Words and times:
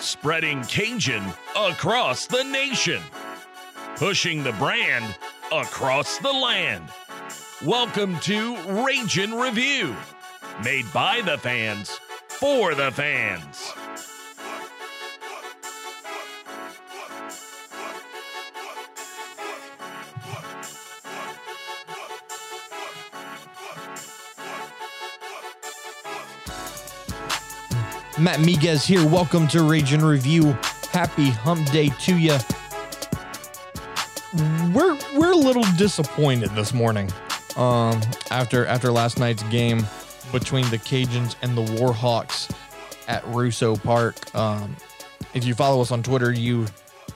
spreading 0.00 0.62
Cajun 0.64 1.22
across 1.56 2.26
the 2.26 2.42
nation, 2.42 3.02
pushing 3.96 4.42
the 4.42 4.52
brand 4.52 5.14
across 5.52 6.18
the 6.18 6.32
land. 6.32 6.88
Welcome 7.64 8.18
to 8.20 8.56
Ragin' 8.82 9.34
Review, 9.34 9.94
made 10.64 10.90
by 10.92 11.20
the 11.20 11.36
fans 11.36 12.00
for 12.28 12.74
the 12.74 12.90
fans. 12.92 13.69
Matt 28.20 28.40
Miguez 28.40 28.84
here. 28.84 29.06
Welcome 29.06 29.48
to 29.48 29.62
Ragin' 29.62 30.04
Review. 30.04 30.52
Happy 30.92 31.30
Hump 31.30 31.70
Day 31.70 31.88
to 32.00 32.18
you. 32.18 32.36
We're 34.74 34.98
we're 35.16 35.32
a 35.32 35.36
little 35.36 35.64
disappointed 35.78 36.50
this 36.50 36.74
morning. 36.74 37.10
Um, 37.56 37.98
after 38.30 38.66
after 38.66 38.92
last 38.92 39.18
night's 39.18 39.42
game 39.44 39.86
between 40.32 40.68
the 40.68 40.76
Cajuns 40.76 41.34
and 41.40 41.56
the 41.56 41.64
Warhawks 41.64 42.54
at 43.08 43.26
Russo 43.28 43.74
Park. 43.76 44.34
Um, 44.34 44.76
if 45.32 45.46
you 45.46 45.54
follow 45.54 45.80
us 45.80 45.90
on 45.90 46.02
Twitter, 46.02 46.30
you 46.30 46.66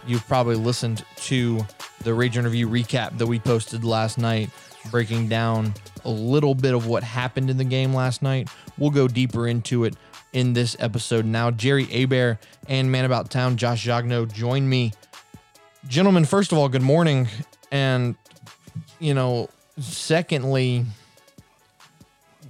you've 0.07 0.27
probably 0.27 0.57
listened 0.57 1.05
to 1.17 1.67
the 2.01 2.15
Ragin' 2.15 2.45
Review 2.45 2.67
recap 2.67 3.19
that 3.19 3.27
we 3.27 3.39
posted 3.39 3.85
last 3.85 4.17
night, 4.17 4.49
breaking 4.91 5.29
down 5.29 5.75
a 6.07 6.11
little 6.11 6.55
bit 6.55 6.73
of 6.73 6.87
what 6.87 7.03
happened 7.03 7.51
in 7.51 7.59
the 7.59 7.65
game 7.65 7.93
last 7.93 8.23
night. 8.23 8.49
We'll 8.79 8.91
go 8.91 9.07
deeper 9.07 9.47
into 9.47 9.85
it 9.85 9.97
in 10.35 10.53
this 10.53 10.77
episode 10.79 11.25
now. 11.25 11.51
Jerry 11.51 11.87
Abear 11.87 12.39
and 12.69 12.93
Man 12.93 13.07
About 13.07 13.31
Town, 13.31 13.57
Josh 13.57 13.87
Jagno, 13.87 14.31
join 14.31 14.69
me. 14.69 14.93
Gentlemen, 15.89 16.27
first 16.27 16.53
of 16.53 16.59
all, 16.59 16.69
good 16.69 16.83
morning. 16.83 17.29
And, 17.71 18.17
you 18.99 19.15
know, 19.15 19.49
secondly, 19.79 20.85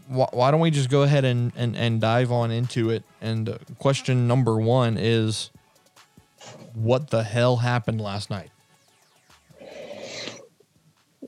wh- 0.08 0.32
why 0.32 0.50
don't 0.50 0.60
we 0.60 0.70
just 0.70 0.88
go 0.88 1.02
ahead 1.02 1.24
and, 1.24 1.52
and, 1.54 1.76
and 1.76 2.00
dive 2.00 2.32
on 2.32 2.50
into 2.50 2.90
it? 2.90 3.04
And 3.20 3.48
uh, 3.48 3.58
question 3.78 4.26
number 4.26 4.56
one 4.56 4.96
is 4.98 5.50
what 6.72 7.10
the 7.10 7.22
hell 7.22 7.58
happened 7.58 8.00
last 8.00 8.30
night? 8.30 8.50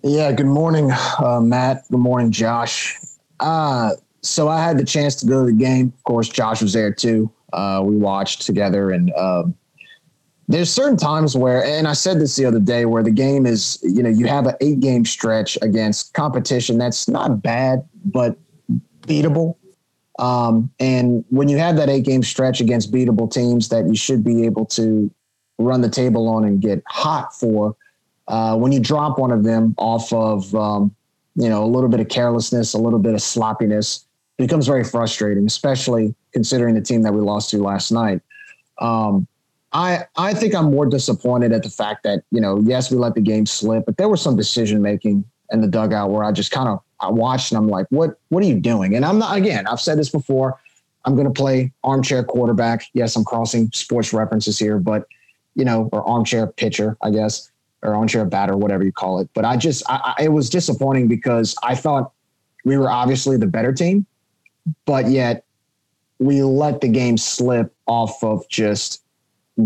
Yeah, 0.02 0.32
good 0.32 0.46
morning, 0.46 0.90
uh, 1.18 1.40
Matt. 1.40 1.84
Good 1.90 1.98
morning, 1.98 2.30
Josh. 2.30 2.96
Uh, 3.40 3.92
so 4.26 4.48
I 4.48 4.62
had 4.62 4.78
the 4.78 4.84
chance 4.84 5.14
to 5.16 5.26
go 5.26 5.44
to 5.44 5.52
the 5.52 5.56
game. 5.56 5.92
Of 5.96 6.04
course, 6.04 6.28
Josh 6.28 6.62
was 6.62 6.72
there 6.72 6.92
too. 6.92 7.30
Uh, 7.52 7.82
we 7.84 7.96
watched 7.96 8.42
together, 8.42 8.90
and 8.90 9.12
um, 9.14 9.54
there's 10.48 10.70
certain 10.70 10.96
times 10.96 11.36
where, 11.36 11.64
and 11.64 11.88
I 11.88 11.92
said 11.92 12.20
this 12.20 12.36
the 12.36 12.44
other 12.44 12.60
day, 12.60 12.84
where 12.84 13.02
the 13.02 13.10
game 13.10 13.46
is, 13.46 13.78
you 13.82 14.02
know, 14.02 14.08
you 14.08 14.26
have 14.26 14.46
an 14.46 14.54
eight 14.60 14.80
game 14.80 15.04
stretch 15.04 15.58
against 15.62 16.14
competition 16.14 16.78
that's 16.78 17.08
not 17.08 17.42
bad, 17.42 17.86
but 18.04 18.36
beatable. 19.02 19.56
Um, 20.18 20.70
and 20.80 21.24
when 21.30 21.48
you 21.48 21.58
have 21.58 21.76
that 21.76 21.88
eight 21.88 22.04
game 22.04 22.22
stretch 22.22 22.60
against 22.60 22.92
beatable 22.92 23.30
teams 23.30 23.68
that 23.68 23.86
you 23.86 23.96
should 23.96 24.24
be 24.24 24.46
able 24.46 24.64
to 24.66 25.10
run 25.58 25.80
the 25.80 25.90
table 25.90 26.28
on 26.28 26.44
and 26.44 26.60
get 26.60 26.82
hot 26.86 27.34
for, 27.34 27.76
uh, 28.28 28.56
when 28.56 28.72
you 28.72 28.80
drop 28.80 29.18
one 29.18 29.30
of 29.30 29.44
them 29.44 29.74
off 29.78 30.12
of, 30.12 30.54
um, 30.54 30.94
you 31.34 31.48
know, 31.48 31.62
a 31.62 31.66
little 31.66 31.90
bit 31.90 32.00
of 32.00 32.08
carelessness, 32.08 32.72
a 32.72 32.78
little 32.78 32.98
bit 32.98 33.14
of 33.14 33.20
sloppiness, 33.20 34.05
becomes 34.36 34.66
very 34.66 34.84
frustrating, 34.84 35.46
especially 35.46 36.14
considering 36.32 36.74
the 36.74 36.80
team 36.80 37.02
that 37.02 37.12
we 37.12 37.20
lost 37.20 37.50
to 37.50 37.62
last 37.62 37.90
night. 37.90 38.20
Um, 38.78 39.26
I 39.72 40.04
I 40.16 40.34
think 40.34 40.54
I'm 40.54 40.70
more 40.70 40.86
disappointed 40.86 41.52
at 41.52 41.62
the 41.62 41.70
fact 41.70 42.02
that 42.04 42.22
you 42.30 42.40
know 42.40 42.60
yes 42.60 42.90
we 42.90 42.98
let 42.98 43.14
the 43.14 43.20
game 43.20 43.46
slip, 43.46 43.86
but 43.86 43.96
there 43.96 44.08
was 44.08 44.22
some 44.22 44.36
decision 44.36 44.82
making 44.82 45.24
in 45.50 45.60
the 45.60 45.68
dugout 45.68 46.10
where 46.10 46.24
I 46.24 46.32
just 46.32 46.50
kind 46.50 46.68
of 46.68 46.80
I 47.00 47.10
watched 47.10 47.52
and 47.52 47.58
I'm 47.58 47.68
like, 47.68 47.86
what 47.90 48.18
what 48.28 48.42
are 48.42 48.46
you 48.46 48.60
doing? 48.60 48.94
And 48.94 49.04
I'm 49.04 49.18
not 49.18 49.36
again. 49.36 49.66
I've 49.66 49.80
said 49.80 49.98
this 49.98 50.10
before. 50.10 50.58
I'm 51.04 51.14
going 51.14 51.26
to 51.26 51.32
play 51.32 51.72
armchair 51.84 52.24
quarterback. 52.24 52.86
Yes, 52.92 53.14
I'm 53.14 53.24
crossing 53.24 53.70
sports 53.72 54.12
references 54.12 54.58
here, 54.58 54.78
but 54.78 55.06
you 55.54 55.64
know, 55.64 55.88
or 55.92 56.06
armchair 56.06 56.48
pitcher, 56.48 56.96
I 57.02 57.10
guess, 57.10 57.50
or 57.82 57.94
armchair 57.94 58.24
batter, 58.24 58.56
whatever 58.56 58.82
you 58.82 58.92
call 58.92 59.20
it. 59.20 59.28
But 59.32 59.44
I 59.44 59.56
just 59.56 59.82
I, 59.88 60.14
I, 60.18 60.24
it 60.24 60.32
was 60.32 60.50
disappointing 60.50 61.08
because 61.08 61.54
I 61.62 61.74
thought 61.74 62.12
we 62.64 62.76
were 62.76 62.90
obviously 62.90 63.36
the 63.36 63.46
better 63.46 63.72
team 63.72 64.06
but 64.84 65.08
yet 65.08 65.44
we 66.18 66.42
let 66.42 66.80
the 66.80 66.88
game 66.88 67.16
slip 67.16 67.74
off 67.86 68.22
of 68.22 68.48
just 68.48 69.02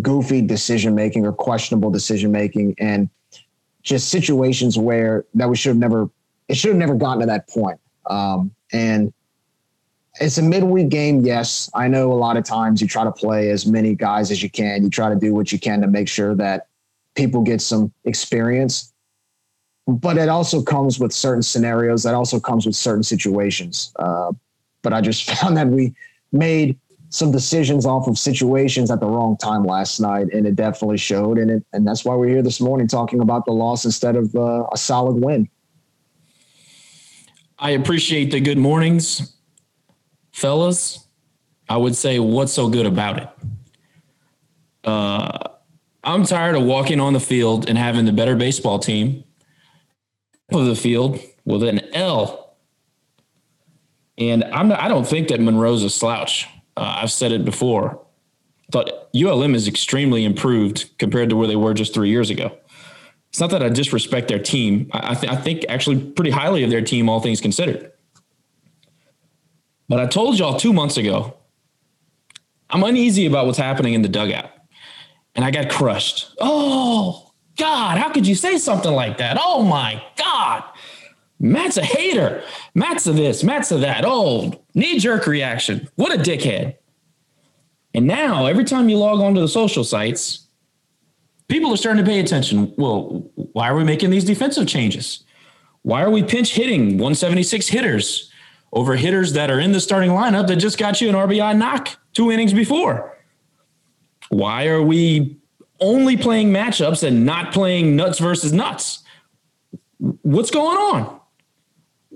goofy 0.02 0.40
decision 0.40 0.94
making 0.94 1.26
or 1.26 1.32
questionable 1.32 1.90
decision 1.90 2.30
making 2.30 2.74
and 2.78 3.08
just 3.82 4.08
situations 4.08 4.78
where 4.78 5.24
that 5.34 5.48
we 5.48 5.56
should 5.56 5.70
have 5.70 5.78
never 5.78 6.08
it 6.48 6.56
should 6.56 6.70
have 6.70 6.78
never 6.78 6.96
gotten 6.96 7.20
to 7.20 7.26
that 7.26 7.48
point. 7.48 7.78
Um, 8.06 8.52
and 8.72 9.12
it's 10.20 10.36
a 10.36 10.42
midweek 10.42 10.88
game. 10.88 11.24
Yes, 11.24 11.70
I 11.74 11.86
know 11.86 12.12
a 12.12 12.14
lot 12.14 12.36
of 12.36 12.44
times 12.44 12.82
you 12.82 12.88
try 12.88 13.04
to 13.04 13.12
play 13.12 13.50
as 13.50 13.66
many 13.66 13.94
guys 13.94 14.32
as 14.32 14.42
you 14.42 14.50
can. 14.50 14.82
You 14.82 14.90
try 14.90 15.08
to 15.08 15.14
do 15.14 15.32
what 15.32 15.52
you 15.52 15.60
can 15.60 15.80
to 15.80 15.86
make 15.86 16.08
sure 16.08 16.34
that 16.34 16.66
people 17.14 17.42
get 17.42 17.62
some 17.62 17.92
experience. 18.04 18.92
But 19.86 20.18
it 20.18 20.28
also 20.28 20.60
comes 20.60 20.98
with 20.98 21.12
certain 21.12 21.42
scenarios. 21.42 22.02
That 22.02 22.14
also 22.14 22.40
comes 22.40 22.66
with 22.66 22.74
certain 22.74 23.04
situations. 23.04 23.92
Uh, 23.96 24.32
but 24.82 24.92
I 24.92 25.00
just 25.00 25.30
found 25.30 25.56
that 25.56 25.68
we 25.68 25.94
made 26.32 26.78
some 27.10 27.32
decisions 27.32 27.84
off 27.84 28.06
of 28.06 28.16
situations 28.16 28.90
at 28.90 29.00
the 29.00 29.06
wrong 29.06 29.36
time 29.36 29.64
last 29.64 30.00
night, 30.00 30.28
and 30.32 30.46
it 30.46 30.54
definitely 30.54 30.96
showed. 30.96 31.38
And 31.38 31.50
it, 31.50 31.64
and 31.72 31.86
that's 31.86 32.04
why 32.04 32.14
we're 32.14 32.28
here 32.28 32.42
this 32.42 32.60
morning 32.60 32.86
talking 32.86 33.20
about 33.20 33.44
the 33.44 33.52
loss 33.52 33.84
instead 33.84 34.14
of 34.14 34.34
uh, 34.34 34.66
a 34.72 34.76
solid 34.76 35.22
win. 35.22 35.48
I 37.58 37.72
appreciate 37.72 38.30
the 38.30 38.40
good 38.40 38.58
mornings, 38.58 39.36
fellas. 40.32 41.06
I 41.68 41.76
would 41.76 41.94
say, 41.94 42.18
what's 42.18 42.52
so 42.52 42.68
good 42.68 42.86
about 42.86 43.18
it? 43.18 43.28
Uh, 44.84 45.48
I'm 46.02 46.24
tired 46.24 46.56
of 46.56 46.62
walking 46.62 47.00
on 47.00 47.12
the 47.12 47.20
field 47.20 47.68
and 47.68 47.76
having 47.76 48.06
the 48.06 48.12
better 48.12 48.34
baseball 48.34 48.78
team 48.78 49.24
of 50.52 50.64
the 50.64 50.74
field 50.74 51.20
with 51.44 51.62
an 51.62 51.80
L 51.94 52.39
and 54.20 54.44
I'm 54.44 54.68
not, 54.68 54.80
I 54.80 54.88
don't 54.88 55.06
think 55.06 55.28
that 55.28 55.40
Monroe's 55.40 55.82
a 55.82 55.90
slouch. 55.90 56.46
Uh, 56.76 56.98
I've 57.02 57.10
said 57.10 57.32
it 57.32 57.44
before. 57.44 58.00
Thought 58.70 59.08
ULM 59.16 59.54
is 59.54 59.66
extremely 59.66 60.24
improved 60.24 60.90
compared 60.98 61.30
to 61.30 61.36
where 61.36 61.48
they 61.48 61.56
were 61.56 61.74
just 61.74 61.92
three 61.92 62.10
years 62.10 62.30
ago. 62.30 62.56
It's 63.30 63.40
not 63.40 63.50
that 63.50 63.62
I 63.62 63.68
disrespect 63.68 64.28
their 64.28 64.38
team. 64.38 64.90
I, 64.92 65.14
th- 65.14 65.32
I 65.32 65.36
think 65.36 65.64
actually 65.68 66.00
pretty 66.00 66.30
highly 66.30 66.62
of 66.62 66.70
their 66.70 66.82
team, 66.82 67.08
all 67.08 67.20
things 67.20 67.40
considered. 67.40 67.92
But 69.88 70.00
I 70.00 70.06
told 70.06 70.38
y'all 70.38 70.58
two 70.58 70.72
months 70.72 70.96
ago, 70.96 71.36
I'm 72.68 72.84
uneasy 72.84 73.26
about 73.26 73.46
what's 73.46 73.58
happening 73.58 73.94
in 73.94 74.02
the 74.02 74.08
dugout. 74.08 74.50
And 75.34 75.44
I 75.44 75.50
got 75.50 75.70
crushed. 75.70 76.34
Oh, 76.40 77.32
God, 77.56 77.98
how 77.98 78.10
could 78.10 78.26
you 78.26 78.34
say 78.34 78.58
something 78.58 78.92
like 78.92 79.18
that? 79.18 79.38
Oh, 79.40 79.62
my 79.62 80.02
God. 80.16 80.64
Matt's 81.40 81.78
a 81.78 81.84
hater. 81.84 82.44
Matt's 82.74 83.06
a 83.06 83.12
this, 83.12 83.42
Matt's 83.42 83.72
a 83.72 83.78
that. 83.78 84.04
Oh, 84.06 84.52
knee 84.74 84.98
jerk 84.98 85.26
reaction. 85.26 85.88
What 85.96 86.14
a 86.14 86.18
dickhead. 86.18 86.76
And 87.94 88.06
now, 88.06 88.46
every 88.46 88.64
time 88.64 88.88
you 88.88 88.98
log 88.98 89.20
onto 89.20 89.40
the 89.40 89.48
social 89.48 89.82
sites, 89.82 90.46
people 91.48 91.72
are 91.72 91.76
starting 91.78 92.04
to 92.04 92.08
pay 92.08 92.20
attention. 92.20 92.72
Well, 92.76 93.30
why 93.34 93.68
are 93.68 93.74
we 93.74 93.84
making 93.84 94.10
these 94.10 94.24
defensive 94.24 94.68
changes? 94.68 95.24
Why 95.82 96.02
are 96.02 96.10
we 96.10 96.22
pinch 96.22 96.54
hitting 96.54 96.98
176 96.98 97.68
hitters 97.68 98.30
over 98.72 98.94
hitters 98.94 99.32
that 99.32 99.50
are 99.50 99.58
in 99.58 99.72
the 99.72 99.80
starting 99.80 100.10
lineup 100.10 100.46
that 100.46 100.56
just 100.56 100.78
got 100.78 101.00
you 101.00 101.08
an 101.08 101.14
RBI 101.14 101.56
knock 101.56 101.98
two 102.12 102.30
innings 102.30 102.52
before? 102.52 103.16
Why 104.28 104.68
are 104.68 104.82
we 104.82 105.38
only 105.80 106.16
playing 106.18 106.50
matchups 106.50 107.02
and 107.02 107.24
not 107.24 107.52
playing 107.52 107.96
nuts 107.96 108.18
versus 108.18 108.52
nuts? 108.52 109.02
What's 109.98 110.50
going 110.50 110.76
on? 110.76 111.19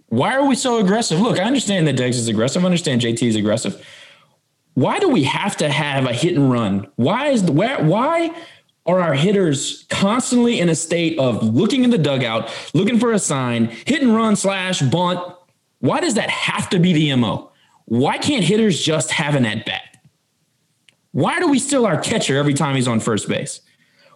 Why 0.08 0.34
are 0.34 0.46
we 0.46 0.54
so 0.54 0.78
aggressive? 0.78 1.20
Look, 1.20 1.38
I 1.38 1.44
understand 1.44 1.86
that 1.88 1.96
Deggs 1.96 2.10
is 2.10 2.28
aggressive. 2.28 2.62
I 2.62 2.66
understand 2.66 3.00
JT 3.00 3.26
is 3.26 3.36
aggressive. 3.36 3.84
Why 4.74 4.98
do 4.98 5.08
we 5.08 5.24
have 5.24 5.56
to 5.58 5.68
have 5.68 6.04
a 6.04 6.12
hit 6.12 6.36
and 6.36 6.50
run? 6.50 6.88
Why 6.96 7.28
is 7.28 7.44
the 7.44 7.52
where, 7.52 7.82
why 7.82 8.34
are 8.86 9.00
our 9.00 9.14
hitters 9.14 9.84
constantly 9.88 10.60
in 10.60 10.68
a 10.68 10.74
state 10.74 11.18
of 11.18 11.42
looking 11.42 11.84
in 11.84 11.90
the 11.90 11.98
dugout, 11.98 12.52
looking 12.74 12.98
for 12.98 13.12
a 13.12 13.18
sign, 13.18 13.66
hit 13.86 14.02
and 14.02 14.14
run 14.14 14.36
slash 14.36 14.82
bunt? 14.82 15.20
Why 15.78 16.00
does 16.00 16.14
that 16.14 16.30
have 16.30 16.68
to 16.70 16.78
be 16.78 16.92
the 16.92 17.14
MO? 17.16 17.50
Why 17.86 18.18
can't 18.18 18.44
hitters 18.44 18.82
just 18.82 19.10
have 19.12 19.34
an 19.34 19.46
at 19.46 19.64
bat? 19.64 19.82
Why 21.12 21.38
do 21.38 21.48
we 21.48 21.58
steal 21.58 21.86
our 21.86 22.00
catcher 22.00 22.36
every 22.36 22.54
time 22.54 22.74
he's 22.74 22.88
on 22.88 22.98
first 22.98 23.28
base? 23.28 23.60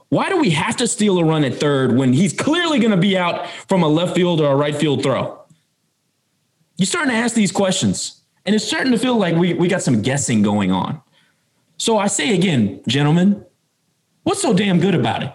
Why 0.08 0.31
do 0.31 0.38
we 0.38 0.50
have 0.50 0.76
to 0.79 0.88
steal 0.88 1.19
a 1.19 1.25
run 1.25 1.44
at 1.44 1.55
third 1.55 1.96
when 1.96 2.12
he's 2.12 2.32
clearly 2.32 2.79
going 2.79 2.90
to 2.90 2.96
be 2.96 3.17
out 3.17 3.46
from 3.69 3.82
a 3.82 3.88
left 3.88 4.14
field 4.14 4.40
or 4.40 4.52
a 4.52 4.56
right 4.56 4.75
field 4.75 5.02
throw? 5.02 5.38
You're 6.78 6.86
starting 6.86 7.10
to 7.10 7.16
ask 7.16 7.34
these 7.34 7.52
questions 7.52 8.22
and 8.46 8.54
it's 8.54 8.64
starting 8.64 8.92
to 8.92 8.98
feel 8.98 9.16
like 9.16 9.34
we, 9.34 9.52
we 9.52 9.69
got 9.69 9.82
some 9.82 10.00
guessing 10.00 10.40
going 10.40 10.72
on. 10.72 11.02
So 11.76 11.98
I 11.98 12.06
say 12.06 12.34
again, 12.34 12.80
gentlemen, 12.88 13.44
what's 14.22 14.40
so 14.40 14.54
damn 14.54 14.80
good 14.80 14.94
about 14.94 15.22
it? 15.22 15.32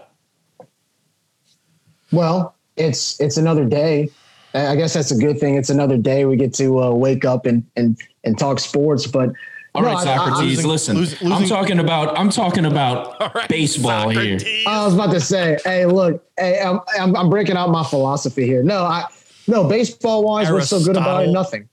Well, 2.12 2.56
it's 2.75 3.19
it's 3.19 3.38
another 3.38 3.66
day. 3.66 4.10
I 4.54 4.75
guess 4.75 4.94
that's 4.94 5.12
a 5.12 5.18
good 5.18 5.40
thing. 5.40 5.56
It's 5.56 5.69
another 5.69 5.98
day 5.98 6.25
we 6.25 6.36
get 6.36 6.54
to 6.56 6.81
uh, 6.81 6.92
wake 6.92 7.25
up 7.25 7.45
and 7.45 7.63
and 7.75 8.00
and 8.24 8.38
talk 8.38 8.60
sports. 8.60 9.07
But 9.07 9.31
all 9.74 9.81
no, 9.81 9.94
right, 9.94 10.04
Socrates, 10.04 10.60
I, 10.60 10.68
I, 10.68 10.72
listen. 10.72 10.98
Losing, 10.98 11.31
I'm 11.31 11.45
talking 11.45 11.80
about 11.80 12.18
I'm 12.18 12.30
talking 12.30 12.66
about 12.66 13.19
right, 13.36 13.50
baseball 13.50 14.10
Socrates. 14.12 14.44
here. 14.44 14.63
I 14.68 14.86
was 14.86 14.94
about 14.94 15.12
to 15.12 15.19
say, 15.19 15.57
hey, 15.63 15.88
look, 15.88 16.24
hey, 16.38 16.60
I'm, 16.62 16.80
I'm, 17.00 17.16
I'm 17.16 17.30
breaking 17.30 17.57
out 17.57 17.69
my 17.69 17.84
philosophy 17.84 18.45
here. 18.45 18.62
No, 18.62 18.84
I 18.84 19.06
no 19.48 19.68
baseball 19.68 20.24
wise, 20.24 20.51
what's 20.51 20.69
so 20.69 20.84
good 20.84 20.98
about 20.98 21.25
it? 21.25 21.31
Nothing. 21.31 21.68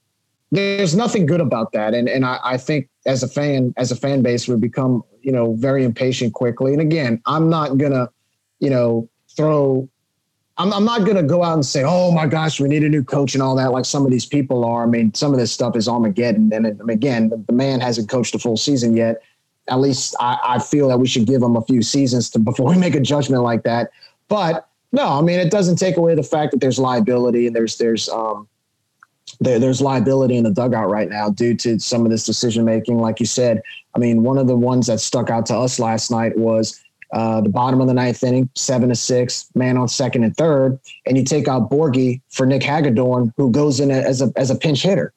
There's 0.53 0.97
nothing 0.97 1.27
good 1.27 1.41
about 1.41 1.73
that, 1.73 1.95
and 1.95 2.09
and 2.09 2.25
I, 2.25 2.39
I 2.43 2.57
think 2.57 2.89
as 3.07 3.23
a 3.23 3.29
fan, 3.29 3.73
as 3.77 3.93
a 3.93 3.97
fan 3.97 4.23
base, 4.23 4.49
we 4.49 4.57
become 4.57 5.05
you 5.23 5.33
know 5.33 5.55
very 5.55 5.85
impatient 5.85 6.35
quickly. 6.35 6.73
And 6.73 6.81
again, 6.81 7.23
I'm 7.27 7.49
not 7.49 7.79
gonna 7.79 8.11
you 8.59 8.71
know 8.71 9.09
throw 9.37 9.89
I'm, 10.61 10.75
I'm 10.75 10.85
not 10.85 11.05
going 11.05 11.17
to 11.17 11.23
go 11.23 11.43
out 11.43 11.55
and 11.55 11.65
say, 11.65 11.85
oh 11.87 12.13
my 12.13 12.27
gosh, 12.27 12.61
we 12.61 12.69
need 12.69 12.85
a 12.85 12.89
new 12.89 13.03
coach 13.03 13.33
and 13.35 13.43
all 13.43 13.57
that, 13.57 13.73
like 13.73 13.87
some 13.87 14.05
of 14.05 14.11
these 14.11 14.27
people 14.27 14.63
are. 14.63 14.83
I 14.83 14.87
mean, 14.87 15.15
some 15.15 15.33
of 15.33 15.39
this 15.39 15.51
stuff 15.51 15.75
is 15.75 15.89
Armageddon. 15.89 16.53
And 16.53 16.67
it, 16.67 16.77
again, 16.87 17.31
the, 17.31 17.39
the, 17.39 17.55
man 17.55 17.81
hasn't 17.81 18.11
coached 18.11 18.35
a 18.35 18.39
full 18.39 18.59
season 18.59 18.95
yet. 18.95 19.23
At 19.69 19.81
least 19.81 20.15
I, 20.21 20.39
I 20.45 20.59
feel 20.59 20.89
that 20.89 20.99
we 20.99 21.07
should 21.07 21.25
give 21.25 21.43
him 21.43 21.57
a 21.57 21.63
few 21.63 21.81
seasons 21.81 22.29
to 22.31 22.39
before 22.39 22.69
we 22.69 22.77
make 22.77 22.95
a 22.95 23.01
judgment 23.01 23.43
like 23.43 23.63
that. 23.63 23.91
But 24.29 24.69
no, 24.93 25.07
I 25.07 25.21
mean, 25.21 25.39
it 25.39 25.51
doesn't 25.51 25.77
take 25.77 25.97
away 25.97 26.15
the 26.15 26.23
fact 26.23 26.53
that 26.53 26.61
there's 26.61 26.79
liability 26.79 27.47
and 27.47 27.55
there's 27.55 27.77
there's 27.79 28.09
um, 28.09 28.49
there, 29.41 29.59
there's 29.59 29.81
liability 29.81 30.37
in 30.37 30.45
the 30.45 30.51
dugout 30.51 30.91
right 30.91 31.09
now 31.09 31.31
due 31.31 31.55
to 31.57 31.79
some 31.79 32.05
of 32.05 32.11
this 32.11 32.25
decision 32.25 32.65
making. 32.65 32.99
Like 32.99 33.21
you 33.21 33.27
said, 33.27 33.63
I 33.95 33.99
mean, 33.99 34.23
one 34.23 34.39
of 34.39 34.47
the 34.47 34.57
ones 34.57 34.89
that 34.89 35.01
stuck 35.01 35.31
out 35.31 35.47
to 35.47 35.57
us 35.57 35.79
last 35.79 36.11
night 36.11 36.37
was 36.37 36.81
uh, 37.13 37.41
the 37.41 37.49
bottom 37.49 37.81
of 37.81 37.87
the 37.87 37.95
ninth 37.95 38.23
inning, 38.23 38.49
seven 38.55 38.89
to 38.89 38.95
six, 38.95 39.49
man 39.55 39.77
on 39.77 39.89
second 39.89 40.25
and 40.25 40.37
third, 40.37 40.79
and 41.07 41.17
you 41.17 41.25
take 41.25 41.49
out 41.49 41.71
Borgie 41.71 42.21
for 42.31 42.47
Nick 42.47 42.63
Hagedorn, 42.63 43.33
who 43.37 43.51
goes 43.51 43.81
in 43.81 43.91
as 43.91 44.21
a 44.23 44.33
as 44.37 44.51
a 44.51 44.55
pinch 44.55 44.83
hitter. 44.83 45.13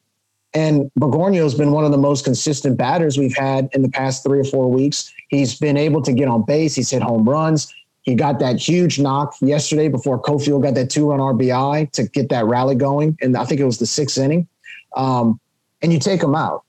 And 0.56 0.92
Bergornio 1.00 1.42
has 1.42 1.56
been 1.56 1.72
one 1.72 1.84
of 1.84 1.92
the 1.92 1.98
most 1.98 2.24
consistent 2.24 2.78
batters 2.78 3.18
we've 3.18 3.36
had 3.36 3.70
in 3.74 3.82
the 3.82 3.90
past 3.90 4.24
three 4.24 4.40
or 4.40 4.44
four 4.44 4.70
weeks. 4.70 5.12
He's 5.30 5.60
been 5.60 5.78
able 5.78 6.04
to 6.04 6.14
get 6.14 6.28
on 6.28 6.44
base. 6.46 6.76
He's 6.76 6.92
hit 6.92 7.02
home 7.02 7.28
runs. 7.28 7.74
He 8.04 8.16
got 8.16 8.40
that 8.40 8.58
huge 8.58 9.00
knock 9.00 9.36
yesterday 9.42 9.88
before 9.88 10.22
Cofield 10.22 10.62
got 10.62 10.76
that 10.76 10.90
two 10.90 11.10
run 11.10 11.20
RBI 11.20 11.92
to 11.92 12.04
get 12.04 12.30
that 12.30 12.46
rally 12.46 12.76
going. 12.76 13.18
And 13.22 13.36
I 13.36 13.46
think 13.46 13.62
it 13.62 13.66
was 13.66 13.80
the 13.80 13.86
sixth 13.86 14.18
inning. 14.18 14.48
Um, 14.96 15.40
and 15.82 15.92
you 15.92 16.00
take 16.00 16.22
him 16.22 16.36
out 16.36 16.64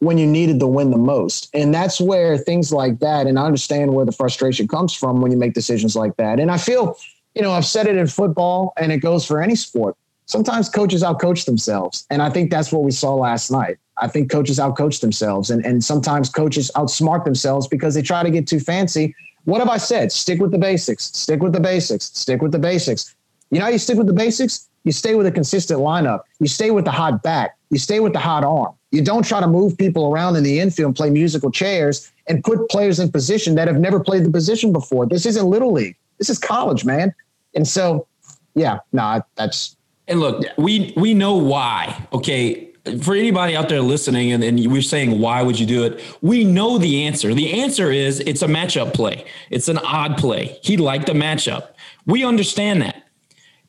when 0.00 0.18
you 0.18 0.26
needed 0.26 0.60
the 0.60 0.66
win 0.66 0.90
the 0.90 0.98
most. 0.98 1.48
And 1.54 1.74
that's 1.74 2.00
where 2.00 2.36
things 2.36 2.72
like 2.72 2.98
that, 3.00 3.26
and 3.26 3.38
I 3.38 3.46
understand 3.46 3.94
where 3.94 4.04
the 4.04 4.12
frustration 4.12 4.68
comes 4.68 4.92
from 4.94 5.20
when 5.20 5.30
you 5.32 5.38
make 5.38 5.54
decisions 5.54 5.96
like 5.96 6.16
that. 6.16 6.38
And 6.38 6.50
I 6.50 6.58
feel, 6.58 6.98
you 7.34 7.42
know, 7.42 7.52
I've 7.52 7.66
said 7.66 7.86
it 7.86 7.96
in 7.96 8.06
football 8.06 8.72
and 8.76 8.92
it 8.92 8.98
goes 8.98 9.24
for 9.24 9.42
any 9.42 9.56
sport. 9.56 9.96
Sometimes 10.26 10.68
coaches 10.68 11.02
outcoach 11.02 11.46
themselves. 11.46 12.04
And 12.10 12.20
I 12.20 12.30
think 12.30 12.50
that's 12.50 12.72
what 12.72 12.82
we 12.82 12.90
saw 12.90 13.14
last 13.14 13.50
night. 13.50 13.78
I 13.98 14.08
think 14.08 14.30
coaches 14.30 14.58
outcoach 14.58 15.00
themselves. 15.00 15.50
And, 15.50 15.64
and 15.64 15.82
sometimes 15.82 16.28
coaches 16.28 16.70
outsmart 16.74 17.24
themselves 17.24 17.66
because 17.66 17.94
they 17.94 18.02
try 18.02 18.22
to 18.22 18.30
get 18.30 18.46
too 18.46 18.60
fancy. 18.60 19.14
What 19.46 19.60
have 19.60 19.68
I 19.68 19.76
said? 19.76 20.10
Stick 20.10 20.40
with 20.40 20.50
the 20.50 20.58
basics, 20.58 21.04
stick 21.04 21.40
with 21.40 21.52
the 21.52 21.60
basics, 21.60 22.06
stick 22.06 22.42
with 22.42 22.50
the 22.50 22.58
basics. 22.58 23.14
You 23.50 23.60
know 23.60 23.68
you 23.68 23.78
stick 23.78 23.96
with 23.96 24.08
the 24.08 24.12
basics? 24.12 24.68
You 24.82 24.90
stay 24.90 25.14
with 25.14 25.26
a 25.26 25.30
consistent 25.30 25.80
lineup. 25.80 26.22
You 26.40 26.48
stay 26.48 26.72
with 26.72 26.84
the 26.84 26.90
hot 26.90 27.22
back. 27.22 27.56
You 27.70 27.78
stay 27.78 28.00
with 28.00 28.12
the 28.12 28.18
hot 28.18 28.42
arm. 28.44 28.74
You 28.90 29.02
don't 29.02 29.24
try 29.24 29.40
to 29.40 29.46
move 29.46 29.78
people 29.78 30.12
around 30.12 30.34
in 30.34 30.42
the 30.42 30.58
infield 30.58 30.88
and 30.88 30.96
play 30.96 31.10
musical 31.10 31.50
chairs 31.50 32.10
and 32.28 32.42
put 32.42 32.68
players 32.70 32.98
in 32.98 33.10
position 33.10 33.54
that 33.54 33.68
have 33.68 33.78
never 33.78 34.00
played 34.00 34.24
the 34.24 34.30
position 34.30 34.72
before. 34.72 35.06
This 35.06 35.26
isn't 35.26 35.46
little 35.46 35.72
league. 35.72 35.96
This 36.18 36.28
is 36.28 36.38
college, 36.38 36.84
man. 36.84 37.14
And 37.54 37.68
so, 37.68 38.06
yeah, 38.54 38.78
no, 38.92 39.02
nah, 39.02 39.20
that's. 39.36 39.76
And 40.08 40.20
look, 40.20 40.44
we 40.56 40.92
we 40.96 41.14
know 41.14 41.36
why. 41.36 42.06
Okay, 42.12 42.65
for 43.02 43.14
anybody 43.14 43.56
out 43.56 43.68
there 43.68 43.80
listening, 43.80 44.32
and, 44.32 44.42
and 44.44 44.70
we're 44.70 44.82
saying 44.82 45.18
why 45.20 45.42
would 45.42 45.58
you 45.58 45.66
do 45.66 45.84
it? 45.84 46.00
We 46.22 46.44
know 46.44 46.78
the 46.78 47.04
answer. 47.04 47.34
The 47.34 47.60
answer 47.60 47.90
is 47.90 48.20
it's 48.20 48.42
a 48.42 48.48
matchup 48.48 48.94
play. 48.94 49.26
It's 49.50 49.68
an 49.68 49.78
odd 49.78 50.18
play. 50.18 50.58
He 50.62 50.76
liked 50.76 51.06
the 51.06 51.12
matchup. 51.12 51.68
We 52.06 52.24
understand 52.24 52.82
that. 52.82 53.02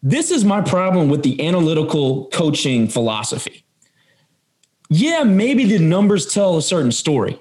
This 0.04 0.32
is 0.32 0.46
my 0.46 0.62
problem 0.62 1.10
with 1.10 1.24
the 1.24 1.46
analytical 1.46 2.28
coaching 2.28 2.88
philosophy 2.88 3.66
yeah, 4.90 5.24
maybe 5.24 5.66
the 5.66 5.80
numbers 5.80 6.26
tell 6.26 6.58
a 6.58 6.62
certain 6.62 6.92
story. 6.92 7.40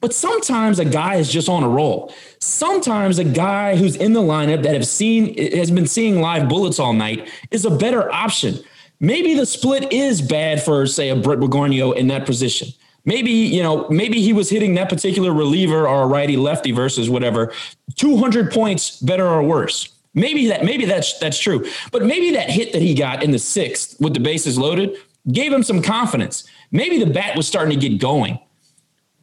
But 0.00 0.14
sometimes 0.14 0.78
a 0.78 0.84
guy 0.84 1.16
is 1.16 1.30
just 1.30 1.48
on 1.48 1.62
a 1.62 1.68
roll. 1.68 2.14
Sometimes 2.38 3.18
a 3.18 3.24
guy 3.24 3.76
who's 3.76 3.96
in 3.96 4.14
the 4.14 4.22
lineup 4.22 4.62
that 4.62 4.72
have 4.72 4.86
seen 4.86 5.36
has 5.54 5.70
been 5.70 5.86
seeing 5.86 6.20
live 6.22 6.48
bullets 6.48 6.78
all 6.78 6.94
night 6.94 7.28
is 7.50 7.66
a 7.66 7.70
better 7.70 8.10
option. 8.10 8.60
Maybe 9.00 9.34
the 9.34 9.46
split 9.46 9.92
is 9.92 10.20
bad 10.20 10.62
for, 10.62 10.86
say, 10.86 11.08
a 11.08 11.16
Brett 11.16 11.38
Bergornio 11.38 11.96
in 11.96 12.08
that 12.08 12.26
position. 12.26 12.68
Maybe, 13.04 13.30
you 13.30 13.62
know, 13.62 13.88
maybe 13.88 14.20
he 14.20 14.34
was 14.34 14.50
hitting 14.50 14.74
that 14.74 14.90
particular 14.90 15.32
reliever 15.32 15.88
or 15.88 16.02
a 16.02 16.06
righty 16.06 16.36
lefty 16.36 16.70
versus 16.70 17.08
whatever, 17.08 17.52
200 17.96 18.52
points 18.52 19.00
better 19.00 19.26
or 19.26 19.42
worse. 19.42 19.88
Maybe 20.12 20.48
that 20.48 20.64
maybe 20.64 20.84
that's 20.84 21.18
that's 21.20 21.38
true. 21.38 21.64
But 21.92 22.04
maybe 22.04 22.32
that 22.32 22.50
hit 22.50 22.72
that 22.72 22.82
he 22.82 22.94
got 22.94 23.22
in 23.22 23.30
the 23.30 23.38
sixth 23.38 23.98
with 24.00 24.12
the 24.12 24.20
bases 24.20 24.58
loaded 24.58 24.96
gave 25.30 25.52
him 25.52 25.62
some 25.62 25.80
confidence 25.82 26.48
maybe 26.70 27.02
the 27.02 27.10
bat 27.10 27.36
was 27.36 27.46
starting 27.46 27.78
to 27.78 27.88
get 27.88 28.00
going. 28.00 28.38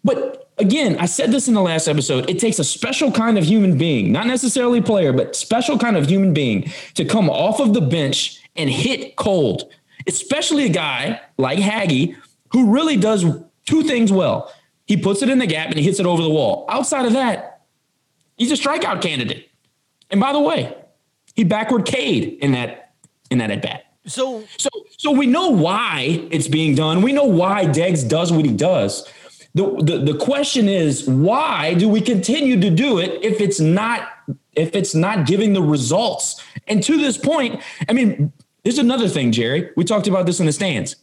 But 0.04 0.52
again, 0.58 0.98
I 1.00 1.06
said 1.06 1.32
this 1.32 1.48
in 1.48 1.54
the 1.54 1.62
last 1.62 1.88
episode. 1.88 2.30
It 2.30 2.40
takes 2.40 2.60
a 2.60 2.64
special 2.64 3.12
kind 3.12 3.38
of 3.38 3.44
human 3.44 3.78
being, 3.78 4.12
not 4.12 4.28
necessarily 4.28 4.82
player, 4.82 5.14
but 5.14 5.36
special 5.36 5.78
kind 5.78 5.98
of 5.98 6.08
human 6.08 6.34
being 6.34 6.72
to 6.96 7.06
come 7.06 7.30
off 7.30 7.60
of 7.60 7.74
the 7.74 7.82
bench 7.82 8.42
and 8.58 8.70
hit 8.70 9.16
cold, 9.16 9.72
especially 10.08 10.66
a 10.66 10.70
guy 10.70 11.22
like 11.38 11.60
Haggy 11.60 12.16
who 12.52 12.74
really 12.74 12.98
does 12.98 13.26
two 13.66 13.84
things 13.84 14.12
well. 14.12 14.52
He 14.86 14.98
puts 14.98 15.22
it 15.22 15.30
in 15.30 15.38
the 15.38 15.48
gap 15.48 15.68
and 15.68 15.78
he 15.78 15.84
hits 15.84 16.00
it 16.00 16.06
over 16.06 16.22
the 16.22 16.30
wall. 16.30 16.66
Outside 16.70 17.06
of 17.06 17.14
that, 17.14 17.62
he's 18.38 18.52
a 18.52 18.56
strikeout 18.56 19.02
candidate. 19.02 19.50
And 20.10 20.20
by 20.20 20.32
the 20.32 20.40
way, 20.40 20.76
he 21.36 21.44
backward 21.44 21.86
K'd 21.86 22.40
in 22.42 22.54
that 22.54 22.94
in 23.30 23.40
that 23.40 23.52
at 23.52 23.62
bat. 23.62 23.84
So 24.06 24.46
so 24.58 24.70
so 24.98 25.12
we 25.12 25.28
know 25.28 25.50
why 25.50 26.26
it's 26.32 26.48
being 26.48 26.76
done. 26.76 27.02
We 27.02 27.12
know 27.12 27.26
why 27.26 27.66
Deggs 27.66 28.08
does 28.08 28.32
what 28.32 28.46
he 28.46 28.54
does. 28.54 29.08
The, 29.54 29.64
the 29.82 30.14
the 30.14 30.18
question 30.18 30.70
is 30.70 31.08
why 31.08 31.74
do 31.74 31.90
we 31.90 32.00
continue 32.00 32.60
to 32.60 32.70
do 32.70 33.00
it 33.00 33.24
if 33.24 33.42
it's 33.42 33.60
not 33.60 34.08
if 34.56 34.76
it's 34.76 34.96
not 34.96 35.28
giving 35.28 35.54
the 35.54 35.62
results? 35.62 36.42
And 36.68 36.82
to 36.84 36.98
this 36.98 37.18
point, 37.18 37.62
I 37.90 37.94
mean, 37.94 38.32
there's 38.68 38.80
another 38.80 39.08
thing, 39.08 39.32
Jerry. 39.32 39.70
We 39.78 39.86
talked 39.86 40.08
about 40.08 40.26
this 40.26 40.42
in 40.42 40.46
the 40.46 40.52
stands. 40.52 40.98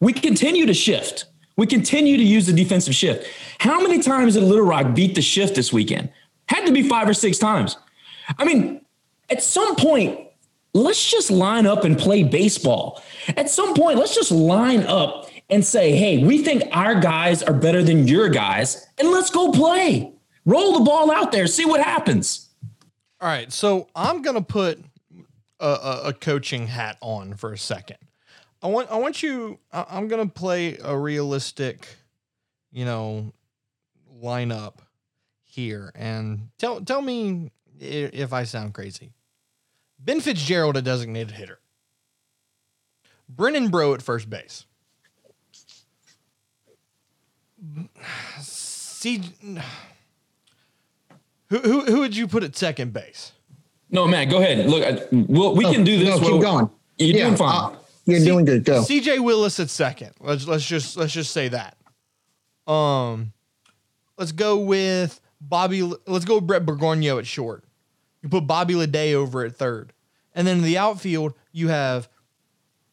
We 0.00 0.14
continue 0.14 0.64
to 0.64 0.72
shift. 0.72 1.26
We 1.58 1.66
continue 1.66 2.16
to 2.16 2.22
use 2.22 2.46
the 2.46 2.54
defensive 2.54 2.94
shift. 2.94 3.28
How 3.58 3.82
many 3.82 4.00
times 4.00 4.32
did 4.32 4.44
Little 4.44 4.64
Rock 4.64 4.94
beat 4.94 5.14
the 5.14 5.20
shift 5.20 5.56
this 5.56 5.74
weekend? 5.74 6.10
Had 6.48 6.64
to 6.64 6.72
be 6.72 6.88
five 6.88 7.06
or 7.06 7.12
six 7.12 7.36
times. 7.36 7.76
I 8.38 8.46
mean, 8.46 8.80
at 9.28 9.42
some 9.42 9.76
point, 9.76 10.18
let's 10.72 11.10
just 11.10 11.30
line 11.30 11.66
up 11.66 11.84
and 11.84 11.98
play 11.98 12.22
baseball. 12.22 13.02
At 13.36 13.50
some 13.50 13.74
point, 13.74 13.98
let's 13.98 14.14
just 14.14 14.30
line 14.30 14.84
up 14.84 15.28
and 15.50 15.62
say, 15.62 15.94
hey, 15.94 16.24
we 16.24 16.42
think 16.42 16.62
our 16.72 16.98
guys 16.98 17.42
are 17.42 17.52
better 17.52 17.82
than 17.82 18.08
your 18.08 18.30
guys, 18.30 18.86
and 18.96 19.10
let's 19.10 19.28
go 19.28 19.52
play. 19.52 20.14
Roll 20.46 20.78
the 20.78 20.84
ball 20.86 21.10
out 21.10 21.30
there, 21.30 21.46
see 21.46 21.66
what 21.66 21.82
happens. 21.82 22.48
All 23.20 23.28
right. 23.28 23.52
So 23.52 23.86
I'm 23.94 24.22
going 24.22 24.36
to 24.36 24.42
put 24.42 24.82
a, 25.64 26.08
a, 26.08 26.12
coaching 26.12 26.66
hat 26.66 26.98
on 27.00 27.34
for 27.34 27.52
a 27.52 27.58
second. 27.58 27.96
I 28.62 28.68
want, 28.68 28.90
I 28.90 28.96
want 28.96 29.22
you, 29.22 29.58
I'm 29.72 30.08
going 30.08 30.26
to 30.26 30.32
play 30.32 30.78
a 30.82 30.96
realistic, 30.96 31.86
you 32.72 32.84
know, 32.84 33.32
lineup 34.22 34.74
here 35.42 35.92
and 35.94 36.48
tell, 36.58 36.80
tell 36.80 37.02
me 37.02 37.50
if 37.78 38.32
I 38.32 38.44
sound 38.44 38.74
crazy. 38.74 39.12
Ben 39.98 40.20
Fitzgerald, 40.20 40.76
a 40.76 40.82
designated 40.82 41.32
hitter. 41.32 41.58
Brennan 43.28 43.68
Breaux 43.68 43.94
at 43.94 44.02
first 44.02 44.28
base. 44.28 44.66
See, 48.40 49.22
who, 51.48 51.58
who, 51.58 51.84
who 51.84 52.00
would 52.00 52.16
you 52.16 52.26
put 52.26 52.42
at 52.42 52.56
second 52.56 52.92
base? 52.92 53.32
No, 53.94 54.08
man, 54.08 54.28
go 54.28 54.38
ahead. 54.38 54.66
Look, 54.68 54.84
I, 54.84 55.00
we'll, 55.12 55.54
we 55.54 55.64
oh, 55.64 55.72
can 55.72 55.84
do 55.84 55.98
this. 55.98 56.08
No, 56.08 56.18
keep 56.18 56.42
going. 56.42 56.68
You're 56.98 57.16
yeah, 57.16 57.24
doing 57.26 57.36
fine. 57.36 57.74
Uh, 57.74 57.76
you're 58.06 58.18
C- 58.18 58.24
doing 58.26 58.44
good. 58.44 58.64
Go. 58.64 58.82
CJ 58.82 59.22
Willis 59.22 59.60
at 59.60 59.70
second. 59.70 60.10
Let's 60.18 60.48
let's 60.48 60.66
just 60.66 60.96
let's 60.96 61.12
just 61.12 61.30
say 61.30 61.48
that. 61.48 61.76
Um, 62.70 63.32
let's 64.18 64.32
go 64.32 64.58
with 64.58 65.20
Bobby. 65.40 65.82
Let's 65.82 66.24
go 66.24 66.34
with 66.36 66.46
Brett 66.46 66.66
Bergornio 66.66 67.20
at 67.20 67.26
short. 67.26 67.62
You 68.20 68.28
put 68.28 68.48
Bobby 68.48 68.74
Leday 68.74 69.14
over 69.14 69.44
at 69.44 69.54
third. 69.56 69.92
And 70.34 70.44
then 70.44 70.58
in 70.58 70.64
the 70.64 70.76
outfield, 70.76 71.34
you 71.52 71.68
have, 71.68 72.08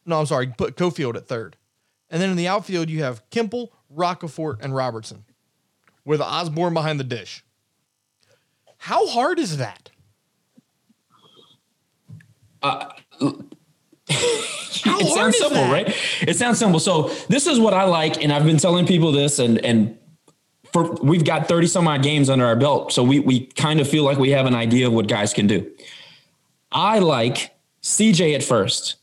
no, 0.06 0.20
I'm 0.20 0.26
sorry, 0.26 0.46
put 0.56 0.76
Cofield 0.76 1.16
at 1.16 1.26
third. 1.26 1.56
And 2.10 2.22
then 2.22 2.30
in 2.30 2.36
the 2.36 2.46
outfield, 2.46 2.88
you 2.88 3.02
have 3.02 3.28
Kimple, 3.30 3.70
Roccaforte, 3.92 4.62
and 4.62 4.72
Robertson. 4.76 5.24
with 6.04 6.20
Osborne 6.20 6.74
behind 6.74 7.00
the 7.00 7.04
dish. 7.04 7.44
How 8.76 9.08
hard 9.08 9.40
is 9.40 9.56
that? 9.56 9.90
Uh, 12.62 12.88
How 13.20 13.30
it 15.00 15.14
sounds 15.14 15.38
simple, 15.38 15.56
that? 15.56 15.72
right? 15.72 15.96
It 16.22 16.36
sounds 16.36 16.58
simple. 16.58 16.80
So 16.80 17.08
this 17.28 17.46
is 17.46 17.58
what 17.58 17.74
I 17.74 17.84
like, 17.84 18.22
and 18.22 18.32
I've 18.32 18.44
been 18.44 18.58
telling 18.58 18.86
people 18.86 19.12
this, 19.12 19.38
and 19.38 19.58
and 19.64 19.98
for 20.72 20.92
we've 21.02 21.24
got 21.24 21.48
thirty 21.48 21.66
some 21.66 21.88
odd 21.88 22.02
games 22.02 22.30
under 22.30 22.46
our 22.46 22.56
belt, 22.56 22.92
so 22.92 23.02
we 23.02 23.20
we 23.20 23.46
kind 23.46 23.80
of 23.80 23.88
feel 23.88 24.04
like 24.04 24.18
we 24.18 24.30
have 24.30 24.46
an 24.46 24.54
idea 24.54 24.86
of 24.86 24.92
what 24.92 25.06
guys 25.08 25.32
can 25.32 25.46
do. 25.46 25.70
I 26.70 26.98
like 27.00 27.54
CJ 27.82 28.34
at 28.34 28.42
first. 28.42 28.96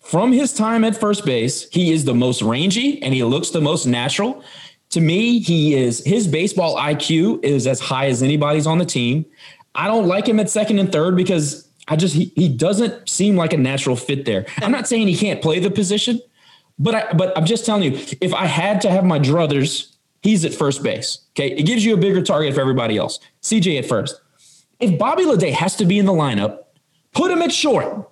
From 0.00 0.32
his 0.32 0.52
time 0.52 0.84
at 0.84 0.96
first 0.96 1.24
base, 1.24 1.68
he 1.70 1.92
is 1.92 2.04
the 2.04 2.14
most 2.14 2.40
rangy 2.40 3.02
and 3.02 3.12
he 3.12 3.24
looks 3.24 3.50
the 3.50 3.60
most 3.60 3.86
natural. 3.86 4.42
To 4.90 5.00
me, 5.00 5.40
he 5.40 5.74
is 5.74 6.04
his 6.04 6.28
baseball 6.28 6.76
IQ 6.76 7.44
is 7.44 7.66
as 7.66 7.80
high 7.80 8.06
as 8.06 8.22
anybody's 8.22 8.68
on 8.68 8.78
the 8.78 8.84
team. 8.84 9.26
I 9.74 9.88
don't 9.88 10.06
like 10.06 10.28
him 10.28 10.38
at 10.38 10.48
second 10.48 10.78
and 10.78 10.90
third 10.92 11.16
because 11.16 11.65
I 11.88 11.96
just 11.96 12.14
he, 12.14 12.32
he 12.34 12.48
doesn't 12.48 13.08
seem 13.08 13.36
like 13.36 13.52
a 13.52 13.56
natural 13.56 13.96
fit 13.96 14.24
there. 14.24 14.46
I'm 14.58 14.72
not 14.72 14.88
saying 14.88 15.08
he 15.08 15.16
can't 15.16 15.40
play 15.40 15.60
the 15.60 15.70
position, 15.70 16.20
but 16.78 16.94
I 16.94 17.12
but 17.12 17.36
I'm 17.36 17.46
just 17.46 17.64
telling 17.64 17.82
you, 17.82 17.98
if 18.20 18.34
I 18.34 18.46
had 18.46 18.80
to 18.82 18.90
have 18.90 19.04
my 19.04 19.18
druthers, 19.18 19.94
he's 20.22 20.44
at 20.44 20.52
first 20.52 20.82
base. 20.82 21.20
Okay. 21.30 21.52
It 21.52 21.62
gives 21.64 21.84
you 21.84 21.94
a 21.94 21.96
bigger 21.96 22.22
target 22.22 22.54
for 22.54 22.60
everybody 22.60 22.96
else. 22.96 23.20
CJ 23.42 23.78
at 23.78 23.86
first. 23.86 24.20
If 24.80 24.98
Bobby 24.98 25.24
Lede 25.24 25.52
has 25.52 25.76
to 25.76 25.86
be 25.86 25.98
in 25.98 26.06
the 26.06 26.12
lineup, 26.12 26.64
put 27.14 27.30
him 27.30 27.40
at 27.40 27.52
short. 27.52 28.10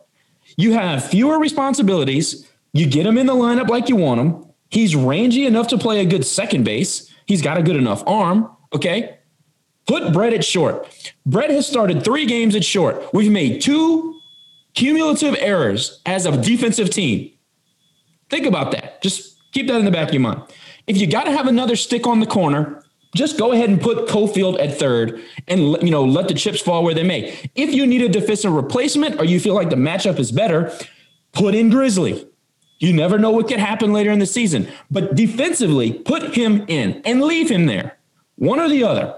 You 0.57 0.73
have 0.73 1.05
fewer 1.05 1.39
responsibilities. 1.39 2.49
You 2.73 2.87
get 2.87 3.07
him 3.07 3.19
in 3.19 3.27
the 3.27 3.35
lineup 3.35 3.69
like 3.69 3.89
you 3.89 3.97
want 3.97 4.21
him. 4.21 4.47
He's 4.71 4.97
rangy 4.97 5.47
enough 5.47 5.69
to 5.69 5.79
play 5.79 6.01
a 6.01 6.05
good 6.05 6.25
second 6.25 6.65
base. 6.65 7.13
He's 7.27 7.43
got 7.43 7.59
a 7.59 7.63
good 7.63 7.77
enough 7.77 8.03
arm. 8.07 8.51
Okay. 8.73 9.19
Put 9.87 10.13
Brett 10.13 10.33
at 10.33 10.45
short. 10.45 10.89
Brett 11.27 11.51
has 11.51 11.67
started 11.67 12.05
three 12.05 12.27
games 12.27 12.57
at 12.57 12.65
short. 12.65 13.13
We've 13.13 13.31
made 13.31 13.61
two 13.61 14.19
cumulative 14.75 15.37
errors 15.39 16.01
as 16.07 16.27
a 16.27 16.41
defensive 16.41 16.91
team. 16.91 17.31
Think 18.31 18.47
about 18.47 18.73
that. 18.73 19.03
Just 19.03 19.37
keep 19.53 19.67
that 19.69 19.77
in 19.77 19.85
the 19.85 19.91
back 19.91 20.09
of 20.09 20.15
your 20.15 20.23
mind. 20.23 20.43
If 20.87 20.97
you 20.99 21.07
got 21.07 21.25
to 21.25 21.33
have 21.33 21.47
another 21.47 21.77
stick 21.77 22.07
on 22.07 22.21
the 22.21 22.27
corner, 22.27 22.83
just 23.15 23.39
go 23.39 23.53
ahead 23.53 23.71
and 23.71 23.81
put 23.81 24.09
Cofield 24.09 24.61
at 24.61 24.77
third 24.77 25.23
and 25.47 25.61
you 25.83 25.91
know 25.91 26.05
let 26.05 26.29
the 26.29 26.35
chips 26.35 26.61
fall 26.61 26.83
where 26.83 26.95
they 26.95 27.05
may. 27.05 27.39
If 27.55 27.73
you 27.73 27.87
need 27.87 28.03
a 28.03 28.09
defensive 28.09 28.53
replacement 28.53 29.21
or 29.21 29.25
you 29.25 29.39
feel 29.39 29.55
like 29.55 29.71
the 29.71 29.77
matchup 29.77 30.19
is 30.19 30.33
better, 30.33 30.73
put 31.33 31.55
in 31.55 31.71
Grizzly. 31.71 32.27
You 32.81 32.93
never 32.93 33.19
know 33.19 33.31
what 33.31 33.49
could 33.49 33.61
happen 33.61 33.93
later 33.93 34.11
in 34.11 34.19
the 34.19 34.27
season. 34.27 34.69
But 34.91 35.15
defensively, 35.15 35.93
put 35.93 36.35
him 36.35 36.65
in 36.69 37.01
and 37.05 37.23
leave 37.23 37.51
him 37.51 37.67
there. 37.67 37.99
One 38.35 38.59
or 38.59 38.69
the 38.69 38.83
other. 38.83 39.15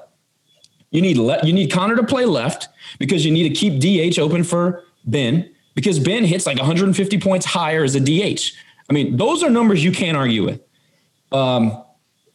You 0.91 1.03
need 1.03 1.17
le- 1.17 1.45
you 1.45 1.53
need 1.53 1.71
Connor 1.73 1.97
to 1.97 2.05
play 2.05 2.25
left 2.25 2.69
because 2.99 3.25
you 3.25 3.33
need 3.33 3.49
to 3.49 3.55
keep 3.55 3.81
DH 3.81 4.19
open 4.19 4.45
for 4.45 4.85
Ben 5.05 5.51
because 5.75 5.99
Ben 5.99 6.25
hits 6.25 6.47
like 6.47 6.57
150 6.59 7.19
points 7.21 7.45
higher 7.47 7.85
as 7.85 7.95
a 7.95 8.01
DH. 8.01 8.53
I 8.89 8.93
mean, 8.93 9.17
those 9.17 9.43
are 9.43 9.51
numbers 9.51 9.83
you 9.85 9.93
can't 9.93 10.17
argue 10.17 10.45
with. 10.45 10.61
Um, 11.33 11.83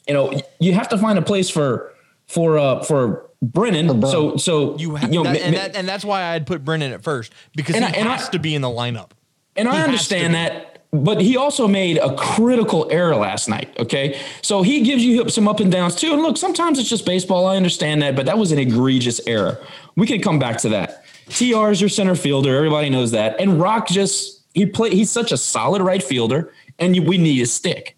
you 0.08 0.13
know, 0.13 0.41
you 0.60 0.74
have 0.74 0.89
to 0.89 0.98
find 0.98 1.17
a 1.17 1.22
place 1.22 1.50
for 1.50 1.93
for 2.27 2.58
uh, 2.58 2.84
for 2.84 3.29
Brennan. 3.41 4.01
So 4.03 4.36
so 4.38 4.77
You 4.77 4.96
have, 4.96 5.10
know, 5.12 5.24
that, 5.24 5.34
mi- 5.34 5.41
and, 5.41 5.51
mi- 5.51 5.58
that, 5.58 5.75
and 5.75 5.88
that's 5.88 6.03
why 6.03 6.24
I'd 6.24 6.46
put 6.46 6.63
Brennan 6.65 6.91
at 6.91 7.03
first 7.03 7.31
because 7.55 7.75
And 7.75 7.86
he 7.86 7.93
I- 7.93 8.00
and 8.00 8.10
has 8.10 8.27
I- 8.27 8.31
to 8.31 8.39
be 8.39 8.53
in 8.53 8.62
the 8.62 8.67
lineup. 8.70 9.12
And 9.55 9.67
He 9.67 9.74
I 9.75 9.84
understand 9.84 10.24
to 10.24 10.29
be. 10.29 10.34
that, 10.34 10.70
but 10.91 11.21
he 11.21 11.38
also 11.38 11.67
made 11.67 11.98
a 11.98 12.15
critical 12.15 12.88
error 12.91 13.15
last 13.15 13.48
night. 13.48 13.74
Okay. 13.79 14.19
So 14.41 14.62
he 14.62 14.81
gives 14.81 15.03
you 15.03 15.29
some 15.29 15.48
up 15.48 15.60
and 15.62 15.71
downs 15.71 15.95
too. 15.95 16.12
And 16.13 16.21
look, 16.21 16.38
sometimes 16.38 16.79
it's 16.79 16.89
just 16.89 17.05
baseball. 17.05 17.48
I 17.48 17.55
understand 17.55 18.01
that, 18.01 18.15
but 18.15 18.25
that 18.25 18.38
was 18.38 18.51
an 18.51 18.60
egregious 18.60 19.21
error. 19.25 19.57
We 19.95 20.05
can 20.05 20.21
come 20.21 20.38
back 20.38 20.57
to 20.60 20.69
that. 20.69 21.05
TR 21.29 21.69
is 21.69 21.79
your 21.79 21.89
center 21.89 22.15
fielder. 22.15 22.55
Everybody 22.55 22.89
knows 22.89 23.12
that. 23.12 23.39
And 23.39 23.60
Rock 23.60 23.88
just, 23.88 24.43
he 24.53 24.65
play, 24.65 24.89
he's 24.89 25.10
such 25.10 25.31
a 25.31 25.38
solid 25.38 25.81
right 25.81 26.03
fielder, 26.03 26.51
and 26.77 26.93
you, 26.93 27.03
we 27.03 27.17
need 27.17 27.41
a 27.41 27.45
stick. 27.45 27.95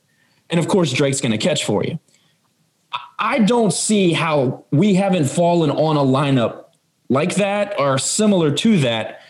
And 0.51 0.59
of 0.59 0.67
course, 0.67 0.93
Drake's 0.93 1.19
going 1.19 1.31
to 1.31 1.37
catch 1.39 1.65
for 1.65 1.83
you. 1.83 1.97
I- 2.91 2.99
I 3.19 3.39
don't 3.39 3.73
see 3.73 4.13
how 4.13 4.65
we 4.71 4.93
haven't 4.93 5.25
fallen 5.25 5.71
on 5.71 5.97
a 5.97 6.01
lineup 6.01 6.65
like 7.09 7.35
that 7.35 7.79
or 7.79 7.97
similar 7.97 8.51
to 8.51 8.79
that 8.81 9.21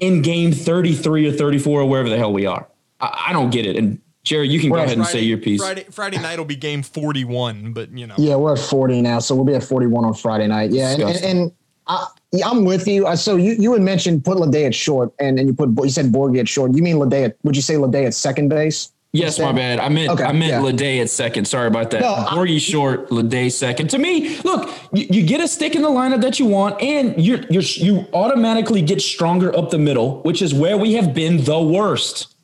in 0.00 0.22
game 0.22 0.50
33 0.50 1.28
or 1.28 1.32
34 1.32 1.82
or 1.82 1.84
wherever 1.88 2.08
the 2.08 2.16
hell 2.16 2.32
we 2.32 2.46
are. 2.46 2.66
I, 3.00 3.26
I 3.28 3.32
don't 3.32 3.50
get 3.50 3.66
it. 3.66 3.76
And 3.76 4.00
Jerry, 4.24 4.48
you 4.48 4.60
can 4.60 4.68
go 4.70 4.76
Right. 4.76 4.86
ahead 4.86 4.98
and 4.98 5.06
say 5.06 5.22
your 5.22 5.38
piece. 5.38 5.60
Friday, 5.60 5.84
Friday 5.90 6.18
night 6.18 6.38
will 6.38 6.44
be 6.44 6.56
game 6.56 6.82
41, 6.82 7.72
but 7.72 7.90
you 7.96 8.06
know. 8.06 8.14
Yeah, 8.18 8.36
we're 8.36 8.52
at 8.54 8.58
40 8.58 9.00
now, 9.02 9.18
so 9.20 9.34
we'll 9.34 9.44
be 9.44 9.54
at 9.54 9.62
41 9.62 10.04
on 10.04 10.14
Friday 10.14 10.46
night. 10.46 10.70
Yeah, 10.70 10.90
and, 10.92 11.02
and, 11.02 11.24
and 11.24 11.52
I, 11.86 12.06
I'm 12.44 12.64
with 12.64 12.86
you. 12.86 13.06
Uh, 13.06 13.16
So 13.16 13.36
you 13.36 13.52
you 13.58 13.72
had 13.72 13.80
mentioned 13.82 14.24
put 14.24 14.36
Lede 14.38 14.66
at 14.66 14.74
short, 14.74 15.12
and 15.18 15.38
and 15.38 15.48
you 15.48 15.54
put 15.54 15.70
you 15.82 15.90
said 15.90 16.06
Borgie 16.12 16.40
at 16.40 16.48
short. 16.48 16.74
You 16.74 16.82
mean 16.82 16.96
Lede? 16.96 17.24
At, 17.26 17.36
would 17.44 17.56
you 17.56 17.62
say 17.62 17.76
Lede 17.76 18.04
at 18.06 18.14
second 18.14 18.48
base? 18.50 18.90
Yes, 19.12 19.38
my 19.38 19.52
bad. 19.52 19.78
I 19.80 19.88
meant 19.88 20.10
Okay, 20.10 20.22
I 20.24 20.32
meant 20.32 20.50
yeah. 20.52 20.60
Lede 20.60 21.00
at 21.00 21.08
second. 21.08 21.46
Sorry 21.46 21.66
about 21.66 21.90
that. 21.92 22.02
No, 22.02 22.12
I- 22.12 22.26
Borgie 22.34 22.60
short, 22.60 23.08
Lede 23.10 23.50
second. 23.50 23.88
To 23.90 23.98
me, 23.98 24.36
look, 24.44 24.68
you, 24.92 25.06
you 25.10 25.22
get 25.26 25.40
a 25.40 25.48
stick 25.48 25.74
in 25.74 25.80
the 25.80 25.88
lineup 25.88 26.20
that 26.20 26.38
you 26.38 26.44
want, 26.44 26.78
and 26.82 27.18
you're 27.24 27.40
you're 27.48 27.62
you 27.62 28.04
automatically 28.12 28.82
get 28.82 29.00
stronger 29.00 29.56
up 29.56 29.70
the 29.70 29.78
middle, 29.78 30.20
which 30.24 30.42
is 30.42 30.52
where 30.52 30.76
we 30.76 30.92
have 30.94 31.14
been 31.14 31.44
the 31.44 31.58
worst. 31.62 32.34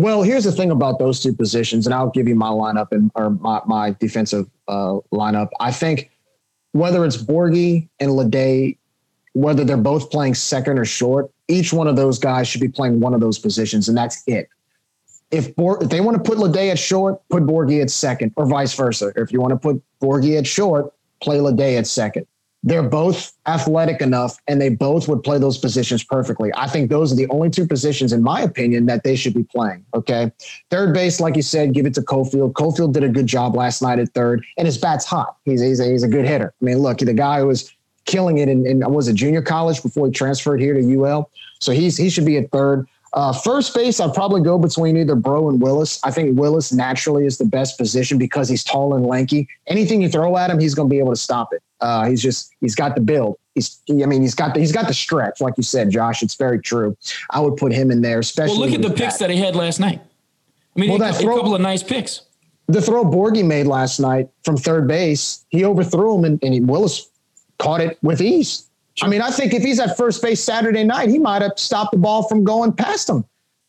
Well, 0.00 0.22
here's 0.22 0.44
the 0.44 0.52
thing 0.52 0.70
about 0.70 0.98
those 0.98 1.20
two 1.20 1.34
positions, 1.34 1.86
and 1.86 1.92
I'll 1.92 2.08
give 2.08 2.26
you 2.26 2.34
my 2.34 2.48
lineup 2.48 2.90
and 2.90 3.10
or 3.14 3.28
my, 3.28 3.60
my 3.66 3.90
defensive 4.00 4.48
uh, 4.66 4.96
lineup. 5.12 5.50
I 5.60 5.72
think 5.72 6.10
whether 6.72 7.04
it's 7.04 7.18
Borgie 7.18 7.86
and 7.98 8.12
Lede, 8.12 8.78
whether 9.34 9.62
they're 9.62 9.76
both 9.76 10.10
playing 10.10 10.36
second 10.36 10.78
or 10.78 10.86
short, 10.86 11.30
each 11.48 11.74
one 11.74 11.86
of 11.86 11.96
those 11.96 12.18
guys 12.18 12.48
should 12.48 12.62
be 12.62 12.68
playing 12.68 13.00
one 13.00 13.12
of 13.12 13.20
those 13.20 13.38
positions, 13.38 13.90
and 13.90 13.98
that's 13.98 14.22
it. 14.26 14.48
If, 15.30 15.54
Bor- 15.54 15.84
if 15.84 15.90
they 15.90 16.00
want 16.00 16.16
to 16.16 16.22
put 16.22 16.38
Lede 16.38 16.70
at 16.70 16.78
short, 16.78 17.20
put 17.28 17.42
Borgie 17.42 17.82
at 17.82 17.90
second, 17.90 18.32
or 18.36 18.46
vice 18.46 18.74
versa. 18.74 19.12
If 19.16 19.30
you 19.30 19.38
want 19.42 19.52
to 19.52 19.58
put 19.58 19.82
Borgie 20.00 20.38
at 20.38 20.46
short, 20.46 20.94
play 21.20 21.40
Lede 21.40 21.76
at 21.76 21.86
second. 21.86 22.26
They're 22.62 22.82
both 22.82 23.32
athletic 23.46 24.02
enough, 24.02 24.36
and 24.46 24.60
they 24.60 24.68
both 24.68 25.08
would 25.08 25.22
play 25.22 25.38
those 25.38 25.56
positions 25.56 26.04
perfectly. 26.04 26.50
I 26.54 26.66
think 26.66 26.90
those 26.90 27.10
are 27.10 27.16
the 27.16 27.28
only 27.28 27.48
two 27.48 27.66
positions, 27.66 28.12
in 28.12 28.22
my 28.22 28.42
opinion, 28.42 28.84
that 28.86 29.02
they 29.02 29.16
should 29.16 29.32
be 29.32 29.44
playing. 29.44 29.84
Okay, 29.94 30.30
third 30.68 30.92
base, 30.92 31.20
like 31.20 31.36
you 31.36 31.42
said, 31.42 31.72
give 31.72 31.86
it 31.86 31.94
to 31.94 32.02
Cofield. 32.02 32.52
Cofield 32.52 32.92
did 32.92 33.02
a 33.02 33.08
good 33.08 33.26
job 33.26 33.54
last 33.54 33.80
night 33.80 33.98
at 33.98 34.10
third, 34.10 34.44
and 34.58 34.66
his 34.66 34.76
bat's 34.76 35.06
hot. 35.06 35.36
He's 35.46 35.62
he's 35.62 35.80
a, 35.80 35.86
he's 35.86 36.02
a 36.02 36.08
good 36.08 36.26
hitter. 36.26 36.52
I 36.60 36.64
mean, 36.64 36.78
look, 36.78 36.98
the 36.98 37.14
guy 37.14 37.40
who 37.40 37.46
was 37.46 37.72
killing 38.04 38.38
it 38.38 38.48
in, 38.48 38.66
in 38.66 38.80
was 38.92 39.08
it 39.08 39.14
junior 39.14 39.40
college 39.40 39.82
before 39.82 40.06
he 40.06 40.12
transferred 40.12 40.60
here 40.60 40.74
to 40.74 41.00
UL. 41.00 41.30
So 41.60 41.72
he's 41.72 41.96
he 41.96 42.10
should 42.10 42.26
be 42.26 42.36
at 42.36 42.50
third. 42.50 42.86
Uh, 43.12 43.32
first 43.32 43.74
base, 43.74 43.98
I'd 43.98 44.14
probably 44.14 44.40
go 44.40 44.56
between 44.56 44.96
either 44.96 45.16
Breaux 45.16 45.48
and 45.48 45.60
Willis. 45.60 45.98
I 46.04 46.12
think 46.12 46.38
Willis 46.38 46.72
naturally 46.72 47.26
is 47.26 47.38
the 47.38 47.44
best 47.44 47.76
position 47.76 48.18
because 48.18 48.48
he's 48.48 48.62
tall 48.62 48.94
and 48.94 49.04
lanky. 49.04 49.48
Anything 49.66 50.00
you 50.00 50.08
throw 50.08 50.36
at 50.36 50.48
him, 50.48 50.60
he's 50.60 50.74
going 50.74 50.88
to 50.88 50.92
be 50.92 51.00
able 51.00 51.10
to 51.10 51.16
stop 51.20 51.52
it. 51.52 51.62
Uh, 51.80 52.06
he's 52.06 52.22
just 52.22 52.52
he's 52.60 52.74
got 52.74 52.94
the 52.94 53.00
build. 53.00 53.36
He's 53.54 53.80
he, 53.86 54.04
I 54.04 54.06
mean 54.06 54.22
he's 54.22 54.34
got 54.34 54.54
the, 54.54 54.60
he's 54.60 54.70
got 54.70 54.86
the 54.86 54.94
stretch, 54.94 55.40
like 55.40 55.54
you 55.56 55.64
said, 55.64 55.90
Josh. 55.90 56.22
It's 56.22 56.36
very 56.36 56.60
true. 56.60 56.96
I 57.30 57.40
would 57.40 57.56
put 57.56 57.72
him 57.72 57.90
in 57.90 58.00
there, 58.00 58.20
especially. 58.20 58.58
Well, 58.58 58.68
look 58.68 58.74
at 58.74 58.82
the 58.82 58.90
picks 58.90 59.16
that. 59.18 59.28
that 59.28 59.30
he 59.30 59.40
had 59.40 59.56
last 59.56 59.80
night. 59.80 60.00
I 60.76 60.80
mean, 60.80 60.90
Well, 60.90 61.02
a, 61.02 61.12
that 61.12 61.20
a 61.20 61.26
couple 61.26 61.54
of 61.54 61.60
nice 61.60 61.82
picks. 61.82 62.22
the 62.68 62.80
throw 62.80 63.04
Borgie 63.04 63.44
made 63.44 63.66
last 63.66 63.98
night 63.98 64.28
from 64.44 64.56
third 64.56 64.86
base, 64.86 65.44
he 65.48 65.64
overthrew 65.64 66.16
him 66.18 66.24
and, 66.24 66.44
and 66.44 66.54
he, 66.54 66.60
Willis 66.60 67.08
caught 67.58 67.80
it 67.80 67.98
with 68.02 68.20
ease. 68.20 68.69
I 69.02 69.08
mean, 69.08 69.22
I 69.22 69.30
think 69.30 69.54
if 69.54 69.62
he's 69.62 69.80
at 69.80 69.96
first 69.96 70.22
base 70.22 70.42
Saturday 70.42 70.84
night, 70.84 71.08
he 71.08 71.18
might 71.18 71.42
have 71.42 71.52
stopped 71.56 71.92
the 71.92 71.98
ball 71.98 72.24
from 72.28 72.44
going 72.44 72.72
past 72.72 73.08
him. 73.08 73.24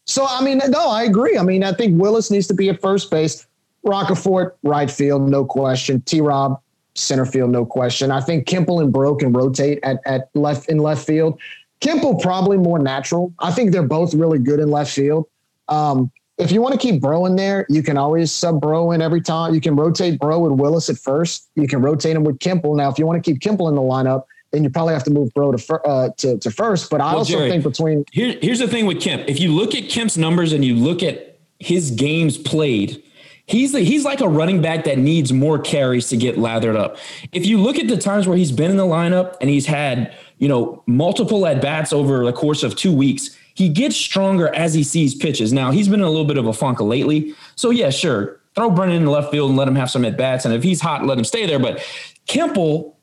So, 0.06 0.26
I 0.28 0.44
mean, 0.44 0.62
no, 0.70 0.90
I 0.90 1.04
agree. 1.04 1.38
I 1.38 1.44
mean, 1.44 1.64
I 1.64 1.74
think 1.74 2.00
Willis 2.00 2.32
needs 2.32 2.48
to 2.48 2.54
be 2.54 2.70
at 2.70 2.82
first 2.82 3.12
base. 3.12 3.48
Roccaforte, 3.86 4.52
right 4.64 4.92
field, 4.92 5.30
no 5.30 5.46
question. 5.46 6.02
T 6.02 6.22
Rob, 6.22 6.60
center 6.96 7.26
field, 7.26 7.52
no 7.52 7.66
question. 7.66 8.12
I 8.12 8.22
think 8.22 8.48
Kimple 8.48 8.82
and 8.82 8.92
Breaux 8.92 9.16
can 9.16 9.32
rotate 9.32 9.80
at, 9.84 10.00
at 10.06 10.30
left 10.34 10.70
in 10.70 10.80
left 10.80 11.06
field. 11.06 11.40
Kimple 11.80 12.22
probably 12.22 12.58
more 12.58 12.78
natural. 12.78 13.34
I 13.40 13.52
think 13.52 13.72
they're 13.72 13.84
both 13.84 14.14
really 14.14 14.38
good 14.38 14.60
in 14.60 14.70
left 14.70 14.92
field. 14.92 15.28
Um, 15.68 16.12
if 16.38 16.52
you 16.52 16.62
want 16.62 16.74
to 16.74 16.80
keep 16.80 17.02
Breaux 17.02 17.26
in 17.26 17.36
there, 17.36 17.66
you 17.70 17.84
can 17.84 17.98
always 17.98 18.32
sub 18.32 18.62
Breaux 18.62 18.92
in 18.92 19.02
every 19.02 19.22
time. 19.22 19.54
You 19.54 19.62
can 19.62 19.76
rotate 19.76 20.20
Breaux 20.20 20.40
with 20.40 20.60
Willis 20.60 20.90
at 20.90 20.98
first. 20.98 21.50
You 21.56 21.68
can 21.68 21.82
rotate 21.82 22.16
him 22.16 22.24
with 22.24 22.40
Kimple. 22.40 22.76
Now, 22.76 22.90
if 22.90 23.00
you 23.00 23.06
want 23.06 23.24
to 23.24 23.32
keep 23.32 23.42
Kimple 23.42 23.70
in 23.70 23.76
the 23.76 23.82
lineup, 23.82 24.26
then 24.52 24.64
you 24.64 24.70
probably 24.70 24.94
have 24.94 25.04
to 25.06 25.12
move 25.12 25.34
Breaux 25.34 25.52
to 25.52 25.58
fir- 25.58 25.82
uh, 25.86 26.10
to, 26.18 26.38
to 26.40 26.52
first. 26.52 26.90
But 26.90 27.02
I 27.02 27.06
Well, 27.06 27.20
also 27.20 27.38
Jerry, 27.38 27.50
think 27.50 27.64
between 27.64 28.06
Here, 28.12 28.38
here's 28.42 28.60
the 28.60 28.68
thing 28.68 28.86
with 28.86 29.02
Kemp. 29.02 29.24
If 29.28 29.40
you 29.40 29.52
look 29.54 29.74
at 29.76 29.90
Kemp's 29.90 30.18
numbers 30.18 30.54
and 30.54 30.64
you 30.64 30.76
look 30.76 31.02
at 31.04 31.40
his 31.60 31.92
games 31.92 32.38
played, 32.38 33.02
he's 33.46 33.72
the, 33.72 33.82
he's 33.82 34.04
like 34.04 34.22
a 34.22 34.28
running 34.28 34.62
back 34.62 34.84
that 34.86 34.98
needs 34.98 35.32
more 35.32 35.60
carries 35.60 36.10
to 36.10 36.18
get 36.18 36.38
lathered 36.38 36.76
up. 36.76 36.98
If 37.32 37.46
you 37.46 37.58
look 37.60 37.78
at 37.78 37.88
the 37.88 37.98
times 37.98 38.28
where 38.28 38.38
he's 38.38 38.52
been 38.52 38.72
in 38.72 38.78
the 38.78 38.84
lineup 38.86 39.36
and 39.42 39.50
he's 39.50 39.66
had 39.66 40.14
you 40.38 40.48
know 40.48 40.84
multiple 40.86 41.46
at 41.46 41.62
bats 41.62 41.94
over 41.94 42.26
the 42.26 42.34
course 42.34 42.64
of 42.64 42.76
two 42.76 42.94
weeks, 42.94 43.38
he 43.54 43.70
gets 43.70 43.96
stronger 43.96 44.54
as 44.56 44.74
he 44.74 44.84
sees 44.84 45.14
pitches. 45.16 45.54
Now 45.54 45.72
he's 45.72 45.88
been 45.88 46.00
in 46.00 46.06
a 46.06 46.10
little 46.10 46.26
bit 46.26 46.38
of 46.38 46.48
a 46.48 46.54
funk 46.54 46.80
lately, 46.82 47.36
so 47.56 47.70
yeah, 47.70 47.90
sure. 47.90 48.40
throw 48.56 48.70
Brennan 48.70 48.98
in 48.98 49.06
the 49.06 49.12
left 49.12 49.32
field 49.32 49.50
and 49.50 49.58
let 49.58 49.68
him 49.68 49.76
have 49.76 49.90
some 49.90 50.04
at 50.04 50.18
bats. 50.18 50.44
And 50.46 50.54
if 50.54 50.64
he's 50.64 50.82
hot, 50.82 51.06
let 51.06 51.18
him 51.18 51.24
stay 51.24 51.46
there. 51.46 51.60
But 51.60 51.80
Kimple, 52.28 52.96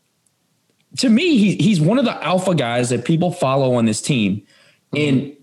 to 0.96 1.08
me, 1.08 1.36
he, 1.36 1.56
he's 1.56 1.80
one 1.80 1.98
of 1.98 2.04
the 2.04 2.24
alpha 2.24 2.54
guys 2.54 2.90
that 2.90 3.04
people 3.04 3.30
follow 3.30 3.74
on 3.74 3.84
this 3.84 4.00
team. 4.00 4.46
Mm-hmm. 4.92 4.96
And 4.96 5.36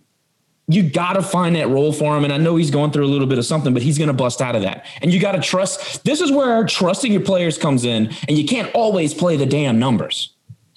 you 0.68 0.82
got 0.82 1.14
to 1.14 1.22
find 1.22 1.56
that 1.56 1.70
role 1.70 1.94
for 1.94 2.18
him. 2.18 2.24
And 2.24 2.34
I 2.34 2.38
know 2.38 2.56
he's 2.56 2.72
going 2.72 2.92
through 2.92 3.06
a 3.06 3.08
little 3.08 3.28
bit 3.28 3.38
of 3.38 3.46
something, 3.46 3.74
but 3.74 3.84
he's 3.84 3.98
going 3.98 4.08
to 4.08 4.14
bust 4.14 4.42
out 4.42 4.56
of 4.56 4.64
that. 4.64 4.86
And 5.02 5.14
you 5.14 5.20
got 5.20 5.34
to 5.34 5.42
trust. 5.42 6.04
This 6.04 6.22
is 6.22 6.32
where 6.32 6.66
trusting 6.66 7.12
your 7.12 7.22
players 7.22 7.58
comes 7.58 7.86
in, 7.86 8.12
and 8.28 8.38
you 8.38 8.46
can't 8.46 8.74
always 8.74 9.14
play 9.14 9.38
the 9.38 9.46
damn 9.46 9.78
numbers. 9.78 10.32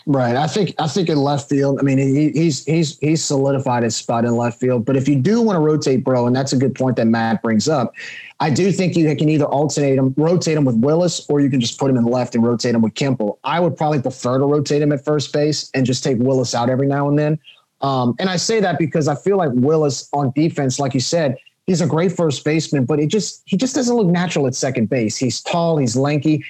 Right. 0.06 0.37
I 0.37 0.46
think 0.46 0.75
I 0.78 0.88
think 0.88 1.10
in 1.10 1.18
left 1.18 1.50
field. 1.50 1.78
I 1.78 1.82
mean, 1.82 1.98
he, 1.98 2.30
he's 2.30 2.64
he's 2.64 2.98
he's 2.98 3.22
solidified 3.22 3.82
his 3.82 3.94
spot 3.94 4.25
in 4.25 4.37
left 4.37 4.58
field. 4.58 4.87
But 4.87 4.96
if 4.96 5.06
you 5.06 5.16
do 5.16 5.42
want 5.42 5.56
to 5.56 5.60
rotate, 5.60 6.02
Breaux, 6.02 6.26
and 6.26 6.34
that's 6.34 6.54
a 6.54 6.56
good 6.56 6.75
point 6.75 6.96
that 6.96 7.06
Matt 7.06 7.42
brings 7.42 7.68
up, 7.68 7.94
I 8.40 8.50
do 8.50 8.71
think 8.71 8.97
you 8.97 9.14
can 9.16 9.28
either 9.28 9.47
alternate 9.47 9.99
him, 9.99 10.14
rotate 10.16 10.57
him 10.57 10.64
with 10.64 10.76
Willis, 10.76 11.26
or 11.28 11.40
you 11.40 11.50
can 11.50 11.61
just 11.61 11.78
put 11.78 11.90
him 11.90 11.97
in 11.97 12.04
left 12.04 12.37
and 12.37 12.45
rotate 12.45 12.75
him 12.75 12.83
with 12.83 12.95
Kimple. 12.95 13.38
I 13.42 13.59
would 13.59 13.76
probably 13.76 14.00
prefer 14.00 14.38
to 14.38 14.45
rotate 14.45 14.80
him 14.80 14.92
at 14.92 15.04
first 15.04 15.33
base 15.33 15.71
and 15.75 15.85
just 15.85 16.04
take 16.04 16.18
Willis 16.18 16.54
out 16.54 16.71
every 16.71 16.87
now 16.87 17.09
and 17.09 17.18
then. 17.18 17.38
Um, 17.80 18.14
and 18.18 18.30
I 18.30 18.37
say 18.37 18.61
that 18.61 18.78
because 18.78 19.09
I 19.09 19.16
feel 19.16 19.37
like 19.37 19.50
Willis 19.54 20.09
on 20.12 20.33
defense, 20.37 20.78
like 20.78 20.95
you 20.95 21.00
said, 21.00 21.37
he's 21.66 21.80
a 21.80 21.87
great 21.87 22.12
first 22.12 22.45
baseman, 22.45 22.85
but 22.85 23.00
it 23.00 23.09
just 23.09 23.42
he 23.45 23.57
just 23.57 23.75
doesn't 23.75 23.95
look 23.95 24.07
natural 24.07 24.47
at 24.47 24.54
second 24.54 24.88
base. 24.88 25.16
He's 25.16 25.40
tall, 25.40 25.76
he's 25.76 25.97
lanky, 25.97 26.45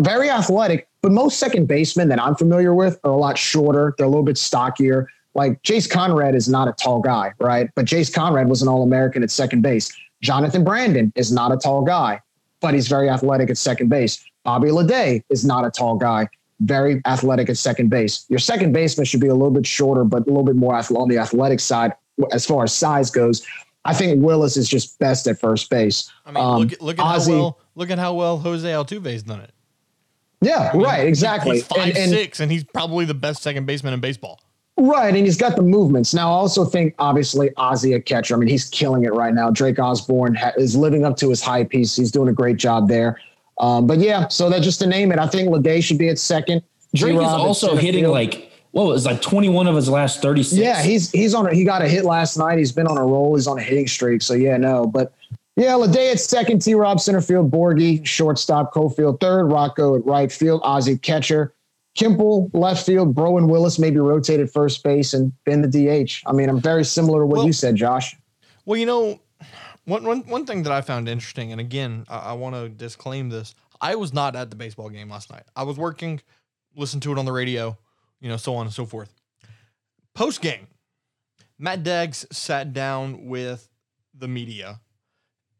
very 0.00 0.30
athletic, 0.30 0.88
but 1.02 1.12
most 1.12 1.38
second 1.38 1.66
basemen 1.66 2.08
that 2.08 2.20
I'm 2.20 2.34
familiar 2.34 2.74
with 2.74 2.98
are 3.04 3.12
a 3.12 3.16
lot 3.16 3.36
shorter. 3.38 3.94
They're 3.96 4.06
a 4.06 4.10
little 4.10 4.24
bit 4.24 4.38
stockier. 4.38 5.08
Like 5.34 5.62
Jace 5.62 5.88
Conrad 5.88 6.34
is 6.34 6.48
not 6.48 6.66
a 6.66 6.72
tall 6.72 7.00
guy, 7.00 7.32
right? 7.38 7.70
But 7.74 7.84
Jace 7.84 8.12
Conrad 8.12 8.48
was 8.48 8.62
an 8.62 8.68
All 8.68 8.82
American 8.82 9.22
at 9.22 9.30
second 9.30 9.60
base. 9.60 9.94
Jonathan 10.22 10.64
Brandon 10.64 11.12
is 11.14 11.32
not 11.32 11.52
a 11.52 11.56
tall 11.56 11.82
guy, 11.82 12.20
but 12.60 12.74
he's 12.74 12.88
very 12.88 13.08
athletic 13.08 13.50
at 13.50 13.58
second 13.58 13.88
base. 13.88 14.24
Bobby 14.44 14.68
Leday 14.68 15.22
is 15.28 15.44
not 15.44 15.64
a 15.64 15.70
tall 15.70 15.96
guy, 15.96 16.28
very 16.60 17.02
athletic 17.04 17.50
at 17.50 17.56
second 17.56 17.90
base. 17.90 18.24
Your 18.28 18.38
second 18.38 18.72
baseman 18.72 19.04
should 19.04 19.20
be 19.20 19.28
a 19.28 19.34
little 19.34 19.50
bit 19.50 19.66
shorter, 19.66 20.04
but 20.04 20.22
a 20.22 20.26
little 20.26 20.44
bit 20.44 20.56
more 20.56 20.74
on 20.74 21.08
the 21.08 21.18
athletic 21.18 21.60
side 21.60 21.92
as 22.32 22.46
far 22.46 22.64
as 22.64 22.72
size 22.72 23.10
goes. 23.10 23.46
I 23.84 23.94
think 23.94 24.22
Willis 24.22 24.56
is 24.56 24.68
just 24.68 24.98
best 24.98 25.26
at 25.28 25.38
first 25.38 25.70
base. 25.70 26.10
I 26.24 26.32
mean, 26.32 26.44
um, 26.44 26.60
look, 26.62 26.72
at, 26.72 26.82
look 26.82 26.98
at 26.98 27.04
Ozzie, 27.04 27.32
how 27.32 27.38
well 27.38 27.58
look 27.76 27.90
at 27.90 27.98
how 27.98 28.14
well 28.14 28.38
Jose 28.38 28.68
Altuve's 28.68 29.22
done 29.22 29.40
it. 29.40 29.52
Yeah, 30.40 30.70
I 30.72 30.76
mean, 30.76 30.84
right, 30.84 31.06
exactly. 31.06 31.56
He's 31.56 31.66
five 31.66 31.88
and, 31.88 31.96
and, 31.96 32.10
six, 32.10 32.40
and 32.40 32.50
he's 32.50 32.64
probably 32.64 33.04
the 33.04 33.14
best 33.14 33.42
second 33.42 33.66
baseman 33.66 33.94
in 33.94 34.00
baseball. 34.00 34.40
Right, 34.78 35.14
and 35.14 35.24
he's 35.24 35.38
got 35.38 35.56
the 35.56 35.62
movements. 35.62 36.12
Now, 36.12 36.28
I 36.28 36.34
also 36.34 36.64
think, 36.64 36.94
obviously, 36.98 37.48
Ozzy 37.50 37.96
a 37.96 38.00
catcher. 38.00 38.34
I 38.34 38.38
mean, 38.38 38.48
he's 38.48 38.66
killing 38.66 39.04
it 39.04 39.14
right 39.14 39.32
now. 39.32 39.50
Drake 39.50 39.78
Osborne 39.78 40.34
ha- 40.34 40.52
is 40.58 40.76
living 40.76 41.04
up 41.04 41.16
to 41.18 41.30
his 41.30 41.40
high 41.40 41.64
piece. 41.64 41.96
he's 41.96 42.10
doing 42.10 42.28
a 42.28 42.32
great 42.32 42.58
job 42.58 42.88
there. 42.88 43.18
Um, 43.58 43.86
but 43.86 43.98
yeah, 43.98 44.28
so 44.28 44.50
that 44.50 44.62
just 44.62 44.80
to 44.80 44.86
name 44.86 45.12
it, 45.12 45.18
I 45.18 45.26
think 45.26 45.48
Leday 45.48 45.82
should 45.82 45.96
be 45.96 46.10
at 46.10 46.18
second. 46.18 46.62
Drake 46.94 47.14
G-Rob 47.14 47.26
is 47.26 47.32
also 47.32 47.74
hitting 47.74 48.04
field. 48.04 48.12
like 48.12 48.50
what 48.72 48.86
was 48.86 49.06
like 49.06 49.22
21 49.22 49.66
of 49.66 49.74
his 49.74 49.88
last 49.88 50.20
36. 50.20 50.58
Yeah, 50.60 50.82
he's 50.82 51.10
he's 51.10 51.32
on 51.34 51.46
a, 51.46 51.54
he 51.54 51.64
got 51.64 51.80
a 51.80 51.88
hit 51.88 52.04
last 52.04 52.36
night. 52.36 52.58
He's 52.58 52.72
been 52.72 52.86
on 52.86 52.98
a 52.98 53.04
roll. 53.04 53.34
He's 53.34 53.46
on 53.46 53.58
a 53.58 53.62
hitting 53.62 53.86
streak. 53.86 54.20
So 54.20 54.34
yeah, 54.34 54.58
no, 54.58 54.86
but 54.86 55.14
yeah, 55.56 55.72
Leday 55.72 56.12
at 56.12 56.20
second, 56.20 56.60
T. 56.60 56.74
Rob 56.74 57.00
center 57.00 57.22
field, 57.22 57.50
Borgie 57.50 58.04
shortstop, 58.06 58.74
Cofield 58.74 59.20
third, 59.20 59.46
Rocco 59.46 59.96
at 59.96 60.04
right 60.04 60.30
field, 60.30 60.60
Ozzy 60.62 61.00
catcher. 61.00 61.54
Kimple 61.96 62.50
left 62.52 62.84
field, 62.84 63.14
Breaux 63.14 63.38
and 63.38 63.50
Willis 63.50 63.78
maybe 63.78 63.96
rotated 63.96 64.50
first 64.50 64.82
base 64.84 65.14
and 65.14 65.32
Ben 65.44 65.62
the 65.62 65.68
DH. 65.68 66.22
I 66.26 66.32
mean, 66.32 66.48
I'm 66.48 66.60
very 66.60 66.84
similar 66.84 67.20
to 67.20 67.26
what 67.26 67.38
well, 67.38 67.46
you 67.46 67.52
said, 67.52 67.76
Josh. 67.76 68.14
Well, 68.66 68.78
you 68.78 68.86
know, 68.86 69.20
one, 69.86 70.04
one, 70.04 70.20
one 70.26 70.44
thing 70.44 70.62
that 70.64 70.72
I 70.72 70.82
found 70.82 71.08
interesting, 71.08 71.52
and 71.52 71.60
again, 71.60 72.04
I, 72.08 72.18
I 72.18 72.32
want 72.34 72.54
to 72.54 72.68
disclaim 72.68 73.30
this. 73.30 73.54
I 73.80 73.94
was 73.94 74.12
not 74.12 74.36
at 74.36 74.50
the 74.50 74.56
baseball 74.56 74.90
game 74.90 75.08
last 75.08 75.30
night. 75.30 75.44
I 75.54 75.62
was 75.62 75.78
working, 75.78 76.20
listened 76.74 77.02
to 77.04 77.12
it 77.12 77.18
on 77.18 77.24
the 77.24 77.32
radio, 77.32 77.78
you 78.20 78.28
know, 78.28 78.36
so 78.36 78.54
on 78.56 78.66
and 78.66 78.74
so 78.74 78.84
forth. 78.84 79.12
Post 80.14 80.40
game, 80.40 80.66
Matt 81.58 81.82
Deggs 81.82 82.26
sat 82.32 82.72
down 82.72 83.26
with 83.26 83.68
the 84.14 84.28
media 84.28 84.80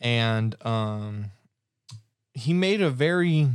and 0.00 0.54
um, 0.66 1.26
he 2.34 2.52
made 2.52 2.82
a 2.82 2.90
very 2.90 3.48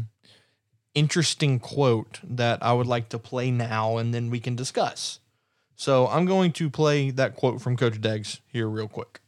interesting 0.93 1.59
quote 1.59 2.19
that 2.23 2.61
I 2.61 2.73
would 2.73 2.87
like 2.87 3.09
to 3.09 3.19
play 3.19 3.51
now 3.51 3.97
and 3.97 4.13
then 4.13 4.29
we 4.29 4.39
can 4.39 4.55
discuss. 4.55 5.19
So 5.75 6.07
I'm 6.07 6.25
going 6.25 6.51
to 6.53 6.69
play 6.69 7.11
that 7.11 7.35
quote 7.35 7.61
from 7.61 7.75
Coach 7.77 7.99
Deggs 7.99 8.39
here 8.47 8.69
real 8.69 8.87
quick. 8.87 9.19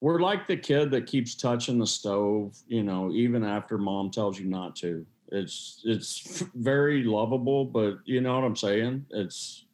We're 0.00 0.20
like 0.20 0.46
the 0.46 0.56
kid 0.56 0.90
that 0.92 1.06
keeps 1.06 1.34
touching 1.34 1.78
the 1.78 1.86
stove, 1.86 2.56
you 2.68 2.82
know, 2.82 3.10
even 3.12 3.44
after 3.44 3.78
mom 3.78 4.10
tells 4.10 4.38
you 4.38 4.46
not 4.46 4.76
to. 4.76 5.04
It's 5.30 5.82
it's 5.84 6.40
very 6.54 7.02
lovable, 7.02 7.64
but 7.64 7.98
you 8.04 8.20
know 8.20 8.34
what 8.34 8.44
I'm 8.44 8.56
saying? 8.56 9.06
It's 9.10 9.66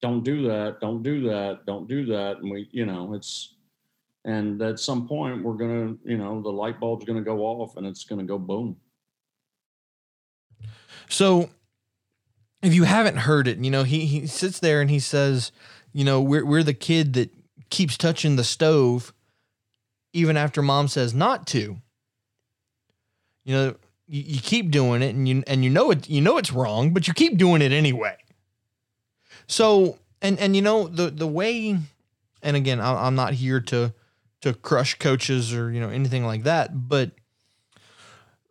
don't 0.00 0.24
do 0.24 0.48
that, 0.48 0.80
don't 0.80 1.02
do 1.02 1.28
that, 1.28 1.64
don't 1.66 1.86
do 1.86 2.04
that. 2.06 2.38
And 2.38 2.50
we, 2.50 2.68
you 2.72 2.86
know, 2.86 3.14
it's 3.14 3.54
and 4.24 4.60
at 4.62 4.78
some 4.78 5.08
point 5.08 5.42
we're 5.42 5.54
gonna 5.54 5.96
you 6.04 6.16
know 6.16 6.40
the 6.42 6.50
light 6.50 6.78
bulb's 6.78 7.04
gonna 7.04 7.22
go 7.22 7.40
off 7.40 7.76
and 7.76 7.86
it's 7.86 8.04
gonna 8.04 8.24
go 8.24 8.38
boom. 8.38 8.76
So 11.08 11.50
if 12.62 12.74
you 12.74 12.84
haven't 12.84 13.16
heard 13.16 13.48
it 13.48 13.58
you 13.58 13.70
know 13.70 13.82
he 13.82 14.06
he 14.06 14.26
sits 14.26 14.58
there 14.60 14.80
and 14.80 14.90
he 14.90 15.00
says 15.00 15.52
you 15.92 16.04
know 16.04 16.20
we're, 16.20 16.44
we're 16.44 16.62
the 16.62 16.74
kid 16.74 17.14
that 17.14 17.30
keeps 17.70 17.96
touching 17.96 18.36
the 18.36 18.44
stove 18.44 19.12
even 20.12 20.36
after 20.36 20.62
mom 20.62 20.88
says 20.88 21.14
not 21.14 21.46
to. 21.48 21.78
You 23.44 23.54
know 23.54 23.76
you, 24.06 24.22
you 24.22 24.40
keep 24.40 24.70
doing 24.70 25.02
it 25.02 25.14
and 25.14 25.28
you 25.28 25.42
and 25.46 25.64
you 25.64 25.70
know 25.70 25.90
it 25.90 26.08
you 26.08 26.20
know 26.20 26.38
it's 26.38 26.52
wrong 26.52 26.92
but 26.92 27.08
you 27.08 27.14
keep 27.14 27.38
doing 27.38 27.62
it 27.62 27.72
anyway. 27.72 28.16
So 29.48 29.98
and 30.22 30.38
and 30.38 30.54
you 30.54 30.62
know 30.62 30.86
the 30.86 31.10
the 31.10 31.26
way 31.26 31.76
and 32.42 32.56
again 32.56 32.80
i'm 32.80 33.14
not 33.14 33.34
here 33.34 33.60
to 33.60 33.92
to 34.42 34.54
crush 34.54 34.98
coaches 34.98 35.54
or 35.54 35.70
you 35.70 35.80
know 35.80 35.88
anything 35.88 36.24
like 36.26 36.42
that 36.44 36.88
but 36.88 37.12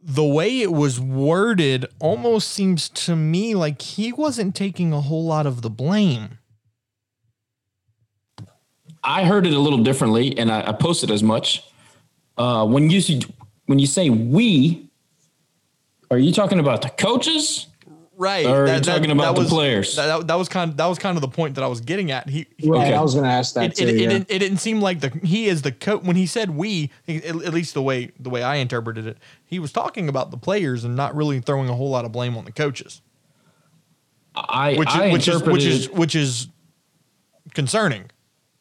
the 0.03 0.23
way 0.23 0.61
it 0.61 0.71
was 0.71 0.99
worded 0.99 1.85
almost 1.99 2.49
seems 2.49 2.89
to 2.89 3.15
me 3.15 3.53
like 3.53 3.81
he 3.81 4.11
wasn't 4.11 4.55
taking 4.55 4.93
a 4.93 5.01
whole 5.01 5.25
lot 5.25 5.45
of 5.45 5.61
the 5.61 5.69
blame. 5.69 6.39
I 9.03 9.25
heard 9.25 9.45
it 9.45 9.53
a 9.53 9.59
little 9.59 9.83
differently 9.83 10.37
and 10.37 10.51
i, 10.51 10.69
I 10.69 10.71
posted 10.73 11.11
as 11.11 11.23
much. 11.23 11.63
Uh, 12.37 12.65
when 12.65 12.89
you 12.89 13.19
when 13.65 13.77
you 13.77 13.85
say 13.85 14.09
we 14.09 14.89
are 16.09 16.17
you 16.17 16.33
talking 16.33 16.59
about 16.59 16.81
the 16.81 16.89
coaches 16.89 17.67
right. 18.21 18.45
Or 18.45 18.65
that, 18.65 18.83
talking 18.83 19.03
that, 19.03 19.11
about 19.11 19.35
that 19.35 19.41
the 19.41 19.41
was, 19.41 19.49
players? 19.49 19.95
That, 19.95 20.27
that 20.27 20.35
was 20.35 20.47
kind. 20.47 20.71
Of, 20.71 20.77
that 20.77 20.85
was 20.85 20.99
kind 20.99 21.17
of 21.17 21.21
the 21.21 21.27
point 21.27 21.55
that 21.55 21.63
I 21.63 21.67
was 21.67 21.81
getting 21.81 22.11
at. 22.11 22.29
He, 22.29 22.45
he 22.57 22.69
right. 22.69 22.87
Okay. 22.87 22.93
I 22.93 23.01
was 23.01 23.13
going 23.13 23.25
to 23.25 23.31
ask 23.31 23.55
that 23.55 23.65
it, 23.65 23.75
too. 23.75 23.87
It, 23.87 23.95
yeah. 23.95 24.09
it, 24.09 24.11
it, 24.11 24.25
it, 24.29 24.39
didn't 24.39 24.59
seem 24.59 24.79
like 24.81 24.99
the 24.99 25.09
he 25.23 25.47
is 25.47 25.63
the 25.63 25.71
coach 25.71 26.03
when 26.03 26.15
he 26.15 26.25
said 26.25 26.51
we. 26.51 26.91
At 27.07 27.53
least 27.53 27.73
the 27.73 27.81
way 27.81 28.11
the 28.19 28.29
way 28.29 28.43
I 28.43 28.55
interpreted 28.55 29.07
it, 29.07 29.17
he 29.45 29.59
was 29.59 29.71
talking 29.71 30.07
about 30.07 30.31
the 30.31 30.37
players 30.37 30.83
and 30.83 30.95
not 30.95 31.15
really 31.15 31.39
throwing 31.41 31.69
a 31.69 31.73
whole 31.73 31.89
lot 31.89 32.05
of 32.05 32.11
blame 32.11 32.37
on 32.37 32.45
the 32.45 32.51
coaches. 32.51 33.01
I 34.35 34.75
which, 34.75 34.89
I 34.89 35.11
which 35.11 35.27
is 35.27 35.43
which 35.43 35.65
is 35.65 35.89
which 35.89 36.15
is 36.15 36.47
concerning. 37.53 38.09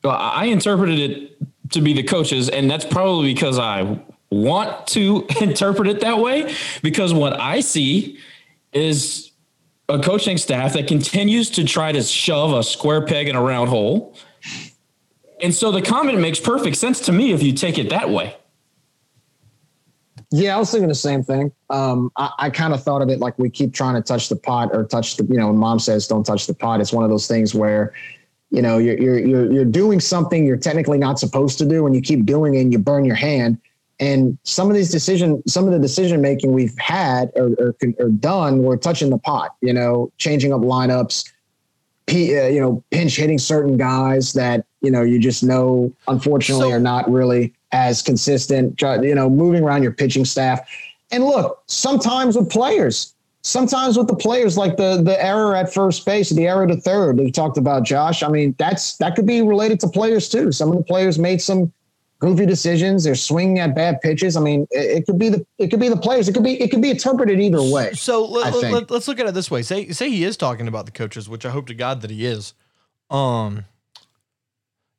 Well, 0.02 0.16
I 0.16 0.46
interpreted 0.46 0.98
it 0.98 1.36
to 1.72 1.80
be 1.80 1.92
the 1.92 2.02
coaches, 2.02 2.48
and 2.48 2.70
that's 2.70 2.84
probably 2.84 3.32
because 3.32 3.58
I 3.58 4.00
want 4.30 4.86
to 4.88 5.26
interpret 5.40 5.88
it 5.88 6.00
that 6.00 6.18
way. 6.18 6.54
Because 6.82 7.12
what 7.12 7.38
I 7.38 7.60
see 7.60 8.18
is 8.72 9.29
a 9.90 10.00
coaching 10.00 10.38
staff 10.38 10.72
that 10.74 10.86
continues 10.86 11.50
to 11.50 11.64
try 11.64 11.92
to 11.92 12.02
shove 12.02 12.52
a 12.52 12.62
square 12.62 13.04
peg 13.04 13.28
in 13.28 13.36
a 13.36 13.42
round 13.42 13.68
hole. 13.68 14.16
And 15.42 15.54
so 15.54 15.72
the 15.72 15.82
comment 15.82 16.18
makes 16.20 16.38
perfect 16.38 16.76
sense 16.76 17.00
to 17.00 17.12
me 17.12 17.32
if 17.32 17.42
you 17.42 17.52
take 17.52 17.78
it 17.78 17.90
that 17.90 18.10
way. 18.10 18.36
Yeah, 20.30 20.54
I 20.54 20.58
was 20.60 20.70
thinking 20.70 20.88
the 20.88 20.94
same 20.94 21.24
thing. 21.24 21.50
Um, 21.70 22.12
I, 22.16 22.30
I 22.38 22.50
kind 22.50 22.72
of 22.72 22.82
thought 22.82 23.02
of 23.02 23.08
it 23.08 23.18
like 23.18 23.36
we 23.36 23.50
keep 23.50 23.74
trying 23.74 23.96
to 23.96 24.02
touch 24.02 24.28
the 24.28 24.36
pot 24.36 24.70
or 24.72 24.84
touch 24.84 25.16
the, 25.16 25.24
you 25.24 25.36
know, 25.36 25.52
mom 25.52 25.80
says 25.80 26.06
don't 26.06 26.24
touch 26.24 26.46
the 26.46 26.54
pot. 26.54 26.80
It's 26.80 26.92
one 26.92 27.02
of 27.02 27.10
those 27.10 27.26
things 27.26 27.52
where, 27.52 27.92
you 28.50 28.62
know, 28.62 28.78
you're, 28.78 28.96
you're, 28.96 29.18
you're, 29.18 29.52
you're 29.52 29.64
doing 29.64 29.98
something 29.98 30.44
you're 30.44 30.56
technically 30.56 30.98
not 30.98 31.18
supposed 31.18 31.58
to 31.58 31.66
do 31.66 31.86
and 31.86 31.96
you 31.96 32.00
keep 32.00 32.26
doing 32.26 32.54
it 32.54 32.60
and 32.60 32.72
you 32.72 32.78
burn 32.78 33.04
your 33.04 33.16
hand. 33.16 33.58
And 34.00 34.38
some 34.44 34.70
of 34.70 34.74
these 34.74 34.90
decision, 34.90 35.46
some 35.46 35.66
of 35.66 35.72
the 35.72 35.78
decision 35.78 36.22
making 36.22 36.52
we've 36.52 36.76
had 36.78 37.30
or, 37.36 37.50
or, 37.58 37.74
or 37.98 38.08
done, 38.08 38.62
we're 38.62 38.78
touching 38.78 39.10
the 39.10 39.18
pot. 39.18 39.54
You 39.60 39.74
know, 39.74 40.10
changing 40.16 40.54
up 40.54 40.62
lineups, 40.62 41.30
p, 42.06 42.36
uh, 42.36 42.46
you 42.46 42.60
know, 42.60 42.82
pinch 42.90 43.16
hitting 43.16 43.38
certain 43.38 43.76
guys 43.76 44.32
that 44.32 44.64
you 44.80 44.90
know 44.90 45.02
you 45.02 45.18
just 45.18 45.44
know, 45.44 45.92
unfortunately, 46.08 46.70
so, 46.70 46.74
are 46.74 46.80
not 46.80 47.10
really 47.10 47.52
as 47.72 48.00
consistent. 48.00 48.80
You 48.80 49.14
know, 49.14 49.28
moving 49.28 49.62
around 49.62 49.82
your 49.82 49.92
pitching 49.92 50.24
staff. 50.24 50.60
And 51.12 51.24
look, 51.24 51.62
sometimes 51.66 52.38
with 52.38 52.48
players, 52.48 53.14
sometimes 53.42 53.98
with 53.98 54.08
the 54.08 54.16
players, 54.16 54.56
like 54.56 54.78
the 54.78 55.02
the 55.02 55.22
error 55.22 55.54
at 55.54 55.74
first 55.74 56.06
base, 56.06 56.30
the 56.30 56.46
error 56.46 56.66
to 56.66 56.76
third 56.76 57.18
that 57.18 57.24
you 57.24 57.32
talked 57.32 57.58
about, 57.58 57.84
Josh. 57.84 58.22
I 58.22 58.28
mean, 58.28 58.54
that's 58.58 58.96
that 58.96 59.14
could 59.14 59.26
be 59.26 59.42
related 59.42 59.78
to 59.80 59.88
players 59.88 60.30
too. 60.30 60.52
Some 60.52 60.70
of 60.70 60.78
the 60.78 60.84
players 60.84 61.18
made 61.18 61.42
some 61.42 61.70
goofy 62.20 62.46
decisions. 62.46 63.04
They're 63.04 63.16
swinging 63.16 63.58
at 63.58 63.74
bad 63.74 64.00
pitches. 64.00 64.36
I 64.36 64.40
mean, 64.40 64.66
it, 64.70 64.98
it, 64.98 65.06
could 65.06 65.18
be 65.18 65.28
the 65.28 65.44
it 65.58 65.68
could 65.68 65.80
be 65.80 65.88
the 65.88 65.96
players. 65.96 66.28
It 66.28 66.34
could 66.34 66.44
be 66.44 66.60
it 66.60 66.70
could 66.70 66.82
be 66.82 66.90
interpreted 66.90 67.40
either 67.40 67.62
way. 67.62 67.92
So 67.94 68.24
let, 68.24 68.54
us 68.54 68.62
let, 68.62 68.90
look 69.08 69.18
at 69.18 69.26
it 69.26 69.34
this 69.34 69.50
way. 69.50 69.62
Say 69.62 69.88
say 69.88 70.08
he 70.10 70.22
is 70.22 70.36
talking 70.36 70.68
about 70.68 70.86
the 70.86 70.92
coaches, 70.92 71.28
which 71.28 71.44
I 71.44 71.50
hope 71.50 71.66
to 71.66 71.74
God 71.74 72.02
that 72.02 72.10
he 72.10 72.24
is. 72.24 72.54
Um, 73.08 73.64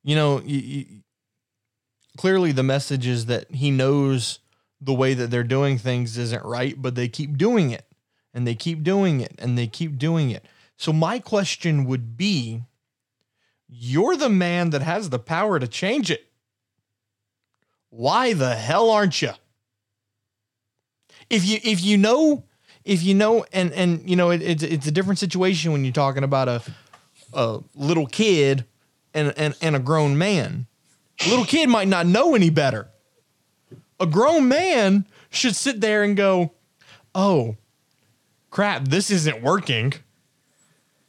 you 0.04 0.14
know, 0.14 0.42
you, 0.42 0.58
you, 0.58 0.86
clearly 2.18 2.52
the 2.52 2.62
message 2.62 3.06
is 3.06 3.26
that 3.26 3.50
he 3.50 3.70
knows 3.70 4.40
the 4.80 4.92
way 4.92 5.14
that 5.14 5.30
they're 5.30 5.44
doing 5.44 5.78
things 5.78 6.18
isn't 6.18 6.44
right, 6.44 6.74
but 6.76 6.94
they 6.94 7.08
keep 7.08 7.38
doing 7.38 7.70
it 7.70 7.86
and 8.34 8.46
they 8.46 8.54
keep 8.54 8.82
doing 8.82 9.20
it 9.20 9.34
and 9.38 9.56
they 9.56 9.68
keep 9.68 9.96
doing 9.96 10.30
it. 10.30 10.44
So 10.76 10.92
my 10.92 11.20
question 11.20 11.84
would 11.84 12.16
be, 12.16 12.62
you're 13.68 14.16
the 14.16 14.28
man 14.28 14.70
that 14.70 14.82
has 14.82 15.08
the 15.08 15.20
power 15.20 15.60
to 15.60 15.68
change 15.68 16.10
it 16.10 16.31
why 17.92 18.32
the 18.32 18.56
hell 18.56 18.90
aren't 18.90 19.20
you? 19.20 19.32
If 21.28 21.44
you 21.44 21.58
if 21.62 21.84
you 21.84 21.98
know 21.98 22.44
if 22.84 23.02
you 23.02 23.14
know 23.14 23.44
and 23.52 23.70
and 23.72 24.08
you 24.08 24.16
know 24.16 24.30
it, 24.30 24.40
it's 24.40 24.62
it's 24.62 24.86
a 24.86 24.90
different 24.90 25.18
situation 25.18 25.72
when 25.72 25.84
you're 25.84 25.92
talking 25.92 26.24
about 26.24 26.48
a 26.48 26.62
a 27.34 27.60
little 27.74 28.06
kid 28.06 28.64
and 29.12 29.34
and, 29.36 29.54
and 29.60 29.76
a 29.76 29.78
grown 29.78 30.16
man. 30.16 30.66
A 31.24 31.28
little 31.28 31.44
kid 31.44 31.68
might 31.68 31.86
not 31.86 32.06
know 32.06 32.34
any 32.34 32.48
better. 32.48 32.88
A 34.00 34.06
grown 34.06 34.48
man 34.48 35.06
should 35.28 35.54
sit 35.54 35.82
there 35.82 36.02
and 36.02 36.16
go, 36.16 36.52
"Oh, 37.14 37.56
crap, 38.50 38.88
this 38.88 39.10
isn't 39.10 39.42
working. 39.42 39.92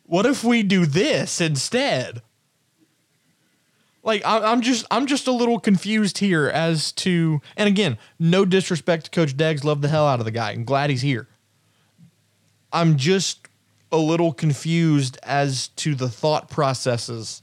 What 0.03 0.25
if 0.25 0.43
we 0.43 0.63
do 0.63 0.85
this 0.85 1.39
instead?" 1.39 2.21
Like 4.03 4.23
I, 4.25 4.51
am 4.51 4.61
just 4.61 4.85
I'm 4.91 5.07
just 5.07 5.27
a 5.27 5.31
little 5.31 5.59
confused 5.59 6.19
here 6.19 6.47
as 6.47 6.91
to 6.93 7.41
and 7.57 7.67
again, 7.67 7.97
no 8.19 8.45
disrespect 8.45 9.05
to 9.05 9.11
Coach 9.11 9.35
Deggs, 9.35 9.63
love 9.63 9.81
the 9.81 9.87
hell 9.87 10.05
out 10.05 10.19
of 10.19 10.25
the 10.25 10.31
guy. 10.31 10.51
I'm 10.51 10.65
glad 10.65 10.89
he's 10.89 11.01
here. 11.01 11.27
I'm 12.71 12.97
just 12.97 13.47
a 13.91 13.97
little 13.97 14.33
confused 14.33 15.17
as 15.23 15.69
to 15.69 15.95
the 15.95 16.09
thought 16.09 16.49
processes. 16.49 17.41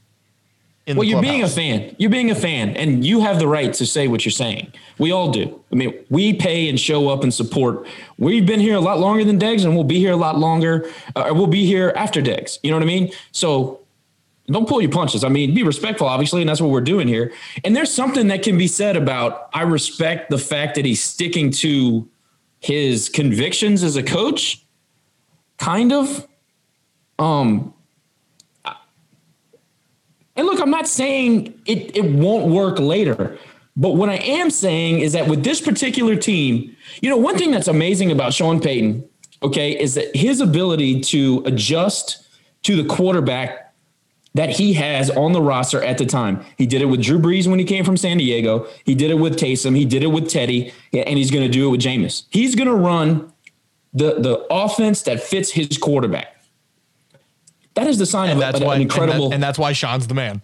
In 0.87 0.97
well, 0.97 1.07
you're 1.07 1.21
being 1.21 1.43
a 1.43 1.47
fan. 1.47 1.95
You're 1.99 2.09
being 2.09 2.31
a 2.31 2.35
fan, 2.35 2.75
and 2.75 3.05
you 3.05 3.21
have 3.21 3.37
the 3.37 3.47
right 3.47 3.71
to 3.73 3.85
say 3.85 4.07
what 4.07 4.25
you're 4.25 4.31
saying. 4.31 4.73
We 4.97 5.11
all 5.11 5.31
do. 5.31 5.63
I 5.71 5.75
mean, 5.75 5.93
we 6.09 6.33
pay 6.33 6.67
and 6.67 6.79
show 6.79 7.09
up 7.09 7.23
and 7.23 7.31
support. 7.31 7.87
We've 8.17 8.45
been 8.45 8.59
here 8.59 8.75
a 8.75 8.79
lot 8.79 8.99
longer 8.99 9.23
than 9.23 9.39
Deggs, 9.39 9.63
and 9.63 9.75
we'll 9.75 9.83
be 9.83 9.99
here 9.99 10.11
a 10.11 10.17
lot 10.17 10.39
longer. 10.39 10.89
Uh, 11.15 11.31
we'll 11.33 11.45
be 11.45 11.65
here 11.67 11.93
after 11.95 12.19
Deggs. 12.19 12.57
You 12.63 12.71
know 12.71 12.77
what 12.77 12.83
I 12.83 12.87
mean? 12.87 13.11
So 13.31 13.80
don't 14.51 14.67
pull 14.67 14.81
your 14.81 14.91
punches. 14.91 15.23
I 15.23 15.29
mean, 15.29 15.53
be 15.53 15.63
respectful, 15.63 16.07
obviously, 16.07 16.41
and 16.41 16.49
that's 16.49 16.61
what 16.61 16.71
we're 16.71 16.81
doing 16.81 17.07
here. 17.07 17.31
And 17.63 17.75
there's 17.75 17.93
something 17.93 18.27
that 18.27 18.43
can 18.43 18.57
be 18.57 18.67
said 18.67 18.97
about 18.97 19.49
I 19.53 19.63
respect 19.63 20.29
the 20.29 20.37
fact 20.37 20.75
that 20.75 20.85
he's 20.85 21.01
sticking 21.01 21.51
to 21.51 22.07
his 22.59 23.09
convictions 23.09 23.83
as 23.83 23.95
a 23.95 24.03
coach, 24.03 24.63
kind 25.57 25.91
of. 25.91 26.27
Um, 27.19 27.73
and 30.35 30.47
look, 30.47 30.61
I'm 30.61 30.71
not 30.71 30.87
saying 30.87 31.59
it, 31.65 31.95
it 31.95 32.05
won't 32.05 32.47
work 32.47 32.79
later. 32.79 33.37
But 33.75 33.91
what 33.91 34.09
I 34.09 34.15
am 34.15 34.49
saying 34.49 34.99
is 34.99 35.13
that 35.13 35.27
with 35.27 35.43
this 35.43 35.61
particular 35.61 36.15
team, 36.15 36.75
you 37.01 37.09
know, 37.09 37.17
one 37.17 37.37
thing 37.37 37.51
that's 37.51 37.67
amazing 37.67 38.11
about 38.11 38.33
Sean 38.33 38.59
Payton, 38.59 39.07
okay, 39.43 39.79
is 39.79 39.95
that 39.95 40.15
his 40.15 40.41
ability 40.41 41.01
to 41.01 41.43
adjust 41.45 42.25
to 42.63 42.81
the 42.81 42.87
quarterback 42.87 43.60
that 44.33 44.49
he 44.49 44.73
has 44.73 45.09
on 45.09 45.33
the 45.33 45.41
roster 45.41 45.83
at 45.83 45.97
the 45.97 46.05
time. 46.05 46.43
He 46.57 46.65
did 46.65 46.81
it 46.81 46.85
with 46.85 47.01
Drew 47.01 47.19
Brees 47.19 47.47
when 47.47 47.59
he 47.59 47.65
came 47.65 47.83
from 47.83 47.97
San 47.97 48.17
Diego. 48.17 48.67
He 48.85 48.95
did 48.95 49.11
it 49.11 49.15
with 49.15 49.37
Taysom. 49.37 49.75
He 49.75 49.85
did 49.85 50.03
it 50.03 50.07
with 50.07 50.29
Teddy, 50.29 50.73
and 50.93 51.17
he's 51.17 51.31
going 51.31 51.43
to 51.45 51.51
do 51.51 51.67
it 51.67 51.71
with 51.71 51.81
Jameis. 51.81 52.23
He's 52.29 52.55
going 52.55 52.69
to 52.69 52.75
run 52.75 53.31
the 53.93 54.19
the 54.19 54.45
offense 54.49 55.01
that 55.03 55.21
fits 55.21 55.51
his 55.51 55.77
quarterback. 55.77 56.37
That 57.73 57.87
is 57.87 57.97
the 57.97 58.05
sign 58.05 58.29
and 58.29 58.37
of 58.37 58.39
that's 58.39 58.61
a, 58.61 58.65
why, 58.65 58.75
an 58.75 58.81
incredible, 58.81 59.25
and, 59.25 59.31
that, 59.31 59.35
and, 59.35 59.43
that's 59.43 59.59
why 59.59 59.73
Sean's 59.73 60.07
the 60.07 60.13
man. 60.13 60.41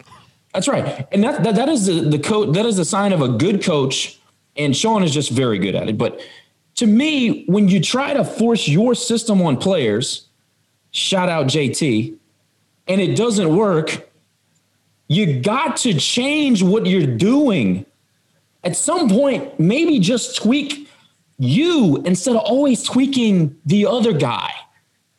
That's 0.53 0.67
right, 0.67 1.07
and 1.11 1.23
that 1.23 1.43
that, 1.43 1.55
that 1.55 1.69
is 1.69 1.85
the 1.85 2.01
the 2.01 2.19
coach. 2.19 2.53
That 2.53 2.65
is 2.65 2.75
the 2.77 2.85
sign 2.85 3.13
of 3.13 3.21
a 3.21 3.29
good 3.29 3.63
coach, 3.63 4.19
and 4.57 4.75
Sean 4.75 5.03
is 5.03 5.13
just 5.13 5.31
very 5.31 5.59
good 5.59 5.75
at 5.75 5.87
it. 5.87 5.97
But 5.97 6.19
to 6.75 6.85
me, 6.85 7.45
when 7.45 7.69
you 7.69 7.81
try 7.81 8.13
to 8.13 8.23
force 8.23 8.67
your 8.67 8.95
system 8.95 9.41
on 9.41 9.57
players, 9.57 10.27
shout 10.91 11.29
out 11.29 11.47
JT 11.47 12.17
and 12.87 13.01
it 13.01 13.15
doesn't 13.15 13.55
work, 13.55 14.09
you 15.07 15.39
got 15.41 15.77
to 15.77 15.93
change 15.93 16.63
what 16.63 16.85
you're 16.85 17.17
doing. 17.17 17.85
At 18.63 18.75
some 18.75 19.09
point, 19.09 19.59
maybe 19.59 19.99
just 19.99 20.35
tweak 20.37 20.89
you 21.37 22.01
instead 22.05 22.35
of 22.35 22.41
always 22.41 22.83
tweaking 22.83 23.55
the 23.65 23.85
other 23.85 24.13
guy. 24.13 24.51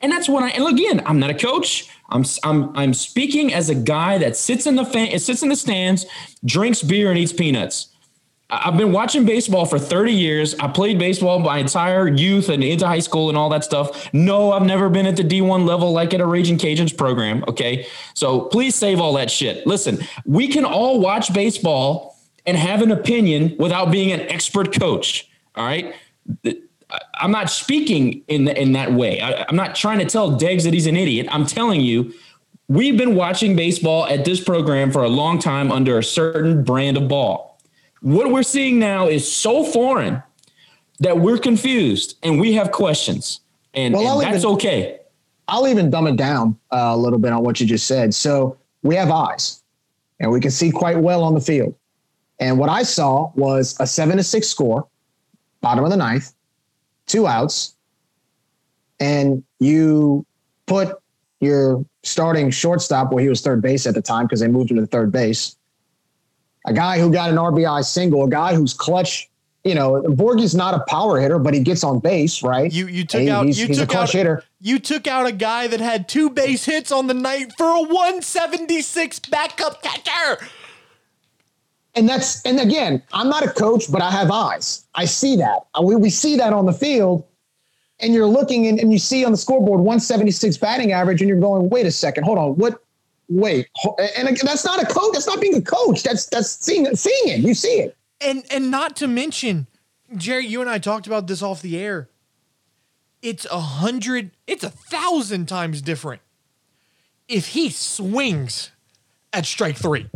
And 0.00 0.12
that's 0.12 0.28
when 0.28 0.44
I 0.44 0.50
and 0.50 0.66
again, 0.68 1.02
I'm 1.06 1.18
not 1.18 1.30
a 1.30 1.34
coach. 1.34 1.88
I'm 2.10 2.24
I'm 2.44 2.76
I'm 2.76 2.94
speaking 2.94 3.52
as 3.52 3.68
a 3.68 3.74
guy 3.74 4.18
that 4.18 4.36
sits 4.36 4.66
in 4.66 4.76
the 4.76 4.84
fan, 4.84 5.18
sits 5.18 5.42
in 5.42 5.48
the 5.48 5.56
stands, 5.56 6.06
drinks 6.44 6.82
beer 6.82 7.10
and 7.10 7.18
eats 7.18 7.32
peanuts. 7.32 7.88
I've 8.50 8.78
been 8.78 8.92
watching 8.92 9.26
baseball 9.26 9.66
for 9.66 9.78
30 9.78 10.12
years. 10.12 10.54
I 10.58 10.68
played 10.68 10.98
baseball 10.98 11.38
my 11.38 11.58
entire 11.58 12.08
youth 12.08 12.48
and 12.48 12.64
into 12.64 12.86
high 12.86 12.98
school 13.00 13.28
and 13.28 13.36
all 13.36 13.50
that 13.50 13.62
stuff. 13.62 14.12
No, 14.14 14.52
I've 14.52 14.64
never 14.64 14.88
been 14.88 15.04
at 15.04 15.16
the 15.16 15.22
D1 15.22 15.66
level 15.66 15.92
like 15.92 16.14
at 16.14 16.20
a 16.22 16.26
Ragin' 16.26 16.56
Cajuns 16.56 16.96
program. 16.96 17.44
Okay. 17.46 17.86
So 18.14 18.42
please 18.42 18.74
save 18.74 19.00
all 19.00 19.12
that 19.14 19.30
shit. 19.30 19.66
Listen, 19.66 19.98
we 20.24 20.48
can 20.48 20.64
all 20.64 20.98
watch 20.98 21.32
baseball 21.34 22.16
and 22.46 22.56
have 22.56 22.80
an 22.80 22.90
opinion 22.90 23.54
without 23.58 23.90
being 23.90 24.12
an 24.12 24.20
expert 24.20 24.72
coach. 24.72 25.28
All 25.54 25.66
right. 25.66 25.94
I'm 27.16 27.30
not 27.30 27.50
speaking 27.50 28.22
in, 28.28 28.48
in 28.48 28.72
that 28.72 28.94
way. 28.94 29.20
I, 29.20 29.44
I'm 29.46 29.56
not 29.56 29.74
trying 29.74 29.98
to 29.98 30.06
tell 30.06 30.40
Deggs 30.40 30.64
that 30.64 30.72
he's 30.72 30.86
an 30.86 30.96
idiot. 30.96 31.26
I'm 31.30 31.44
telling 31.44 31.82
you, 31.82 32.14
we've 32.66 32.96
been 32.96 33.14
watching 33.14 33.56
baseball 33.56 34.06
at 34.06 34.24
this 34.24 34.42
program 34.42 34.90
for 34.90 35.02
a 35.02 35.08
long 35.08 35.38
time 35.38 35.70
under 35.70 35.98
a 35.98 36.04
certain 36.04 36.64
brand 36.64 36.96
of 36.96 37.08
ball 37.08 37.47
what 38.00 38.30
we're 38.30 38.42
seeing 38.42 38.78
now 38.78 39.08
is 39.08 39.30
so 39.30 39.64
foreign 39.64 40.22
that 41.00 41.18
we're 41.18 41.38
confused 41.38 42.16
and 42.22 42.40
we 42.40 42.52
have 42.54 42.72
questions, 42.72 43.40
and, 43.74 43.94
well, 43.94 44.20
and 44.20 44.32
that's 44.32 44.44
even, 44.44 44.54
okay. 44.54 44.98
I'll 45.46 45.68
even 45.68 45.90
dumb 45.90 46.06
it 46.06 46.16
down 46.16 46.58
uh, 46.72 46.90
a 46.92 46.96
little 46.96 47.18
bit 47.18 47.32
on 47.32 47.42
what 47.42 47.60
you 47.60 47.66
just 47.66 47.86
said. 47.86 48.12
So 48.12 48.58
we 48.82 48.94
have 48.96 49.10
eyes, 49.10 49.62
and 50.20 50.30
we 50.30 50.40
can 50.40 50.50
see 50.50 50.70
quite 50.70 50.98
well 50.98 51.22
on 51.22 51.34
the 51.34 51.40
field. 51.40 51.74
And 52.40 52.58
what 52.58 52.68
I 52.68 52.82
saw 52.82 53.32
was 53.34 53.76
a 53.80 53.86
seven 53.86 54.16
to 54.16 54.22
six 54.22 54.48
score, 54.48 54.86
bottom 55.60 55.84
of 55.84 55.90
the 55.90 55.96
ninth, 55.96 56.32
two 57.06 57.26
outs, 57.26 57.74
and 59.00 59.42
you 59.58 60.24
put 60.66 60.96
your 61.40 61.84
starting 62.02 62.50
shortstop, 62.50 63.12
well, 63.12 63.22
he 63.22 63.28
was 63.28 63.40
third 63.40 63.62
base 63.62 63.86
at 63.86 63.94
the 63.94 64.02
time 64.02 64.26
because 64.26 64.40
they 64.40 64.48
moved 64.48 64.70
him 64.70 64.76
to 64.76 64.86
third 64.86 65.12
base, 65.12 65.56
a 66.70 66.72
guy 66.72 66.98
who 66.98 67.10
got 67.10 67.30
an 67.30 67.36
RBI 67.36 67.84
single, 67.84 68.24
a 68.24 68.28
guy 68.28 68.54
who's 68.54 68.72
clutch. 68.72 69.28
You 69.64 69.74
know, 69.74 70.02
Borgie's 70.02 70.54
not 70.54 70.74
a 70.74 70.80
power 70.88 71.20
hitter, 71.20 71.38
but 71.38 71.52
he 71.52 71.60
gets 71.60 71.84
on 71.84 71.98
base, 71.98 72.42
right? 72.42 72.72
You 72.72 72.86
you 72.86 73.04
took 73.04 73.28
out 73.28 73.46
he's, 73.46 73.60
you 73.60 73.66
he's 73.66 73.78
took 73.78 73.94
out 73.94 74.10
hitter. 74.10 74.44
You 74.60 74.78
took 74.78 75.06
out 75.06 75.26
a 75.26 75.32
guy 75.32 75.66
that 75.66 75.80
had 75.80 76.08
two 76.08 76.30
base 76.30 76.64
hits 76.64 76.92
on 76.92 77.06
the 77.06 77.14
night 77.14 77.52
for 77.56 77.66
a 77.66 77.82
176 77.82 79.18
backup 79.20 79.82
catcher. 79.82 80.46
And 81.94 82.08
that's 82.08 82.44
and 82.46 82.60
again, 82.60 83.02
I'm 83.12 83.28
not 83.28 83.44
a 83.44 83.50
coach, 83.50 83.90
but 83.90 84.00
I 84.00 84.10
have 84.10 84.30
eyes. 84.30 84.86
I 84.94 85.04
see 85.04 85.36
that. 85.36 85.66
Uh, 85.74 85.82
we, 85.82 85.96
we 85.96 86.10
see 86.10 86.36
that 86.36 86.52
on 86.52 86.64
the 86.64 86.72
field 86.72 87.24
and 88.00 88.14
you're 88.14 88.26
looking 88.26 88.66
and, 88.66 88.78
and 88.78 88.92
you 88.92 88.98
see 88.98 89.24
on 89.24 89.32
the 89.32 89.38
scoreboard 89.38 89.80
176 89.80 90.56
batting 90.58 90.92
average 90.92 91.20
and 91.20 91.28
you're 91.28 91.40
going 91.40 91.68
wait 91.68 91.86
a 91.86 91.90
second 91.90 92.24
hold 92.24 92.38
on 92.38 92.56
what 92.56 92.82
wait, 93.28 93.68
and 94.16 94.36
that's 94.36 94.64
not 94.64 94.82
a 94.82 94.86
coach. 94.86 95.12
That's 95.12 95.26
not 95.26 95.40
being 95.40 95.54
a 95.56 95.62
coach. 95.62 96.02
That's 96.02 96.26
that's 96.26 96.50
seeing 96.50 96.94
seeing 96.94 97.28
it. 97.28 97.40
You 97.40 97.54
see 97.54 97.80
it. 97.80 97.96
And 98.20 98.44
and 98.50 98.70
not 98.70 98.96
to 98.96 99.08
mention, 99.08 99.66
Jerry, 100.16 100.46
you 100.46 100.60
and 100.60 100.68
I 100.68 100.78
talked 100.78 101.06
about 101.06 101.26
this 101.26 101.42
off 101.42 101.62
the 101.62 101.78
air. 101.78 102.08
It's 103.22 103.46
a 103.46 103.60
hundred. 103.60 104.30
It's 104.46 104.64
a 104.64 104.70
thousand 104.70 105.46
times 105.46 105.82
different 105.82 106.22
if 107.28 107.48
he 107.48 107.70
swings 107.70 108.70
at 109.32 109.46
strike 109.46 109.76
three. 109.76 110.08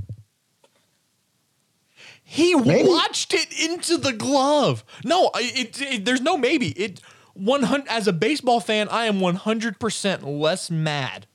He 2.24 2.54
maybe. 2.54 2.88
watched 2.88 3.34
it 3.34 3.52
into 3.60 3.98
the 3.98 4.12
glove. 4.12 4.84
No, 5.04 5.30
it, 5.34 5.80
it, 5.82 6.04
there's 6.06 6.22
no 6.22 6.38
maybe. 6.38 6.68
It 6.70 7.00
100 7.34 7.88
as 7.88 8.08
a 8.08 8.12
baseball 8.12 8.60
fan, 8.60 8.88
I 8.88 9.04
am 9.04 9.18
100% 9.18 10.40
less 10.40 10.70
mad 10.70 11.26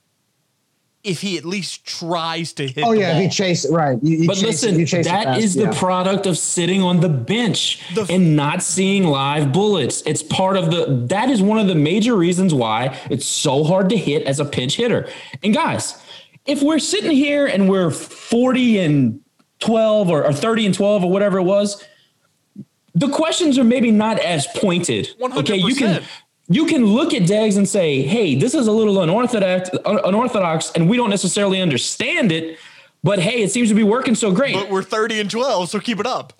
if 1.08 1.20
he 1.20 1.38
at 1.38 1.44
least 1.44 1.84
tries 1.84 2.52
to 2.54 2.68
hit. 2.68 2.84
Oh 2.84 2.92
yeah, 2.92 3.12
ball. 3.12 3.22
he 3.22 3.28
chases 3.28 3.70
right. 3.70 3.98
You, 4.02 4.18
you 4.18 4.26
but 4.26 4.34
chase, 4.34 4.62
listen, 4.64 5.02
that 5.02 5.24
fast, 5.24 5.40
is 5.40 5.56
yeah. 5.56 5.70
the 5.70 5.76
product 5.76 6.26
of 6.26 6.36
sitting 6.36 6.82
on 6.82 7.00
the 7.00 7.08
bench 7.08 7.80
the 7.94 8.02
f- 8.02 8.10
and 8.10 8.36
not 8.36 8.62
seeing 8.62 9.04
live 9.04 9.52
bullets. 9.52 10.02
It's 10.06 10.22
part 10.22 10.56
of 10.56 10.70
the. 10.70 11.06
That 11.08 11.30
is 11.30 11.40
one 11.40 11.58
of 11.58 11.66
the 11.66 11.74
major 11.74 12.14
reasons 12.14 12.52
why 12.52 12.98
it's 13.10 13.26
so 13.26 13.64
hard 13.64 13.88
to 13.90 13.96
hit 13.96 14.24
as 14.24 14.38
a 14.38 14.44
pinch 14.44 14.76
hitter. 14.76 15.08
And 15.42 15.54
guys, 15.54 16.00
if 16.46 16.62
we're 16.62 16.78
sitting 16.78 17.12
here 17.12 17.46
and 17.46 17.68
we're 17.68 17.90
forty 17.90 18.78
and 18.78 19.20
12 19.60 20.08
or, 20.08 20.24
or 20.24 20.32
30 20.32 20.66
and 20.66 20.74
12 20.74 21.04
or 21.04 21.10
whatever 21.10 21.38
it 21.38 21.42
was, 21.42 21.84
the 22.94 23.08
questions 23.08 23.58
are 23.58 23.64
maybe 23.64 23.90
not 23.90 24.18
as 24.20 24.46
pointed. 24.54 25.08
100%. 25.20 25.36
Okay, 25.38 25.56
you 25.56 25.74
can 25.74 26.02
you 26.48 26.66
can 26.66 26.86
look 26.86 27.12
at 27.12 27.22
Deggs 27.22 27.56
and 27.56 27.68
say, 27.68 28.02
"Hey, 28.02 28.34
this 28.34 28.54
is 28.54 28.66
a 28.66 28.72
little 28.72 29.00
unorthodox, 29.00 29.70
unorthodox, 29.84 30.72
and 30.72 30.88
we 30.88 30.96
don't 30.96 31.10
necessarily 31.10 31.60
understand 31.60 32.32
it, 32.32 32.58
but 33.02 33.18
hey, 33.18 33.42
it 33.42 33.50
seems 33.50 33.68
to 33.68 33.74
be 33.74 33.82
working 33.82 34.14
so 34.14 34.32
great." 34.32 34.54
But 34.54 34.70
we're 34.70 34.82
30 34.82 35.20
and 35.20 35.30
12, 35.30 35.68
so 35.68 35.78
keep 35.78 36.00
it 36.00 36.06
up. 36.06 36.32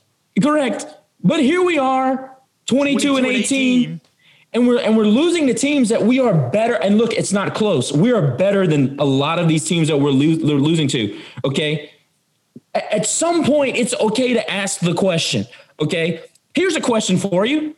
Correct. 0.43 0.87
But 1.23 1.41
here 1.41 1.63
we 1.63 1.79
are, 1.79 2.37
22, 2.67 3.17
and 3.17 3.27
18, 3.27 4.01
and 4.53 4.67
we're 4.67 4.79
and 4.79 4.97
we're 4.97 5.05
losing 5.05 5.47
to 5.49 5.55
teams 5.55 5.91
that 5.91 6.03
we 6.03 6.21
are 6.21 6.33
better. 6.51 6.75
And 6.75 6.97
look, 6.97 7.13
it's 7.13 7.33
not 7.33 7.55
close. 7.55 7.93
We 7.93 8.13
are 8.13 8.37
better 8.37 8.67
than 8.67 8.99
a 8.99 9.05
lot 9.05 9.39
of 9.39 9.49
these 9.49 9.67
teams 9.67 9.89
that 9.89 9.99
we're, 9.99 10.11
lo- 10.11 10.39
we're 10.43 10.61
losing 10.61 10.89
to. 10.89 11.19
Okay. 11.45 11.91
At 12.75 13.07
some 13.07 13.45
point, 13.45 13.77
it's 13.77 13.95
okay 13.95 14.35
to 14.35 14.51
ask 14.51 14.81
the 14.81 14.95
question. 14.95 15.47
Okay. 15.81 16.23
Here's 16.55 16.77
a 16.77 16.81
question 16.81 17.19
for 17.19 17.45
you. 17.45 17.75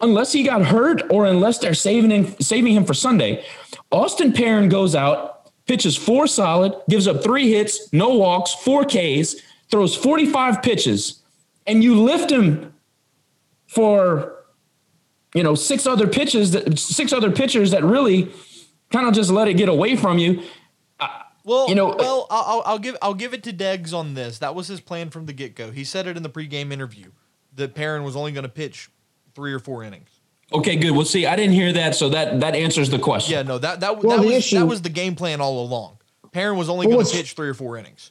Unless 0.00 0.32
he 0.32 0.42
got 0.42 0.64
hurt 0.66 1.02
or 1.10 1.24
unless 1.26 1.58
they're 1.58 1.72
saving 1.74 2.10
him, 2.10 2.34
saving 2.40 2.74
him 2.74 2.84
for 2.84 2.92
Sunday, 2.94 3.44
Austin 3.90 4.32
Perrin 4.32 4.68
goes 4.68 4.94
out, 4.94 5.50
pitches 5.66 5.96
four 5.96 6.26
solid, 6.26 6.74
gives 6.88 7.08
up 7.08 7.22
three 7.22 7.50
hits, 7.50 7.90
no 7.92 8.10
walks, 8.10 8.52
four 8.54 8.84
Ks, 8.84 9.36
throws 9.70 9.96
45 9.96 10.62
pitches, 10.62 11.22
and 11.66 11.82
you 11.82 12.00
lift 12.02 12.30
him 12.30 12.74
for 13.66 14.44
you 15.34 15.42
know 15.42 15.54
six 15.54 15.86
other 15.86 16.06
pitches 16.06 16.52
that 16.52 16.78
six 16.78 17.12
other 17.12 17.30
pitchers 17.30 17.70
that 17.72 17.82
really 17.84 18.30
kind 18.90 19.08
of 19.08 19.14
just 19.14 19.30
let 19.30 19.48
it 19.48 19.54
get 19.54 19.68
away 19.68 19.96
from 19.96 20.18
you. 20.18 20.42
Uh, 21.00 21.08
well, 21.44 21.68
You 21.68 21.74
know- 21.74 21.94
well, 21.98 22.26
I'll, 22.30 22.44
I'll- 22.46 22.62
I'll 22.66 22.78
give 22.78 22.96
I'll 23.02 23.14
give 23.14 23.34
it 23.34 23.42
to 23.44 23.52
Deggs 23.52 23.92
on 23.92 24.14
this. 24.14 24.38
That 24.38 24.54
was 24.54 24.68
his 24.68 24.80
plan 24.80 25.10
from 25.10 25.26
the 25.26 25.32
get 25.32 25.54
go. 25.56 25.70
He 25.70 25.84
said 25.84 26.06
it 26.06 26.16
in 26.16 26.22
the 26.22 26.30
pregame 26.30 26.70
interview 26.72 27.10
that 27.54 27.74
Perrin 27.74 28.04
was 28.04 28.14
only 28.14 28.32
going 28.32 28.42
to 28.44 28.48
pitch 28.50 28.88
three 29.36 29.52
or 29.52 29.60
four 29.60 29.84
innings. 29.84 30.08
Okay, 30.52 30.74
good. 30.76 30.92
Well, 30.92 31.04
see, 31.04 31.26
I 31.26 31.36
didn't 31.36 31.52
hear 31.54 31.72
that, 31.74 31.94
so 31.94 32.08
that 32.08 32.40
that 32.40 32.54
answers 32.56 32.88
the 32.90 32.98
question. 32.98 33.34
Yeah, 33.34 33.42
no, 33.42 33.58
that 33.58 33.80
that, 33.80 34.02
Well, 34.02 34.16
that 34.16 34.24
was 34.26 34.34
issue- 34.34 34.58
that 34.58 34.66
was 34.66 34.80
the 34.82 34.88
game 34.88 35.14
plan 35.14 35.40
all 35.40 35.62
along. 35.64 35.98
Perrin 36.32 36.56
was 36.58 36.68
only 36.68 36.86
Well, 36.86 36.96
going 36.96 37.06
to 37.06 37.12
pitch 37.16 37.32
three 37.34 37.48
or 37.48 37.54
four 37.54 37.76
innings. 37.76 38.10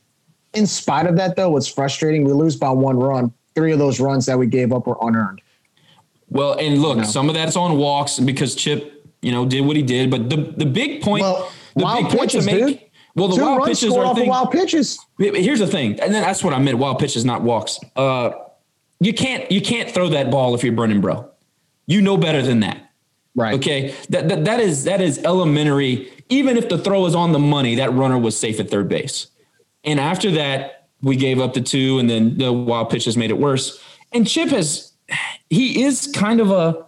In 0.53 0.65
spite 0.67 1.05
of 1.07 1.15
that, 1.17 1.35
though, 1.35 1.49
what's 1.49 1.67
frustrating, 1.67 2.23
we 2.23 2.31
lose 2.31 2.55
by 2.55 2.69
one 2.69 2.97
run. 2.97 3.33
Three 3.55 3.71
of 3.73 3.79
those 3.79 3.99
runs 3.99 4.25
that 4.27 4.37
we 4.37 4.47
gave 4.47 4.71
up 4.71 4.87
were 4.87 4.97
unearned. 5.01 5.41
Well, 6.29 6.53
and 6.59 6.81
look, 6.81 6.97
No. 6.99 7.03
some 7.03 7.27
of 7.29 7.35
that's 7.35 7.55
on 7.55 7.77
walks 7.77 8.19
because 8.19 8.55
Chip, 8.55 9.05
you 9.21 9.31
know, 9.31 9.45
did 9.45 9.61
what 9.65 9.75
he 9.75 9.81
did. 9.83 10.09
But 10.11 10.29
the 10.29 10.37
the 10.57 10.65
big 10.65 11.01
point, 11.01 11.21
Well, 11.23 11.49
the 11.75 11.83
wild 11.83 12.09
big 12.09 12.17
point 12.17 12.31
to 12.31 12.37
pitches, 12.39 12.45
make. 12.45 12.65
dude. 12.67 12.79
Well, 13.15 13.27
the 13.29 13.35
Two 13.37 13.41
wild 13.43 13.57
runs 13.59 13.79
pitches 13.79 13.95
are 13.95 14.05
off 14.05 14.11
of 14.11 14.17
thing. 14.17 14.29
wild 14.29 14.51
pitches. 14.51 14.99
Here's 15.17 15.59
the 15.59 15.67
thing, 15.67 15.91
and 16.01 16.13
then 16.13 16.21
that's 16.21 16.43
what 16.43 16.53
I 16.53 16.59
meant: 16.59 16.77
wild 16.77 16.99
pitches, 16.99 17.23
not 17.23 17.41
walks. 17.43 17.79
Uh, 17.95 18.31
you 19.05 19.13
can't 19.13 19.51
you 19.51 19.61
can't 19.61 19.89
throw 19.89 20.09
that 20.09 20.31
ball 20.31 20.55
if 20.55 20.63
you're 20.63 20.73
Brennan 20.73 21.01
Breaux. 21.01 21.29
You 21.85 22.01
know 22.01 22.17
better 22.17 22.41
than 22.41 22.61
that. 22.61 22.91
Right. 23.35 23.53
Okay, 23.55 23.93
that, 24.09 24.29
that 24.29 24.45
that 24.45 24.59
is 24.59 24.85
that 24.85 25.01
is 25.01 25.19
elementary. 25.19 26.11
Even 26.29 26.57
if 26.57 26.69
the 26.69 26.77
throw 26.77 27.05
is 27.05 27.13
on 27.13 27.31
the 27.31 27.39
money, 27.39 27.75
that 27.75 27.93
runner 27.93 28.17
was 28.17 28.37
safe 28.37 28.59
at 28.59 28.69
third 28.69 28.89
base. 28.89 29.27
And 29.83 29.99
after 29.99 30.31
that, 30.31 30.87
we 31.01 31.15
gave 31.15 31.39
up 31.39 31.53
the 31.53 31.61
two, 31.61 31.99
and 31.99 32.09
then 32.09 32.37
the 32.37 32.51
wild 32.51 32.89
pitches 32.89 33.15
made 33.15 33.29
it 33.29 33.37
worse. 33.37 33.79
And 34.11 34.27
Chip 34.27 34.49
has, 34.49 34.93
he 35.49 35.83
is 35.83 36.07
kind 36.07 36.39
of 36.39 36.49
a, 36.49 36.85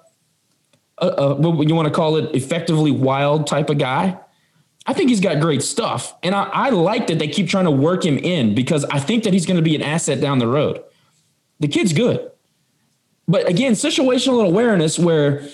a, 0.98 1.08
a 1.08 1.36
what 1.36 1.68
you 1.68 1.76
want 1.76 1.88
to 1.88 1.94
call 1.94 2.16
it, 2.16 2.34
effectively 2.34 2.90
wild 2.92 3.46
type 3.46 3.70
of 3.70 3.78
guy. 3.78 4.18
I 4.88 4.94
think 4.94 5.10
he's 5.10 5.20
got 5.20 5.42
great 5.42 5.62
stuff, 5.62 6.16
and 6.24 6.34
I, 6.34 6.44
I 6.46 6.70
like 6.70 7.08
that 7.08 7.20
they 7.20 7.28
keep 7.28 7.50
trying 7.50 7.66
to 7.66 7.72
work 7.72 8.06
him 8.06 8.18
in 8.18 8.56
because 8.56 8.86
I 8.86 9.00
think 9.00 9.26
that 9.26 9.34
he's 9.34 9.46
going 9.46 9.58
to 9.58 9.64
be 9.64 9.76
an 9.76 9.84
asset 9.84 10.22
down 10.22 10.40
the 10.40 10.48
road. 10.48 10.82
The 11.60 11.68
kid's 11.68 11.94
good, 11.94 12.32
but 13.28 13.48
again, 13.50 13.74
situational 13.74 14.46
awareness 14.46 14.98
where 14.98 15.48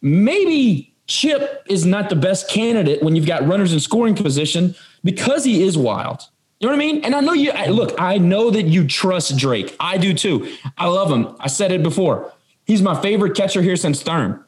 maybe 0.00 0.94
Chip 1.06 1.64
is 1.68 1.84
not 1.84 2.08
the 2.08 2.16
best 2.16 2.48
candidate 2.48 3.02
when 3.02 3.16
you've 3.16 3.26
got 3.26 3.46
runners 3.46 3.72
in 3.72 3.80
scoring 3.80 4.14
position 4.14 4.74
because 5.02 5.44
he 5.44 5.62
is 5.62 5.76
wild. 5.76 6.22
You 6.60 6.68
know 6.68 6.74
what 6.74 6.82
I 6.82 6.86
mean? 6.86 7.04
And 7.04 7.14
I 7.14 7.20
know 7.20 7.32
you 7.32 7.50
I, 7.52 7.66
look, 7.66 8.00
I 8.00 8.18
know 8.18 8.50
that 8.50 8.66
you 8.66 8.86
trust 8.86 9.36
Drake. 9.36 9.74
I 9.80 9.96
do 9.96 10.14
too. 10.14 10.54
I 10.78 10.86
love 10.86 11.10
him. 11.10 11.34
I 11.40 11.48
said 11.48 11.72
it 11.72 11.82
before. 11.82 12.32
He's 12.64 12.82
my 12.82 13.00
favorite 13.00 13.34
catcher 13.34 13.62
here 13.62 13.76
since 13.76 14.02
Thurm. 14.02 14.44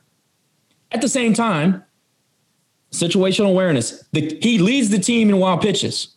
At 0.92 1.00
the 1.00 1.08
same 1.08 1.32
time, 1.34 1.82
situational 2.92 3.48
awareness. 3.48 4.04
The, 4.12 4.38
he 4.40 4.58
leads 4.58 4.90
the 4.90 4.98
team 4.98 5.30
in 5.30 5.38
wild 5.38 5.62
pitches. 5.62 6.14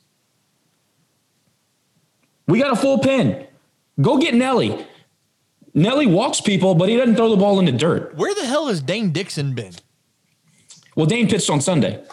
We 2.48 2.60
got 2.60 2.74
a 2.74 2.76
full 2.76 3.00
pen. 3.00 3.48
Go 4.02 4.18
get 4.18 4.34
Nelly. 4.34 4.86
Nelly 5.74 6.06
walks 6.08 6.42
people, 6.42 6.76
but 6.76 6.90
he 6.90 6.96
doesn't 6.98 7.16
throw 7.16 7.30
the 7.30 7.38
ball 7.38 7.60
in 7.60 7.66
the 7.66 7.72
dirt. 7.72 8.16
Where 8.16 8.34
the 8.34 8.46
hell 8.46 8.68
has 8.68 8.82
Dane 8.82 9.12
Dixon 9.12 9.54
been? 9.54 9.74
Well, 10.96 11.06
Dane 11.06 11.28
pitched 11.28 11.50
on 11.50 11.60
Sunday. 11.62 12.04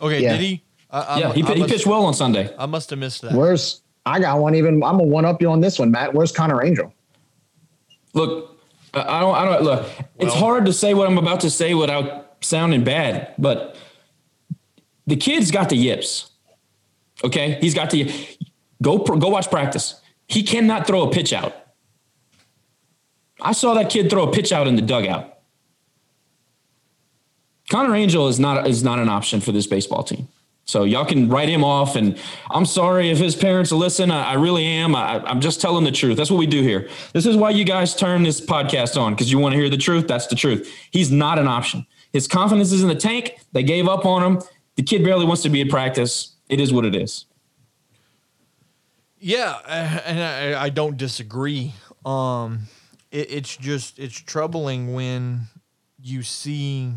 Okay, 0.00 0.22
Yeah. 0.22 0.32
did 0.32 0.40
he? 0.40 0.62
I, 0.90 1.00
I, 1.00 1.18
Yeah, 1.18 1.32
he, 1.32 1.42
I 1.42 1.46
pi- 1.46 1.54
he 1.54 1.60
must, 1.60 1.72
pitched 1.72 1.86
well 1.86 2.04
on 2.04 2.14
Sunday. 2.14 2.52
I 2.58 2.66
must 2.66 2.90
have 2.90 2.98
missed 2.98 3.22
that. 3.22 3.32
Where's 3.32 3.80
I 4.04 4.20
got 4.20 4.38
one 4.38 4.54
even 4.54 4.74
I'm 4.82 4.98
gonna 4.98 5.04
one 5.04 5.24
up 5.24 5.40
you 5.42 5.50
on 5.50 5.60
this 5.60 5.78
one, 5.78 5.90
Matt. 5.90 6.14
Where's 6.14 6.30
Connor 6.32 6.64
Angel? 6.64 6.92
Look, 8.14 8.56
I 8.94 9.00
I 9.18 9.20
don't, 9.20 9.34
I 9.34 9.44
don't 9.44 9.62
look. 9.62 9.86
it's 10.18 10.34
hard 10.34 10.66
to 10.66 10.72
say 10.72 10.94
what 10.94 11.06
I'm 11.08 11.18
about 11.18 11.40
to 11.40 11.50
say 11.50 11.74
without 11.74 12.36
sounding 12.40 12.82
bad, 12.84 13.34
but 13.38 13.76
the 15.06 15.16
kid's 15.16 15.50
got 15.50 15.68
the 15.68 15.76
yips. 15.76 16.30
Okay, 17.24 17.58
he's 17.60 17.74
got 17.74 17.90
the 17.90 18.12
go 18.82 18.98
pr- 19.00 19.16
go 19.16 19.28
watch 19.28 19.50
practice. 19.50 20.00
He 20.28 20.42
cannot 20.42 20.86
throw 20.86 21.08
a 21.08 21.12
pitch 21.12 21.32
out. 21.32 21.54
I 23.40 23.52
saw 23.52 23.74
that 23.74 23.90
kid 23.90 24.10
throw 24.10 24.28
a 24.28 24.32
pitch 24.32 24.52
out 24.52 24.66
in 24.66 24.76
the 24.76 24.82
dugout. 24.82 25.32
Connor 27.70 27.94
Angel 27.94 28.28
is 28.28 28.38
not 28.38 28.66
is 28.66 28.82
not 28.82 28.98
an 28.98 29.08
option 29.08 29.40
for 29.40 29.52
this 29.52 29.66
baseball 29.66 30.04
team. 30.04 30.28
So 30.66 30.82
y'all 30.82 31.04
can 31.04 31.28
write 31.28 31.48
him 31.48 31.62
off. 31.62 31.94
And 31.94 32.18
I'm 32.50 32.66
sorry 32.66 33.10
if 33.10 33.18
his 33.18 33.36
parents 33.36 33.70
listen. 33.70 34.10
I, 34.10 34.32
I 34.32 34.34
really 34.34 34.64
am. 34.64 34.96
I, 34.96 35.24
I'm 35.24 35.40
just 35.40 35.60
telling 35.60 35.84
the 35.84 35.92
truth. 35.92 36.16
That's 36.16 36.30
what 36.30 36.38
we 36.38 36.46
do 36.46 36.60
here. 36.62 36.88
This 37.12 37.24
is 37.24 37.36
why 37.36 37.50
you 37.50 37.64
guys 37.64 37.94
turn 37.94 38.24
this 38.24 38.40
podcast 38.40 39.00
on 39.00 39.14
because 39.14 39.30
you 39.30 39.38
want 39.38 39.52
to 39.54 39.60
hear 39.60 39.70
the 39.70 39.76
truth. 39.76 40.08
That's 40.08 40.26
the 40.26 40.34
truth. 40.34 40.68
He's 40.90 41.12
not 41.12 41.38
an 41.38 41.46
option. 41.46 41.86
His 42.12 42.26
confidence 42.26 42.72
is 42.72 42.82
in 42.82 42.88
the 42.88 42.96
tank. 42.96 43.38
They 43.52 43.62
gave 43.62 43.88
up 43.88 44.04
on 44.04 44.22
him. 44.22 44.42
The 44.74 44.82
kid 44.82 45.04
barely 45.04 45.24
wants 45.24 45.42
to 45.42 45.48
be 45.48 45.62
at 45.62 45.68
practice. 45.68 46.34
It 46.48 46.60
is 46.60 46.72
what 46.72 46.84
it 46.84 46.96
is. 46.96 47.26
Yeah, 49.26 49.58
and 50.04 50.22
I, 50.54 50.66
I 50.66 50.68
don't 50.68 50.96
disagree. 50.96 51.74
Um, 52.04 52.68
it, 53.10 53.28
it's 53.28 53.56
just 53.56 53.98
it's 53.98 54.14
troubling 54.14 54.94
when 54.94 55.48
you 56.00 56.22
see 56.22 56.92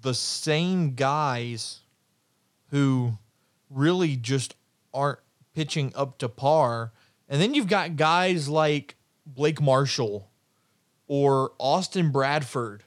the 0.00 0.14
same 0.14 0.94
guys 0.94 1.80
who 2.70 3.18
really 3.68 4.16
just 4.16 4.54
aren't 4.94 5.18
pitching 5.54 5.92
up 5.94 6.16
to 6.20 6.30
par, 6.30 6.92
and 7.28 7.42
then 7.42 7.52
you've 7.52 7.68
got 7.68 7.96
guys 7.96 8.48
like 8.48 8.96
Blake 9.26 9.60
Marshall 9.60 10.30
or 11.08 11.52
Austin 11.58 12.10
Bradford 12.10 12.84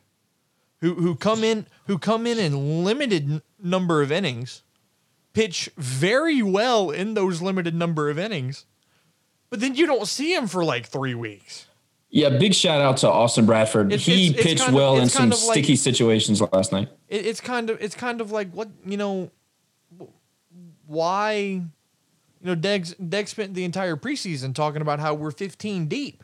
who 0.81 0.95
who 0.95 1.15
come 1.15 1.43
in 1.43 1.67
who 1.85 1.99
come 1.99 2.25
in 2.25 2.39
in 2.39 2.83
limited 2.83 3.29
n- 3.29 3.41
number 3.61 4.01
of 4.01 4.11
innings 4.11 4.63
pitch 5.35 5.69
very 5.77 6.41
well 6.41 6.89
in 6.89 7.13
those 7.13 7.41
limited 7.41 7.75
number 7.75 8.09
of 8.09 8.17
innings, 8.17 8.65
but 9.51 9.59
then 9.59 9.75
you 9.75 9.85
don't 9.85 10.07
see 10.07 10.33
him 10.33 10.47
for 10.47 10.63
like 10.63 10.87
three 10.87 11.13
weeks. 11.13 11.67
Yeah, 12.09 12.29
big 12.29 12.53
shout 12.53 12.79
out 12.81 12.97
to 12.97 13.09
Austin 13.11 13.45
Bradford. 13.45 13.87
It's- 13.91 14.05
he 14.05 14.27
it's- 14.29 14.35
it's 14.39 14.43
pitched 14.43 14.59
kind 14.61 14.69
of- 14.69 14.75
well 14.75 14.97
in 14.97 15.09
some 15.09 15.29
like- 15.29 15.37
sticky 15.39 15.75
situations 15.75 16.41
last 16.41 16.71
night. 16.71 16.87
It, 17.09 17.25
it's 17.25 17.41
kind 17.41 17.69
of 17.69 17.79
it's 17.81 17.93
kind 17.95 18.21
of 18.21 18.31
like 18.31 18.51
what 18.53 18.69
you 18.85 18.95
know, 18.97 19.29
why, 20.87 21.33
you 21.33 21.65
know, 22.41 22.55
Degg 22.55 22.95
Degg 23.09 23.27
spent 23.27 23.53
the 23.53 23.63
entire 23.65 23.95
preseason 23.97 24.53
talking 24.53 24.81
about 24.81 24.99
how 24.99 25.13
we're 25.13 25.31
15 25.31 25.87
deep 25.87 26.23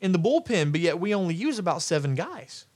in 0.00 0.12
the 0.12 0.18
bullpen, 0.18 0.70
but 0.70 0.80
yet 0.80 1.00
we 1.00 1.14
only 1.14 1.34
use 1.34 1.58
about 1.58 1.82
seven 1.82 2.14
guys. 2.14 2.66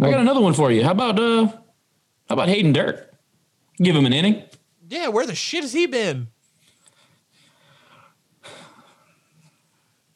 I 0.00 0.10
got 0.10 0.20
another 0.20 0.40
one 0.40 0.54
for 0.54 0.70
you. 0.70 0.84
How 0.84 0.92
about 0.92 1.18
uh 1.18 1.46
how 1.46 2.34
about 2.36 2.48
Hayden 2.48 2.72
Dirt? 2.72 3.11
Give 3.78 3.96
him 3.96 4.06
an 4.06 4.12
inning. 4.12 4.42
Yeah, 4.88 5.08
where 5.08 5.26
the 5.26 5.34
shit 5.34 5.62
has 5.62 5.72
he 5.72 5.86
been? 5.86 6.28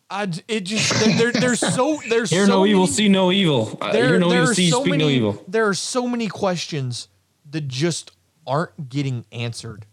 I, 0.08 0.30
it 0.46 0.60
just 0.60 0.92
there, 1.00 1.32
there, 1.32 1.32
there's 1.32 1.58
so 1.60 2.00
there's 2.08 2.30
Hear 2.30 2.46
so 2.46 2.52
no 2.52 2.66
evil, 2.66 2.86
see 2.86 3.08
no 3.08 3.32
evil. 3.32 3.76
Uh, 3.80 3.92
there, 3.92 4.06
hear 4.10 4.18
no 4.20 4.28
there 4.30 4.42
evil, 4.42 4.54
see 4.54 4.70
so 4.70 4.80
speak 4.82 4.92
many, 4.92 5.02
no 5.04 5.10
evil. 5.10 5.44
There 5.48 5.66
are 5.66 5.74
so 5.74 6.06
many 6.06 6.28
questions 6.28 7.08
that 7.50 7.66
just 7.66 8.12
aren't 8.46 8.88
getting 8.88 9.24
answered. 9.32 9.84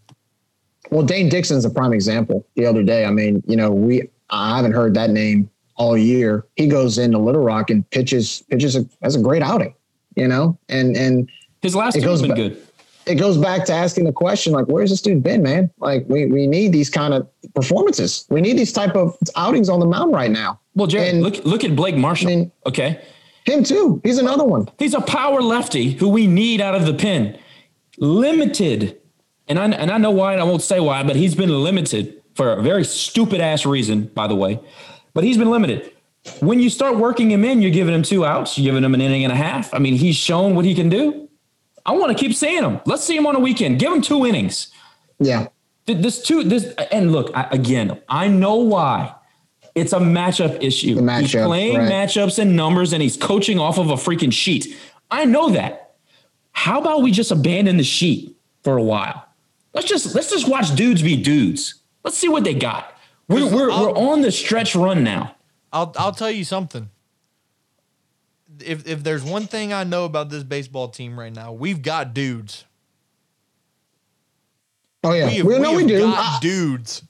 Well, 0.90 1.02
Dane 1.02 1.28
Dixon's 1.28 1.64
a 1.64 1.70
prime 1.70 1.92
example. 1.92 2.46
The 2.54 2.64
other 2.66 2.84
day, 2.84 3.04
I 3.06 3.10
mean, 3.10 3.42
you 3.46 3.56
know, 3.56 3.70
we 3.72 4.08
I 4.30 4.56
haven't 4.56 4.72
heard 4.72 4.94
that 4.94 5.10
name 5.10 5.50
all 5.74 5.96
year. 5.96 6.46
He 6.54 6.68
goes 6.68 6.96
into 6.98 7.18
Little 7.18 7.42
Rock 7.42 7.70
and 7.70 7.88
pitches 7.90 8.44
pitches 8.48 8.76
a, 8.76 8.86
has 9.02 9.16
a 9.16 9.20
great 9.20 9.42
outing, 9.42 9.74
you 10.14 10.28
know, 10.28 10.56
and 10.68 10.96
and 10.96 11.28
His 11.60 11.74
last 11.74 11.96
It 11.96 12.02
two 12.02 12.08
have 12.08 12.12
goes 12.12 12.20
been 12.22 12.30
back- 12.30 12.36
good. 12.36 12.62
It 13.06 13.16
goes 13.16 13.36
back 13.38 13.64
to 13.66 13.72
asking 13.72 14.04
the 14.04 14.12
question 14.12 14.52
like, 14.52 14.66
where's 14.66 14.90
this 14.90 15.00
dude 15.02 15.22
been, 15.22 15.42
man? 15.42 15.70
Like, 15.78 16.06
we 16.08 16.26
we 16.26 16.46
need 16.46 16.72
these 16.72 16.90
kind 16.90 17.12
of 17.14 17.28
performances. 17.54 18.26
We 18.30 18.40
need 18.40 18.56
these 18.58 18.72
type 18.72 18.94
of 18.96 19.16
outings 19.36 19.68
on 19.68 19.80
the 19.80 19.86
mound 19.86 20.12
right 20.12 20.30
now. 20.30 20.60
Well, 20.74 20.86
Jared, 20.86 21.14
And- 21.14 21.22
look 21.22 21.44
look 21.44 21.64
at 21.64 21.74
Blake 21.76 21.96
Marshall. 21.96 22.28
I 22.28 22.36
mean- 22.36 22.52
okay, 22.66 23.00
Him 23.44 23.62
too. 23.64 24.00
He's 24.04 24.18
another 24.18 24.44
one. 24.44 24.68
he's 24.78 24.94
a 24.94 25.00
power 25.00 25.42
lefty 25.42 25.92
who 25.92 26.08
we 26.08 26.26
need 26.26 26.60
out 26.60 26.74
of 26.74 26.86
the 26.86 26.94
pen. 26.94 27.36
Limited, 27.98 28.98
and 29.48 29.58
I 29.58 29.66
and 29.70 29.90
I 29.90 29.98
know 29.98 30.10
why. 30.10 30.32
And 30.32 30.40
I 30.40 30.44
won't 30.44 30.62
say 30.62 30.80
why, 30.80 31.02
but 31.04 31.16
he's 31.16 31.34
been 31.34 31.50
limited 31.62 32.20
for 32.34 32.52
a 32.52 32.62
very 32.62 32.84
stupid 32.84 33.40
ass 33.40 33.64
reason, 33.64 34.10
by 34.14 34.26
the 34.26 34.34
way. 34.34 34.58
But 35.14 35.22
he's 35.24 35.38
been 35.38 35.50
limited. 35.50 35.92
When 36.40 36.58
you 36.58 36.70
start 36.70 36.96
working 36.96 37.30
him 37.30 37.44
in, 37.44 37.62
you're 37.62 37.70
giving 37.70 37.94
him 37.94 38.02
two 38.02 38.24
outs. 38.24 38.58
You're 38.58 38.72
giving 38.72 38.82
him 38.82 38.94
an 38.94 39.00
inning 39.00 39.24
and 39.24 39.32
a 39.32 39.36
half. 39.36 39.72
I 39.72 39.78
mean, 39.78 39.94
he's 39.94 40.16
shown 40.16 40.54
what 40.56 40.64
he 40.64 40.74
can 40.74 40.88
do. 40.88 41.28
I 41.86 41.92
want 41.92 42.16
to 42.16 42.22
keep 42.22 42.34
seeing 42.34 42.62
him. 42.62 42.80
Let's 42.86 43.04
see 43.04 43.16
him 43.16 43.26
on 43.26 43.36
a 43.36 43.40
weekend. 43.40 43.78
Give 43.78 43.92
him 43.92 44.00
two 44.00 44.24
innings. 44.24 44.68
Yeah. 45.18 45.48
This 45.86 46.22
two 46.22 46.44
this 46.44 46.72
and 46.90 47.12
look 47.12 47.30
I, 47.34 47.48
again. 47.50 48.00
I 48.08 48.28
know 48.28 48.56
why. 48.56 49.14
It's 49.74 49.92
a 49.92 49.98
matchup 49.98 50.62
issue. 50.62 50.94
The 50.94 51.00
he's 51.00 51.32
matchup, 51.32 51.46
playing 51.46 51.78
right. 51.78 51.90
matchups 51.90 52.38
and 52.38 52.56
numbers, 52.56 52.92
and 52.92 53.02
he's 53.02 53.16
coaching 53.16 53.58
off 53.58 53.78
of 53.78 53.90
a 53.90 53.94
freaking 53.94 54.32
sheet. 54.32 54.74
I 55.10 55.24
know 55.24 55.50
that. 55.50 55.96
How 56.52 56.80
about 56.80 57.02
we 57.02 57.10
just 57.10 57.30
abandon 57.30 57.76
the 57.76 57.84
sheet 57.84 58.36
for 58.62 58.76
a 58.76 58.82
while? 58.82 59.26
Let's 59.74 59.88
just 59.88 60.14
let's 60.14 60.30
just 60.30 60.48
watch 60.48 60.74
dudes 60.74 61.02
be 61.02 61.20
dudes. 61.20 61.74
Let's 62.04 62.16
see 62.16 62.28
what 62.28 62.44
they 62.44 62.54
got. 62.54 62.96
We're 63.28 63.52
we're, 63.52 63.68
we're 63.68 63.90
on 63.90 64.22
the 64.22 64.30
stretch 64.30 64.74
run 64.74 65.02
now. 65.02 65.34
I'll 65.72 65.92
I'll 65.98 66.12
tell 66.12 66.30
you 66.30 66.44
something. 66.44 66.88
If 68.64 68.86
if 68.86 69.02
there's 69.02 69.22
one 69.24 69.46
thing 69.46 69.72
I 69.72 69.84
know 69.84 70.04
about 70.04 70.28
this 70.30 70.42
baseball 70.44 70.88
team 70.88 71.18
right 71.18 71.32
now, 71.32 71.52
we've 71.52 71.82
got 71.82 72.14
dudes. 72.14 72.64
Oh 75.02 75.12
yeah. 75.12 75.26
We 75.28 75.42
We, 75.42 75.52
have, 75.54 75.62
know 75.62 75.70
we 75.72 75.84
we 75.84 75.92
have 75.92 76.00
do. 76.02 76.06
got 76.10 76.18
Ah, 76.18 76.38
dudes. 76.40 77.02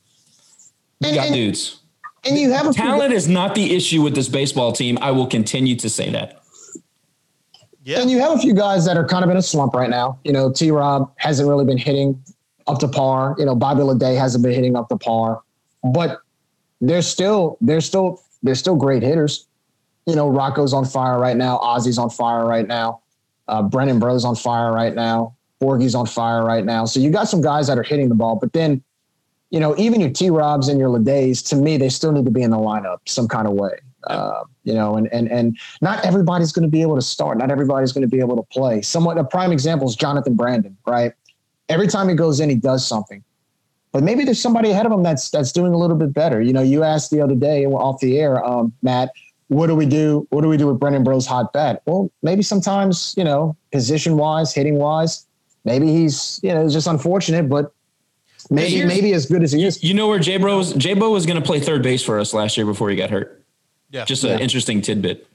We 1.01 1.09
And- 1.09 1.17
got 1.17 1.27
and- 1.27 1.35
dudes. 1.35 1.81
and 2.25 2.39
you 2.39 2.53
have 2.53 2.67
a 2.67 2.73
few 2.73 2.83
Talent 2.83 3.13
is 3.13 3.29
not 3.29 3.55
the 3.55 3.75
issue 3.75 4.03
with 4.03 4.15
this 4.15 4.29
baseball 4.29 4.73
team. 4.73 4.99
I 5.01 5.11
will 5.11 5.27
continue 5.27 5.77
to 5.77 5.89
say 5.89 6.11
that. 6.11 6.41
Yeah. 7.85 8.01
And 8.01 8.11
you 8.11 8.19
have 8.21 8.33
a 8.33 8.39
few 8.39 8.55
guys 8.55 8.87
that 8.87 8.97
are 8.97 9.07
kind 9.07 9.25
of 9.25 9.31
in 9.31 9.37
a 9.37 9.43
slump 9.43 9.75
right 9.75 9.91
now. 9.91 10.19
You 10.25 10.33
know, 10.33 10.51
T 10.51 10.71
Rob 10.71 11.13
hasn't 11.17 11.49
really 11.49 11.67
been 11.67 11.77
hitting 11.79 12.21
up 12.67 12.79
to 12.79 12.89
par. 12.89 13.35
You 13.39 13.45
know, 13.45 13.55
Bobby 13.55 13.83
Leday 13.83 14.17
hasn't 14.17 14.43
been 14.43 14.55
hitting 14.55 14.75
up 14.75 14.89
to 14.89 14.97
par. 14.97 15.43
But 15.93 16.21
they're 16.81 17.03
still 17.03 17.59
they're 17.61 17.83
still 17.83 18.23
they're 18.43 18.55
still 18.55 18.75
great 18.77 19.03
hitters. 19.03 19.47
You 20.07 20.17
know, 20.17 20.29
Rocco's 20.29 20.73
on 20.73 20.85
fire 20.85 21.19
right 21.19 21.37
now. 21.37 21.59
Ozzy's 21.59 21.99
on 21.99 22.11
fire 22.11 22.47
right 22.47 22.67
now. 22.67 23.01
Uh, 23.49 23.63
Brennan 23.63 23.99
Breaux's 23.99 24.25
on 24.25 24.37
fire 24.37 24.73
right 24.73 24.95
now. 24.95 25.35
Borgie's 25.61 25.95
on 25.95 26.07
fire 26.07 26.45
right 26.45 26.65
now. 26.65 26.85
So 26.85 27.01
you 27.01 27.11
got 27.11 27.29
some 27.29 27.41
guys 27.41 27.67
that 27.69 27.79
are 27.79 27.83
hitting 27.83 28.09
the 28.09 28.15
ball, 28.15 28.37
but 28.37 28.53
then, 28.53 28.83
you 29.51 29.61
know, 29.61 29.75
even 29.79 30.01
your 30.01 30.11
T 30.11 30.31
Robs 30.31 30.69
and 30.69 30.79
your 30.79 30.89
Ladays, 30.89 31.47
to 31.49 31.57
me, 31.57 31.77
they 31.77 31.89
still 31.89 32.13
need 32.13 32.25
to 32.25 32.31
be 32.31 32.43
in 32.43 32.51
the 32.51 32.59
lineup 32.59 32.99
some 33.07 33.29
kind 33.29 33.47
of 33.47 33.55
way. 33.55 33.79
Uh, 34.07 34.45
you 34.65 34.75
know, 34.75 34.97
and 34.97 35.11
and 35.13 35.31
and 35.31 35.57
not 35.81 36.05
everybody's 36.05 36.53
going 36.53 36.65
to 36.65 36.71
be 36.71 36.83
able 36.83 36.97
to 36.97 37.03
start. 37.03 37.39
Not 37.39 37.51
everybody's 37.51 37.93
going 37.93 38.03
to 38.03 38.09
be 38.09 38.19
able 38.21 38.37
to 38.37 38.43
play. 38.43 38.83
Somewhat 38.83 39.17
a 39.17 39.25
prime 39.25 39.53
example 39.53 39.89
is 39.89 39.97
Jonathan 39.97 40.35
Brandon, 40.35 40.77
right? 40.87 41.13
Every 41.71 41.87
time 41.87 42.09
he 42.09 42.15
goes 42.15 42.41
in, 42.41 42.51
he 42.51 42.57
does 42.57 42.87
something. 42.87 43.25
But 43.93 44.03
maybe 44.03 44.25
there's 44.25 44.43
somebody 44.43 44.71
ahead 44.71 44.85
of 44.87 44.93
him 44.93 45.03
that's 45.03 45.31
that's 45.31 45.53
doing 45.53 45.73
a 45.73 45.79
little 45.79 45.97
bit 45.97 46.13
better. 46.13 46.43
You 46.43 46.53
know, 46.53 46.63
you 46.63 46.83
asked 46.83 47.11
the 47.11 47.21
other 47.23 47.37
day 47.37 47.65
off 47.65 48.01
the 48.01 48.19
air, 48.19 48.45
um, 48.45 48.73
Matt, 48.83 49.11
what 49.49 49.67
do 49.67 49.75
we 49.75 49.87
do? 49.87 50.27
What 50.31 50.43
do 50.43 50.49
we 50.49 50.57
do 50.57 50.67
with 50.67 50.79
Brennan 50.81 51.05
Breaux's 51.05 51.27
hot 51.27 51.53
bat? 51.53 51.83
Well, 51.87 52.11
maybe 52.23 52.43
sometimes, 52.43 53.15
you 53.17 53.25
know, 53.25 53.57
position 53.73 54.17
wise, 54.17 54.55
hitting 54.55 54.77
wise, 54.77 55.27
maybe 55.65 55.87
he's, 55.89 56.41
you 56.43 56.53
know, 56.55 56.65
it's 56.65 56.73
just 56.75 56.87
unfortunate, 56.87 57.49
but 57.49 57.73
maybe 58.51 58.75
Here's- 58.77 58.89
maybe 58.89 59.13
as 59.13 59.27
good 59.27 59.43
as 59.43 59.53
he 59.53 59.65
is. 59.65 59.83
You 59.83 59.95
know 59.95 60.09
where 60.09 60.19
J 60.19 60.37
Bro 60.39 60.57
was? 60.59 60.73
J 60.75 60.95
Bro 60.95 61.11
was 61.11 61.27
going 61.27 61.41
to 61.41 61.45
play 61.47 61.61
third 61.61 61.83
base 61.83 62.03
for 62.03 62.19
us 62.19 62.33
last 62.35 62.57
year 62.57 62.67
before 62.67 62.91
he 62.91 62.97
got 62.97 63.11
hurt. 63.11 63.43
Yeah. 63.91 64.05
Just 64.05 64.25
an 64.25 64.31
Yeah. 64.31 64.39
interesting 64.39 64.81
tidbit. 64.81 65.27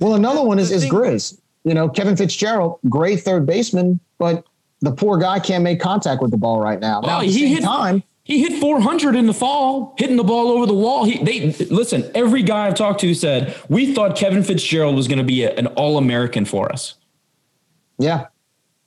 Well, 0.00 0.14
another 0.14 0.42
one 0.42 0.58
is, 0.58 0.70
is 0.70 0.82
thing- 0.82 0.92
Grizz. 0.92 1.38
You 1.64 1.72
know, 1.72 1.88
Kevin 1.88 2.14
Fitzgerald, 2.16 2.78
great 2.90 3.20
third 3.22 3.46
baseman, 3.46 3.98
but 4.18 4.44
the 4.80 4.92
poor 4.92 5.16
guy 5.16 5.38
can't 5.38 5.64
make 5.64 5.80
contact 5.80 6.20
with 6.20 6.30
the 6.30 6.36
ball 6.36 6.60
right 6.60 6.78
now. 6.78 7.00
Now, 7.00 7.16
Oh, 7.16 7.20
at 7.20 7.26
the 7.26 7.32
he 7.32 7.38
same 7.40 7.48
hit- 7.48 7.62
time, 7.62 8.02
He 8.24 8.40
hit 8.40 8.58
400 8.58 9.14
in 9.16 9.26
the 9.26 9.34
fall, 9.34 9.94
hitting 9.98 10.16
the 10.16 10.24
ball 10.24 10.48
over 10.48 10.64
the 10.64 10.72
wall. 10.74 11.04
He, 11.04 11.22
they 11.22 11.52
listen. 11.66 12.10
Every 12.14 12.42
guy 12.42 12.66
I've 12.66 12.74
talked 12.74 13.00
to 13.00 13.12
said 13.14 13.54
we 13.68 13.92
thought 13.94 14.16
Kevin 14.16 14.42
Fitzgerald 14.42 14.96
was 14.96 15.06
going 15.08 15.18
to 15.18 15.24
be 15.24 15.44
a- 15.44 15.54
an 15.56 15.66
All 15.68 15.98
American 15.98 16.44
for 16.46 16.72
us. 16.72 16.94
yeah. 17.98 18.26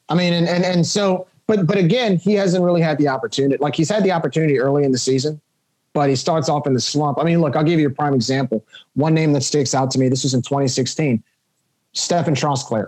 I 0.10 0.16
mean, 0.16 0.32
and, 0.34 0.48
and 0.48 0.64
and 0.64 0.86
so, 0.88 1.28
but 1.48 1.68
but 1.68 1.78
again, 1.78 2.16
he 2.18 2.34
hasn't 2.34 2.64
really 2.64 2.82
had 2.82 2.98
the 2.98 3.10
opportunity. 3.10 3.58
Like 3.62 3.76
he's 3.76 3.90
had 3.90 4.04
the 4.06 4.12
opportunity 4.12 4.58
early 4.58 4.86
in 4.86 4.92
the 4.94 4.98
season, 4.98 5.40
but 5.94 6.10
he 6.10 6.16
starts 6.16 6.48
off 6.48 6.66
in 6.66 6.74
the 6.74 6.80
slump. 6.80 7.20
I 7.20 7.24
mean, 7.26 7.42
look, 7.42 7.58
I'll 7.58 7.64
give 7.66 7.78
you 7.80 7.88
a 7.88 7.92
prime 7.92 8.14
example. 8.14 8.66
One 8.94 9.14
name 9.14 9.34
that 9.34 9.42
sticks 9.44 9.76
out 9.76 9.92
to 9.92 10.00
me. 10.00 10.08
This 10.08 10.24
was 10.24 10.34
in 10.34 10.42
2016. 10.42 11.22
Stephen 11.92 12.34
Trosclair. 12.36 12.88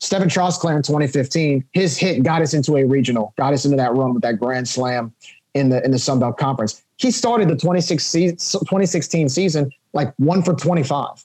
Stephen 0.00 0.28
Trosclair 0.28 0.76
in 0.76 0.82
2015, 0.82 1.64
his 1.72 1.96
hit 1.96 2.22
got 2.22 2.42
us 2.42 2.52
into 2.54 2.76
a 2.76 2.84
regional, 2.84 3.32
got 3.38 3.52
us 3.54 3.64
into 3.64 3.76
that 3.78 3.94
run 3.94 4.12
with 4.14 4.22
that 4.22 4.38
grand 4.38 4.68
slam 4.68 5.12
in 5.54 5.68
the 5.68 5.84
in 5.84 5.90
the 5.90 5.98
Sun 5.98 6.20
Belt 6.20 6.38
Conference. 6.38 6.82
He 6.96 7.10
started 7.10 7.48
the 7.48 7.56
26 7.56 8.12
2016 8.12 9.28
season 9.28 9.70
like 9.92 10.12
one 10.18 10.42
for 10.42 10.54
25, 10.54 11.24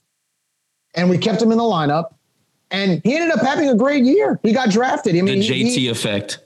and 0.96 1.10
we 1.10 1.18
kept 1.18 1.42
him 1.42 1.52
in 1.52 1.58
the 1.58 1.64
lineup. 1.64 2.14
And 2.72 3.00
he 3.04 3.16
ended 3.16 3.32
up 3.38 3.46
having 3.46 3.70
a 3.70 3.76
great 3.76 4.04
year. 4.04 4.40
He 4.42 4.52
got 4.52 4.70
drafted. 4.72 5.14
I 5.16 5.20
The 5.20 5.22
mean, 5.22 5.42
he- 5.42 5.64
JT 5.88 5.92
effect. 5.92 6.40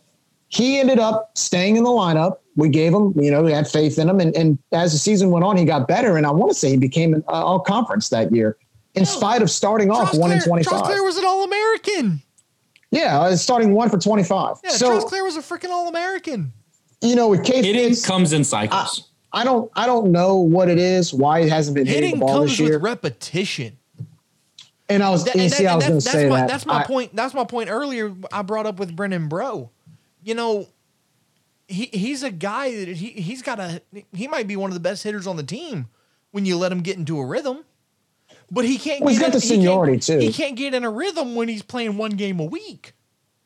he 0.49 0.77
ended 0.79 0.99
up 0.99 1.31
staying 1.35 1.77
in 1.77 1.83
the 1.83 1.89
lineup. 1.89 2.37
We 2.57 2.67
gave 2.67 2.93
him, 2.93 3.13
you 3.15 3.31
know, 3.31 3.41
we 3.41 3.53
had 3.53 3.69
faith 3.69 3.97
in 3.97 4.09
him. 4.09 4.19
And, 4.19 4.35
and 4.35 4.57
as 4.73 4.91
the 4.91 4.97
season 4.97 5.31
went 5.31 5.45
on, 5.45 5.55
he 5.55 5.63
got 5.63 5.87
better. 5.87 6.17
And 6.17 6.25
I 6.25 6.31
want 6.31 6.51
to 6.51 6.57
say 6.57 6.71
he 6.71 6.77
became 6.77 7.13
an 7.13 7.23
uh, 7.29 7.31
all 7.31 7.61
conference 7.61 8.09
that 8.09 8.33
year, 8.33 8.57
in 8.95 9.05
spite 9.05 9.41
of 9.41 9.49
starting 9.49 9.91
off 9.91 10.13
one 10.13 10.31
in 10.33 10.41
25. 10.41 10.73
Trosclair 10.83 11.03
was 11.05 11.15
an 11.17 11.23
All 11.25 11.45
American. 11.45 12.21
yeah, 12.91 13.17
uh, 13.21 13.35
starting 13.37 13.71
one 13.73 13.89
for 13.89 13.97
25. 13.97 14.57
Yeah, 14.65 14.71
so, 14.71 14.89
Trosclair 14.99 15.23
was 15.23 15.37
a 15.37 15.41
freaking 15.41 15.69
All 15.69 15.87
American. 15.87 16.51
You 17.01 17.15
know, 17.15 17.29
with 17.29 17.43
K 17.45 17.57
Hitting 17.63 17.89
Fitz, 17.89 18.05
comes 18.05 18.33
in 18.33 18.43
cycles. 18.43 19.09
I 19.31 19.43
don't, 19.43 19.71
I 19.75 19.85
don't 19.85 20.11
know 20.11 20.37
what 20.37 20.69
it 20.69 20.77
is, 20.79 21.13
why 21.13 21.39
it 21.39 21.49
hasn't 21.49 21.75
been 21.75 21.85
hitting, 21.85 22.03
Hitting 22.03 22.19
the 22.19 22.25
ball 22.25 22.39
comes 22.39 22.51
this 22.51 22.59
year. 22.59 22.73
with 22.73 22.81
repetition. 22.83 23.77
and 24.89 25.03
I 25.03 25.09
was, 25.11 25.23
That- 25.25 25.35
you 25.35 25.41
and 25.43 25.51
see, 25.51 25.63
that- 25.63 25.71
I 25.71 25.75
was 25.75 25.85
and 25.85 25.91
going 25.91 25.99
to 26.01 26.05
that's, 26.05 26.13
say 26.17 26.29
my, 26.29 26.39
that. 26.41 26.47
That's 26.49 26.65
my 26.65 26.79
I- 26.79 26.83
point. 26.85 27.15
That's 27.15 27.33
my 27.33 27.43
point 27.45 27.69
earlier. 27.69 28.13
I 28.33 28.41
brought 28.41 28.65
up 28.65 28.79
with 28.79 28.95
Brennan 28.95 29.27
Breaux. 29.27 29.69
You 30.23 30.33
know, 30.35 30.67
he 31.67 31.85
he's 31.93 32.23
a 32.23 32.31
guy 32.31 32.71
that 32.85 32.97
he 32.97 33.09
he's 33.11 33.41
got 33.43 33.59
a 33.59 33.81
he 34.11 34.27
might 34.27 34.47
be 34.47 34.55
one 34.55 34.69
of 34.71 34.73
the 34.73 34.79
best 34.79 35.03
hitters 35.03 35.27
on 35.27 35.37
the 35.37 35.43
team 35.43 35.87
when 36.31 36.45
you 36.45 36.57
let 36.57 36.71
him 36.71 36.81
get 36.81 36.97
into 36.97 37.19
a 37.19 37.25
rhythm. 37.25 37.63
But 38.51 38.65
he 38.65 38.77
can't. 38.79 39.01
Well, 39.01 39.09
he's 39.09 39.19
get 39.19 39.27
got 39.31 39.35
in- 39.35 39.39
the 39.39 39.45
he 39.45 39.47
seniority, 39.53 39.99
too. 39.99 40.17
He 40.17 40.33
can't 40.33 40.55
get 40.57 40.73
in 40.73 40.83
a 40.83 40.89
rhythm 40.89 41.35
when 41.35 41.47
he's 41.47 41.61
playing 41.61 41.97
one 41.97 42.11
game 42.11 42.39
a 42.39 42.45
week. 42.45 42.93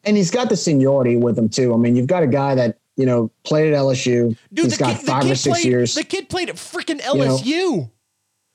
and 0.06 0.16
he's 0.18 0.32
got 0.32 0.48
the 0.50 0.56
seniority 0.56 1.18
with 1.18 1.38
him 1.38 1.50
too. 1.50 1.74
I 1.74 1.78
mean, 1.78 1.96
you've 1.98 2.08
got 2.08 2.24
a 2.24 2.28
guy 2.28 2.56
that 2.56 2.78
you 2.98 3.06
know 3.06 3.32
played 3.44 3.74
at 3.74 3.80
LSU. 3.80 4.38
Dude, 4.54 4.66
he's 4.66 4.78
the 4.78 4.84
got 4.84 4.98
kid, 4.98 5.06
five 5.06 5.24
or 5.26 5.36
six 5.36 5.56
played, 5.62 5.66
years. 5.66 5.96
The 5.96 6.04
kid 6.04 6.30
played 6.30 6.50
at 6.50 6.56
freaking 6.56 6.98
know, 7.00 7.16
LSU. 7.38 7.90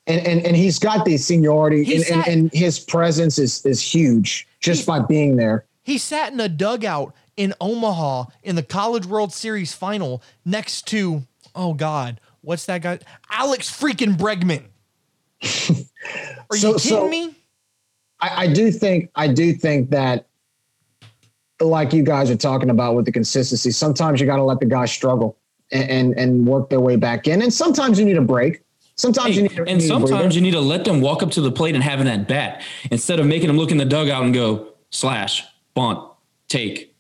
and 0.07 0.27
and 0.27 0.47
and 0.47 0.57
he's 0.57 0.79
got 0.79 1.05
the 1.05 1.17
seniority, 1.17 1.95
and, 1.95 2.05
and, 2.11 2.29
and 2.29 2.53
his 2.53 2.79
presence 2.79 3.39
is 3.39 3.65
is 3.67 3.81
huge 3.83 4.47
just 4.61 4.81
He- 4.83 4.87
by 4.87 5.01
being 5.01 5.37
there. 5.37 5.65
He 5.83 5.97
sat 5.99 6.33
in 6.33 6.41
a 6.41 6.49
dugout 6.51 7.15
in 7.37 7.55
Omaha 7.63 8.27
in 8.43 8.57
the 8.57 8.63
College 8.63 9.07
World 9.07 9.33
Series 9.33 9.73
final 9.73 10.23
next 10.45 10.87
to, 10.89 11.23
oh 11.55 11.73
God, 11.73 12.21
what's 12.43 12.67
that 12.67 12.83
guy? 12.83 12.99
Alex 13.31 13.71
freaking 13.71 14.17
Bregman. 14.19 14.65
Are 16.51 16.57
So- 16.57 16.69
you 16.73 16.75
kidding 16.75 16.81
so- 16.81 17.09
me? 17.09 17.35
I, 18.21 18.45
I 18.45 18.53
do 18.53 18.71
think 18.73 19.11
I 19.15 19.29
do 19.29 19.53
think 19.53 19.91
that, 19.91 20.27
like 21.61 21.93
you 21.93 22.03
guys 22.03 22.31
are 22.31 22.37
talking 22.37 22.71
about 22.71 22.95
with 22.95 23.05
the 23.05 23.13
consistency, 23.13 23.71
sometimes 23.71 24.21
you 24.21 24.27
got 24.27 24.37
to 24.37 24.45
let 24.45 24.61
the 24.61 24.67
guys 24.67 24.93
struggle 24.93 25.37
and, 25.73 25.91
and 25.91 26.19
and 26.19 26.47
work 26.47 26.71
their 26.71 26.81
way 26.81 26.97
back 26.97 27.27
in, 27.27 27.43
and 27.43 27.53
sometimes 27.53 27.99
you 27.99 28.05
need 28.05 28.17
a 28.17 28.23
break. 28.23 28.63
Sometimes 28.97 29.37
you 29.37 29.43
need, 29.43 29.59
and 29.59 29.79
need 29.79 29.87
sometimes 29.87 30.35
you 30.35 30.43
need 30.43 30.53
to 30.53 30.61
let 30.61 30.85
them 30.85 31.01
walk 31.01 31.23
up 31.23 31.31
to 31.33 31.41
the 31.41 31.53
plate 31.53 31.77
and 31.77 31.85
having 31.85 32.07
that 32.07 32.27
bat 32.27 32.63
instead 32.91 33.21
of 33.21 33.27
making 33.27 33.47
them 33.47 33.57
look 33.57 33.71
in 33.71 33.77
the 33.77 33.85
dugout 33.85 34.25
and 34.25 34.35
go 34.35 34.73
slash, 34.91 35.45
bunt, 35.75 36.05
take. 36.49 36.97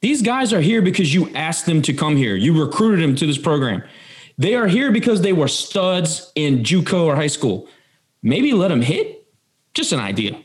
These 0.00 0.22
guys 0.22 0.52
are 0.52 0.60
here 0.62 0.80
because 0.80 1.12
you 1.12 1.28
asked 1.34 1.66
them 1.66 1.82
to 1.82 1.92
come 1.92 2.16
here. 2.16 2.36
You 2.36 2.62
recruited 2.62 3.02
them 3.02 3.14
to 3.16 3.26
this 3.26 3.38
program. 3.38 3.82
They 4.38 4.54
are 4.54 4.66
here 4.66 4.90
because 4.92 5.20
they 5.20 5.32
were 5.32 5.48
studs 5.48 6.32
in 6.34 6.60
JUCO 6.60 7.04
or 7.04 7.16
high 7.16 7.28
school. 7.28 7.68
Maybe 8.22 8.52
let 8.52 8.68
them 8.68 8.82
hit. 8.82 9.26
Just 9.74 9.92
an 9.92 10.00
idea. 10.00 10.42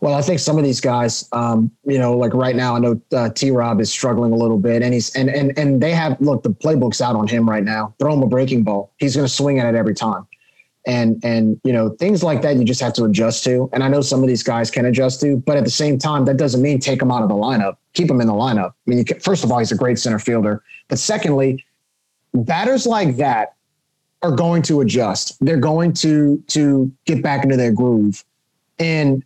Well, 0.00 0.14
I 0.14 0.22
think 0.22 0.38
some 0.38 0.58
of 0.58 0.64
these 0.64 0.80
guys, 0.80 1.28
um, 1.32 1.70
you 1.84 1.98
know, 1.98 2.16
like 2.16 2.34
right 2.34 2.56
now, 2.56 2.76
I 2.76 2.78
know 2.78 3.00
uh, 3.12 3.30
T. 3.30 3.50
Rob 3.50 3.80
is 3.80 3.90
struggling 3.90 4.32
a 4.32 4.36
little 4.36 4.58
bit, 4.58 4.82
and 4.82 4.92
he's 4.92 5.14
and 5.14 5.28
and 5.28 5.56
and 5.58 5.82
they 5.82 5.92
have 5.92 6.20
look 6.20 6.42
the 6.42 6.50
playbook's 6.50 7.00
out 7.00 7.16
on 7.16 7.28
him 7.28 7.48
right 7.48 7.64
now. 7.64 7.94
Throw 7.98 8.14
him 8.14 8.22
a 8.22 8.26
breaking 8.26 8.62
ball, 8.64 8.92
he's 8.98 9.14
going 9.16 9.26
to 9.26 9.32
swing 9.32 9.58
at 9.58 9.66
it 9.66 9.76
every 9.76 9.94
time. 9.94 10.26
And 10.84 11.24
and 11.24 11.60
you 11.62 11.72
know 11.72 11.90
things 11.90 12.24
like 12.24 12.42
that 12.42 12.56
you 12.56 12.64
just 12.64 12.80
have 12.80 12.92
to 12.94 13.04
adjust 13.04 13.44
to. 13.44 13.70
And 13.72 13.84
I 13.84 13.88
know 13.88 14.00
some 14.00 14.22
of 14.22 14.28
these 14.28 14.42
guys 14.42 14.70
can 14.70 14.84
adjust 14.84 15.20
to, 15.20 15.36
but 15.36 15.56
at 15.56 15.64
the 15.64 15.70
same 15.70 15.98
time, 15.98 16.24
that 16.24 16.36
doesn't 16.36 16.60
mean 16.60 16.80
take 16.80 16.98
them 16.98 17.12
out 17.12 17.22
of 17.22 17.28
the 17.28 17.36
lineup. 17.36 17.76
Keep 17.94 18.08
them 18.08 18.20
in 18.20 18.26
the 18.26 18.32
lineup. 18.32 18.70
I 18.70 18.90
mean, 18.90 19.04
can, 19.04 19.20
first 19.20 19.44
of 19.44 19.52
all, 19.52 19.60
he's 19.60 19.70
a 19.70 19.76
great 19.76 19.98
center 19.98 20.18
fielder, 20.18 20.62
but 20.88 20.98
secondly, 20.98 21.64
batters 22.34 22.84
like 22.84 23.16
that 23.16 23.54
are 24.22 24.32
going 24.32 24.62
to 24.62 24.80
adjust. 24.80 25.36
They're 25.44 25.56
going 25.56 25.92
to 25.94 26.42
to 26.48 26.90
get 27.04 27.22
back 27.22 27.44
into 27.44 27.56
their 27.56 27.72
groove, 27.72 28.24
and 28.78 29.24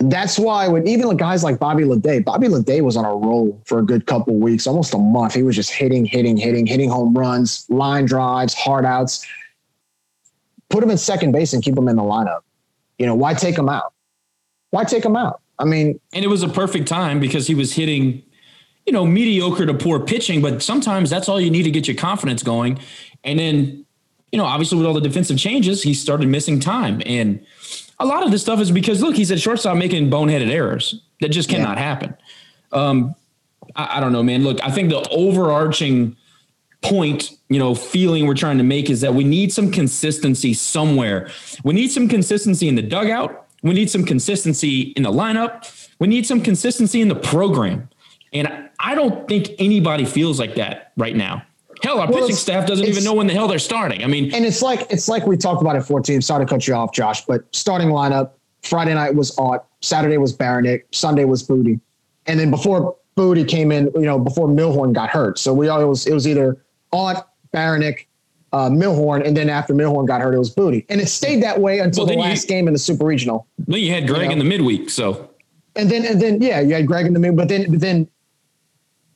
that's 0.00 0.38
why 0.38 0.68
when 0.68 0.86
even 0.86 1.16
guys 1.16 1.42
like 1.42 1.58
Bobby 1.58 1.84
Leday, 1.84 2.24
Bobby 2.24 2.48
Leday 2.48 2.82
was 2.82 2.96
on 2.96 3.04
a 3.04 3.14
roll 3.14 3.60
for 3.64 3.78
a 3.78 3.82
good 3.82 4.06
couple 4.06 4.34
weeks, 4.34 4.66
almost 4.66 4.94
a 4.94 4.98
month. 4.98 5.34
He 5.34 5.42
was 5.42 5.56
just 5.56 5.70
hitting, 5.70 6.04
hitting, 6.04 6.36
hitting, 6.36 6.66
hitting 6.66 6.90
home 6.90 7.16
runs, 7.16 7.64
line 7.70 8.04
drives, 8.04 8.54
hard 8.54 8.84
outs 8.84 9.26
put 10.68 10.82
him 10.82 10.90
in 10.90 10.98
second 10.98 11.32
base 11.32 11.52
and 11.52 11.62
keep 11.62 11.76
him 11.76 11.88
in 11.88 11.96
the 11.96 12.02
lineup. 12.02 12.40
You 12.98 13.06
know, 13.06 13.14
why 13.14 13.34
take 13.34 13.56
him 13.56 13.68
out? 13.68 13.92
Why 14.70 14.84
take 14.84 15.04
him 15.04 15.16
out? 15.16 15.40
I 15.58 15.64
mean, 15.64 16.00
and 16.12 16.24
it 16.24 16.28
was 16.28 16.42
a 16.42 16.48
perfect 16.48 16.88
time 16.88 17.20
because 17.20 17.46
he 17.46 17.54
was 17.54 17.74
hitting, 17.74 18.22
you 18.84 18.92
know, 18.92 19.06
mediocre 19.06 19.66
to 19.66 19.74
poor 19.74 20.00
pitching, 20.00 20.42
but 20.42 20.62
sometimes 20.62 21.08
that's 21.08 21.28
all 21.28 21.40
you 21.40 21.50
need 21.50 21.62
to 21.62 21.70
get 21.70 21.86
your 21.86 21.96
confidence 21.96 22.42
going. 22.42 22.78
And 23.24 23.38
then, 23.38 23.86
you 24.32 24.38
know, 24.38 24.44
obviously 24.44 24.78
with 24.78 24.86
all 24.86 24.94
the 24.94 25.00
defensive 25.00 25.38
changes, 25.38 25.82
he 25.82 25.94
started 25.94 26.28
missing 26.28 26.60
time. 26.60 27.00
And 27.06 27.44
a 27.98 28.06
lot 28.06 28.24
of 28.24 28.30
this 28.30 28.42
stuff 28.42 28.60
is 28.60 28.70
because 28.70 29.02
look, 29.02 29.16
he's 29.16 29.30
at 29.30 29.40
shortstop 29.40 29.76
making 29.76 30.10
boneheaded 30.10 30.50
errors 30.50 31.02
that 31.20 31.28
just 31.28 31.48
cannot 31.48 31.76
yeah. 31.76 31.84
happen. 31.84 32.16
Um, 32.72 33.14
I, 33.74 33.98
I 33.98 34.00
don't 34.00 34.12
know, 34.12 34.22
man. 34.22 34.44
Look, 34.44 34.62
I 34.62 34.70
think 34.70 34.90
the 34.90 35.06
overarching 35.10 36.16
point, 36.82 37.32
you 37.48 37.58
know, 37.58 37.74
feeling 37.74 38.26
we're 38.26 38.34
trying 38.34 38.58
to 38.58 38.64
make 38.64 38.90
is 38.90 39.00
that 39.00 39.14
we 39.14 39.24
need 39.24 39.52
some 39.52 39.70
consistency 39.70 40.54
somewhere. 40.54 41.30
We 41.64 41.74
need 41.74 41.90
some 41.90 42.08
consistency 42.08 42.68
in 42.68 42.74
the 42.74 42.82
dugout. 42.82 43.46
We 43.62 43.72
need 43.72 43.90
some 43.90 44.04
consistency 44.04 44.92
in 44.96 45.02
the 45.02 45.12
lineup. 45.12 45.88
We 45.98 46.08
need 46.08 46.26
some 46.26 46.40
consistency 46.40 47.00
in 47.00 47.08
the 47.08 47.16
program. 47.16 47.88
And 48.32 48.68
I 48.78 48.94
don't 48.94 49.26
think 49.26 49.50
anybody 49.58 50.04
feels 50.04 50.38
like 50.38 50.54
that 50.56 50.92
right 50.96 51.16
now. 51.16 51.42
Hell, 51.82 52.00
our 52.00 52.10
well, 52.10 52.20
pitching 52.22 52.36
staff 52.36 52.66
doesn't 52.66 52.86
even 52.86 53.04
know 53.04 53.14
when 53.14 53.26
the 53.26 53.32
hell 53.32 53.48
they're 53.48 53.58
starting. 53.58 54.02
I 54.02 54.06
mean, 54.06 54.34
and 54.34 54.44
it's 54.44 54.62
like 54.62 54.86
it's 54.90 55.08
like 55.08 55.26
we 55.26 55.36
talked 55.36 55.60
about 55.60 55.76
at 55.76 55.86
14. 55.86 56.22
Sorry 56.22 56.44
to 56.44 56.48
cut 56.48 56.66
you 56.66 56.74
off, 56.74 56.92
Josh, 56.92 57.24
but 57.24 57.44
starting 57.54 57.88
lineup 57.88 58.32
Friday 58.62 58.94
night 58.94 59.14
was 59.14 59.36
Ott, 59.38 59.66
Saturday 59.80 60.18
was 60.18 60.36
Baranik, 60.36 60.84
Sunday 60.92 61.24
was 61.24 61.42
Booty, 61.42 61.80
and 62.26 62.40
then 62.40 62.50
before 62.50 62.96
Booty 63.14 63.44
came 63.44 63.72
in, 63.72 63.90
you 63.94 64.02
know, 64.02 64.18
before 64.18 64.48
Milhorn 64.48 64.92
got 64.92 65.10
hurt, 65.10 65.38
so 65.38 65.52
we 65.52 65.68
always 65.68 66.06
it 66.06 66.14
was 66.14 66.26
either 66.26 66.56
Ott, 66.92 67.28
Baranik, 67.52 68.06
uh, 68.52 68.70
Milhorn, 68.70 69.26
and 69.26 69.36
then 69.36 69.50
after 69.50 69.74
Milhorn 69.74 70.06
got 70.06 70.20
hurt, 70.20 70.34
it 70.34 70.38
was 70.38 70.50
Booty, 70.50 70.86
and 70.88 71.00
it 71.00 71.08
stayed 71.08 71.42
that 71.42 71.60
way 71.60 71.78
until 71.80 72.06
well, 72.06 72.14
the 72.14 72.20
last 72.20 72.44
you, 72.44 72.48
game 72.48 72.68
in 72.68 72.72
the 72.72 72.78
Super 72.78 73.04
Regional. 73.04 73.46
Then 73.58 73.80
you 73.80 73.92
had 73.92 74.06
Greg 74.06 74.22
you 74.22 74.26
know? 74.26 74.32
in 74.32 74.38
the 74.38 74.44
midweek, 74.44 74.90
so 74.90 75.30
and 75.76 75.90
then 75.90 76.04
and 76.04 76.20
then 76.20 76.40
yeah, 76.40 76.60
you 76.60 76.74
had 76.74 76.86
Greg 76.86 77.06
in 77.06 77.12
the 77.12 77.20
mid, 77.20 77.36
but 77.36 77.48
then 77.48 77.70
but 77.70 77.80
then 77.80 78.08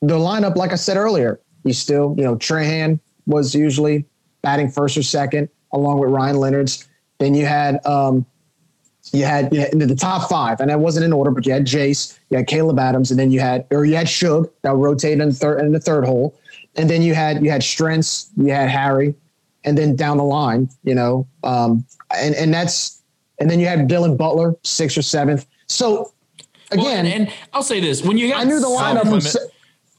the 0.03 0.17
lineup, 0.17 0.57
like 0.57 0.73
I 0.73 0.77
said 0.77 0.97
earlier, 0.97 1.41
you 1.65 1.73
still 1.73 2.15
you 2.17 2.25
know 2.25 2.37
Trahan 2.37 3.01
was 3.27 3.55
usually 3.55 4.05
batting 4.43 4.71
first 4.71 4.97
or 4.97 5.03
second, 5.03 5.49
along 5.73 5.99
with 5.99 6.11
Ryan 6.11 6.37
Leonard's. 6.37 6.89
Then 7.19 7.35
you 7.35 7.47
had 7.47 7.85
um, 7.87 8.25
you 9.13 9.25
had, 9.25 9.53
you 9.53 9.61
had 9.61 9.73
the 9.73 9.95
top 9.95 10.29
five, 10.31 10.61
and 10.61 10.71
that 10.71 10.81
wasn't 10.81 11.05
in 11.05 11.13
order, 11.13 11.31
but 11.31 11.45
you 11.45 11.53
had 11.53 11.67
Jace, 11.67 12.19
you 12.31 12.37
had 12.37 12.47
Caleb 12.47 12.79
Adams, 12.79 13.11
and 13.11 13.21
then 13.21 13.31
you 13.31 13.41
had 13.41 13.67
or 13.71 13.85
you 13.85 13.97
had 13.97 14.09
Shug 14.09 14.49
that 14.63 14.75
rotated 14.75 15.21
in 15.21 15.29
the 15.29 15.35
third 15.35 15.61
in 15.61 15.73
the 15.73 15.81
third 15.81 16.05
hole 16.05 16.35
and 16.77 16.89
then 16.89 17.03
you 17.03 17.15
had 17.15 17.43
you 17.45 17.51
had 17.51 17.63
Strentz, 17.63 18.31
you 18.37 18.53
had 18.53 18.69
Harry, 18.69 19.15
and 19.65 19.77
then 19.77 19.97
down 19.97 20.17
the 20.17 20.25
line, 20.25 20.69
you 20.85 20.95
know, 20.95 21.27
um, 21.45 21.85
and 22.17 22.35
and 22.35 22.53
that's 22.53 23.03
and 23.39 23.51
then 23.51 23.61
you 23.61 23.67
had 23.67 23.89
Dylan 23.89 24.17
Butler, 24.17 24.55
sixth 24.63 24.97
or 24.97 25.03
seventh. 25.03 25.47
So 25.67 26.13
again, 26.71 26.85
well, 26.85 26.97
and, 26.97 27.09
and, 27.09 27.33
I'll 27.53 27.63
say 27.63 27.81
this: 27.81 28.03
when 28.03 28.19
you 28.19 28.31
got 28.31 28.41
I 28.41 28.45
knew 28.45 28.61
the 28.61 28.67
lineup 28.67 29.11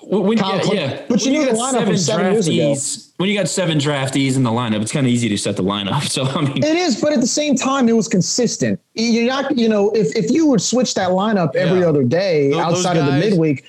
from 0.01 0.09
se- 0.09 0.27
when, 0.27 0.37
yeah, 0.37 0.61
yeah, 0.73 1.05
but 1.07 1.25
you 1.25 1.31
knew 1.31 1.45
the 1.45 1.51
lineup 1.51 1.85
from 1.85 1.97
seven 1.97 2.33
years 2.33 2.47
ago. 2.47 2.75
When 3.17 3.29
you 3.29 3.37
got 3.37 3.47
seven 3.47 3.77
draftees 3.77 4.35
in 4.35 4.43
the 4.43 4.49
lineup, 4.49 4.81
it's 4.81 4.91
kind 4.91 5.05
of 5.05 5.11
easy 5.11 5.29
to 5.29 5.37
set 5.37 5.55
the 5.55 5.63
lineup. 5.63 6.01
So 6.11 6.23
I 6.25 6.41
mean, 6.41 6.57
it 6.57 6.75
is, 6.75 6.99
but 6.99 7.13
at 7.13 7.21
the 7.21 7.27
same 7.27 7.55
time, 7.55 7.87
it 7.87 7.93
was 7.95 8.07
consistent. 8.07 8.79
You're 8.95 9.27
not, 9.27 9.57
you 9.57 9.69
know, 9.69 9.91
if 9.91 10.15
if 10.15 10.29
you 10.31 10.47
would 10.47 10.61
switch 10.61 10.93
that 10.95 11.09
lineup 11.11 11.55
every 11.55 11.81
yeah. 11.81 11.87
other 11.87 12.03
day 12.03 12.49
those, 12.49 12.59
outside 12.59 12.97
those 12.97 13.07
of 13.07 13.13
the 13.13 13.29
midweek, 13.29 13.63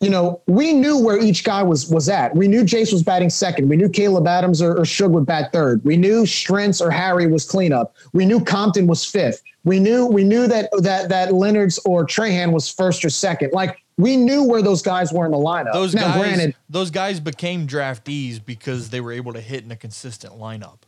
you 0.00 0.10
know, 0.10 0.40
we 0.46 0.72
knew 0.72 0.98
where 0.98 1.18
each 1.18 1.44
guy 1.44 1.62
was 1.62 1.88
was 1.88 2.08
at. 2.08 2.34
We 2.34 2.48
knew 2.48 2.62
Jace 2.64 2.92
was 2.92 3.02
batting 3.02 3.30
second. 3.30 3.68
We 3.68 3.76
knew 3.76 3.88
Caleb 3.88 4.26
Adams 4.26 4.62
or, 4.62 4.78
or 4.78 4.84
Shug 4.84 5.12
would 5.12 5.26
bat 5.26 5.52
third. 5.52 5.84
We 5.84 5.96
knew 5.96 6.22
Strentz 6.22 6.84
or 6.84 6.90
Harry 6.90 7.26
was 7.26 7.44
cleanup. 7.44 7.94
We 8.12 8.24
knew 8.24 8.42
Compton 8.42 8.86
was 8.86 9.04
fifth. 9.04 9.42
We 9.64 9.78
knew 9.78 10.06
we 10.06 10.24
knew 10.24 10.46
that 10.46 10.70
that 10.78 11.08
that 11.08 11.34
Leonard's 11.34 11.78
or 11.84 12.06
Trahan 12.06 12.52
was 12.52 12.68
first 12.68 13.04
or 13.04 13.10
second. 13.10 13.52
Like 13.52 13.81
we 13.98 14.16
knew 14.16 14.44
where 14.44 14.62
those 14.62 14.82
guys 14.82 15.12
were 15.12 15.26
in 15.26 15.32
the 15.32 15.38
lineup. 15.38 15.72
Those 15.72 15.94
now, 15.94 16.14
guys, 16.14 16.20
granted, 16.20 16.56
those 16.68 16.90
guys 16.90 17.20
became 17.20 17.66
draftees 17.66 18.44
because 18.44 18.90
they 18.90 19.00
were 19.00 19.12
able 19.12 19.32
to 19.32 19.40
hit 19.40 19.64
in 19.64 19.70
a 19.70 19.76
consistent 19.76 20.34
lineup. 20.34 20.78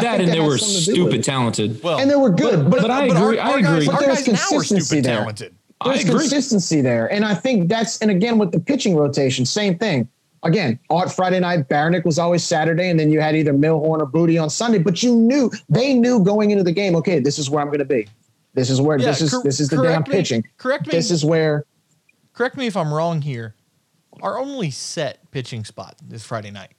That 0.00 0.20
and 0.20 0.30
they 0.30 0.40
were 0.40 0.58
stupid 0.58 1.24
talented. 1.24 1.82
Well, 1.82 1.98
and 1.98 2.10
they 2.10 2.16
were 2.16 2.30
good, 2.30 2.64
but, 2.64 2.70
but, 2.70 2.82
but 2.82 2.90
I 2.90 3.04
agree. 3.06 3.38
Our, 3.38 3.46
I 3.46 3.58
agree. 3.58 3.86
Guys, 3.86 3.88
our 3.88 4.02
guys 4.02 4.28
now 4.28 4.58
are 4.58 4.64
stupid 4.64 5.04
there. 5.04 5.18
talented. 5.18 5.54
There's 5.84 6.04
consistency 6.04 6.80
there. 6.80 7.10
And 7.12 7.24
I 7.24 7.34
think 7.34 7.68
that's, 7.68 8.00
and 8.00 8.10
again, 8.10 8.38
with 8.38 8.52
the 8.52 8.60
pitching 8.60 8.96
rotation, 8.96 9.46
same 9.46 9.78
thing. 9.78 10.08
Again, 10.42 10.78
Art 10.90 11.12
Friday 11.12 11.40
night, 11.40 11.68
Baranik 11.68 12.04
was 12.04 12.18
always 12.18 12.44
Saturday, 12.44 12.88
and 12.90 13.00
then 13.00 13.10
you 13.10 13.20
had 13.20 13.34
either 13.34 13.52
Millhorn 13.52 14.00
or 14.00 14.06
Booty 14.06 14.38
on 14.38 14.48
Sunday. 14.48 14.78
But 14.78 15.02
you 15.02 15.14
knew 15.14 15.50
they 15.68 15.94
knew 15.94 16.22
going 16.22 16.50
into 16.50 16.62
the 16.62 16.72
game, 16.72 16.94
okay, 16.96 17.18
this 17.18 17.38
is 17.38 17.50
where 17.50 17.60
I'm 17.62 17.68
going 17.68 17.80
to 17.80 17.84
be. 17.84 18.06
This 18.54 18.70
is 18.70 18.80
where 18.80 18.98
yeah, 18.98 19.06
this 19.06 19.22
is 19.22 19.30
cor- 19.32 19.42
this 19.42 19.60
is 19.60 19.68
the 19.68 19.82
damn 19.82 20.02
me, 20.02 20.08
pitching. 20.10 20.44
Correct 20.56 20.86
me. 20.86 20.90
This 20.92 21.10
is 21.10 21.24
where. 21.24 21.64
Correct 22.36 22.56
me 22.58 22.66
if 22.66 22.76
I'm 22.76 22.92
wrong 22.92 23.22
here. 23.22 23.54
Our 24.20 24.38
only 24.38 24.70
set 24.70 25.30
pitching 25.30 25.64
spot 25.64 25.96
is 26.10 26.22
Friday 26.22 26.50
night. 26.50 26.72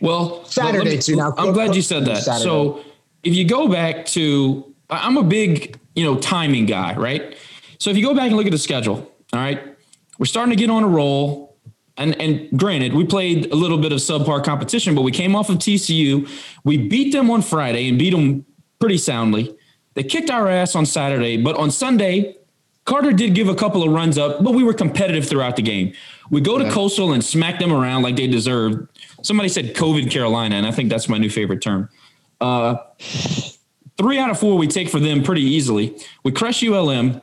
Well, 0.00 0.44
Saturday 0.44 0.96
me, 0.96 0.98
too. 0.98 1.16
Now 1.16 1.34
I'm 1.36 1.52
glad 1.52 1.74
you 1.74 1.82
said 1.82 2.04
that. 2.04 2.22
Saturday. 2.22 2.44
So 2.44 2.84
if 3.24 3.34
you 3.34 3.44
go 3.44 3.68
back 3.68 4.06
to, 4.06 4.74
I'm 4.90 5.16
a 5.16 5.24
big 5.24 5.78
you 5.96 6.04
know 6.04 6.16
timing 6.18 6.66
guy, 6.66 6.94
right? 6.94 7.36
So 7.78 7.90
if 7.90 7.96
you 7.96 8.04
go 8.04 8.14
back 8.14 8.28
and 8.28 8.36
look 8.36 8.46
at 8.46 8.52
the 8.52 8.58
schedule, 8.58 9.12
all 9.32 9.40
right, 9.40 9.60
we're 10.18 10.26
starting 10.26 10.50
to 10.50 10.56
get 10.56 10.70
on 10.70 10.84
a 10.84 10.88
roll. 10.88 11.56
And, 11.96 12.20
and 12.20 12.56
granted, 12.56 12.94
we 12.94 13.04
played 13.04 13.50
a 13.50 13.56
little 13.56 13.78
bit 13.78 13.90
of 13.90 13.98
subpar 13.98 14.44
competition, 14.44 14.94
but 14.94 15.02
we 15.02 15.10
came 15.10 15.34
off 15.34 15.50
of 15.50 15.56
TCU. 15.56 16.30
We 16.62 16.76
beat 16.76 17.10
them 17.10 17.28
on 17.28 17.42
Friday 17.42 17.88
and 17.88 17.98
beat 17.98 18.10
them 18.10 18.46
pretty 18.78 18.98
soundly. 18.98 19.56
They 19.94 20.04
kicked 20.04 20.30
our 20.30 20.48
ass 20.48 20.76
on 20.76 20.86
Saturday, 20.86 21.42
but 21.42 21.56
on 21.56 21.72
Sunday, 21.72 22.36
Carter 22.88 23.12
did 23.12 23.34
give 23.34 23.48
a 23.48 23.54
couple 23.54 23.82
of 23.82 23.92
runs 23.92 24.16
up, 24.16 24.42
but 24.42 24.54
we 24.54 24.62
were 24.62 24.72
competitive 24.72 25.28
throughout 25.28 25.56
the 25.56 25.62
game. 25.62 25.92
We 26.30 26.40
go 26.40 26.56
to 26.56 26.64
yeah. 26.64 26.72
Coastal 26.72 27.12
and 27.12 27.22
smack 27.22 27.58
them 27.58 27.70
around 27.70 28.00
like 28.00 28.16
they 28.16 28.26
deserved. 28.26 28.88
Somebody 29.22 29.50
said 29.50 29.74
COVID 29.74 30.10
Carolina, 30.10 30.56
and 30.56 30.66
I 30.66 30.70
think 30.70 30.88
that's 30.88 31.06
my 31.06 31.18
new 31.18 31.28
favorite 31.28 31.60
term. 31.60 31.90
Uh, 32.40 32.76
three 33.98 34.18
out 34.18 34.30
of 34.30 34.40
four 34.40 34.56
we 34.56 34.66
take 34.66 34.88
for 34.88 35.00
them 35.00 35.22
pretty 35.22 35.42
easily. 35.42 35.98
We 36.24 36.32
crush 36.32 36.64
ULM. 36.64 37.20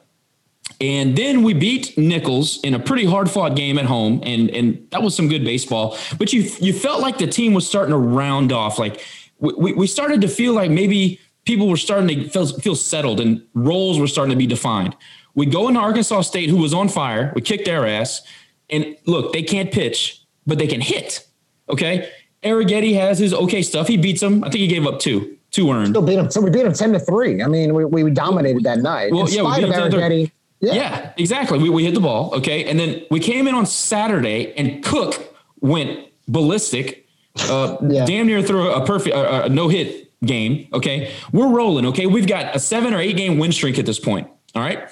And 0.81 1.15
then 1.15 1.41
we 1.41 1.53
beat 1.53 1.97
Nicholls 1.97 2.59
in 2.61 2.75
a 2.75 2.79
pretty 2.79 3.05
hard 3.05 3.31
fought 3.31 3.55
game 3.55 3.77
at 3.79 3.85
home, 3.85 4.21
and 4.23 4.49
and 4.49 4.87
that 4.91 5.01
was 5.01 5.15
some 5.15 5.29
good 5.29 5.45
baseball. 5.45 5.97
But 6.17 6.33
you 6.33 6.41
you 6.59 6.73
felt 6.73 7.01
like 7.01 7.17
the 7.17 7.27
team 7.27 7.53
was 7.53 7.67
starting 7.67 7.91
to 7.91 7.97
round 7.97 8.51
off. 8.51 8.77
Like 8.77 9.01
we, 9.39 9.73
we 9.73 9.87
started 9.87 10.21
to 10.21 10.27
feel 10.27 10.53
like 10.53 10.69
maybe 10.69 11.19
people 11.45 11.69
were 11.69 11.77
starting 11.77 12.07
to 12.07 12.29
feel, 12.29 12.47
feel 12.47 12.75
settled 12.75 13.19
and 13.19 13.41
roles 13.53 13.99
were 13.99 14.07
starting 14.07 14.31
to 14.31 14.37
be 14.37 14.47
defined. 14.47 14.95
We 15.35 15.45
go 15.45 15.67
into 15.67 15.79
Arkansas 15.79 16.21
State, 16.21 16.49
who 16.49 16.57
was 16.57 16.73
on 16.73 16.89
fire. 16.89 17.31
We 17.35 17.41
kicked 17.41 17.65
their 17.65 17.85
ass, 17.85 18.21
and 18.69 18.97
look, 19.05 19.33
they 19.33 19.43
can't 19.43 19.71
pitch, 19.71 20.23
but 20.47 20.57
they 20.57 20.67
can 20.67 20.81
hit. 20.81 21.27
Okay, 21.69 22.09
Arrighetti 22.43 22.95
has 22.95 23.19
his 23.19 23.33
okay 23.33 23.61
stuff. 23.61 23.87
He 23.87 23.97
beats 23.97 24.21
them. 24.21 24.43
I 24.43 24.49
think 24.49 24.61
he 24.61 24.67
gave 24.67 24.87
up 24.87 24.99
two, 24.99 25.37
two 25.51 25.71
earned. 25.71 25.89
Still 25.89 26.01
beat 26.01 26.15
them. 26.15 26.31
So 26.31 26.41
we 26.41 26.49
beat 26.49 26.63
them 26.63 26.73
ten 26.73 26.93
to 26.93 26.99
three. 26.99 27.43
I 27.43 27.47
mean, 27.47 27.73
we, 27.73 27.85
we 27.85 28.09
dominated 28.11 28.63
that 28.63 28.79
night. 28.79 29.11
Well, 29.11 29.27
In 29.27 29.33
yeah, 29.33 29.41
spite 29.41 29.63
of 29.63 29.69
Arrighetti. 29.71 30.31
Yeah. 30.61 30.73
yeah, 30.73 31.13
exactly. 31.17 31.59
We, 31.59 31.69
we 31.69 31.83
hit 31.83 31.93
the 31.93 31.99
ball. 31.99 32.33
Okay. 32.35 32.65
And 32.65 32.79
then 32.79 33.05
we 33.11 33.19
came 33.19 33.47
in 33.47 33.53
on 33.53 33.65
Saturday 33.65 34.53
and 34.55 34.83
Cook 34.83 35.35
went 35.59 36.07
ballistic, 36.27 37.07
uh, 37.49 37.77
yeah. 37.87 38.05
damn 38.05 38.25
near 38.25 38.41
through 38.41 38.71
a 38.71 38.85
perfect, 38.85 39.15
uh, 39.15 39.43
a 39.45 39.49
no 39.49 39.67
hit 39.67 40.11
game. 40.21 40.67
Okay. 40.73 41.11
We're 41.31 41.49
rolling. 41.49 41.85
Okay. 41.87 42.07
We've 42.07 42.25
got 42.25 42.55
a 42.55 42.59
seven 42.59 42.93
or 42.93 42.99
eight 42.99 43.17
game 43.17 43.37
win 43.37 43.51
streak 43.51 43.77
at 43.77 43.85
this 43.85 43.99
point. 43.99 44.27
All 44.55 44.61
right. 44.61 44.89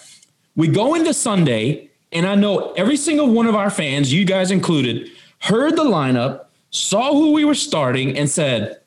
We 0.56 0.68
go 0.68 0.93
into 0.93 1.14
Sunday, 1.14 1.89
and 2.12 2.28
I 2.28 2.36
know 2.36 2.74
every 2.74 2.97
single 2.97 3.30
one 3.30 3.47
of 3.47 3.56
our 3.56 3.70
fans, 3.70 4.14
you 4.14 4.26
guys 4.26 4.51
included, 4.51 5.10
heard 5.39 5.76
the 5.76 5.84
lineup, 5.84 6.45
saw 6.70 7.12
who 7.14 7.32
we 7.32 7.45
were 7.45 7.56
starting, 7.56 8.18
and 8.18 8.30
said, 8.30 8.82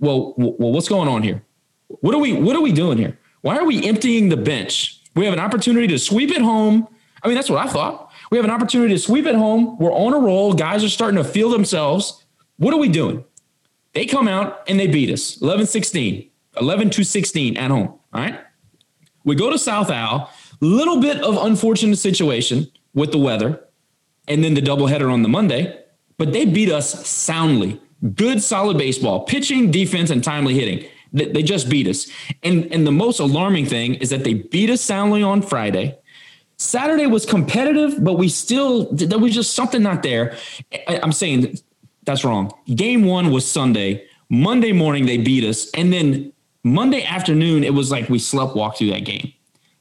well, 0.00 0.34
well, 0.36 0.72
what's 0.72 0.88
going 0.88 1.08
on 1.08 1.22
here? 1.22 1.42
What 1.88 2.14
are 2.14 2.18
we, 2.18 2.32
what 2.32 2.56
are 2.56 2.62
we 2.62 2.72
doing 2.72 2.98
here? 2.98 3.18
Why 3.42 3.56
are 3.56 3.64
we 3.64 3.86
emptying 3.86 4.28
the 4.28 4.36
bench? 4.36 5.00
We 5.14 5.24
have 5.24 5.32
an 5.32 5.40
opportunity 5.40 5.86
to 5.88 5.98
sweep 5.98 6.30
it 6.30 6.42
home. 6.42 6.88
I 7.22 7.28
mean, 7.28 7.36
that's 7.36 7.48
what 7.48 7.64
I 7.64 7.70
thought. 7.70 8.10
We 8.30 8.38
have 8.38 8.44
an 8.44 8.50
opportunity 8.50 8.92
to 8.94 8.98
sweep 8.98 9.26
it 9.26 9.34
home. 9.34 9.78
We're 9.78 9.92
on 9.92 10.12
a 10.12 10.18
roll. 10.18 10.52
Guys 10.52 10.82
are 10.82 10.88
starting 10.88 11.16
to 11.16 11.24
feel 11.24 11.48
themselves. 11.48 12.24
What 12.56 12.74
are 12.74 12.78
we 12.78 12.88
doing? 12.88 13.24
They 13.92 14.04
come 14.04 14.28
out 14.28 14.62
and 14.68 14.78
they 14.78 14.86
beat 14.88 15.10
us 15.10 15.40
11 15.40 15.66
16, 15.66 16.28
11 16.60 16.90
to 16.90 17.04
16 17.04 17.56
at 17.56 17.70
home. 17.70 17.88
All 17.88 18.00
right. 18.20 18.40
We 19.24 19.34
go 19.34 19.50
to 19.50 19.58
South 19.58 19.90
Al, 19.90 20.30
little 20.60 21.00
bit 21.00 21.22
of 21.22 21.36
unfortunate 21.44 21.96
situation 21.96 22.66
with 22.94 23.12
the 23.12 23.18
weather 23.18 23.62
and 24.28 24.42
then 24.42 24.54
the 24.54 24.62
doubleheader 24.62 25.12
on 25.12 25.22
the 25.22 25.28
Monday, 25.28 25.78
but 26.18 26.32
they 26.32 26.44
beat 26.44 26.70
us 26.70 27.06
soundly. 27.06 27.80
Good, 28.14 28.42
solid 28.42 28.78
baseball, 28.78 29.24
pitching, 29.24 29.70
defense, 29.70 30.10
and 30.10 30.22
timely 30.22 30.54
hitting. 30.54 30.88
They 31.12 31.42
just 31.42 31.70
beat 31.70 31.86
us. 31.86 32.08
And, 32.42 32.70
and 32.72 32.86
the 32.86 32.92
most 32.92 33.20
alarming 33.20 33.66
thing 33.66 33.94
is 33.94 34.10
that 34.10 34.24
they 34.24 34.34
beat 34.34 34.68
us 34.68 34.82
soundly 34.82 35.22
on 35.22 35.40
Friday. 35.40 35.96
Saturday 36.58 37.06
was 37.06 37.24
competitive, 37.24 38.02
but 38.02 38.14
we 38.14 38.28
still, 38.28 38.92
there 38.92 39.18
was 39.18 39.34
just 39.34 39.54
something 39.54 39.82
not 39.82 40.02
there. 40.02 40.36
I'm 40.88 41.12
saying 41.12 41.58
that's 42.04 42.24
wrong. 42.24 42.52
Game 42.74 43.04
one 43.04 43.30
was 43.30 43.50
Sunday. 43.50 44.06
Monday 44.28 44.72
morning, 44.72 45.06
they 45.06 45.18
beat 45.18 45.44
us. 45.44 45.70
And 45.70 45.92
then 45.92 46.32
Monday 46.64 47.04
afternoon, 47.04 47.62
it 47.64 47.74
was 47.74 47.90
like 47.90 48.08
we 48.08 48.18
slept 48.18 48.56
walk 48.56 48.76
through 48.76 48.90
that 48.90 49.04
game. 49.04 49.32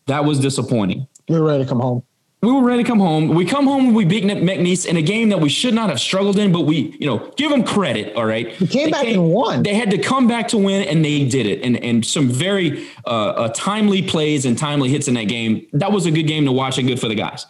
That 0.08 0.26
was 0.26 0.40
disappointing. 0.40 1.08
We 1.28 1.40
were 1.40 1.46
ready 1.46 1.64
to 1.64 1.70
come 1.70 1.80
home 1.80 2.04
we 2.46 2.52
were 2.52 2.64
ready 2.64 2.84
to 2.84 2.88
come 2.88 3.00
home. 3.00 3.30
We 3.30 3.46
come 3.46 3.66
home 3.66 3.88
and 3.88 3.96
we 3.96 4.06
beat 4.06 4.24
McNeese 4.24 4.86
in 4.86 4.98
a 4.98 5.02
game 5.02 5.30
that 5.30 5.40
we 5.40 5.50
should 5.50 5.74
not 5.74 5.90
have 5.90 6.00
struggled 6.00 6.38
in, 6.38 6.52
but 6.52 6.62
we, 6.62 6.96
you 7.00 7.08
know, 7.08 7.32
give 7.38 7.50
them 7.50 7.64
credit. 7.64 8.16
All 8.16 8.26
right, 8.26 8.60
we 8.60 8.68
came 8.68 8.86
they 8.86 8.92
back 8.92 9.04
came, 9.04 9.20
and 9.20 9.30
won. 9.32 9.64
They 9.64 9.74
had 9.74 9.90
to 9.92 9.98
come 9.98 10.28
back 10.28 10.48
to 10.50 10.58
win, 10.58 10.88
and 10.88 11.04
they 11.04 11.28
did 11.28 11.48
it. 11.48 11.64
And 11.64 11.78
and 11.84 12.06
some 12.06 12.30
very 12.30 12.88
uh, 13.06 13.10
uh, 13.10 13.48
timely 13.50 14.02
plays 14.02 14.46
and 14.46 14.58
timely 14.58 14.90
hits 14.90 15.08
in 15.08 15.16
that 15.16 15.26
game. 15.28 15.66
That 15.74 15.92
was 15.92 16.06
a 16.06 16.12
good 16.12 16.24
game 16.28 16.46
to 16.46 16.52
watch 16.52 16.78
and 16.78 16.88
good 16.88 17.00
for 17.00 17.08
the 17.08 17.16
guys. 17.16 17.46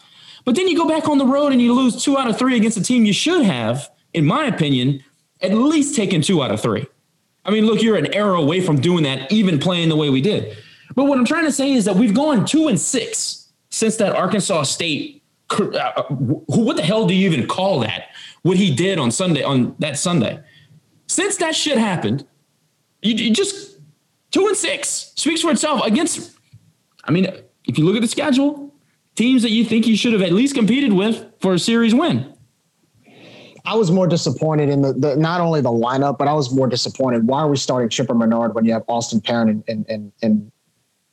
But 0.46 0.56
then 0.56 0.68
you 0.68 0.78
go 0.78 0.88
back 0.88 1.10
on 1.10 1.18
the 1.18 1.26
road 1.26 1.52
and 1.52 1.62
you 1.62 1.74
lose 1.74 2.02
two 2.02 2.18
out 2.18 2.30
of 2.30 2.38
three 2.38 2.56
against 2.56 2.78
a 2.78 2.84
team 2.84 3.04
you 3.04 3.14
should 3.14 3.44
have, 3.44 3.90
in 4.14 4.26
my 4.26 4.46
opinion, 4.46 5.04
at 5.42 5.54
least 5.54 5.96
taken 5.96 6.22
two 6.22 6.44
out 6.44 6.52
of 6.52 6.62
three. 6.62 6.86
I 7.44 7.52
mean, 7.52 7.66
look, 7.66 7.82
you're 7.82 7.98
an 7.98 8.14
arrow 8.14 8.42
away 8.42 8.62
from 8.62 8.80
doing 8.80 9.04
that, 9.04 9.32
even 9.32 9.60
playing 9.60 9.90
the 9.90 9.96
way 9.96 10.10
we 10.10 10.22
did. 10.22 10.56
But 10.96 11.06
what 11.06 11.18
I'm 11.18 11.26
trying 11.26 11.46
to 11.46 11.52
say 11.52 11.74
is 11.74 11.86
that 11.86 11.96
we've 11.96 12.14
gone 12.14 12.46
two 12.46 12.68
and 12.68 12.80
six 12.80 13.52
since 13.70 13.98
that 13.98 14.16
Arkansas 14.16 14.64
State, 14.64 15.24
uh, 15.52 16.04
what 16.10 16.78
the 16.78 16.84
hell 16.84 17.06
do 17.06 17.14
you 17.14 17.30
even 17.30 17.48
call 17.48 17.80
that? 17.82 18.10
What 18.44 18.58
he 18.58 18.74
did 18.74 18.98
on 18.98 19.12
Sunday, 19.12 19.44
on 19.44 19.76
that 19.80 19.98
Sunday. 19.98 20.40
Since 21.08 21.38
that 21.38 21.56
shit 21.56 21.78
happened, 21.78 22.26
you, 23.02 23.14
you 23.16 23.32
just 23.32 23.80
two 24.32 24.48
and 24.48 24.56
six 24.56 25.12
speaks 25.16 25.42
for 25.42 25.52
itself 25.52 25.86
against. 25.86 26.38
I 27.04 27.12
mean, 27.12 27.28
if 27.66 27.78
you 27.78 27.86
look 27.86 27.96
at 27.96 28.02
the 28.02 28.08
schedule, 28.08 28.74
teams 29.16 29.42
that 29.42 29.52
you 29.52 29.66
think 29.66 29.88
you 29.88 29.98
should 29.98 30.14
have 30.14 30.22
at 30.22 30.32
least 30.32 30.56
competed 30.56 30.94
with 30.94 31.26
for 31.40 31.54
a 31.54 31.60
series 31.60 31.94
win. 31.94 32.34
I 33.66 33.76
was 33.76 33.90
more 33.90 34.08
disappointed 34.08 34.70
in 34.70 34.82
the, 34.82 34.94
the, 34.94 35.16
not 35.16 35.42
only 35.42 35.60
the 35.60 35.72
lineup, 35.72 36.18
but 36.20 36.28
I 36.28 36.34
was 36.34 36.54
more 36.54 36.68
disappointed. 36.68 37.26
Why 37.28 37.40
are 37.40 37.48
we 37.48 37.58
starting 37.58 37.90
Chipper 37.90 38.14
Menard 38.14 38.54
when 38.54 38.64
you 38.64 38.74
have 38.74 38.84
Austin 38.88 39.22
Perrin 39.22 39.50
and 39.50 39.64
and 39.68 39.86
and 39.90 40.12
and, 40.22 40.52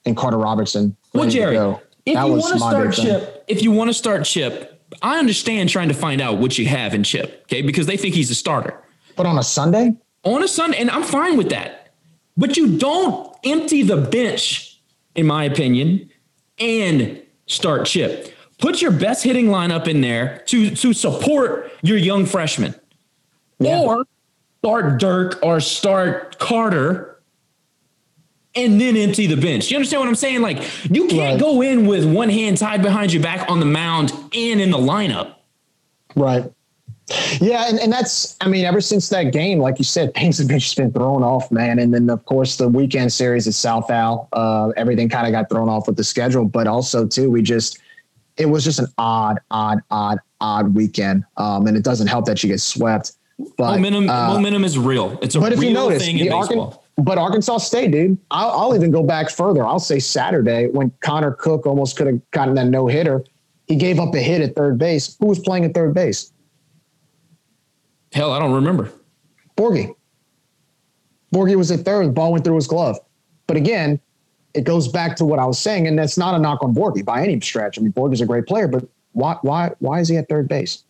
and 0.04 0.16
Carter 0.16 0.38
Robertson? 0.38 0.96
Well, 1.12 1.28
Jerry, 1.28 1.56
if 2.06 2.14
that 2.14 2.26
you 2.26 2.32
want 2.32 2.52
to 2.52 2.58
start 2.58 2.94
Chip, 2.94 3.44
if 3.48 3.62
you 3.62 3.72
want 3.72 3.88
to 3.88 3.94
start 3.94 4.24
Chip, 4.24 4.80
I 5.02 5.18
understand 5.18 5.70
trying 5.70 5.88
to 5.88 5.94
find 5.94 6.20
out 6.20 6.38
what 6.38 6.58
you 6.58 6.66
have 6.66 6.94
in 6.94 7.02
Chip, 7.04 7.42
okay? 7.44 7.62
Because 7.62 7.86
they 7.86 7.96
think 7.96 8.14
he's 8.14 8.30
a 8.30 8.34
starter. 8.34 8.78
But 9.16 9.26
on 9.26 9.38
a 9.38 9.42
Sunday? 9.42 9.94
On 10.24 10.42
a 10.42 10.48
Sunday, 10.48 10.78
and 10.78 10.90
I'm 10.90 11.02
fine 11.02 11.36
with 11.36 11.50
that. 11.50 11.94
But 12.36 12.56
you 12.56 12.78
don't 12.78 13.34
empty 13.44 13.82
the 13.82 13.96
bench, 13.96 14.80
in 15.14 15.26
my 15.26 15.44
opinion, 15.44 16.10
and 16.58 17.22
start 17.46 17.86
Chip. 17.86 18.34
Put 18.58 18.80
your 18.80 18.92
best 18.92 19.24
hitting 19.24 19.46
lineup 19.46 19.88
in 19.88 20.00
there 20.00 20.42
to 20.46 20.70
to 20.76 20.92
support 20.92 21.72
your 21.82 21.98
young 21.98 22.26
freshman. 22.26 22.74
Yeah. 23.58 23.80
Or 23.80 24.04
start 24.60 25.00
Dirk 25.00 25.38
or 25.42 25.60
start 25.60 26.38
Carter 26.38 27.11
and 28.54 28.80
then 28.80 28.96
empty 28.96 29.26
the 29.26 29.36
bench. 29.36 29.70
You 29.70 29.76
understand 29.76 30.00
what 30.00 30.08
I'm 30.08 30.14
saying? 30.14 30.42
Like 30.42 30.58
you 30.90 31.06
can't 31.08 31.34
right. 31.34 31.40
go 31.40 31.62
in 31.62 31.86
with 31.86 32.04
one 32.04 32.28
hand 32.28 32.58
tied 32.58 32.82
behind 32.82 33.12
your 33.12 33.22
back 33.22 33.48
on 33.50 33.60
the 33.60 33.66
mound 33.66 34.12
and 34.34 34.60
in 34.60 34.70
the 34.70 34.78
lineup. 34.78 35.36
Right. 36.14 36.50
Yeah, 37.40 37.68
and, 37.68 37.78
and 37.78 37.92
that's 37.92 38.36
I 38.40 38.48
mean, 38.48 38.64
ever 38.64 38.80
since 38.80 39.08
that 39.10 39.32
game, 39.32 39.58
like 39.58 39.78
you 39.78 39.84
said, 39.84 40.14
things 40.14 40.38
have 40.38 40.48
just 40.48 40.76
been 40.76 40.92
thrown 40.92 41.22
off, 41.22 41.50
man. 41.50 41.78
And 41.78 41.92
then 41.92 42.08
of 42.10 42.24
course 42.24 42.56
the 42.56 42.68
weekend 42.68 43.12
series 43.12 43.46
at 43.46 43.54
South 43.54 43.90
Al, 43.90 44.28
uh, 44.32 44.72
everything 44.76 45.08
kind 45.08 45.26
of 45.26 45.32
got 45.32 45.50
thrown 45.50 45.68
off 45.68 45.86
with 45.86 45.96
the 45.96 46.04
schedule, 46.04 46.44
but 46.44 46.66
also 46.66 47.06
too, 47.06 47.30
we 47.30 47.42
just 47.42 47.78
it 48.36 48.46
was 48.46 48.64
just 48.64 48.78
an 48.78 48.86
odd, 48.98 49.38
odd, 49.50 49.80
odd, 49.90 50.18
odd 50.40 50.74
weekend. 50.74 51.24
Um, 51.36 51.66
and 51.66 51.76
it 51.76 51.84
doesn't 51.84 52.06
help 52.06 52.24
that 52.26 52.42
you 52.42 52.48
get 52.48 52.60
swept. 52.60 53.12
But 53.56 53.76
momentum, 53.76 54.08
uh, 54.08 54.34
momentum 54.34 54.64
is 54.64 54.78
real. 54.78 55.18
It's 55.22 55.34
a 55.34 55.40
but 55.40 55.52
if 55.52 55.62
you 55.62 55.72
notice, 55.72 56.04
thing 56.04 56.18
in 56.18 56.28
baseball. 56.28 56.81
But 56.96 57.18
Arkansas 57.18 57.58
State, 57.58 57.90
dude, 57.90 58.18
I'll, 58.30 58.50
I'll, 58.50 58.74
even 58.74 58.90
go 58.90 59.02
back 59.02 59.30
further. 59.30 59.64
I'll 59.64 59.78
say 59.78 59.98
Saturday 59.98 60.68
when 60.68 60.92
Connor 61.00 61.32
Cook 61.32 61.66
almost 61.66 61.96
could 61.96 62.06
have 62.06 62.30
gotten 62.32 62.54
that 62.54 62.66
no 62.66 62.86
hitter. 62.86 63.24
He 63.66 63.76
gave 63.76 63.98
up 63.98 64.14
a 64.14 64.18
hit 64.18 64.42
at 64.42 64.54
third 64.54 64.78
base. 64.78 65.16
Who 65.18 65.26
was 65.26 65.38
playing 65.38 65.64
at 65.64 65.72
third 65.72 65.94
base? 65.94 66.32
Hell, 68.12 68.32
I 68.32 68.38
don't 68.38 68.52
remember. 68.52 68.90
Borgie. 69.56 69.94
Borgie 71.34 71.56
was 71.56 71.70
at 71.70 71.80
third. 71.80 72.08
The 72.08 72.12
ball 72.12 72.32
went 72.32 72.44
through 72.44 72.56
his 72.56 72.66
glove. 72.66 72.98
But 73.46 73.56
again, 73.56 73.98
it 74.54 74.64
goes 74.64 74.88
back 74.88 75.16
to 75.16 75.24
what 75.24 75.38
I 75.38 75.46
was 75.46 75.58
saying, 75.58 75.86
and 75.86 75.98
that's 75.98 76.18
not 76.18 76.34
a 76.34 76.38
knock 76.38 76.62
on 76.62 76.74
Borgie 76.74 77.04
by 77.04 77.22
any 77.22 77.40
stretch. 77.40 77.78
I 77.78 77.82
mean, 77.82 77.92
Borgie's 77.92 78.20
a 78.20 78.26
great 78.26 78.46
player, 78.46 78.68
but 78.68 78.86
why 79.12 79.38
why 79.42 79.70
why 79.78 80.00
is 80.00 80.08
he 80.08 80.16
at 80.16 80.28
third 80.28 80.48
base? 80.48 80.84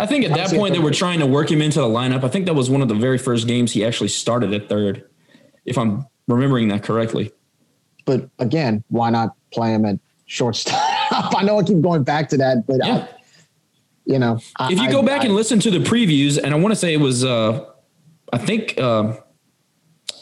I 0.00 0.06
think 0.06 0.24
at 0.24 0.34
that 0.34 0.50
point 0.50 0.72
they 0.72 0.80
were 0.80 0.90
trying 0.90 1.18
to 1.18 1.26
work 1.26 1.50
him 1.50 1.60
into 1.60 1.78
the 1.78 1.86
lineup. 1.86 2.24
I 2.24 2.28
think 2.28 2.46
that 2.46 2.54
was 2.54 2.70
one 2.70 2.80
of 2.80 2.88
the 2.88 2.94
very 2.94 3.18
first 3.18 3.46
games 3.46 3.72
he 3.72 3.84
actually 3.84 4.08
started 4.08 4.52
at 4.54 4.68
third, 4.68 5.04
if 5.66 5.76
I'm 5.76 6.06
remembering 6.26 6.68
that 6.68 6.82
correctly. 6.82 7.32
But 8.06 8.30
again, 8.38 8.82
why 8.88 9.10
not 9.10 9.34
play 9.52 9.74
him 9.74 9.84
at 9.84 9.98
shortstop? 10.24 10.80
I 11.10 11.42
know 11.42 11.58
I 11.58 11.62
keep 11.62 11.82
going 11.82 12.02
back 12.02 12.30
to 12.30 12.38
that, 12.38 12.66
but 12.66 12.78
yeah. 12.82 12.94
I, 12.94 13.08
you 14.06 14.18
know, 14.18 14.40
if 14.60 14.80
you 14.80 14.90
go 14.90 15.02
back 15.02 15.20
I, 15.20 15.26
and 15.26 15.34
listen 15.34 15.60
to 15.60 15.70
the 15.70 15.78
previews, 15.78 16.38
and 16.42 16.54
I 16.54 16.56
want 16.56 16.72
to 16.72 16.76
say 16.76 16.94
it 16.94 17.00
was, 17.00 17.24
uh, 17.24 17.66
I 18.32 18.38
think, 18.38 18.78
uh, 18.78 19.18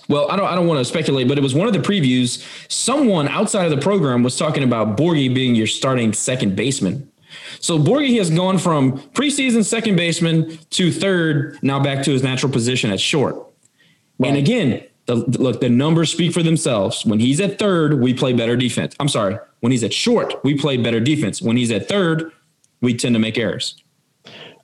well, 0.09 0.31
I 0.31 0.37
don't, 0.37 0.47
I 0.47 0.57
don't 0.57 0.67
want 0.67 0.81
to 0.81 0.85
speculate, 0.85 1.29
but 1.29 1.39
it 1.39 1.43
was 1.43 1.55
one 1.55 1.69
of 1.69 1.73
the 1.73 1.79
previews. 1.79 2.45
Someone 2.69 3.29
outside 3.29 3.65
of 3.65 3.71
the 3.71 3.81
program 3.81 4.25
was 4.25 4.37
talking 4.37 4.65
about 4.65 4.97
Borgie 4.97 5.33
being 5.33 5.55
your 5.55 5.69
starting 5.69 6.13
second 6.13 6.57
baseman 6.57 7.11
so 7.61 7.79
Borgie 7.79 8.19
has 8.19 8.31
gone 8.31 8.59
from 8.59 8.99
preseason 9.11 9.65
second 9.65 9.97
baseman 9.97 10.59
to 10.71 10.93
third, 10.93 11.59
now 11.63 11.81
back 11.81 12.05
to 12.05 12.13
his 12.13 12.23
natural 12.23 12.53
position 12.53 12.91
at 12.91 13.01
short. 13.01 13.37
Right. 14.19 14.29
And 14.29 14.37
again, 14.37 14.85
the, 15.07 15.17
look, 15.17 15.61
the 15.61 15.69
numbers 15.69 16.11
speak 16.13 16.33
for 16.33 16.43
themselves. 16.43 17.05
When 17.05 17.19
he's 17.19 17.41
at 17.41 17.59
third, 17.59 18.01
we 18.01 18.13
play 18.13 18.33
better 18.33 18.57
defense. 18.57 18.95
I'm 19.01 19.09
sorry. 19.09 19.39
When 19.61 19.73
he's 19.73 19.83
at 19.83 19.93
short, 19.93 20.35
we 20.45 20.57
play 20.57 20.77
better 20.77 21.01
defense. 21.01 21.41
When 21.41 21.57
he's 21.57 21.71
at 21.71 21.89
third, 21.89 22.33
we 22.81 22.95
tend 22.95 23.15
to 23.15 23.19
make 23.19 23.39
errors. 23.39 23.83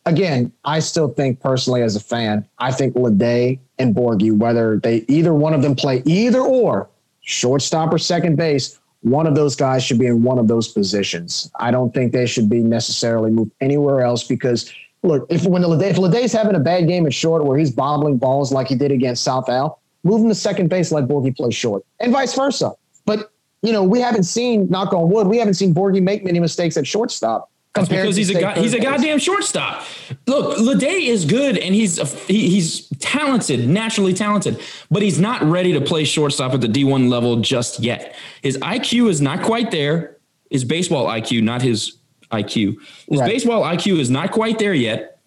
Again, 0.07 0.53
I 0.65 0.81
still 0.81 1.09
think 1.09 1.41
personally 1.41 1.83
as 1.83 1.97
a 1.97 2.01
fan, 2.01 2.47
I 2.59 2.73
think 2.73 2.95
Lede 2.95 3.59
and 3.79 3.95
Borgi, 3.95 4.37
whether 4.37 4.79
they 4.79 5.05
either 5.09 5.33
one 5.33 5.55
of 5.55 5.63
them 5.63 5.75
play 5.75 6.03
either 6.05 6.41
or 6.41 6.91
shortstop 7.23 7.93
or 7.93 7.99
second 7.99 8.37
base, 8.37 8.79
one 9.05 9.27
of 9.27 9.35
those 9.35 9.55
guys 9.55 9.85
should 9.85 9.99
be 9.99 10.07
in 10.07 10.23
one 10.23 10.39
of 10.39 10.49
those 10.49 10.67
positions. 10.67 11.51
I 11.61 11.71
don't 11.71 11.93
think 11.93 12.13
they 12.13 12.25
should 12.25 12.49
be 12.49 12.61
necessarily 12.61 13.31
moved 13.31 13.53
anywhere 13.61 14.01
else 14.01 14.25
because 14.25 14.73
look, 15.03 15.27
if 15.29 15.45
when 15.45 15.63
if 15.63 15.99
Lede's 15.99 16.33
having 16.33 16.55
a 16.55 16.61
bad 16.61 16.89
game 16.89 17.05
at 17.05 17.13
short 17.13 17.45
where 17.45 17.59
he's 17.59 17.71
bobbling 17.71 18.17
balls 18.17 18.51
like 18.51 18.69
he 18.69 18.75
did 18.75 18.91
against 18.91 19.23
South 19.23 19.51
Al, 19.51 19.79
move 20.05 20.23
him 20.23 20.31
to 20.31 20.35
second 20.35 20.71
base, 20.71 20.91
let 20.91 21.05
Borgie 21.05 21.37
play 21.37 21.51
short, 21.51 21.85
and 22.01 22.13
vice 22.13 22.35
versa. 22.35 22.73
But 23.05 23.31
you 23.61 23.73
know, 23.73 23.85
we 23.85 24.01
haven't 24.01 24.25
seen, 24.25 24.71
knock 24.71 24.95
on 24.95 25.11
wood, 25.11 25.27
we 25.27 25.37
haven't 25.37 25.55
seen 25.55 25.75
Borgie 25.75 26.03
make 26.03 26.25
many 26.25 26.41
mistakes 26.41 26.79
at 26.79 26.87
shortstop. 26.87 27.51
That's 27.75 27.89
because 27.89 28.15
he's 28.15 28.31
a 28.31 28.41
guy, 28.41 28.59
he's 28.61 28.73
a 28.73 28.79
goddamn 28.79 29.19
shortstop. 29.19 29.85
Look, 30.27 30.59
Lede 30.59 31.09
is 31.09 31.25
good 31.25 31.59
and 31.59 31.75
he's 31.75 31.99
a, 31.99 32.07
he, 32.07 32.49
he's 32.49 32.89
talented, 33.01 33.69
naturally 33.69 34.15
talented, 34.15 34.61
but 34.93 35.03
he's 35.03 35.19
not 35.19 35.43
ready 35.43 35.73
to 35.73 35.81
play 35.81 36.05
shortstop 36.05 36.55
at 36.55 36.61
the 36.61 36.69
D1 36.69 37.09
level 37.09 37.41
just 37.41 37.81
yet. 37.81 38.15
His 38.43 38.57
IQ 38.59 39.09
is 39.09 39.21
not 39.21 39.43
quite 39.43 39.73
there. 39.73 40.19
His 40.51 40.65
baseball 40.65 41.07
IQ, 41.07 41.43
not 41.43 41.63
his 41.63 41.99
IQ. 42.31 42.77
His 43.09 43.21
right. 43.21 43.27
baseball 43.29 43.63
IQ 43.63 43.99
is 43.99 44.09
not 44.09 44.31
quite 44.31 44.61
there 44.61 44.75
yet. 44.75 45.19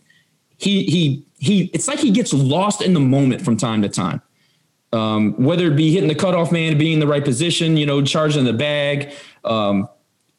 He 0.57 0.83
he 0.83 1.25
he. 1.37 1.65
It's 1.73 1.87
like 1.87 1.99
he 1.99 2.11
gets 2.11 2.33
lost 2.33 2.81
in 2.81 2.93
the 2.93 2.99
moment 2.99 3.41
from 3.41 3.57
time 3.57 3.81
to 3.81 3.89
time. 3.89 4.21
Um, 4.93 5.33
whether 5.33 5.67
it 5.67 5.75
be 5.75 5.91
hitting 5.91 6.07
the 6.07 6.15
cutoff 6.15 6.51
man, 6.51 6.77
being 6.77 6.93
in 6.93 6.99
the 6.99 7.07
right 7.07 7.23
position, 7.23 7.75
you 7.75 7.85
know, 7.85 8.01
charging 8.01 8.45
the 8.45 8.53
bag. 8.53 9.13
Um, 9.43 9.89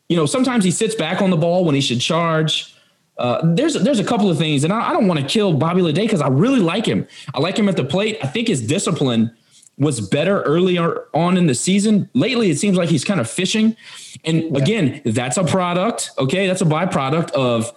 you 0.09 0.17
know, 0.17 0.27
sometimes 0.27 0.65
he 0.65 0.71
sits 0.71 0.95
back 0.95 1.21
on 1.21 1.31
the 1.31 1.37
ball 1.37 1.65
when 1.65 1.75
he 1.75 1.81
should 1.81 2.01
charge. 2.01 2.75
Uh, 3.19 3.41
there's 3.55 3.75
there's 3.75 3.99
a 3.99 4.05
couple 4.05 4.31
of 4.31 4.39
things, 4.39 4.65
and 4.65 4.73
I, 4.73 4.91
I 4.91 4.93
don't 4.93 5.09
want 5.09 5.21
to 5.21 5.27
kill 5.27 5.53
Bobby 5.53 5.83
Lede 5.83 5.97
because 5.97 6.21
I 6.21 6.29
really 6.29 6.61
like 6.61 6.87
him. 6.87 7.07
I 7.35 7.41
like 7.41 7.59
him 7.59 7.69
at 7.69 7.77
the 7.77 7.85
plate. 7.85 8.19
I 8.23 8.29
think 8.29 8.49
his 8.49 8.65
discipline 8.65 9.35
was 9.77 10.01
better 10.01 10.43
earlier 10.43 11.05
on 11.15 11.37
in 11.37 11.47
the 11.47 11.55
season. 11.55 12.09
Lately, 12.15 12.51
it 12.51 12.59
seems 12.59 12.77
like 12.77 12.89
he's 12.89 13.05
kind 13.05 13.21
of 13.21 13.29
fishing. 13.29 13.77
And 14.25 14.43
yeah. 14.43 14.59
again, 14.59 15.03
that's 15.05 15.37
a 15.37 15.45
product. 15.45 16.11
Okay, 16.19 16.47
that's 16.47 16.63
a 16.63 16.67
byproduct 16.67 17.31
of 17.33 17.73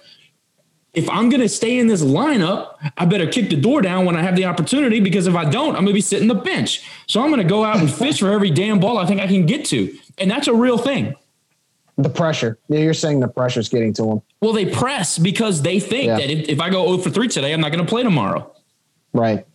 if 0.94 1.10
I'm 1.10 1.30
going 1.30 1.42
to 1.42 1.50
stay 1.50 1.80
in 1.80 1.88
this 1.88 2.04
lineup, 2.04 2.76
I 2.98 3.06
better 3.06 3.28
kick 3.28 3.50
the 3.50 3.56
door 3.56 3.82
down 3.82 4.06
when 4.06 4.16
I 4.16 4.22
have 4.22 4.36
the 4.36 4.46
opportunity 4.46 5.00
because 5.00 5.26
if 5.26 5.36
I 5.36 5.46
don't, 5.46 5.70
I'm 5.70 5.84
going 5.84 5.88
to 5.88 5.94
be 5.94 6.02
sitting 6.02 6.28
the 6.28 6.36
bench. 6.36 6.84
So 7.08 7.22
I'm 7.22 7.30
going 7.30 7.42
to 7.42 7.48
go 7.48 7.64
out 7.64 7.78
and 7.78 7.92
fish 7.94 8.20
for 8.20 8.32
every 8.32 8.52
damn 8.52 8.80
ball 8.80 8.98
I 8.98 9.06
think 9.06 9.22
I 9.22 9.28
can 9.28 9.46
get 9.46 9.66
to. 9.66 9.96
And 10.18 10.30
that's 10.30 10.48
a 10.48 10.54
real 10.54 10.78
thing. 10.78 11.16
The 11.98 12.10
pressure. 12.10 12.58
Yeah, 12.70 12.80
you're 12.80 12.94
saying 12.94 13.20
the 13.20 13.28
pressure's 13.28 13.70
getting 13.70 13.94
to 13.94 14.02
them. 14.04 14.22
Well, 14.42 14.54
they 14.54 14.66
press 14.66 15.18
because 15.18 15.62
they 15.62 15.80
think 15.80 16.08
Yeah. 16.08 16.18
that 16.18 16.30
if, 16.32 16.50
if 16.50 16.60
I 16.62 16.70
go 16.70 16.86
0 16.88 16.98
for 17.00 17.10
3 17.10 17.28
today, 17.28 17.54
I'm 17.54 17.62
not 17.62 17.72
going 17.72 17.84
to 17.86 17.89
play 17.89 18.02
tomorrow. 18.04 18.52
Right. 19.14 19.46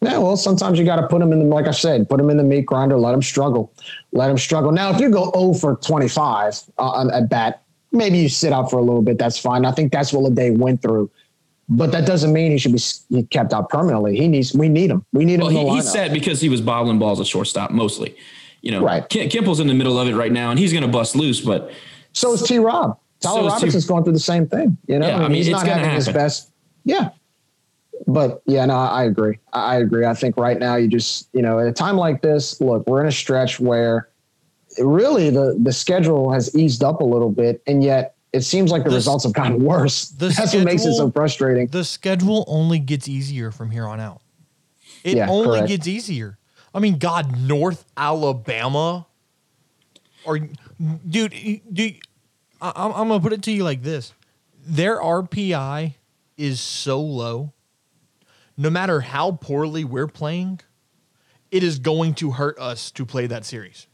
Yeah, 0.00 0.18
well, 0.18 0.36
sometimes 0.36 0.78
you 0.80 0.84
got 0.84 0.96
to 0.96 1.06
put 1.06 1.20
them 1.20 1.32
in 1.32 1.38
the, 1.38 1.44
like 1.44 1.68
I 1.68 1.70
said, 1.70 2.08
put 2.08 2.16
them 2.16 2.28
in 2.28 2.36
the 2.36 2.42
meat 2.42 2.66
grinder, 2.66 2.98
let 2.98 3.12
them 3.12 3.22
struggle, 3.22 3.72
let 4.10 4.26
them 4.28 4.38
struggle. 4.38 4.72
Now, 4.72 4.90
if 4.92 5.00
you 5.00 5.10
go 5.10 5.30
0 5.32 5.54
for 5.54 5.76
25 5.76 6.60
uh, 6.78 7.08
at 7.12 7.28
bat, 7.28 7.62
maybe 7.92 8.18
you 8.18 8.28
sit 8.28 8.52
out 8.52 8.68
for 8.68 8.78
a 8.78 8.82
little 8.82 9.02
bit. 9.02 9.16
That's 9.18 9.38
fine. 9.38 9.64
I 9.64 9.70
think 9.70 9.92
that's 9.92 10.12
what 10.12 10.24
Lede 10.32 10.58
went 10.58 10.82
through, 10.82 11.08
but 11.68 11.92
that 11.92 12.04
doesn't 12.04 12.32
mean 12.32 12.50
he 12.50 12.58
should 12.58 12.72
be 13.12 13.22
kept 13.24 13.52
out 13.52 13.68
permanently. 13.68 14.16
He 14.16 14.26
needs, 14.26 14.52
we 14.54 14.68
need 14.68 14.90
him. 14.90 15.04
We 15.12 15.24
need 15.24 15.34
him 15.34 15.40
Well, 15.42 15.48
in 15.50 15.54
the 15.54 15.70
he, 15.70 15.76
he's 15.76 15.92
set 15.92 16.12
because 16.12 16.40
he 16.40 16.48
was 16.48 16.60
bobbling 16.60 16.98
balls 16.98 17.20
at 17.20 17.28
shortstop 17.28 17.70
mostly. 17.70 18.16
You 18.62 18.70
know, 18.70 18.82
Right. 18.82 19.06
Kim, 19.08 19.28
Kimple's 19.28 19.60
in 19.60 19.66
the 19.66 19.74
middle 19.74 19.98
of 19.98 20.08
it 20.08 20.14
right 20.14 20.32
now, 20.32 20.50
and 20.50 20.58
he's 20.58 20.72
going 20.72 20.82
to 20.84 20.88
bust 20.88 21.14
loose. 21.16 21.40
But 21.40 21.70
so 22.12 22.32
is 22.32 22.42
T. 22.42 22.58
Rob. 22.58 22.98
Tyler 23.20 23.40
So 23.42 23.46
is 23.46 23.52
T- 23.52 23.54
Robinson's 23.56 23.86
going 23.86 24.04
through 24.04 24.12
the 24.14 24.18
same 24.20 24.46
thing. 24.48 24.76
You 24.86 24.98
know, 24.98 25.08
Yeah, 25.08 25.16
I 25.18 25.22
mean, 25.28 25.32
he's 25.36 25.48
it's 25.48 25.52
not 25.52 25.66
gonna 25.66 25.78
having 25.80 25.94
his 25.94 26.08
best. 26.08 26.50
Yeah. 26.84 27.10
But 28.06 28.42
yeah, 28.46 28.64
no, 28.66 28.74
I 28.74 29.04
agree. 29.04 29.38
I 29.52 29.74
I 29.74 29.76
agree. 29.78 30.04
I 30.06 30.14
think 30.14 30.36
right 30.36 30.58
now 30.58 30.74
you 30.76 30.88
just, 30.88 31.28
you 31.32 31.42
know, 31.42 31.58
at 31.60 31.66
a 31.66 31.72
time 31.72 31.96
like 31.96 32.20
this, 32.22 32.60
look, 32.60 32.86
we're 32.88 33.00
in 33.00 33.06
a 33.06 33.12
stretch 33.12 33.60
where 33.60 34.08
really 34.78 35.30
the 35.30 35.56
the 35.62 35.72
schedule 35.72 36.32
has 36.32 36.54
eased 36.56 36.82
up 36.82 37.00
a 37.00 37.04
little 37.04 37.30
bit, 37.30 37.62
and 37.68 37.84
yet 37.84 38.16
it 38.32 38.40
seems 38.42 38.72
like 38.72 38.82
the 38.84 38.90
The- 38.90 38.96
results 38.96 39.22
have 39.24 39.32
gotten 39.34 39.62
worse. 39.62 40.08
the 40.18 40.28
That's 40.30 40.52
what 40.54 40.64
makes 40.64 40.84
it 40.84 40.94
so 40.94 41.10
frustrating. 41.12 41.68
The 41.68 41.84
schedule 41.84 42.44
only 42.48 42.78
gets 42.80 43.06
easier 43.06 43.50
from 43.52 43.70
here 43.70 43.86
on 43.86 44.00
out. 44.00 44.20
It 45.04 45.16
Yeah, 45.16 45.28
only 45.28 45.58
correct. 45.58 45.68
gets 45.68 45.86
easier. 45.86 46.38
I 46.74 46.80
mean, 46.80 46.98
God, 46.98 47.38
North 47.38 47.84
Alabama, 47.96 49.06
or 50.24 50.38
dude, 51.08 51.34
dude, 51.72 51.96
I, 52.60 52.72
I'm, 52.74 52.92
I'm 52.92 53.08
gonna 53.08 53.20
put 53.20 53.32
it 53.32 53.42
to 53.42 53.52
you 53.52 53.64
like 53.64 53.82
this: 53.82 54.12
their 54.64 54.98
RPI 55.00 55.94
is 56.36 56.60
so 56.60 57.00
low. 57.00 57.52
No 58.56 58.70
matter 58.70 59.00
how 59.00 59.32
poorly 59.32 59.84
we're 59.84 60.06
playing, 60.08 60.60
it 61.50 61.62
is 61.62 61.78
going 61.78 62.14
to 62.16 62.32
hurt 62.32 62.58
us 62.58 62.90
to 62.92 63.04
play 63.06 63.26
that 63.26 63.44
series. 63.44 63.86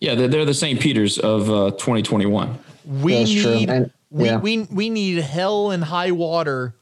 yeah, 0.00 0.14
they're, 0.14 0.28
they're 0.28 0.44
the 0.46 0.54
St. 0.54 0.80
Peters 0.80 1.18
of 1.18 1.50
uh, 1.50 1.70
2021. 1.72 2.58
We 2.84 3.12
That's 3.18 3.32
true. 3.34 3.54
need 3.54 3.70
And- 3.70 3.90
we, 4.08 4.34
we 4.36 4.62
we 4.70 4.88
need 4.90 5.18
hell 5.18 5.70
and 5.72 5.82
high 5.84 6.12
water 6.12 6.76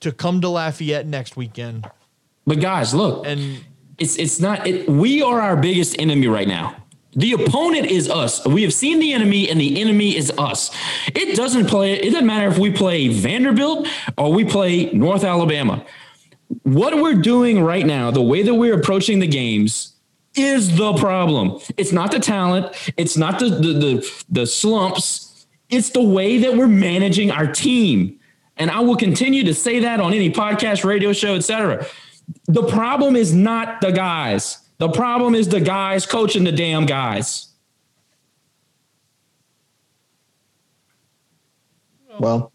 to 0.00 0.10
come 0.12 0.40
to 0.40 0.48
Lafayette 0.48 1.06
next 1.06 1.36
weekend. 1.36 1.88
But 2.46 2.60
guys, 2.60 2.92
look, 2.94 3.24
And 3.26 3.64
it's 3.98 4.16
it's 4.16 4.40
not. 4.40 4.66
It, 4.66 4.88
we 4.88 5.22
are 5.22 5.40
our 5.40 5.56
biggest 5.56 6.00
enemy 6.00 6.28
right 6.28 6.48
now. 6.48 6.76
The 7.14 7.32
opponent 7.32 7.86
is 7.86 8.08
us. 8.08 8.46
We 8.46 8.62
have 8.62 8.72
seen 8.72 9.00
the 9.00 9.12
enemy, 9.12 9.48
and 9.50 9.60
the 9.60 9.80
enemy 9.80 10.16
is 10.16 10.30
us. 10.38 10.70
It 11.08 11.36
doesn't 11.36 11.66
play. 11.66 11.94
It 11.94 12.12
doesn't 12.12 12.26
matter 12.26 12.48
if 12.48 12.58
we 12.58 12.70
play 12.70 13.08
Vanderbilt 13.08 13.88
or 14.16 14.32
we 14.32 14.44
play 14.44 14.92
North 14.92 15.24
Alabama. 15.24 15.84
What 16.62 16.94
we're 16.96 17.14
doing 17.14 17.62
right 17.62 17.84
now, 17.84 18.10
the 18.10 18.22
way 18.22 18.42
that 18.42 18.54
we're 18.54 18.78
approaching 18.78 19.18
the 19.18 19.26
games, 19.26 19.96
is 20.36 20.76
the 20.76 20.94
problem. 20.94 21.60
It's 21.76 21.92
not 21.92 22.12
the 22.12 22.20
talent. 22.20 22.74
It's 22.96 23.16
not 23.16 23.40
the 23.40 23.48
the 23.48 23.72
the, 23.72 24.24
the 24.28 24.46
slumps. 24.46 25.46
It's 25.70 25.90
the 25.90 26.02
way 26.02 26.38
that 26.38 26.56
we're 26.56 26.68
managing 26.68 27.30
our 27.30 27.46
team. 27.46 28.20
And 28.56 28.70
I 28.70 28.80
will 28.80 28.96
continue 28.96 29.44
to 29.44 29.54
say 29.54 29.80
that 29.80 30.00
on 30.00 30.12
any 30.12 30.30
podcast, 30.30 30.84
radio 30.84 31.12
show, 31.12 31.34
etc. 31.34 31.86
The 32.46 32.62
problem 32.64 33.16
is 33.16 33.32
not 33.34 33.80
the 33.80 33.90
guys. 33.92 34.58
The 34.78 34.88
problem 34.90 35.34
is 35.34 35.48
the 35.48 35.60
guys 35.60 36.06
coaching 36.06 36.44
the 36.44 36.52
damn 36.52 36.86
guys. 36.86 37.46
Well, 42.18 42.52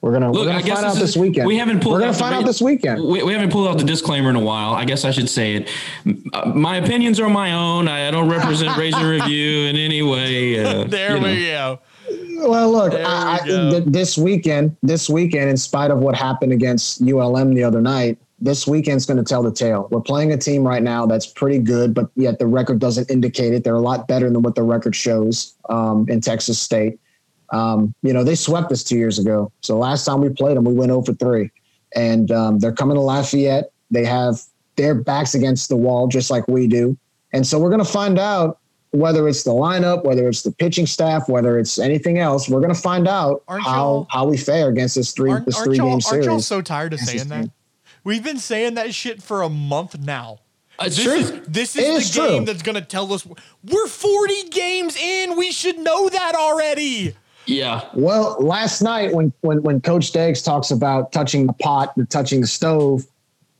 we're 0.00 0.12
gonna 0.12 0.30
Look, 0.30 0.46
we're 0.46 0.50
I 0.50 0.52
gonna 0.54 0.64
guess 0.66 0.74
find 0.76 0.86
out 0.86 0.92
this 0.94 1.02
this 1.02 1.16
weekend. 1.16 1.46
we 1.46 1.56
haven't 1.56 1.80
pulled 1.82 1.94
We're 1.94 2.00
gonna 2.00 2.10
out 2.10 2.14
the 2.14 2.18
find 2.20 2.32
ra- 2.34 2.40
out 2.40 2.46
this 2.46 2.60
weekend. 2.62 3.04
We, 3.04 3.22
we 3.24 3.32
haven't 3.32 3.50
pulled 3.50 3.66
out 3.68 3.78
the 3.78 3.84
disclaimer 3.84 4.30
in 4.30 4.36
a 4.36 4.40
while. 4.40 4.74
I 4.74 4.84
guess 4.84 5.04
I 5.04 5.10
should 5.10 5.28
say 5.28 5.54
it. 5.56 5.70
Uh, 6.32 6.50
My 6.54 6.76
opinions 6.76 7.18
are 7.18 7.28
my 7.28 7.52
own. 7.52 7.88
I, 7.88 8.08
I 8.08 8.10
don't 8.12 8.28
represent 8.28 8.76
Raise 8.78 8.94
and 8.94 9.04
Review 9.06 9.62
in 9.66 9.76
any 9.76 10.02
way. 10.02 10.62
Uh, 10.64 10.84
there 10.88 11.16
you 11.16 11.20
know. 11.20 11.26
we 11.28 11.46
go. 11.46 12.48
Well, 12.48 12.70
look, 12.70 12.94
I, 12.94 13.00
I, 13.02 13.40
we 13.42 13.48
go. 13.48 13.70
th- 13.72 13.84
this 13.86 14.16
weekend, 14.16 14.76
this 14.84 15.10
weekend, 15.10 15.50
in 15.50 15.56
spite 15.56 15.90
of 15.90 15.98
what 15.98 16.14
happened 16.14 16.52
against 16.52 17.02
ULM 17.02 17.52
the 17.54 17.64
other 17.64 17.80
night, 17.80 18.18
this 18.40 18.66
weekend's 18.66 19.04
going 19.04 19.16
to 19.16 19.24
tell 19.24 19.42
the 19.42 19.52
tale. 19.52 19.88
We're 19.90 20.00
playing 20.00 20.32
a 20.32 20.36
team 20.36 20.66
right 20.66 20.82
now 20.82 21.06
that's 21.06 21.26
pretty 21.26 21.58
good, 21.58 21.92
but 21.94 22.10
yet 22.14 22.38
the 22.38 22.46
record 22.46 22.78
doesn't 22.78 23.10
indicate 23.10 23.52
it. 23.52 23.64
They're 23.64 23.74
a 23.74 23.80
lot 23.80 24.06
better 24.06 24.30
than 24.30 24.42
what 24.42 24.54
the 24.54 24.62
record 24.62 24.94
shows 24.94 25.54
um, 25.68 26.06
in 26.08 26.20
Texas 26.20 26.60
State. 26.60 27.00
Um, 27.50 27.94
you 28.02 28.12
know, 28.12 28.22
they 28.22 28.34
swept 28.34 28.70
us 28.70 28.84
two 28.84 28.96
years 28.96 29.18
ago. 29.18 29.50
So 29.62 29.76
last 29.76 30.04
time 30.04 30.20
we 30.20 30.28
played 30.28 30.56
them, 30.56 30.64
we 30.64 30.74
went 30.74 30.90
0 30.90 31.02
for 31.02 31.14
3. 31.14 31.50
And 31.96 32.30
um, 32.30 32.58
they're 32.58 32.72
coming 32.72 32.96
to 32.96 33.00
Lafayette. 33.00 33.72
They 33.90 34.04
have 34.04 34.40
their 34.76 34.94
backs 34.94 35.34
against 35.34 35.68
the 35.68 35.76
wall, 35.76 36.06
just 36.06 36.30
like 36.30 36.46
we 36.46 36.66
do. 36.66 36.96
And 37.32 37.46
so 37.46 37.58
we're 37.58 37.70
going 37.70 37.84
to 37.84 37.90
find 37.90 38.18
out 38.18 38.58
whether 38.90 39.28
it's 39.28 39.42
the 39.42 39.50
lineup, 39.50 40.04
whether 40.04 40.28
it's 40.28 40.42
the 40.42 40.52
pitching 40.52 40.86
staff, 40.86 41.28
whether 41.28 41.58
it's 41.58 41.78
anything 41.78 42.18
else. 42.18 42.48
We're 42.48 42.60
going 42.60 42.74
to 42.74 42.80
find 42.80 43.08
out 43.08 43.42
Aren't 43.48 43.64
how 43.64 44.06
how 44.10 44.26
we 44.26 44.36
fare 44.36 44.68
against 44.68 44.94
this 44.94 45.12
3 45.12 45.30
Aren't, 45.30 45.46
this 45.46 45.56
aren't 45.56 45.66
three 45.66 45.78
game 45.78 45.86
aren't 45.86 46.02
series. 46.04 46.26
y'all 46.26 46.40
so 46.40 46.62
tired 46.62 46.92
of 46.92 47.00
saying 47.00 47.28
that? 47.28 47.50
True. 48.02 48.10
We've 48.12 48.24
been 48.24 48.38
saying 48.38 48.74
that 48.74 48.94
shit 48.94 49.22
for 49.22 49.42
a 49.42 49.48
month 49.48 49.98
now. 49.98 50.38
It's 50.80 50.96
This 50.96 51.04
true. 51.04 51.14
is 51.14 51.30
this 51.48 51.76
It 51.76 51.84
is 51.84 52.04
is 52.08 52.14
the 52.14 52.20
game 52.20 52.36
true. 52.44 52.46
that's 52.46 52.62
gonna 52.62 52.80
tell 52.80 53.12
us 53.12 53.26
we're 53.64 53.86
40 53.88 54.48
games 54.50 54.96
in. 54.96 55.36
We 55.36 55.50
should 55.52 55.78
know 55.78 56.08
that 56.08 56.34
already. 56.36 57.14
Yeah. 57.46 57.88
well, 57.94 58.36
last 58.40 58.82
night 58.82 59.12
when 59.14 59.32
when 59.40 59.62
when 59.62 59.80
Coach 59.80 60.12
Deggs 60.12 60.44
talks 60.44 60.70
about 60.70 61.12
touching 61.12 61.46
the 61.46 61.52
pot 61.54 61.96
and 61.96 62.08
touching 62.08 62.40
the 62.42 62.46
stove, 62.46 63.06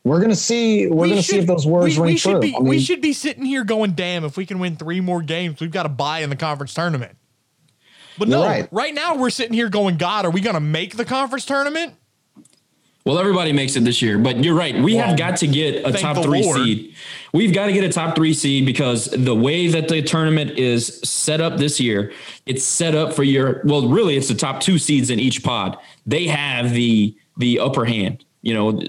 we're 0.05 0.18
going 0.18 0.30
to 0.30 0.36
see 0.36 0.86
we're 0.86 1.03
We 1.05 1.09
going 1.09 1.22
to 1.22 1.26
see 1.26 1.39
if 1.39 1.47
those 1.47 1.66
words 1.66 1.97
we, 1.97 2.03
ring 2.03 2.12
we 2.14 2.18
true. 2.18 2.32
Should 2.32 2.41
be, 2.43 2.55
I 2.55 2.59
mean, 2.61 2.68
we 2.68 2.78
should 2.80 3.01
be 3.01 3.12
sitting 3.14 3.45
here 3.45 3.64
going, 3.64 3.93
damn, 3.93 4.24
if 4.24 4.36
we 4.36 4.45
can 4.47 4.59
win 4.59 4.76
three 4.76 5.01
more 5.01 5.22
games, 5.22 5.61
we've 5.61 5.70
got 5.70 5.84
to 5.84 5.89
buy 5.89 6.20
in 6.20 6.28
the 6.30 6.36
conference 6.36 6.72
tournament. 6.74 7.16
But 8.18 8.28
no, 8.28 8.45
right. 8.45 8.68
right 8.70 8.95
now 8.95 9.16
we're 9.16 9.30
sitting 9.30 9.55
here 9.55 9.68
going, 9.70 9.97
God, 9.97 10.24
are 10.26 10.30
we 10.30 10.41
going 10.43 10.55
to 10.55 10.61
make 10.61 10.97
the 10.97 11.05
conference 11.05 11.47
tournament? 11.47 11.95
Well, 13.09 13.18
everybody 13.18 13.54
makes 13.54 13.74
it 13.74 13.84
this 13.84 14.02
year, 14.02 14.18
but 14.18 14.44
you're 14.44 14.54
right. 14.54 14.74
We 14.78 14.94
Well, 14.94 15.06
have 15.06 15.16
got 15.16 15.38
to 15.38 15.46
get 15.46 15.76
a 15.86 15.92
top 15.92 16.22
three 16.22 16.42
Lord. 16.42 16.59
seed. 16.59 16.94
We've 17.32 17.54
got 17.54 17.64
to 17.64 17.72
get 17.72 17.82
a 17.82 17.88
top 17.88 18.14
three 18.14 18.34
seed 18.34 18.66
because 18.66 19.06
the 19.06 19.34
way 19.34 19.66
that 19.68 19.88
the 19.88 20.02
tournament 20.02 20.59
is 20.59 21.00
set 21.04 21.40
up 21.40 21.56
this 21.56 21.80
year, 21.80 22.12
it's 22.44 22.62
set 22.62 22.94
up 22.94 23.14
for 23.14 23.22
your 23.22 23.62
well, 23.64 23.88
really, 23.88 24.18
it's 24.18 24.28
the 24.28 24.34
top 24.34 24.61
two 24.61 24.76
seeds 24.76 25.09
in 25.09 25.18
each 25.18 25.42
pod. 25.42 25.78
They 26.04 26.26
have 26.26 26.74
the 26.74 27.16
the 27.38 27.61
upper 27.61 27.86
hand. 27.86 28.26
You 28.42 28.52
know, 28.52 28.82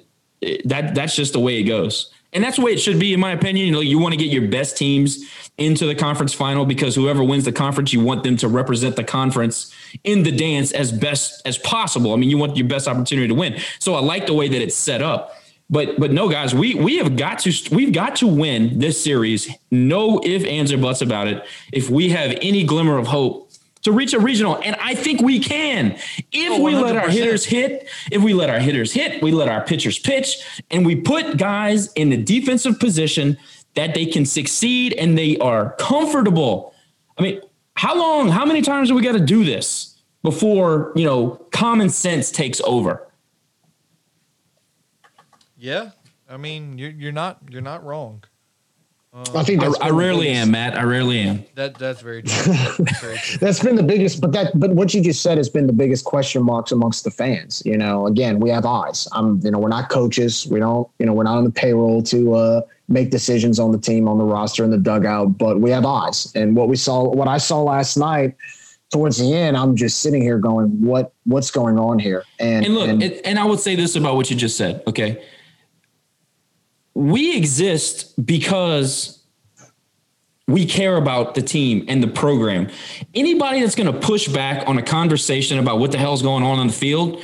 that 0.66 0.96
that's 0.96 1.16
just 1.16 1.32
the 1.32 1.40
way 1.40 1.58
it 1.58 1.64
goes. 1.64 2.12
And 2.32 2.44
that's 2.44 2.58
the 2.58 2.64
way 2.64 2.74
it 2.74 2.80
should 2.80 3.00
be, 3.00 3.14
in 3.14 3.20
my 3.20 3.32
opinion. 3.32 3.66
You 3.66 3.72
know, 3.72 3.80
you 3.80 3.98
want 3.98 4.14
to 4.14 4.18
get 4.18 4.32
your 4.32 4.48
best 4.48 4.78
teams 4.78 5.30
into 5.58 5.86
the 5.86 5.96
conference 5.96 6.34
final 6.34 6.66
because 6.66 6.96
whoever 6.96 7.24
wins 7.24 7.46
the 7.46 7.52
conference, 7.52 7.92
you 7.92 8.02
want 8.02 8.24
them 8.24 8.38
to 8.38 8.48
represent 8.48 8.96
the 8.96 9.04
conference 9.04 9.74
in 10.04 10.24
the 10.24 10.32
dance 10.32 10.72
as 10.72 10.92
best 10.92 11.42
as 11.46 11.58
possible. 11.58 12.14
I 12.14 12.18
mean, 12.18 12.30
you 12.30 12.38
want 12.38 12.56
your 12.56 12.68
best 12.68 12.88
opportunity 12.88 13.28
to 13.28 13.34
win. 13.34 13.60
So 13.80 13.96
I 13.96 14.00
like 14.00 14.28
the 14.28 14.34
way 14.34 14.48
that 14.48 14.62
it's 14.62 14.76
set 14.76 15.02
up. 15.02 15.36
But 15.72 16.00
but 16.00 16.12
no, 16.12 16.30
guys, 16.30 16.56
we 16.56 16.74
we 16.74 16.98
have 16.98 17.16
got 17.16 17.40
to 17.40 17.76
we've 17.76 17.94
got 17.94 18.16
to 18.18 18.28
win 18.28 18.80
this 18.80 19.04
series. 19.04 19.52
No 19.70 20.20
if, 20.24 20.44
ands, 20.46 20.72
or 20.72 20.78
buts 20.78 21.02
about 21.02 21.28
it. 21.28 21.46
If 21.72 21.92
we 21.92 22.10
have 22.10 22.36
any 22.42 22.64
glimmer 22.64 22.98
of 22.98 23.06
hope 23.06 23.49
to 23.84 23.92
reach 23.92 24.14
a 24.14 24.20
regional, 24.20 24.60
and 24.64 24.76
I 24.82 24.94
think 24.94 25.22
we 25.22 25.40
can. 25.40 25.98
If 26.32 26.52
Oh, 26.52 26.62
we 26.62 26.76
let 26.76 26.98
our 26.98 27.10
hitters 27.10 27.46
hit, 27.46 27.88
if 28.12 28.22
we 28.22 28.34
let 28.34 28.50
our 28.50 28.60
hitters 28.60 28.92
hit, 28.92 29.22
we 29.22 29.32
let 29.32 29.48
our 29.48 29.64
pitchers 29.64 29.98
pitch, 29.98 30.38
and 30.70 30.86
we 30.86 30.96
put 30.96 31.38
guys 31.38 31.92
in 31.94 32.10
the 32.10 32.18
defensive 32.18 32.80
position 32.80 33.38
that 33.76 33.94
they 33.94 34.06
can 34.06 34.26
succeed 34.26 34.94
and 34.94 35.18
they 35.18 35.38
are 35.38 35.76
comfortable. 35.80 36.74
I 37.18 37.22
mean, 37.22 37.42
how 37.76 37.98
long, 37.98 38.28
how 38.30 38.46
many 38.46 38.62
times 38.62 38.90
do 38.90 38.96
we 38.96 39.02
got 39.02 39.14
to 39.14 39.20
do 39.20 39.44
this 39.46 39.96
before, 40.24 40.92
you 40.96 41.06
know, 41.06 41.32
common 41.52 41.90
sense 41.90 42.32
takes 42.32 42.60
over? 42.62 43.08
Yeah. 45.58 45.92
I 46.30 46.38
mean, 46.38 46.78
you're, 46.78 46.92
you're 46.92 47.12
not 47.12 47.40
you're 47.50 47.62
not 47.62 47.84
wrong. 47.84 48.24
I 49.36 49.44
think 49.44 49.62
I, 49.62 49.66
that's 49.66 49.80
I 49.80 49.88
been 49.90 49.96
rarely 49.98 50.26
biggest- 50.28 50.42
am, 50.42 50.52
Matt. 50.52 50.78
I 50.78 50.84
rarely 50.84 51.20
am. 51.20 51.44
That 51.56 51.78
that's 51.78 52.02
very 52.02 52.24
true. 52.24 52.54
That's 52.54 53.00
very 53.02 53.18
true. 53.18 53.38
That's 53.40 53.64
been 53.64 53.76
the 53.76 53.84
biggest, 53.84 54.22
but 54.22 54.32
that, 54.34 54.58
but 54.60 54.72
what 54.72 54.94
you 54.94 55.02
just 55.02 55.22
said 55.22 55.38
has 55.38 55.50
been 55.50 55.68
the 55.68 55.74
biggest 55.74 56.06
question 56.06 56.44
marks 56.44 56.72
amongst 56.72 57.04
the 57.04 57.12
fans. 57.12 57.62
You 57.66 57.78
know, 57.78 58.08
again, 58.08 58.40
we 58.40 58.50
have 58.50 58.66
eyes. 58.66 59.08
I'm, 59.12 59.40
you 59.44 59.52
know, 59.52 59.60
we're 59.60 59.70
not 59.70 59.90
coaches. 59.90 60.48
We 60.48 60.60
don't, 60.60 60.88
you 61.00 61.06
know, 61.06 61.14
we're 61.14 61.24
not 61.24 61.38
on 61.38 61.44
the 61.44 61.52
payroll 61.52 62.02
to 62.04 62.34
uh, 62.34 62.62
make 62.88 63.10
decisions 63.12 63.60
on 63.60 63.72
the 63.72 63.78
team, 63.80 64.08
on 64.08 64.18
the 64.18 64.24
roster, 64.24 64.64
in 64.64 64.72
the 64.72 64.78
dugout. 64.78 65.38
But 65.38 65.60
we 65.60 65.70
have 65.72 65.86
eyes, 65.86 66.32
and 66.36 66.56
what 66.56 66.70
we 66.70 66.76
saw, 66.76 67.04
what 67.10 67.28
I 67.28 67.38
saw 67.38 67.62
last 67.62 67.98
night, 67.98 68.36
towards 68.92 69.18
the 69.18 69.34
end, 69.34 69.56
I'm 69.58 69.76
just 69.76 70.00
sitting 70.00 70.22
here 70.22 70.40
going, 70.40 70.68
what 70.82 71.14
what's 71.26 71.52
going 71.52 71.78
on 71.78 72.00
here? 72.00 72.24
And, 72.40 72.66
And 72.66 72.74
look, 72.76 72.90
and- 72.90 73.04
and, 73.04 73.14
and 73.26 73.40
I 73.40 73.46
would 73.46 73.60
say 73.60 73.76
this 73.76 73.96
about 73.96 74.16
what 74.16 74.30
you 74.32 74.36
just 74.36 74.58
said. 74.58 74.82
Okay. 74.88 75.22
We 77.00 77.38
exist 77.38 78.26
because 78.26 79.24
we 80.48 80.66
care 80.66 80.98
about 80.98 81.36
the 81.36 81.42
team 81.42 81.86
and 81.88 82.04
the 82.04 82.08
program. 82.08 82.70
Anybody 83.14 83.62
that's 83.62 83.76
going 83.76 83.92
to 83.92 84.00
push 84.00 84.28
back 84.28 84.68
on 84.68 84.78
a 84.78 84.82
conversation 84.82 85.60
about 85.60 85.80
what 85.80 85.92
the 85.92 85.98
hell's 85.98 86.22
going 86.22 86.44
on 86.44 86.60
on 86.60 86.68
the 86.68 86.74
field, 86.74 87.24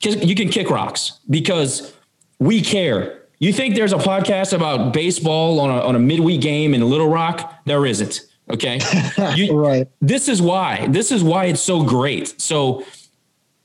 you 0.00 0.34
can 0.34 0.48
kick 0.48 0.70
rocks 0.70 1.20
because 1.30 1.94
we 2.38 2.60
care. 2.60 3.22
You 3.38 3.52
think 3.52 3.74
there's 3.74 3.92
a 3.92 3.98
podcast 3.98 4.52
about 4.52 4.92
baseball 4.92 5.60
on 5.60 5.70
a, 5.70 5.80
on 5.80 5.94
a 5.94 5.98
midweek 5.98 6.40
game 6.40 6.74
in 6.74 6.88
Little 6.88 7.08
Rock? 7.08 7.60
There 7.66 7.84
isn't. 7.86 8.20
Okay. 8.50 8.80
You, 9.36 9.56
right. 9.56 9.88
this 10.00 10.28
is 10.28 10.42
why 10.42 10.86
this 10.88 11.10
is 11.10 11.22
why 11.22 11.46
it's 11.46 11.62
so 11.62 11.82
great 11.82 12.40
so 12.40 12.84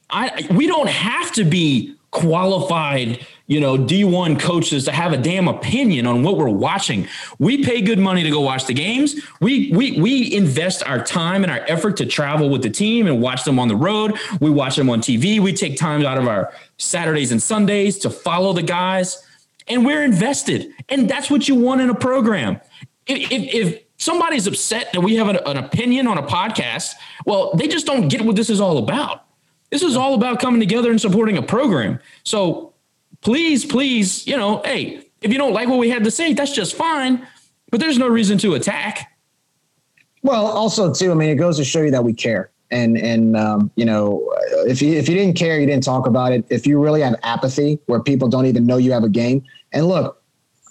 i 0.10 0.48
we 0.52 0.68
don't 0.68 0.90
have 0.90 1.32
to 1.34 1.44
be 1.44 1.96
qualified 2.12 3.26
you 3.50 3.60
know 3.60 3.78
d1 3.78 4.40
coaches 4.40 4.86
to 4.86 4.92
have 4.92 5.12
a 5.12 5.18
damn 5.18 5.48
opinion 5.48 6.06
on 6.06 6.24
what 6.24 6.38
we're 6.38 6.48
watching. 6.48 7.08
We 7.40 7.66
pay 7.66 7.82
good 7.82 8.00
money 8.00 8.24
to 8.24 8.30
go 8.30 8.40
watch 8.40 8.66
the 8.66 8.74
games. 8.74 9.16
We 9.42 9.72
we 9.74 10.00
we 10.00 10.34
invest 10.34 10.84
our 10.86 11.04
time 11.04 11.44
and 11.44 11.52
our 11.52 11.66
effort 11.68 11.98
to 11.98 12.06
travel 12.06 12.50
with 12.50 12.62
the 12.62 12.70
team 12.70 13.08
and 13.08 13.22
watch 13.22 13.44
them 13.44 13.60
on 13.60 13.68
the 13.68 13.76
road. 13.76 14.18
We 14.40 14.52
watch 14.52 14.76
them 14.78 14.90
on 14.90 15.02
tv 15.02 15.40
we 15.40 15.52
take 15.52 15.78
time 15.78 16.06
out 16.06 16.18
of 16.18 16.28
our 16.28 16.54
saturdays 16.78 17.32
and 17.32 17.42
sundays 17.42 17.98
to 18.00 18.10
follow 18.10 18.54
the 18.54 18.64
guys. 18.64 19.22
And 19.68 19.86
we're 19.86 20.04
invested. 20.04 20.72
And 20.88 21.10
that's 21.10 21.30
what 21.30 21.48
you 21.48 21.56
want 21.56 21.82
in 21.82 21.90
a 21.90 21.96
program. 21.96 22.60
If, 23.06 23.32
if, 23.32 23.54
if 23.54 23.84
somebody's 23.98 24.48
upset 24.48 24.92
that 24.94 25.02
we 25.02 25.16
have 25.16 25.28
an, 25.28 25.38
an 25.46 25.58
opinion 25.58 26.08
on 26.08 26.18
a 26.18 26.24
podcast, 26.24 26.94
well, 27.26 27.54
they 27.54 27.68
just 27.68 27.86
don't 27.86 28.08
get 28.08 28.22
what 28.22 28.36
this 28.36 28.50
is 28.50 28.60
all 28.60 28.78
about. 28.78 29.26
This 29.70 29.84
is 29.84 29.96
all 29.96 30.16
about 30.16 30.40
coming 30.40 30.60
together 30.60 30.90
and 30.90 31.00
supporting 31.00 31.38
a 31.38 31.44
program. 31.44 32.00
So 32.24 32.69
please, 33.22 33.66
please, 33.66 34.26
you 34.28 34.38
know, 34.38 34.62
hey, 34.64 35.06
if 35.22 35.32
you 35.32 35.38
don't 35.38 35.54
like 35.54 35.68
what 35.68 35.80
we 35.80 35.90
had 35.90 36.04
to 36.04 36.12
say, 36.12 36.34
that's 36.34 36.54
just 36.54 36.76
fine. 36.76 37.28
But 37.72 37.80
there's 37.80 37.98
no 37.98 38.08
reason 38.08 38.38
to 38.40 38.56
attack. 38.56 39.16
Well, 40.24 40.48
also 40.48 40.94
too, 40.94 41.12
I 41.12 41.16
mean, 41.16 41.30
it 41.30 41.36
goes 41.36 41.58
to 41.58 41.64
show 41.64 41.82
you 41.82 41.92
that 41.92 42.04
we 42.04 42.14
care. 42.14 42.52
And 42.72 42.98
and 42.98 43.36
um, 43.36 43.72
you 43.76 43.86
know, 43.86 44.32
if 44.68 44.82
you 44.82 44.94
if 44.94 45.10
you 45.10 45.16
didn't 45.16 45.36
care, 45.36 45.60
you 45.60 45.66
didn't 45.66 45.84
talk 45.84 46.06
about 46.06 46.34
it. 46.34 46.46
If 46.50 46.68
you 46.68 46.80
really 46.80 47.02
have 47.02 47.16
apathy, 47.24 47.80
where 47.88 48.00
people 48.00 48.28
don't 48.28 48.46
even 48.46 48.68
know 48.68 48.78
you 48.78 48.92
have 48.92 49.04
a 49.04 49.10
game, 49.10 49.44
and 49.74 49.88
look, 49.88 50.22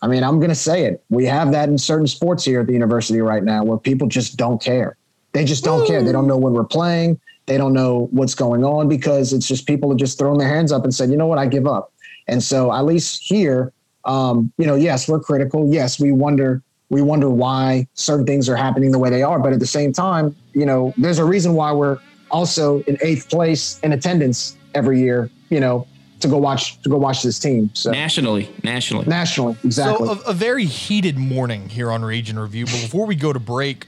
I 0.01 0.07
mean, 0.07 0.23
I'm 0.23 0.39
going 0.39 0.51
to 0.51 0.55
say 0.55 0.85
it. 0.85 1.03
We 1.11 1.25
have 1.27 1.51
that 1.53 1.69
in 1.69 1.77
certain 1.77 2.07
sports 2.07 2.45
here 2.45 2.61
at 2.61 2.69
the 2.69 2.73
university 2.73 3.21
right 3.21 3.43
now, 3.43 3.65
where 3.65 3.79
people 3.79 4.07
just 4.07 4.37
don't 4.37 4.63
care. 4.63 4.97
They 5.33 5.45
just 5.45 5.65
don't 5.65 5.87
care. 5.87 6.03
They 6.03 6.13
don't 6.13 6.29
know 6.29 6.37
when 6.37 6.53
we're 6.53 6.65
playing. 6.65 7.21
They 7.47 7.57
don't 7.57 7.73
know 7.73 8.09
what's 8.13 8.35
going 8.35 8.65
on 8.65 8.89
because 8.89 9.33
it's 9.33 9.49
just 9.49 9.67
people 9.67 9.91
have 9.91 9.99
just 9.99 10.19
thrown 10.19 10.39
their 10.39 10.49
hands 10.49 10.71
up 10.71 10.85
and 10.85 10.95
said, 10.95 11.11
you 11.11 11.17
know 11.17 11.27
what, 11.27 11.39
I 11.39 11.47
give 11.47 11.67
up. 11.67 11.93
And 12.29 12.43
so 12.43 12.73
at 12.73 12.85
least 12.85 13.23
here, 13.23 13.73
um, 14.05 14.53
you 14.59 14.67
know, 14.67 14.75
yes, 14.75 15.09
we're 15.09 15.21
critical. 15.21 15.73
Yes, 15.73 15.99
we 15.99 16.13
wonder 16.13 16.63
we 16.91 17.03
wonder 17.03 17.29
why 17.29 17.87
certain 17.95 18.25
things 18.25 18.49
are 18.49 18.57
happening 18.57 18.91
the 18.91 18.99
way 18.99 19.11
they 19.11 19.23
are. 19.23 19.39
But 19.39 19.53
at 19.53 19.61
the 19.61 19.67
same 19.67 19.93
time, 19.93 20.35
you 20.55 20.65
know, 20.65 20.95
there's 20.97 21.19
a 21.19 21.25
reason 21.25 21.53
why 21.53 21.71
we're 21.73 21.99
also 22.31 22.81
in 22.83 22.97
eighth 23.03 23.29
place 23.29 23.79
in 23.81 23.93
attendance 23.93 24.57
every 24.75 25.01
year, 25.01 25.31
you 25.51 25.61
know, 25.61 25.87
to 26.21 26.29
go 26.29 26.39
watch 26.39 26.81
to 26.83 26.89
go 26.89 26.97
watch 26.97 27.23
this 27.23 27.39
team. 27.39 27.71
So 27.75 27.91
Nationally, 27.91 28.51
nationally. 28.63 29.07
nationally, 29.07 29.57
exactly. 29.65 30.07
So 30.07 30.15
a, 30.15 30.31
a 30.31 30.33
very 30.33 30.65
heated 30.65 31.19
morning 31.19 31.69
here 31.69 31.91
on 31.91 32.05
Region 32.05 32.39
Review. 32.39 32.65
But 32.65 32.81
before 32.81 33.07
we 33.07 33.15
go 33.15 33.33
to 33.33 33.39
break, 33.39 33.87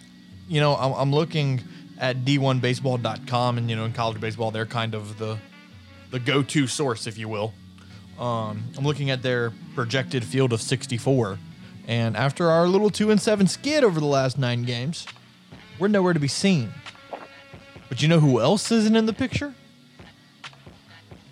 you 0.49 0.61
know, 0.61 0.77
I'm, 0.77 0.93
I'm 0.93 1.13
looking 1.13 1.63
at 1.99 2.25
d1baseball.com 2.25 3.59
and 3.59 3.69
you 3.69 3.77
know 3.77 3.85
in 3.85 3.93
college 3.93 4.21
baseball 4.21 4.51
they're 4.51 4.67
kind 4.67 4.95
of 4.95 5.19
the 5.19 5.39
the 6.11 6.19
go-to 6.19 6.67
source, 6.67 7.07
if 7.07 7.17
you 7.17 7.29
will. 7.29 7.55
Um, 8.21 8.65
I'm 8.77 8.85
looking 8.85 9.11
at 9.11 9.23
their 9.23 9.51
projected 9.75 10.25
field 10.25 10.53
of 10.53 10.61
64, 10.61 11.39
and 11.89 12.17
after 12.17 12.51
our 12.51 12.69
little 12.69 12.91
two 12.91 13.11
and 13.11 13.21
seven 13.21 13.47
skid 13.47 13.83
over 13.83 13.99
the 13.99 14.07
last 14.07 14.39
nine 14.39 14.65
games, 14.65 15.07
we're 15.79 15.89
nowhere 15.89 16.13
to 16.13 16.21
be 16.21 16.29
seen. 16.29 16.73
But 17.89 18.03
you 18.03 18.09
know 18.09 18.21
who 18.21 18.39
else 18.39 18.71
isn't 18.71 18.95
in 18.95 19.07
the 19.07 19.15
picture? 19.15 19.55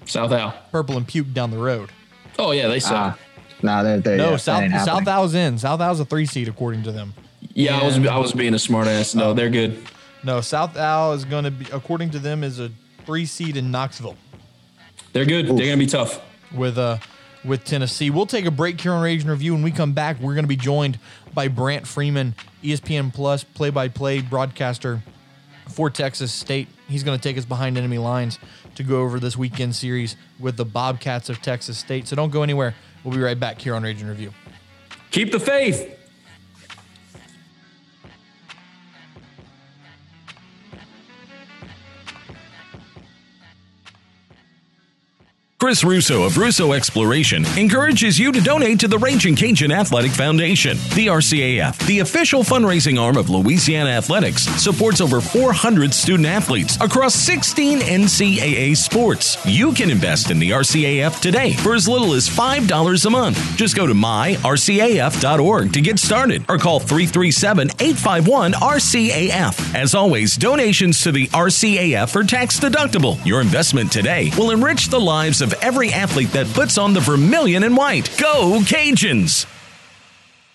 South 0.06 0.32
Al. 0.32 0.54
Purple 0.72 0.96
and 0.96 1.06
Puke 1.06 1.32
down 1.34 1.50
the 1.50 1.58
road. 1.58 1.90
Oh, 2.38 2.52
yeah, 2.52 2.68
they 2.68 2.80
suck. 2.80 2.92
Ah, 2.92 3.18
no, 3.62 3.84
they're, 3.84 4.00
they're, 4.00 4.16
No, 4.16 4.30
yeah, 4.30 4.36
South 4.36 4.62
ain't 4.62 4.72
happening. 4.72 5.04
South 5.04 5.08
Al's 5.08 5.34
in. 5.34 5.58
South 5.58 5.80
Al's 5.80 6.00
a 6.00 6.04
three 6.06 6.24
seed 6.24 6.48
according 6.48 6.84
to 6.84 6.92
them. 6.92 7.12
yeah, 7.52 7.78
I 7.78 7.84
was, 7.84 7.98
I 8.06 8.16
was 8.16 8.32
being 8.32 8.54
a 8.54 8.58
smartass. 8.58 9.14
No, 9.14 9.34
they're 9.34 9.50
good. 9.50 9.86
No, 10.24 10.40
South 10.40 10.76
Al 10.76 11.12
is 11.12 11.24
going 11.24 11.44
to 11.44 11.50
be, 11.50 11.66
according 11.72 12.10
to 12.10 12.18
them, 12.18 12.42
is 12.42 12.58
a 12.58 12.70
three 13.04 13.26
seed 13.26 13.56
in 13.56 13.70
Knoxville 13.70 14.16
They're 15.12 15.24
good. 15.26 15.46
They're 15.46 15.56
going 15.56 15.70
to 15.70 15.76
be 15.76 15.86
tough. 15.86 16.22
With 16.52 16.78
uh 16.78 16.98
with 17.44 17.64
Tennessee. 17.64 18.10
We'll 18.10 18.26
take 18.26 18.46
a 18.46 18.50
break 18.50 18.80
here 18.80 18.92
on 18.92 19.02
Rage 19.02 19.22
and 19.22 19.30
Review. 19.30 19.54
When 19.54 19.62
we 19.62 19.70
come 19.70 19.92
back, 19.92 20.18
we're 20.18 20.34
going 20.34 20.44
to 20.44 20.48
be 20.48 20.56
joined 20.56 20.98
by 21.34 21.48
Brant 21.48 21.86
Freeman, 21.86 22.34
ESPN 22.62 23.14
Plus 23.14 23.44
play-by-play 23.44 24.22
broadcaster 24.22 25.02
for 25.68 25.88
Texas 25.88 26.32
State. 26.32 26.68
He's 26.88 27.04
going 27.04 27.18
to 27.18 27.22
take 27.22 27.38
us 27.38 27.44
behind 27.44 27.78
enemy 27.78 27.98
lines 27.98 28.38
to 28.74 28.82
go 28.82 29.02
over 29.02 29.20
this 29.20 29.36
weekend 29.36 29.74
series 29.74 30.16
with 30.40 30.56
the 30.56 30.64
Bobcats 30.64 31.28
of 31.28 31.40
Texas 31.40 31.78
State. 31.78 32.08
So 32.08 32.16
don't 32.16 32.30
go 32.30 32.42
anywhere. 32.42 32.74
We'll 33.04 33.14
be 33.14 33.20
right 33.20 33.38
back 33.38 33.60
here 33.60 33.74
on 33.74 33.82
Rage 33.82 34.00
and 34.00 34.10
Review. 34.10 34.32
Keep 35.10 35.32
the 35.32 35.40
faith. 35.40 35.97
Chris 45.60 45.82
Russo 45.82 46.22
of 46.22 46.38
Russo 46.38 46.72
Exploration 46.72 47.44
encourages 47.58 48.16
you 48.16 48.30
to 48.30 48.40
donate 48.40 48.78
to 48.78 48.86
the 48.86 48.96
Ragin' 48.96 49.34
Cajun 49.34 49.72
Athletic 49.72 50.12
Foundation. 50.12 50.76
The 50.94 51.08
RCAF, 51.08 51.84
the 51.88 51.98
official 51.98 52.44
fundraising 52.44 52.96
arm 53.00 53.16
of 53.16 53.28
Louisiana 53.28 53.90
Athletics, 53.90 54.44
supports 54.62 55.00
over 55.00 55.20
400 55.20 55.92
student 55.92 56.28
athletes 56.28 56.78
across 56.80 57.12
16 57.16 57.80
NCAA 57.80 58.76
sports. 58.76 59.36
You 59.44 59.72
can 59.72 59.90
invest 59.90 60.30
in 60.30 60.38
the 60.38 60.50
RCAF 60.50 61.20
today 61.20 61.54
for 61.54 61.74
as 61.74 61.88
little 61.88 62.12
as 62.12 62.28
$5 62.28 63.06
a 63.06 63.10
month. 63.10 63.56
Just 63.56 63.74
go 63.74 63.84
to 63.84 63.94
myrcaf.org 63.94 65.72
to 65.72 65.80
get 65.80 65.98
started 65.98 66.44
or 66.48 66.58
call 66.58 66.78
337 66.78 67.70
851 67.80 68.52
RCAF. 68.52 69.74
As 69.74 69.96
always, 69.96 70.36
donations 70.36 71.02
to 71.02 71.10
the 71.10 71.26
RCAF 71.28 72.14
are 72.14 72.22
tax 72.22 72.60
deductible. 72.60 73.18
Your 73.26 73.40
investment 73.40 73.90
today 73.90 74.30
will 74.38 74.52
enrich 74.52 74.86
the 74.86 75.00
lives 75.00 75.42
of 75.42 75.47
every 75.54 75.92
athlete 75.92 76.32
that 76.32 76.46
puts 76.54 76.78
on 76.78 76.94
the 76.94 77.00
vermilion 77.00 77.64
and 77.64 77.76
white. 77.76 78.16
Go 78.18 78.60
Cajuns! 78.60 79.46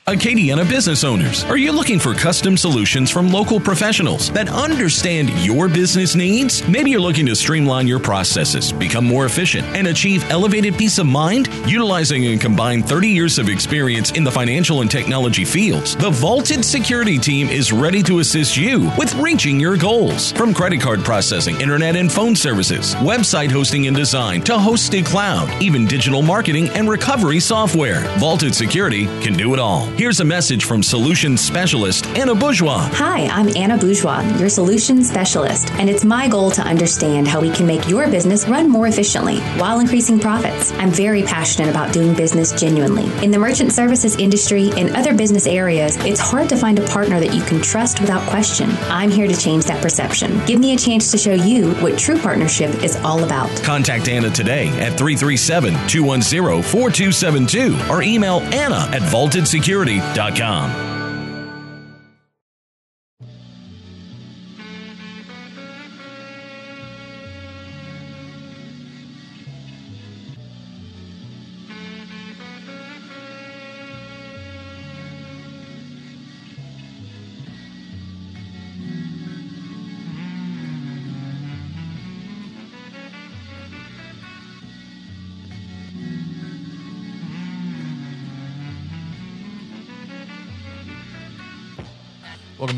Acadiana 0.07 0.67
business 0.67 1.05
owners, 1.05 1.45
are 1.45 1.55
you 1.55 1.71
looking 1.71 1.97
for 1.97 2.13
custom 2.13 2.57
solutions 2.57 3.09
from 3.09 3.29
local 3.29 3.57
professionals 3.57 4.29
that 4.31 4.49
understand 4.49 5.29
your 5.45 5.69
business 5.69 6.13
needs? 6.13 6.67
Maybe 6.67 6.91
you're 6.91 6.99
looking 6.99 7.25
to 7.27 7.35
streamline 7.37 7.87
your 7.87 8.01
processes, 8.01 8.73
become 8.73 9.05
more 9.05 9.25
efficient, 9.25 9.65
and 9.67 9.87
achieve 9.87 10.29
elevated 10.29 10.77
peace 10.77 10.97
of 10.97 11.05
mind? 11.05 11.47
Utilizing 11.65 12.25
a 12.25 12.37
combined 12.37 12.85
30 12.85 13.07
years 13.07 13.39
of 13.39 13.47
experience 13.47 14.11
in 14.11 14.25
the 14.25 14.31
financial 14.31 14.81
and 14.81 14.91
technology 14.91 15.45
fields, 15.45 15.95
the 15.95 16.09
Vaulted 16.09 16.65
Security 16.65 17.17
Team 17.17 17.47
is 17.47 17.71
ready 17.71 18.03
to 18.03 18.19
assist 18.19 18.57
you 18.57 18.91
with 18.97 19.15
reaching 19.15 19.57
your 19.57 19.77
goals. 19.77 20.33
From 20.33 20.53
credit 20.53 20.81
card 20.81 21.05
processing, 21.05 21.61
internet 21.61 21.95
and 21.95 22.11
phone 22.11 22.35
services, 22.35 22.93
website 22.95 23.51
hosting 23.51 23.87
and 23.87 23.95
design, 23.95 24.41
to 24.41 24.51
hosted 24.51 25.05
cloud, 25.05 25.49
even 25.63 25.85
digital 25.85 26.21
marketing 26.21 26.67
and 26.71 26.89
recovery 26.89 27.39
software, 27.39 28.01
Vaulted 28.19 28.53
Security 28.53 29.05
can 29.21 29.37
do 29.37 29.53
it 29.53 29.59
all. 29.61 29.92
Here's 29.95 30.21
a 30.21 30.25
message 30.25 30.65
from 30.65 30.81
solutions 30.81 31.39
specialist 31.39 32.07
Anna 32.17 32.33
Bourgeois. 32.33 32.89
Hi, 32.93 33.27
I'm 33.27 33.55
Anna 33.55 33.77
Bourgeois, 33.77 34.21
your 34.39 34.49
solutions 34.49 35.07
specialist, 35.07 35.69
and 35.73 35.87
it's 35.87 36.03
my 36.03 36.27
goal 36.27 36.49
to 36.49 36.63
understand 36.63 37.27
how 37.27 37.39
we 37.39 37.51
can 37.51 37.67
make 37.67 37.87
your 37.87 38.09
business 38.09 38.47
run 38.47 38.67
more 38.67 38.87
efficiently 38.87 39.39
while 39.59 39.79
increasing 39.79 40.19
profits. 40.19 40.71
I'm 40.73 40.89
very 40.89 41.21
passionate 41.21 41.69
about 41.69 41.93
doing 41.93 42.15
business 42.15 42.59
genuinely. 42.59 43.05
In 43.23 43.29
the 43.29 43.37
merchant 43.37 43.71
services 43.71 44.15
industry 44.15 44.71
and 44.75 44.95
other 44.95 45.13
business 45.13 45.45
areas, 45.45 45.95
it's 45.97 46.19
hard 46.19 46.49
to 46.49 46.57
find 46.57 46.79
a 46.79 46.87
partner 46.87 47.19
that 47.19 47.35
you 47.35 47.43
can 47.43 47.61
trust 47.61 48.01
without 48.01 48.27
question. 48.27 48.71
I'm 48.89 49.11
here 49.11 49.27
to 49.27 49.37
change 49.37 49.65
that 49.65 49.79
perception. 49.79 50.43
Give 50.47 50.59
me 50.59 50.73
a 50.73 50.77
chance 50.77 51.11
to 51.11 51.19
show 51.19 51.33
you 51.33 51.75
what 51.75 51.99
true 51.99 52.17
partnership 52.17 52.83
is 52.83 52.95
all 53.03 53.23
about. 53.23 53.47
Contact 53.61 54.07
Anna 54.07 54.31
today 54.31 54.69
at 54.69 54.97
337 54.97 55.73
210 55.87 56.63
4272 56.63 57.77
or 57.93 58.01
email 58.01 58.39
Anna 58.51 58.89
at 58.91 59.03
vaultedsecurity.com. 59.03 59.82
Welcome 59.85 60.92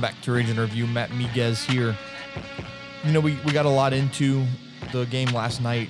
back 0.05 0.21
to 0.21 0.31
Raging 0.31 0.57
Review. 0.57 0.85
Matt 0.85 1.09
Miguez 1.09 1.65
here. 1.65 1.97
You 3.03 3.11
know, 3.11 3.19
we, 3.19 3.39
we 3.43 3.51
got 3.51 3.65
a 3.65 3.69
lot 3.69 3.91
into 3.91 4.45
the 4.91 5.05
game 5.05 5.29
last 5.29 5.63
night 5.63 5.89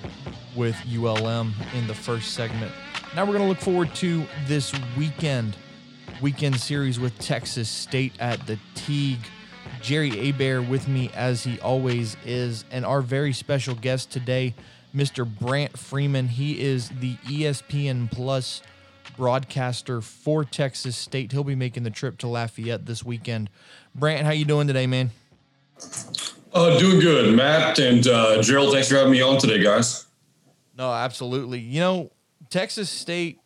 with 0.55 0.73
ULM 0.87 1.53
in 1.73 1.85
the 1.85 1.93
first 1.93 2.33
segment. 2.33 2.71
Now 3.13 3.25
we're 3.25 3.33
going 3.33 3.43
to 3.43 3.49
look 3.49 3.57
forward 3.57 3.93
to 3.95 4.25
this 4.45 4.73
weekend, 4.97 5.57
weekend 6.21 6.57
series 6.57 6.97
with 6.97 7.19
Texas 7.19 7.67
State 7.67 8.13
at 8.21 8.47
the 8.47 8.57
Tigue. 8.73 9.19
Jerry 9.81 10.11
Abair 10.11 10.65
with 10.65 10.87
me 10.87 11.11
as 11.13 11.43
he 11.43 11.59
always 11.59 12.15
is, 12.25 12.63
and 12.71 12.85
our 12.85 13.01
very 13.01 13.33
special 13.33 13.75
guest 13.75 14.11
today, 14.11 14.55
Mr. 14.95 15.27
Brant 15.27 15.77
Freeman. 15.77 16.29
He 16.29 16.61
is 16.61 16.87
the 16.87 17.15
ESPN 17.27 18.09
Plus 18.09 18.61
broadcaster 19.15 20.01
for 20.01 20.43
Texas 20.43 20.95
State. 20.95 21.31
He'll 21.31 21.43
be 21.43 21.55
making 21.55 21.83
the 21.83 21.89
trip 21.89 22.17
to 22.19 22.27
Lafayette 22.27 22.85
this 22.85 23.03
weekend. 23.03 23.49
Brant, 23.95 24.25
how 24.25 24.33
you 24.33 24.43
doing 24.43 24.67
today, 24.67 24.87
man? 24.87 25.09
Uh, 26.53 26.77
doing 26.77 26.99
good, 26.99 27.33
Matt 27.33 27.79
and 27.79 28.05
uh, 28.05 28.41
Gerald. 28.41 28.73
Thanks 28.73 28.89
for 28.89 28.95
having 28.95 29.13
me 29.13 29.21
on 29.21 29.37
today, 29.37 29.63
guys. 29.63 30.05
No, 30.77 30.91
absolutely. 30.91 31.59
You 31.59 31.79
know, 31.79 32.11
Texas 32.49 32.89
State, 32.89 33.39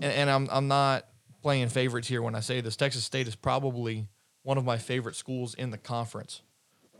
and, 0.00 0.12
and 0.12 0.30
I'm 0.30 0.48
I'm 0.52 0.68
not 0.68 1.06
playing 1.42 1.70
favorites 1.70 2.06
here 2.06 2.22
when 2.22 2.36
I 2.36 2.40
say 2.40 2.60
this. 2.60 2.76
Texas 2.76 3.02
State 3.02 3.26
is 3.26 3.34
probably 3.34 4.06
one 4.44 4.58
of 4.58 4.64
my 4.64 4.78
favorite 4.78 5.16
schools 5.16 5.54
in 5.54 5.70
the 5.70 5.78
conference. 5.78 6.42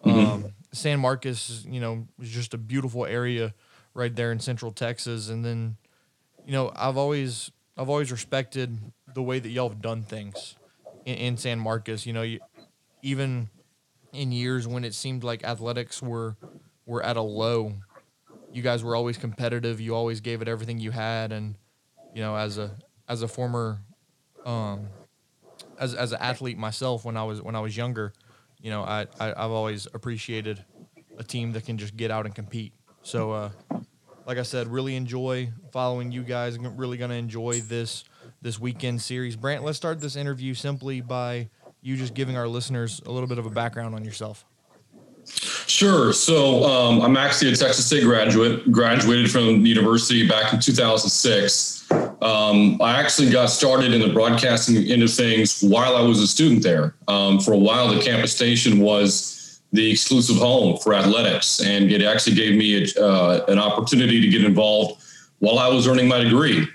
Mm-hmm. 0.05 0.19
Um, 0.19 0.55
San 0.73 0.99
Marcos, 0.99 1.65
you 1.69 1.79
know, 1.79 2.09
is 2.21 2.31
just 2.31 2.55
a 2.55 2.59
beautiful 2.59 3.07
area 3.07 3.55
right 3.95 4.15
there 4.15 4.33
in 4.33 4.41
Central 4.41 4.73
Texas, 4.73 5.29
and 5.29 5.45
then, 5.45 5.77
you 6.45 6.53
know, 6.53 6.73
I've 6.75 6.97
always 6.97 7.53
I've 7.77 7.89
always 7.89 8.11
respected 8.11 8.79
the 9.15 9.23
way 9.23 9.39
that 9.39 9.49
y'all 9.49 9.69
have 9.69 9.81
done 9.81 10.03
things 10.03 10.57
in, 11.05 11.15
in 11.15 11.37
San 11.37 11.59
Marcos. 11.59 12.07
You 12.07 12.13
know, 12.13 12.23
you, 12.23 12.41
even 13.03 13.49
in 14.13 14.33
years 14.33 14.67
when 14.67 14.85
it 14.85 14.95
seemed 14.95 15.25
like 15.25 15.45
athletics 15.45 16.03
were 16.03 16.37
were 16.87 17.03
at 17.03 17.17
a 17.17 17.23
low, 17.23 17.75
you 18.53 18.63
guys 18.63 18.83
were 18.83 18.97
always 18.97 19.17
competitive. 19.17 19.81
You 19.81 19.95
always 19.95 20.21
gave 20.21 20.43
it 20.43 20.49
everything 20.49 20.79
you 20.79 20.91
had, 20.91 21.33
and 21.33 21.57
you 22.15 22.23
know, 22.23 22.37
as 22.37 22.59
a 22.59 22.77
as 23.09 23.23
a 23.23 23.29
former, 23.29 23.81
um, 24.45 24.89
as 25.79 25.95
as 25.95 26.13
an 26.13 26.19
athlete 26.21 26.59
myself 26.59 27.05
when 27.05 27.17
I 27.17 27.25
was 27.25 27.43
when 27.43 27.55
I 27.55 27.61
was 27.61 27.77
younger, 27.77 28.13
you 28.61 28.71
know, 28.71 28.83
I, 28.83 29.07
I 29.19 29.27
have 29.27 29.51
always 29.51 29.87
appreciated 29.95 30.65
a 31.19 31.25
team 31.25 31.53
that 31.53 31.67
can 31.67 31.79
just 31.79 31.97
get 31.97 32.11
out 32.11 32.27
and 32.27 32.35
compete. 32.35 32.73
So, 33.03 33.33
uh, 33.33 33.51
like 34.27 34.39
I 34.39 34.43
said, 34.43 34.69
really 34.69 34.97
enjoy 34.97 35.51
following 35.73 36.13
you 36.13 36.23
guys. 36.23 36.59
really 36.59 36.97
gonna 36.97 37.15
enjoy 37.15 37.61
this 37.61 38.05
this 38.43 38.59
weekend 38.59 39.01
series. 39.03 39.37
Brant, 39.37 39.65
let's 39.65 39.77
start 39.77 40.01
this 40.01 40.17
interview 40.17 40.55
simply 40.55 41.01
by 41.01 41.49
you 41.83 41.97
just 41.97 42.15
giving 42.15 42.37
our 42.37 42.49
listeners 42.49 43.01
a 43.07 43.11
little 43.11 43.29
bit 43.29 43.39
of 43.39 43.47
a 43.47 43.51
background 43.51 43.95
on 43.95 44.05
yourself. 44.05 44.45
Sure. 45.67 46.13
So 46.13 46.65
um, 46.65 47.03
I'm 47.03 47.17
actually 47.17 47.53
a 47.53 47.57
Texas 47.57 47.87
State 47.87 48.05
graduate, 48.05 48.71
graduated 48.73 49.31
from 49.31 49.63
the 49.63 49.69
university 49.69 50.27
back 50.27 50.53
in 50.53 50.61
2006. 50.61 51.91
Um, 52.23 52.81
I 52.83 52.99
actually 53.01 53.31
got 53.31 53.47
started 53.47 53.93
in 53.93 54.01
the 54.01 54.13
broadcasting 54.13 54.77
end 54.91 55.03
of 55.03 55.13
things 55.13 55.63
while 55.63 55.97
I 55.97 56.03
was 56.03 56.19
a 56.21 56.27
student 56.27 56.63
there. 56.63 56.95
Um, 57.09 57.39
for 57.39 57.53
a 57.53 57.59
while, 57.59 57.89
the 57.89 58.01
campus 58.01 58.35
station 58.35 58.81
was 58.81 59.61
the 59.73 59.91
exclusive 59.91 60.37
home 60.37 60.79
for 60.79 60.93
athletics, 60.95 61.61
and 61.61 61.93
it 61.93 62.03
actually 62.03 62.35
gave 62.35 62.57
me 62.57 62.83
a, 62.83 63.03
uh, 63.03 63.45
an 63.49 63.59
opportunity 63.59 64.21
to 64.21 64.29
get 64.29 64.45
involved 64.45 65.03
while 65.39 65.59
I 65.59 65.69
was 65.69 65.87
earning 65.87 66.09
my 66.09 66.19
degree. 66.19 66.67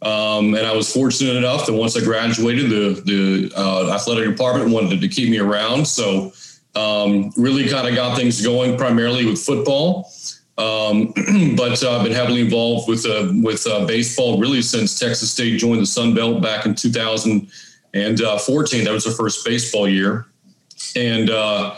Um, 0.00 0.54
and 0.54 0.64
I 0.64 0.72
was 0.72 0.92
fortunate 0.92 1.36
enough 1.36 1.66
that 1.66 1.72
once 1.72 1.96
I 1.96 2.00
graduated, 2.00 2.70
the 2.70 3.02
the 3.04 3.52
uh, 3.56 3.92
athletic 3.92 4.28
department 4.28 4.70
wanted 4.70 5.00
to 5.00 5.08
keep 5.08 5.28
me 5.28 5.38
around. 5.38 5.86
So 5.86 6.32
um, 6.74 7.30
really 7.36 7.68
kind 7.68 7.88
of 7.88 7.94
got 7.94 8.16
things 8.16 8.40
going 8.40 8.78
primarily 8.78 9.26
with 9.26 9.40
football. 9.40 10.10
Um, 10.56 11.12
but 11.56 11.82
uh, 11.82 11.96
I've 11.96 12.04
been 12.04 12.12
heavily 12.12 12.42
involved 12.42 12.88
with 12.88 13.06
uh, 13.06 13.32
with 13.42 13.66
uh, 13.66 13.86
baseball 13.86 14.40
really 14.40 14.62
since 14.62 14.96
Texas 14.98 15.32
State 15.32 15.58
joined 15.58 15.82
the 15.82 15.86
Sun 15.86 16.14
Belt 16.14 16.42
back 16.42 16.64
in 16.66 16.74
2014. 16.74 18.84
That 18.84 18.92
was 18.92 19.04
the 19.04 19.10
first 19.10 19.44
baseball 19.44 19.88
year, 19.88 20.26
and 20.94 21.30
uh, 21.30 21.76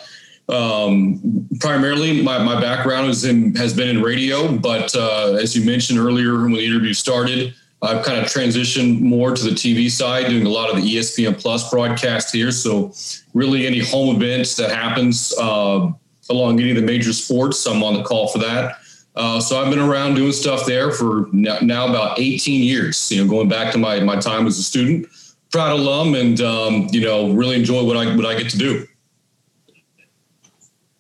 um, 0.49 1.49
primarily 1.61 2.23
my, 2.23 2.43
my 2.43 2.61
background 2.61 3.11
is 3.11 3.25
in 3.25 3.55
has 3.55 3.75
been 3.75 3.89
in 3.89 4.03
radio. 4.03 4.57
But 4.57 4.95
uh, 4.95 5.39
as 5.41 5.57
you 5.57 5.65
mentioned 5.65 5.99
earlier 5.99 6.43
when 6.43 6.53
the 6.53 6.65
interview 6.65 6.95
started, 6.95 7.55
I've 7.83 8.05
kind 8.05 8.19
of 8.19 8.27
transitioned 8.27 9.01
more 9.01 9.35
to 9.35 9.43
the 9.43 9.51
TV 9.51 9.91
side, 9.91 10.27
doing 10.27 10.45
a 10.45 10.51
lot 10.51 10.69
of 10.69 10.77
the 10.77 10.83
ESPN 10.83 11.41
Plus 11.41 11.71
broadcast 11.71 12.35
here. 12.35 12.53
So, 12.53 12.93
really, 13.33 13.67
any 13.67 13.79
home 13.79 14.15
events 14.17 14.57
that 14.57 14.71
happens 14.71 15.33
uh, 15.41 15.91
along 16.29 16.61
any 16.61 16.71
of 16.71 16.77
the 16.77 16.83
major 16.83 17.13
sports, 17.13 17.67
I'm 17.67 17.83
on 17.83 17.95
the 17.95 18.03
call 18.03 18.29
for 18.29 18.39
that. 18.39 18.77
Uh, 19.17 19.41
so 19.41 19.61
I've 19.61 19.71
been 19.71 19.81
around 19.81 20.15
doing 20.15 20.33
stuff 20.33 20.67
there 20.67 20.93
for 20.93 21.27
now 21.33 21.89
about 21.89 22.19
18 22.19 22.63
years. 22.63 23.11
You 23.11 23.25
know, 23.25 23.31
going 23.31 23.49
back 23.49 23.73
to 23.73 23.79
my 23.79 24.01
my 24.01 24.17
time 24.17 24.47
as 24.47 24.59
a 24.59 24.63
student, 24.63 25.07
proud 25.51 25.73
alum, 25.73 26.15
and 26.15 26.41
um, 26.41 26.87
you 26.91 27.01
know, 27.01 27.33
really 27.33 27.57
enjoy 27.57 27.83
what 27.85 27.97
I 27.97 28.15
what 28.15 28.27
I 28.27 28.37
get 28.37 28.51
to 28.51 28.59
do. 28.59 28.87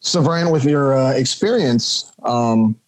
So, 0.00 0.22
Brant, 0.22 0.50
with 0.50 0.64
your 0.64 0.94
uh, 0.94 1.12
experience, 1.12 2.10
um, 2.24 2.79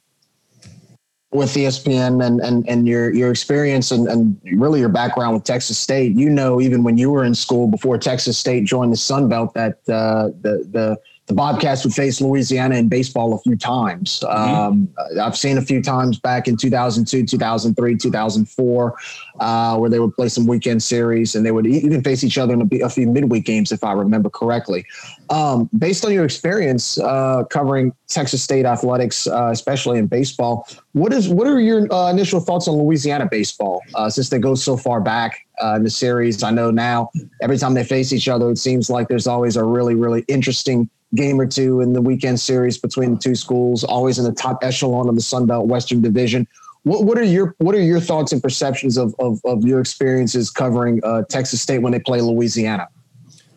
with 1.32 1.54
ESPN 1.54 2.24
and, 2.24 2.40
and, 2.40 2.68
and 2.68 2.86
your, 2.86 3.12
your 3.14 3.30
experience 3.30 3.90
and, 3.90 4.06
and 4.06 4.38
really 4.52 4.80
your 4.80 4.90
background 4.90 5.34
with 5.34 5.44
Texas 5.44 5.78
State, 5.78 6.14
you 6.14 6.28
know, 6.28 6.60
even 6.60 6.84
when 6.84 6.98
you 6.98 7.10
were 7.10 7.24
in 7.24 7.34
school 7.34 7.68
before 7.68 7.96
Texas 7.96 8.36
State 8.36 8.64
joined 8.64 8.92
the 8.92 8.98
Sun 8.98 9.30
Belt, 9.30 9.54
that 9.54 9.78
uh, 9.88 10.28
the, 10.42 10.68
the, 10.70 10.98
the 11.32 11.36
Bobcats 11.36 11.82
would 11.82 11.94
face 11.94 12.20
Louisiana 12.20 12.74
in 12.74 12.88
baseball 12.88 13.32
a 13.32 13.38
few 13.38 13.56
times. 13.56 14.20
Mm-hmm. 14.22 14.54
Um, 14.54 14.94
I've 15.18 15.36
seen 15.36 15.56
a 15.56 15.62
few 15.62 15.82
times 15.82 16.18
back 16.18 16.46
in 16.46 16.58
2002, 16.58 17.24
2003, 17.24 17.96
2004, 17.96 18.96
uh, 19.40 19.78
where 19.78 19.88
they 19.88 19.98
would 19.98 20.14
play 20.14 20.28
some 20.28 20.46
weekend 20.46 20.82
series 20.82 21.34
and 21.34 21.46
they 21.46 21.50
would 21.50 21.66
even 21.66 22.02
face 22.02 22.22
each 22.22 22.36
other 22.36 22.52
in 22.52 22.68
a, 22.70 22.84
a 22.84 22.90
few 22.90 23.06
midweek 23.06 23.46
games, 23.46 23.72
if 23.72 23.82
I 23.82 23.92
remember 23.92 24.28
correctly. 24.28 24.84
Um, 25.30 25.70
based 25.78 26.04
on 26.04 26.12
your 26.12 26.26
experience 26.26 26.98
uh, 26.98 27.44
covering 27.44 27.94
Texas 28.08 28.42
State 28.42 28.66
athletics, 28.66 29.26
uh, 29.26 29.48
especially 29.50 29.98
in 29.98 30.08
baseball, 30.08 30.68
what 30.92 31.14
is 31.14 31.30
what 31.30 31.46
are 31.46 31.60
your 31.60 31.90
uh, 31.90 32.10
initial 32.10 32.40
thoughts 32.40 32.68
on 32.68 32.76
Louisiana 32.76 33.26
baseball 33.26 33.80
uh, 33.94 34.10
since 34.10 34.28
they 34.28 34.38
go 34.38 34.54
so 34.54 34.76
far 34.76 35.00
back 35.00 35.46
uh, 35.64 35.76
in 35.76 35.84
the 35.84 35.90
series? 35.90 36.42
I 36.42 36.50
know 36.50 36.70
now 36.70 37.08
every 37.40 37.56
time 37.56 37.72
they 37.72 37.84
face 37.84 38.12
each 38.12 38.28
other, 38.28 38.50
it 38.50 38.58
seems 38.58 38.90
like 38.90 39.08
there's 39.08 39.26
always 39.26 39.56
a 39.56 39.64
really 39.64 39.94
really 39.94 40.26
interesting 40.28 40.90
game 41.14 41.40
or 41.40 41.46
two 41.46 41.80
in 41.80 41.92
the 41.92 42.00
weekend 42.00 42.40
series 42.40 42.78
between 42.78 43.14
the 43.14 43.20
two 43.20 43.34
schools, 43.34 43.84
always 43.84 44.18
in 44.18 44.24
the 44.24 44.32
top 44.32 44.58
echelon 44.62 45.08
of 45.08 45.14
the 45.14 45.22
Sun 45.22 45.46
Belt 45.46 45.66
Western 45.66 46.00
Division. 46.00 46.46
What, 46.84 47.04
what 47.04 47.18
are 47.18 47.24
your 47.24 47.54
what 47.58 47.74
are 47.74 47.80
your 47.80 48.00
thoughts 48.00 48.32
and 48.32 48.42
perceptions 48.42 48.96
of 48.96 49.14
of, 49.18 49.40
of 49.44 49.64
your 49.64 49.80
experiences 49.80 50.50
covering 50.50 51.00
uh, 51.04 51.22
Texas 51.28 51.62
State 51.62 51.78
when 51.78 51.92
they 51.92 52.00
play 52.00 52.20
Louisiana? 52.20 52.88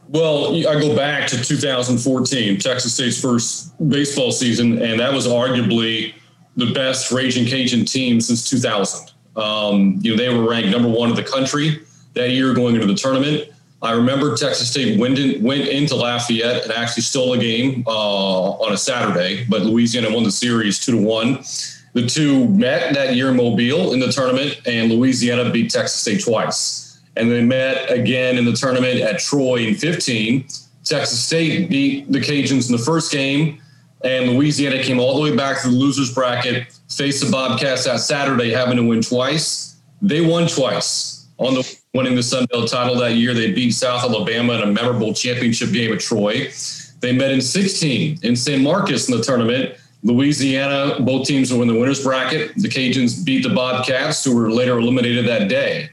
Well, 0.10 0.56
I 0.68 0.80
go 0.80 0.96
back 0.96 1.28
to 1.30 1.44
2014, 1.44 2.60
Texas 2.60 2.94
State's 2.94 3.20
first 3.20 3.74
baseball 3.90 4.32
season, 4.32 4.82
and 4.82 5.00
that 5.00 5.12
was 5.12 5.28
arguably 5.28 6.14
the 6.56 6.72
best 6.74 7.12
Ragin' 7.12 7.46
Cajun 7.46 7.86
team 7.86 8.22
since 8.22 8.48
2000. 8.48 9.12
Um, 9.36 10.00
you 10.02 10.12
know, 10.12 10.18
they 10.18 10.30
were 10.30 10.48
ranked 10.48 10.70
number 10.70 10.88
one 10.88 11.10
in 11.10 11.16
the 11.16 11.24
country 11.24 11.82
that 12.14 12.30
year 12.30 12.54
going 12.54 12.76
into 12.76 12.88
the 12.88 12.96
tournament. 12.96 13.50
I 13.82 13.92
remember 13.92 14.36
Texas 14.36 14.72
State 14.72 15.00
went, 15.00 15.20
in, 15.20 15.44
went 15.44 15.68
into 15.68 15.96
Lafayette 15.96 16.64
and 16.64 16.72
actually 16.72 17.04
stole 17.04 17.34
a 17.34 17.38
game 17.38 17.84
uh, 17.86 18.52
on 18.52 18.74
a 18.74 18.78
Saturday, 18.78 19.46
but 19.50 19.62
Louisiana 19.64 20.14
won 20.14 20.24
the 20.24 20.32
series 20.32 20.80
two 20.80 20.94
to 20.94 20.98
one. 20.98 21.44
The 21.94 22.06
two 22.06 22.48
met 22.50 22.94
that 22.94 23.16
year 23.16 23.30
in 23.30 23.38
Mobile 23.38 23.94
in 23.94 24.00
the 24.00 24.12
tournament, 24.12 24.60
and 24.66 24.92
Louisiana 24.92 25.50
beat 25.50 25.72
Texas 25.72 26.02
State 26.02 26.24
twice. 26.24 27.00
And 27.16 27.32
they 27.32 27.44
met 27.44 27.90
again 27.92 28.38
in 28.38 28.46
the 28.46 28.54
tournament 28.54 29.00
at 29.02 29.20
Troy 29.20 29.60
in 29.60 29.76
15. 29.76 30.46
Texas 30.84 31.20
State 31.20 31.70
beat 31.70 32.12
the 32.12 32.20
Cajuns 32.20 32.70
in 32.70 32.76
the 32.76 32.84
first 32.84 33.12
game, 33.12 33.62
and 34.04 34.32
Louisiana 34.32 34.84
came 34.84 35.00
all 35.00 35.16
the 35.16 35.22
way 35.22 35.36
back 35.36 35.62
to 35.62 35.70
the 35.70 35.76
losers 35.76 36.14
bracket, 36.14 36.68
faced 36.90 37.24
the 37.26 37.32
Bobcats 37.32 37.86
that 37.86 38.00
Saturday, 38.00 38.52
having 38.52 38.78
to 38.78 38.84
win 38.84 39.02
twice. 39.02 39.76
They 40.02 40.22
won 40.22 40.48
twice 40.48 41.25
on 41.38 41.54
the 41.54 41.78
winning 41.94 42.16
the 42.16 42.24
Sun 42.24 42.46
Belt 42.46 42.70
title 42.70 42.96
that 42.98 43.14
year. 43.14 43.34
They 43.34 43.52
beat 43.52 43.72
South 43.72 44.04
Alabama 44.04 44.54
in 44.54 44.62
a 44.62 44.72
memorable 44.72 45.14
championship 45.14 45.72
game 45.72 45.94
at 45.94 46.00
Troy. 46.00 46.50
They 47.02 47.12
met 47.12 47.32
in 47.32 47.42
16 47.42 48.20
in 48.24 48.36
San 48.36 48.64
Marcos 48.64 49.10
in 49.10 49.18
the 49.18 49.24
tournament. 49.24 49.76
Louisiana, 50.04 51.02
both 51.02 51.28
teams 51.28 51.52
were 51.52 51.62
in 51.64 51.68
the 51.68 51.74
winners 51.74 52.04
bracket. 52.04 52.54
The 52.58 52.68
Cajuns 52.68 53.26
beat 53.26 53.44
the 53.44 53.54
Bobcats, 53.54 54.24
who 54.24 54.36
were 54.36 54.52
later 54.52 54.78
eliminated 54.78 55.28
that 55.28 55.50
day. 55.50 55.90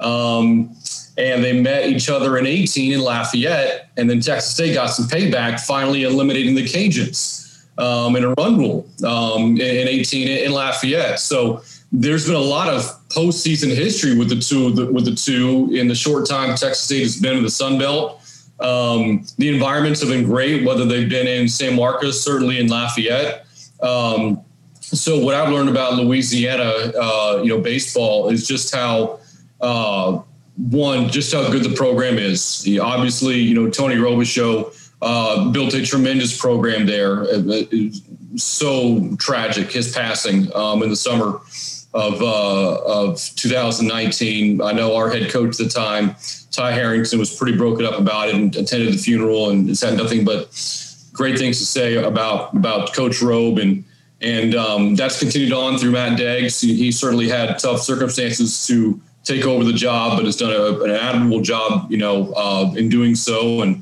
Um, 0.00 0.74
and 1.16 1.44
they 1.44 1.60
met 1.60 1.88
each 1.88 2.08
other 2.08 2.38
in 2.38 2.46
18 2.46 2.92
in 2.92 3.00
Lafayette, 3.00 3.90
and 3.96 4.10
then 4.10 4.20
Texas 4.20 4.52
State 4.52 4.74
got 4.74 4.86
some 4.86 5.06
payback, 5.06 5.60
finally 5.60 6.02
eliminating 6.02 6.54
the 6.54 6.64
Cajuns 6.64 7.64
um, 7.78 8.16
in 8.16 8.24
a 8.24 8.34
run 8.34 8.58
rule 8.58 8.88
um, 9.04 9.52
in 9.52 9.88
18 9.88 10.28
in 10.28 10.52
Lafayette. 10.52 11.20
So 11.20 11.62
there's 11.92 12.26
been 12.26 12.34
a 12.34 12.38
lot 12.38 12.68
of 12.68 13.01
postseason 13.14 13.68
history 13.68 14.16
with 14.16 14.28
the 14.28 14.36
two 14.36 14.92
with 14.92 15.04
the 15.04 15.14
two 15.14 15.70
in 15.72 15.88
the 15.88 15.94
short 15.94 16.28
time 16.28 16.50
Texas 16.50 16.80
State 16.80 17.02
has 17.02 17.16
been 17.20 17.36
in 17.36 17.42
the 17.42 17.50
Sun 17.50 17.78
Belt. 17.78 18.20
Um, 18.60 19.24
the 19.38 19.48
environments 19.48 20.00
have 20.00 20.10
been 20.10 20.24
great, 20.24 20.64
whether 20.64 20.84
they've 20.84 21.08
been 21.08 21.26
in 21.26 21.48
San 21.48 21.74
Marcos, 21.74 22.22
certainly 22.22 22.60
in 22.60 22.68
Lafayette. 22.68 23.46
Um, 23.82 24.40
so 24.80 25.18
what 25.18 25.34
I've 25.34 25.52
learned 25.52 25.68
about 25.68 25.94
Louisiana, 25.94 26.62
uh, 26.62 27.40
you 27.42 27.48
know, 27.48 27.60
baseball 27.60 28.28
is 28.28 28.46
just 28.46 28.74
how 28.74 29.20
uh, 29.60 30.20
one, 30.56 31.08
just 31.08 31.32
how 31.32 31.50
good 31.50 31.64
the 31.64 31.74
program 31.74 32.18
is. 32.18 32.62
He, 32.62 32.78
obviously, 32.78 33.38
you 33.38 33.54
know, 33.54 33.70
Tony 33.70 33.96
Robichaux 33.96 34.90
uh, 35.00 35.50
built 35.50 35.74
a 35.74 35.84
tremendous 35.84 36.38
program 36.38 36.86
there. 36.86 37.26
So 38.36 39.16
tragic 39.16 39.72
his 39.72 39.92
passing 39.92 40.54
um, 40.54 40.82
in 40.82 40.90
the 40.90 40.96
summer 40.96 41.40
of 41.94 42.22
uh, 42.22 42.74
of 42.84 43.18
2019. 43.36 44.62
I 44.62 44.72
know 44.72 44.96
our 44.96 45.10
head 45.10 45.30
coach 45.30 45.60
at 45.60 45.66
the 45.66 45.68
time, 45.68 46.16
Ty 46.50 46.72
Harrington, 46.72 47.18
was 47.18 47.34
pretty 47.34 47.56
broken 47.56 47.84
up 47.84 47.98
about 47.98 48.28
it 48.28 48.34
and 48.34 48.54
attended 48.56 48.92
the 48.92 48.98
funeral 48.98 49.50
and 49.50 49.68
had 49.68 49.96
nothing 49.96 50.24
but 50.24 50.50
great 51.12 51.38
things 51.38 51.58
to 51.58 51.66
say 51.66 51.96
about 51.96 52.54
about 52.56 52.94
Coach 52.94 53.20
Robe 53.20 53.58
and 53.58 53.84
and 54.22 54.54
um, 54.54 54.94
that's 54.94 55.18
continued 55.18 55.52
on 55.52 55.78
through 55.78 55.90
Matt 55.90 56.18
Deggs. 56.18 56.60
He, 56.60 56.76
he, 56.76 56.92
certainly 56.92 57.28
had 57.28 57.58
tough 57.58 57.80
circumstances 57.80 58.66
to 58.68 59.00
take 59.24 59.44
over 59.44 59.64
the 59.64 59.72
job, 59.72 60.16
but 60.16 60.24
has 60.24 60.36
done 60.36 60.52
a, 60.52 60.80
an 60.82 60.90
admirable 60.90 61.40
job, 61.40 61.90
you 61.90 61.98
know, 61.98 62.32
uh, 62.34 62.72
in 62.76 62.88
doing 62.88 63.16
so. 63.16 63.62
And 63.62 63.76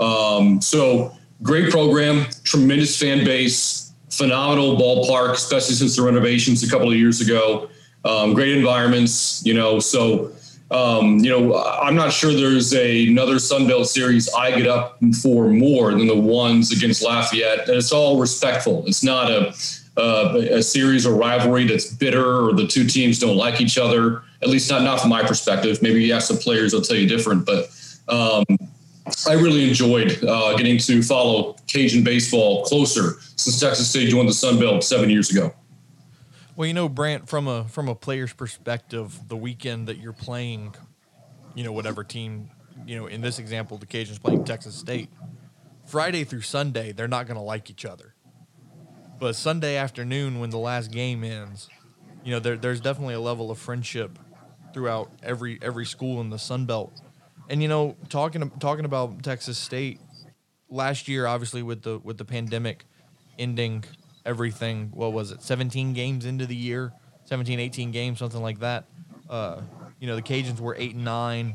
um, 0.00 0.60
so, 0.60 1.16
great 1.42 1.70
program, 1.70 2.26
tremendous 2.42 2.98
fan 2.98 3.24
base, 3.24 3.85
phenomenal 4.16 4.76
ballpark, 4.76 5.32
especially 5.32 5.74
since 5.74 5.96
the 5.96 6.02
renovations 6.02 6.62
a 6.62 6.70
couple 6.70 6.90
of 6.90 6.96
years 6.96 7.20
ago. 7.20 7.68
Um, 8.04 8.34
great 8.34 8.56
environments, 8.56 9.44
you 9.44 9.54
know. 9.54 9.80
So, 9.80 10.32
um, 10.70 11.18
you 11.18 11.30
know, 11.30 11.56
I'm 11.56 11.94
not 11.94 12.12
sure 12.12 12.32
there's 12.32 12.72
a, 12.74 13.06
another 13.08 13.38
Sun 13.38 13.66
Belt 13.66 13.88
series 13.88 14.32
I 14.32 14.56
get 14.56 14.66
up 14.66 14.98
for 15.22 15.48
more 15.48 15.90
than 15.92 16.06
the 16.06 16.16
ones 16.16 16.72
against 16.72 17.02
Lafayette, 17.02 17.68
and 17.68 17.76
it's 17.76 17.92
all 17.92 18.18
respectful. 18.20 18.84
It's 18.86 19.02
not 19.02 19.30
a 19.30 19.52
uh, 19.96 20.42
a 20.50 20.62
series 20.62 21.06
or 21.06 21.14
rivalry 21.14 21.66
that's 21.66 21.90
bitter 21.90 22.46
or 22.46 22.52
the 22.52 22.66
two 22.66 22.86
teams 22.86 23.18
don't 23.18 23.36
like 23.36 23.60
each 23.60 23.78
other. 23.78 24.22
At 24.42 24.48
least 24.48 24.70
not 24.70 24.82
not 24.82 25.00
from 25.00 25.10
my 25.10 25.22
perspective. 25.22 25.80
Maybe 25.82 26.04
you 26.04 26.12
ask 26.12 26.28
the 26.28 26.36
players, 26.36 26.72
they'll 26.72 26.82
tell 26.82 26.96
you 26.96 27.08
different. 27.08 27.46
But 27.46 27.70
um, 28.08 28.44
I 29.26 29.34
really 29.34 29.68
enjoyed 29.68 30.22
uh, 30.24 30.56
getting 30.56 30.78
to 30.78 31.02
follow 31.02 31.56
Cajun 31.66 32.02
baseball 32.02 32.64
closer 32.64 33.14
since 33.36 33.60
Texas 33.60 33.88
State 33.88 34.08
joined 34.08 34.28
the 34.28 34.34
Sun 34.34 34.58
Belt 34.58 34.82
seven 34.82 35.10
years 35.10 35.30
ago. 35.30 35.54
Well, 36.56 36.66
you 36.66 36.74
know, 36.74 36.88
Brant, 36.88 37.28
from 37.28 37.46
a 37.46 37.64
from 37.64 37.88
a 37.88 37.94
player's 37.94 38.32
perspective, 38.32 39.28
the 39.28 39.36
weekend 39.36 39.88
that 39.88 39.98
you're 39.98 40.12
playing, 40.12 40.74
you 41.54 41.64
know, 41.64 41.72
whatever 41.72 42.02
team, 42.02 42.50
you 42.86 42.96
know, 42.96 43.06
in 43.06 43.20
this 43.20 43.38
example, 43.38 43.76
the 43.76 43.86
Cajuns 43.86 44.20
playing 44.20 44.44
Texas 44.44 44.74
State. 44.74 45.10
Friday 45.86 46.24
through 46.24 46.40
Sunday, 46.40 46.92
they're 46.92 47.06
not 47.06 47.26
going 47.26 47.36
to 47.36 47.42
like 47.42 47.70
each 47.70 47.84
other. 47.84 48.14
But 49.20 49.36
Sunday 49.36 49.76
afternoon, 49.76 50.40
when 50.40 50.50
the 50.50 50.58
last 50.58 50.90
game 50.90 51.22
ends, 51.22 51.68
you 52.24 52.32
know, 52.32 52.40
there, 52.40 52.56
there's 52.56 52.80
definitely 52.80 53.14
a 53.14 53.20
level 53.20 53.50
of 53.50 53.58
friendship 53.58 54.18
throughout 54.74 55.10
every 55.22 55.58
every 55.62 55.86
school 55.86 56.20
in 56.20 56.30
the 56.30 56.38
Sun 56.38 56.66
Belt. 56.66 56.92
And 57.48 57.62
you 57.62 57.68
know, 57.68 57.96
talking 58.08 58.50
talking 58.58 58.84
about 58.84 59.22
Texas 59.22 59.58
State 59.58 60.00
last 60.68 61.08
year, 61.08 61.26
obviously 61.26 61.62
with 61.62 61.82
the 61.82 61.98
with 61.98 62.18
the 62.18 62.24
pandemic 62.24 62.84
ending 63.38 63.84
everything, 64.24 64.90
what 64.92 65.12
was 65.12 65.30
it, 65.30 65.42
17 65.42 65.92
games 65.92 66.24
into 66.24 66.46
the 66.46 66.56
year, 66.56 66.92
17, 67.26 67.60
18 67.60 67.92
games, 67.92 68.18
something 68.18 68.42
like 68.42 68.58
that. 68.58 68.86
Uh, 69.30 69.60
you 70.00 70.08
know, 70.08 70.16
the 70.16 70.22
Cajuns 70.22 70.58
were 70.58 70.74
eight 70.76 70.94
and 70.94 71.04
nine. 71.04 71.54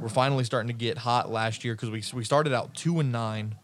We're 0.00 0.08
finally 0.08 0.44
starting 0.44 0.68
to 0.68 0.74
get 0.74 0.96
hot 0.98 1.30
last 1.30 1.64
year 1.64 1.74
because 1.74 1.90
we 1.90 2.02
we 2.16 2.24
started 2.24 2.52
out 2.52 2.74
two 2.74 2.98
and 3.00 3.12
nine 3.12 3.56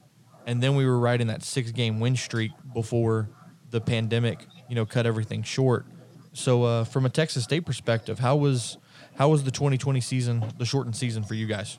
and 0.49 0.63
then 0.63 0.75
we 0.75 0.87
were 0.87 0.99
riding 0.99 1.27
that 1.27 1.43
six 1.43 1.71
game 1.73 2.01
win 2.01 2.17
streak 2.17 2.53
before 2.73 3.29
the 3.71 3.83
pandemic, 3.83 4.47
you 4.67 4.75
know, 4.75 4.87
cut 4.87 5.05
everything 5.05 5.43
short. 5.43 5.85
So, 6.33 6.63
uh, 6.63 6.85
from 6.85 7.05
a 7.05 7.11
Texas 7.11 7.45
State 7.45 7.67
perspective, 7.67 8.19
how 8.19 8.37
was 8.37 8.79
how 9.19 9.29
was 9.29 9.43
the 9.43 9.51
2020 9.51 10.01
season, 10.01 10.45
the 10.59 10.65
shortened 10.65 10.95
season 10.95 11.25
for 11.25 11.35
you 11.35 11.47
guys? 11.47 11.77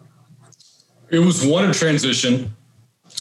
It 1.10 1.20
was 1.20 1.46
one 1.46 1.64
in 1.64 1.72
transition. 1.72 2.54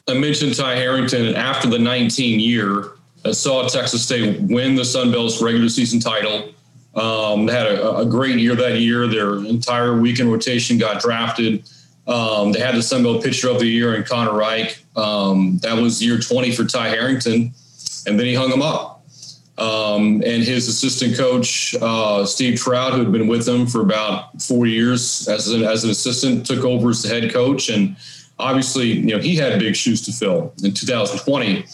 I 0.08 0.14
mentioned 0.14 0.56
Ty 0.56 0.74
Harrington, 0.74 1.26
and 1.26 1.36
after 1.36 1.68
the 1.68 1.78
19 1.78 2.40
year, 2.40 2.96
I 3.24 3.30
saw 3.30 3.66
Texas 3.68 4.02
State 4.02 4.40
win 4.40 4.74
the 4.74 4.84
Sun 4.84 5.12
Belt's 5.12 5.40
regular 5.40 5.68
season 5.68 6.00
title. 6.00 6.52
Um, 6.96 7.46
they 7.46 7.52
had 7.52 7.66
a, 7.66 7.98
a, 7.98 8.04
great 8.04 8.38
year 8.40 8.56
that 8.56 8.80
year. 8.80 9.06
Their 9.06 9.36
entire 9.36 10.00
weekend 10.00 10.32
rotation 10.32 10.78
got 10.78 11.00
drafted. 11.00 11.70
Um, 12.08 12.50
they 12.50 12.58
had 12.58 12.74
the 12.74 12.82
Sun 12.82 13.04
Belt 13.04 13.22
Pitcher 13.22 13.50
of 13.50 13.60
the 13.60 13.66
Year 13.66 13.94
in 13.94 14.02
Connor 14.02 14.36
Reich. 14.36 14.82
Um, 14.96 15.58
that 15.58 15.80
was 15.80 16.02
year 16.02 16.18
20 16.18 16.56
for 16.56 16.64
Ty 16.64 16.88
Harrington, 16.88 17.52
and 18.06 18.18
then 18.18 18.26
he 18.26 18.34
hung 18.34 18.50
him 18.50 18.62
up. 18.62 18.97
Um, 19.58 20.22
and 20.24 20.42
his 20.42 20.68
assistant 20.68 21.16
coach, 21.16 21.74
uh, 21.80 22.24
Steve 22.24 22.58
Trout, 22.58 22.92
who 22.92 23.00
had 23.00 23.12
been 23.12 23.26
with 23.26 23.46
him 23.46 23.66
for 23.66 23.80
about 23.80 24.40
four 24.40 24.66
years 24.66 25.26
as 25.28 25.48
an, 25.48 25.64
as 25.64 25.84
an 25.84 25.90
assistant, 25.90 26.46
took 26.46 26.64
over 26.64 26.90
as 26.90 27.02
the 27.02 27.08
head 27.08 27.32
coach. 27.32 27.68
And 27.68 27.96
obviously, 28.38 28.92
you 28.92 29.16
know, 29.16 29.18
he 29.18 29.34
had 29.34 29.58
big 29.58 29.74
shoes 29.74 30.00
to 30.02 30.12
fill 30.12 30.52
in 30.62 30.72
2020. 30.72 31.64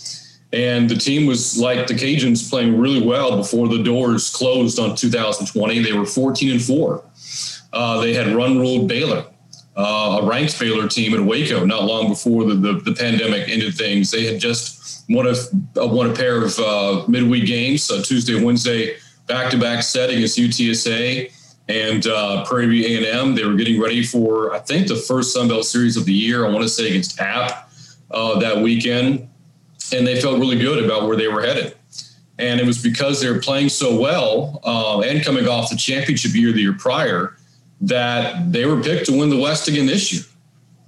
And 0.52 0.88
the 0.88 0.94
team 0.94 1.26
was 1.26 1.58
like 1.58 1.86
the 1.86 1.94
Cajuns 1.94 2.48
playing 2.48 2.78
really 2.78 3.04
well 3.04 3.36
before 3.36 3.68
the 3.68 3.82
doors 3.82 4.30
closed 4.30 4.78
on 4.78 4.96
2020. 4.96 5.80
They 5.80 5.92
were 5.92 6.06
14 6.06 6.52
and 6.52 6.62
four. 6.62 7.04
Uh, 7.72 8.00
they 8.00 8.14
had 8.14 8.28
run 8.28 8.58
ruled 8.58 8.88
Baylor 8.88 9.26
uh, 9.76 10.20
a 10.22 10.26
ranked 10.26 10.58
Baylor 10.58 10.88
team 10.88 11.14
in 11.14 11.26
Waco 11.26 11.64
not 11.64 11.84
long 11.84 12.08
before 12.08 12.44
the, 12.44 12.54
the, 12.54 12.72
the 12.80 12.92
pandemic 12.92 13.48
ended 13.48 13.74
things. 13.74 14.10
They 14.10 14.24
had 14.24 14.40
just 14.40 14.93
won 15.08 15.26
a, 15.26 15.80
uh, 15.80 15.86
won 15.86 16.10
a 16.10 16.14
pair 16.14 16.42
of 16.42 16.58
uh, 16.58 17.04
midweek 17.08 17.46
games, 17.46 17.82
so 17.82 18.00
Tuesday, 18.00 18.42
Wednesday, 18.42 18.96
back 19.26 19.50
to 19.50 19.58
back 19.58 19.82
set 19.82 20.10
against 20.10 20.38
UTSA 20.38 21.32
and 21.68 22.06
uh, 22.06 22.44
Prairie 22.44 22.68
View 22.68 22.98
A&M. 22.98 23.34
They 23.34 23.44
were 23.44 23.54
getting 23.54 23.80
ready 23.80 24.04
for, 24.04 24.54
I 24.54 24.58
think, 24.58 24.88
the 24.88 24.96
first 24.96 25.32
Sun 25.32 25.48
Belt 25.48 25.64
series 25.64 25.96
of 25.96 26.04
the 26.04 26.12
year. 26.12 26.46
I 26.46 26.50
want 26.50 26.62
to 26.62 26.68
say 26.68 26.88
against 26.88 27.20
App 27.20 27.70
uh, 28.10 28.38
that 28.40 28.58
weekend. 28.58 29.28
And 29.92 30.06
they 30.06 30.20
felt 30.20 30.38
really 30.38 30.58
good 30.58 30.82
about 30.82 31.06
where 31.06 31.16
they 31.16 31.28
were 31.28 31.42
headed. 31.42 31.76
And 32.38 32.60
it 32.60 32.66
was 32.66 32.82
because 32.82 33.20
they 33.20 33.30
were 33.30 33.38
playing 33.38 33.68
so 33.68 33.98
well 33.98 34.60
uh, 34.64 35.00
and 35.00 35.24
coming 35.24 35.46
off 35.46 35.70
the 35.70 35.76
championship 35.76 36.34
year 36.34 36.52
the 36.52 36.62
year 36.62 36.72
prior 36.72 37.36
that 37.80 38.52
they 38.52 38.64
were 38.66 38.82
picked 38.82 39.06
to 39.06 39.18
win 39.18 39.30
the 39.30 39.38
West 39.38 39.68
again 39.68 39.86
this 39.86 40.12
year. 40.12 40.22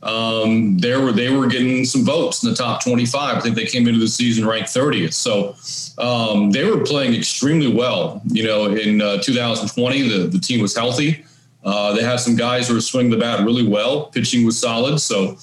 Um, 0.07 0.79
they 0.79 0.97
were 0.97 1.11
they 1.11 1.31
were 1.31 1.49
getting 1.49 1.85
some 1.85 2.05
votes 2.05 2.43
in 2.43 2.51
the 2.51 2.55
top 2.55 2.83
25. 2.83 3.37
I 3.37 3.41
think 3.41 3.57
they 3.57 3.67
came 3.67 3.89
into 3.89 3.99
the 3.99 4.07
season 4.07 4.47
ranked 4.47 4.69
30th. 4.69 5.13
So 5.15 5.57
um, 5.99 6.53
they 6.53 6.65
were 6.65 6.85
playing 6.85 7.15
extremely 7.15 7.73
well. 7.73 8.23
You 8.27 8.45
know, 8.45 8.67
in 8.67 9.03
uh, 9.03 9.19
2020, 9.19 10.09
the, 10.09 10.27
the 10.29 10.39
team 10.39 10.63
was 10.63 10.77
healthy. 10.77 11.25
Uh, 11.65 11.93
they 11.93 12.05
had 12.05 12.21
some 12.21 12.37
guys 12.37 12.69
who 12.69 12.75
were 12.75 12.81
swinging 12.81 13.11
the 13.11 13.17
bat 13.17 13.45
really 13.45 13.67
well. 13.67 14.07
Pitching 14.07 14.47
was 14.47 14.57
solid. 14.57 15.01
So 15.01 15.37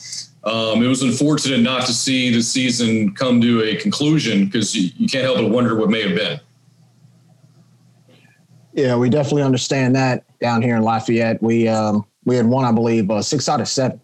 um, 0.45 0.82
it 0.82 0.88
was 0.88 1.01
unfortunate 1.01 1.59
not 1.59 1.86
to 1.88 1.93
see 1.93 2.34
the 2.34 2.41
season 2.41 3.14
come 3.14 3.41
to 3.41 3.64
a 3.64 3.76
conclusion 3.76 4.45
because 4.45 4.74
you, 4.74 4.91
you 4.97 5.09
can't 5.09 5.26
help 5.26 5.38
but 5.38 5.49
wonder 5.49 5.76
what 5.76 5.89
may 5.89 6.07
have 6.07 6.16
been. 6.16 6.39
Yeah, 8.72 8.95
we 8.95 9.09
definitely 9.09 9.43
understand 9.43 9.95
that 9.97 10.24
down 10.39 10.61
here 10.61 10.78
in 10.78 10.84
Lafayette. 10.84 11.43
We 11.43 11.68
um, 11.68 12.05
we 12.24 12.38
had 12.38 12.45
won, 12.45 12.64
I 12.64 12.72
believe, 12.72 13.11
uh, 13.11 13.22
six 13.22 13.49
out 13.49 13.59
of 13.59 13.68
seven. 13.68 13.99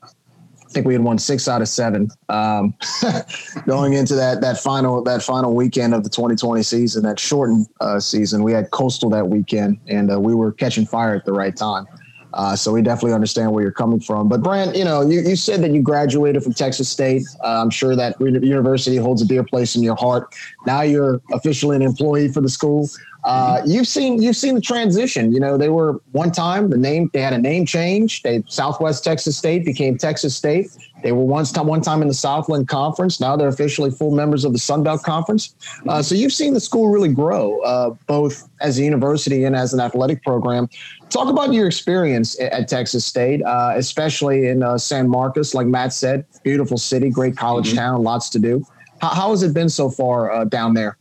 I 0.70 0.72
think 0.72 0.86
we 0.86 0.94
had 0.94 1.04
won 1.04 1.18
six 1.18 1.48
out 1.48 1.62
of 1.64 1.68
seven 1.68 2.12
um, 2.30 2.76
going 3.68 3.94
into 3.94 4.14
that 4.14 4.42
that 4.42 4.60
final 4.60 5.04
that 5.04 5.24
final 5.24 5.56
weekend 5.56 5.96
of 5.96 6.04
the 6.04 6.10
2020 6.10 6.62
season, 6.62 7.02
that 7.04 7.20
shortened 7.20 7.66
uh, 7.82 8.00
season. 8.00 8.44
We 8.44 8.52
had 8.52 8.70
Coastal 8.70 9.10
that 9.10 9.28
weekend, 9.28 9.80
and 9.88 10.12
uh, 10.12 10.20
we 10.20 10.36
were 10.36 10.52
catching 10.52 10.86
fire 10.86 11.16
at 11.16 11.26
the 11.26 11.34
right 11.34 11.56
time. 11.56 11.88
Uh, 12.34 12.56
so 12.56 12.72
we 12.72 12.82
definitely 12.82 13.14
understand 13.14 13.52
where 13.52 13.64
you're 13.64 13.72
coming 13.72 14.00
from. 14.00 14.30
But 14.30 14.42
Brant, 14.44 14.76
you 14.76 14.86
know, 14.86 15.02
you, 15.02 15.22
you 15.22 15.36
said 15.36 15.62
that 15.64 15.72
you 15.72 15.82
graduated 15.82 16.44
from 16.44 16.54
Texas 16.54 16.90
State. 16.90 17.24
Uh, 17.44 17.62
I'm 17.62 17.70
sure 17.70 17.96
that 17.96 18.20
university 18.20 18.98
holds 18.98 19.22
a 19.22 19.26
dear 19.26 19.44
place 19.44 19.76
in 19.76 19.84
your 19.84 19.96
heart. 19.96 20.36
Now 20.66 20.82
you're 20.82 21.22
officially 21.32 21.76
an 21.76 21.82
employee 21.82 22.32
for 22.32 22.42
the 22.42 22.50
school. 22.50 22.90
Uh, 23.26 23.62
you've 23.66 23.88
seen 23.88 24.22
you've 24.22 24.36
seen 24.36 24.56
the 24.56 24.62
transition. 24.62 25.34
You 25.34 25.40
know, 25.40 25.58
they 25.58 25.70
were 25.70 26.02
one 26.14 26.32
time 26.32 26.70
the 26.70 26.78
name 26.78 27.10
they 27.14 27.22
had 27.22 27.34
a 27.34 27.38
name 27.38 27.66
change. 27.66 28.22
They 28.22 28.44
Southwest 28.48 29.04
Texas 29.04 29.38
State 29.38 29.66
became 29.66 29.98
Texas 29.98 30.36
State. 30.36 30.70
They 31.02 31.12
were 31.12 31.24
once 31.24 31.52
time 31.52 31.68
one 31.68 31.82
time 31.82 32.02
in 32.02 32.08
the 32.08 32.14
Southland 32.14 32.68
Conference. 32.68 33.20
Now 33.20 33.36
they're 33.36 33.48
officially 33.48 33.92
full 33.92 34.12
members 34.12 34.44
of 34.46 34.54
the 34.54 34.60
Sun 34.60 34.84
Belt 34.84 35.04
Conference. 35.04 35.56
Uh, 35.88 36.02
so 36.02 36.16
you've 36.16 36.34
seen 36.34 36.54
the 36.54 36.60
school 36.60 36.90
really 36.90 37.10
grow, 37.10 37.60
uh, 37.62 37.92
both 38.08 38.50
as 38.62 38.80
a 38.80 38.84
university 38.84 39.44
and 39.46 39.56
as 39.56 39.74
an 39.74 39.80
athletic 39.80 40.24
program. 40.24 40.70
Talk 41.10 41.30
about 41.30 41.54
your 41.54 41.68
experience 41.68 42.40
at, 42.40 42.68
Texas 42.68 43.04
State, 43.06 43.42
uh, 43.44 43.74
especially 43.76 44.48
in 44.48 44.62
uh, 44.62 44.78
San 44.78 45.10
Marcos. 45.10 45.56
Like 45.56 45.66
Matt 45.66 45.92
said, 45.92 46.26
beautiful 46.44 46.78
city, 46.78 47.10
great 47.10 47.36
college 47.36 47.70
mm-hmm. 47.70 47.78
town, 47.78 48.04
lots 48.04 48.30
to 48.30 48.40
do. 48.40 48.64
How, 49.02 49.10
how, 49.10 49.30
has 49.32 49.42
it 49.42 49.54
been 49.54 49.70
so 49.70 49.90
far 49.90 50.32
uh, 50.32 50.44
down 50.44 50.74
there? 50.74 50.98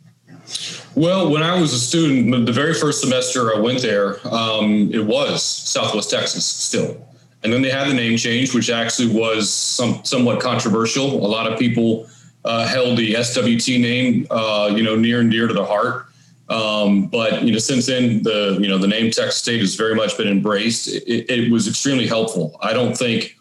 Well, 0.95 1.31
when 1.31 1.43
I 1.43 1.61
was 1.61 1.75
a 1.75 1.79
student, 1.79 2.47
the 2.47 2.53
very 2.53 2.73
first 2.73 3.03
semester 3.03 3.55
I 3.55 3.61
went 3.61 3.83
there, 3.83 4.27
um, 4.27 4.91
it 4.93 5.05
was 5.05 5.43
Southwest 5.43 6.11
Texas 6.11 6.47
still. 6.47 7.08
And 7.43 7.53
then 7.53 7.63
they 7.63 7.71
had 7.71 7.89
the 7.89 7.95
name 7.95 8.17
change, 8.17 8.55
which 8.55 8.69
actually 8.69 9.15
was 9.15 9.53
some 9.53 10.05
somewhat 10.05 10.41
controversial. 10.41 11.25
A 11.25 11.29
lot 11.29 11.51
of 11.51 11.59
people 11.59 12.09
uh, 12.45 12.67
held 12.67 12.99
the 12.99 13.15
SWT 13.15 13.81
name, 13.81 14.27
uh, 14.31 14.73
you 14.75 14.83
know, 14.83 14.97
near 14.97 15.21
and 15.21 15.31
dear 15.31 15.47
to 15.47 15.55
the 15.55 15.65
heart. 15.65 16.07
Um, 16.49 17.07
but 17.09 17.43
you 17.43 17.53
know, 17.53 17.59
since 17.59 17.87
then, 17.87 18.23
the 18.23 18.59
you 18.61 18.69
know 18.69 18.79
the 18.79 18.89
name 18.89 19.11
Texas 19.11 19.37
State 19.37 19.61
has 19.61 19.75
very 19.75 19.95
much 19.95 20.17
been 20.17 20.29
embraced. 20.29 20.89
It, 20.89 21.31
it, 21.31 21.53
was 21.53 21.69
extremely 21.69 22.07
helpful. 22.07 22.57
I 22.63 22.73
don't 22.73 22.97
think 22.97 23.37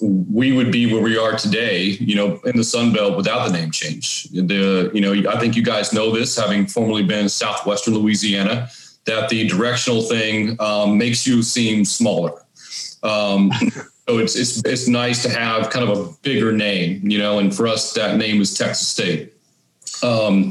we 0.00 0.52
would 0.52 0.70
be 0.70 0.92
where 0.92 1.02
we 1.02 1.18
are 1.18 1.36
today, 1.36 1.82
you 1.84 2.14
know, 2.14 2.38
in 2.44 2.56
the 2.56 2.62
Sun 2.62 2.92
Belt 2.92 3.16
without 3.16 3.46
the 3.46 3.52
name 3.52 3.72
change. 3.72 4.24
The 4.30 4.90
you 4.94 5.00
know, 5.00 5.28
I 5.28 5.40
think 5.40 5.56
you 5.56 5.62
guys 5.62 5.92
know 5.92 6.14
this, 6.14 6.36
having 6.36 6.66
formerly 6.66 7.02
been 7.02 7.28
Southwestern 7.28 7.94
Louisiana, 7.94 8.68
that 9.06 9.28
the 9.28 9.48
directional 9.48 10.02
thing 10.02 10.56
um, 10.60 10.96
makes 10.96 11.26
you 11.26 11.42
seem 11.42 11.84
smaller. 11.84 12.45
Um, 13.02 13.52
so 14.08 14.18
it's 14.18 14.36
it's 14.36 14.62
it's 14.64 14.88
nice 14.88 15.22
to 15.22 15.30
have 15.30 15.70
kind 15.70 15.88
of 15.88 15.98
a 15.98 16.12
bigger 16.22 16.52
name, 16.52 17.08
you 17.08 17.18
know, 17.18 17.38
and 17.38 17.54
for 17.54 17.66
us 17.66 17.92
that 17.94 18.16
name 18.16 18.40
is 18.40 18.54
Texas 18.56 18.88
State. 18.88 19.32
Um, 20.02 20.50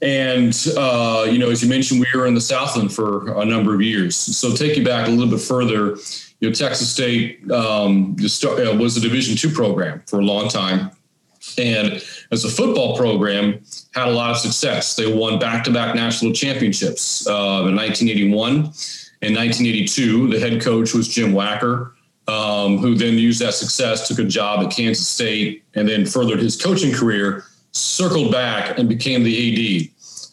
and 0.00 0.54
uh, 0.76 1.26
you 1.30 1.38
know, 1.38 1.50
as 1.50 1.62
you 1.62 1.68
mentioned, 1.68 2.00
we 2.00 2.18
were 2.18 2.26
in 2.26 2.34
the 2.34 2.40
Southland 2.40 2.92
for 2.92 3.40
a 3.40 3.44
number 3.44 3.74
of 3.74 3.82
years. 3.82 4.16
So 4.16 4.54
take 4.54 4.76
you 4.76 4.84
back 4.84 5.08
a 5.08 5.10
little 5.10 5.30
bit 5.30 5.40
further. 5.40 5.96
You 6.40 6.48
know, 6.48 6.54
Texas 6.54 6.90
State 6.90 7.50
um, 7.50 8.16
uh, 8.20 8.76
was 8.76 8.96
a 8.96 9.00
Division 9.00 9.36
two 9.36 9.50
program 9.50 10.02
for 10.06 10.20
a 10.20 10.24
long 10.24 10.48
time, 10.48 10.92
and 11.58 12.02
as 12.30 12.44
a 12.44 12.48
football 12.48 12.96
program, 12.96 13.60
had 13.94 14.08
a 14.08 14.12
lot 14.12 14.30
of 14.30 14.36
success. 14.38 14.94
They 14.94 15.12
won 15.12 15.38
back-to-back 15.38 15.94
national 15.96 16.32
championships 16.32 17.26
uh, 17.26 17.66
in 17.66 17.74
1981 17.74 18.72
and 19.22 19.34
1982. 19.34 20.28
The 20.28 20.40
head 20.40 20.60
coach 20.62 20.94
was 20.94 21.08
Jim 21.08 21.32
Wacker, 21.32 21.92
um, 22.26 22.78
who 22.78 22.94
then 22.94 23.14
used 23.14 23.40
that 23.40 23.54
success, 23.54 24.08
took 24.08 24.18
a 24.18 24.24
job 24.24 24.64
at 24.64 24.72
Kansas 24.72 25.08
State, 25.08 25.64
and 25.74 25.88
then 25.88 26.06
furthered 26.06 26.40
his 26.40 26.60
coaching 26.60 26.92
career 26.92 27.44
circled 27.72 28.32
back 28.32 28.78
and 28.78 28.88
became 28.88 29.22
the 29.22 29.82
AD 29.82 29.90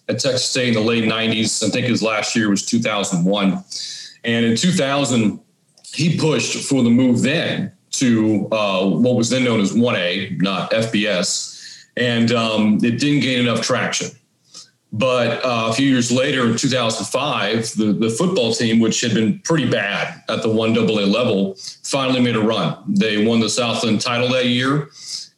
at 0.09 0.19
Texas 0.19 0.45
State 0.45 0.69
in 0.69 0.73
the 0.73 0.81
late 0.81 1.03
90s. 1.03 1.63
I 1.65 1.69
think 1.69 1.87
his 1.87 2.01
last 2.01 2.35
year 2.35 2.49
was 2.49 2.65
2001. 2.65 3.63
And 4.23 4.45
in 4.45 4.55
2000, 4.55 5.39
he 5.93 6.17
pushed 6.17 6.67
for 6.67 6.83
the 6.83 6.89
move 6.89 7.21
then 7.21 7.71
to 7.91 8.47
uh, 8.51 8.85
what 8.89 9.15
was 9.15 9.29
then 9.29 9.43
known 9.43 9.61
as 9.61 9.73
1A, 9.73 10.41
not 10.41 10.71
FBS. 10.71 11.85
And 11.97 12.31
um, 12.31 12.75
it 12.83 12.99
didn't 12.99 13.21
gain 13.21 13.39
enough 13.39 13.61
traction. 13.61 14.09
But 14.93 15.43
uh, 15.43 15.67
a 15.69 15.73
few 15.73 15.89
years 15.89 16.11
later, 16.11 16.47
in 16.47 16.55
2005, 16.55 17.75
the, 17.75 17.91
the 17.91 18.09
football 18.09 18.53
team, 18.53 18.79
which 18.79 19.01
had 19.01 19.13
been 19.13 19.39
pretty 19.39 19.69
bad 19.69 20.23
at 20.29 20.41
the 20.41 20.47
1AA 20.47 21.11
level, 21.11 21.57
finally 21.83 22.21
made 22.21 22.37
a 22.37 22.41
run. 22.41 22.77
They 22.87 23.25
won 23.25 23.41
the 23.41 23.49
Southland 23.49 23.99
title 23.99 24.29
that 24.29 24.45
year 24.45 24.89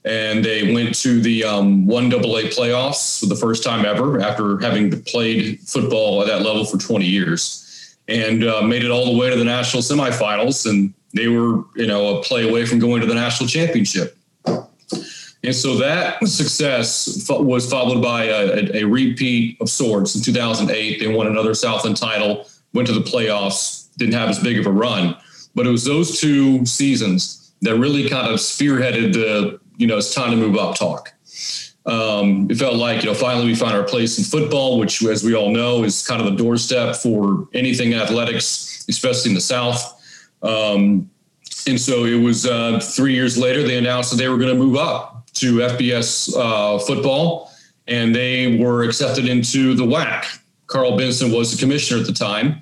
and 0.07 0.43
they 0.43 0.73
went 0.73 0.95
to 0.95 1.19
the 1.19 1.43
um, 1.43 1.85
one 1.85 2.11
AA 2.13 2.47
playoffs 2.47 3.19
for 3.19 3.25
the 3.25 3.35
first 3.35 3.63
time 3.63 3.85
ever 3.85 4.21
after 4.21 4.57
having 4.59 4.89
played 5.03 5.59
football 5.61 6.21
at 6.21 6.27
that 6.27 6.43
level 6.43 6.65
for 6.65 6.77
20 6.77 7.05
years, 7.05 7.97
and 8.07 8.45
uh, 8.45 8.61
made 8.61 8.83
it 8.83 8.91
all 8.91 9.05
the 9.11 9.17
way 9.17 9.29
to 9.29 9.35
the 9.35 9.43
national 9.43 9.83
semifinals. 9.83 10.69
And 10.69 10.93
they 11.13 11.27
were, 11.27 11.63
you 11.75 11.87
know, 11.87 12.17
a 12.17 12.23
play 12.23 12.47
away 12.47 12.65
from 12.65 12.79
going 12.79 13.01
to 13.01 13.07
the 13.07 13.15
national 13.15 13.49
championship. 13.49 14.16
And 15.43 15.55
so 15.55 15.77
that 15.77 16.25
success 16.27 17.27
was 17.29 17.69
followed 17.69 18.01
by 18.01 18.25
a, 18.25 18.81
a, 18.81 18.83
repeat 18.83 19.57
of 19.61 19.69
sorts 19.69 20.15
in 20.15 20.21
2008. 20.21 20.99
They 20.99 21.07
won 21.07 21.27
another 21.27 21.53
Southland 21.53 21.97
title, 21.97 22.47
went 22.73 22.87
to 22.87 22.93
the 22.93 23.01
playoffs, 23.01 23.95
didn't 23.97 24.15
have 24.15 24.29
as 24.29 24.39
big 24.39 24.57
of 24.57 24.65
a 24.65 24.71
run, 24.71 25.15
but 25.53 25.67
it 25.67 25.69
was 25.69 25.85
those 25.85 26.19
two 26.19 26.65
seasons 26.65 27.53
that 27.61 27.75
really 27.75 28.09
kind 28.09 28.27
of 28.27 28.39
spearheaded 28.39 29.13
the 29.13 29.59
you 29.77 29.85
know, 29.85 29.97
it's 29.97 30.13
time 30.13 30.31
to 30.31 30.37
move 30.37 30.57
up 30.57 30.75
talk. 30.75 31.13
Um, 31.85 32.49
it 32.51 32.57
felt 32.57 32.75
like, 32.75 33.03
you 33.03 33.09
know, 33.09 33.13
finally 33.13 33.45
we 33.45 33.55
found 33.55 33.75
our 33.75 33.83
place 33.83 34.17
in 34.17 34.25
football, 34.25 34.77
which, 34.77 35.03
as 35.05 35.23
we 35.23 35.35
all 35.35 35.51
know, 35.51 35.83
is 35.83 36.05
kind 36.05 36.19
of 36.19 36.27
the 36.27 36.35
doorstep 36.35 36.95
for 36.95 37.47
anything 37.53 37.93
athletics, 37.93 38.85
especially 38.89 39.31
in 39.31 39.35
the 39.35 39.41
South. 39.41 39.93
Um, 40.41 41.09
and 41.67 41.79
so 41.79 42.05
it 42.05 42.21
was 42.21 42.45
uh, 42.45 42.79
three 42.81 43.13
years 43.13 43.37
later, 43.37 43.63
they 43.63 43.77
announced 43.77 44.11
that 44.11 44.17
they 44.17 44.27
were 44.27 44.37
going 44.37 44.53
to 44.53 44.61
move 44.61 44.75
up 44.75 45.16
to 45.39 45.57
FBS 45.57 46.35
uh, 46.37 46.79
football, 46.79 47.51
and 47.87 48.13
they 48.13 48.57
were 48.57 48.83
accepted 48.83 49.27
into 49.27 49.73
the 49.75 49.83
WAC. 49.83 50.39
Karl 50.67 50.97
Benson 50.97 51.31
was 51.31 51.51
the 51.51 51.57
commissioner 51.57 52.01
at 52.01 52.05
the 52.05 52.13
time. 52.13 52.61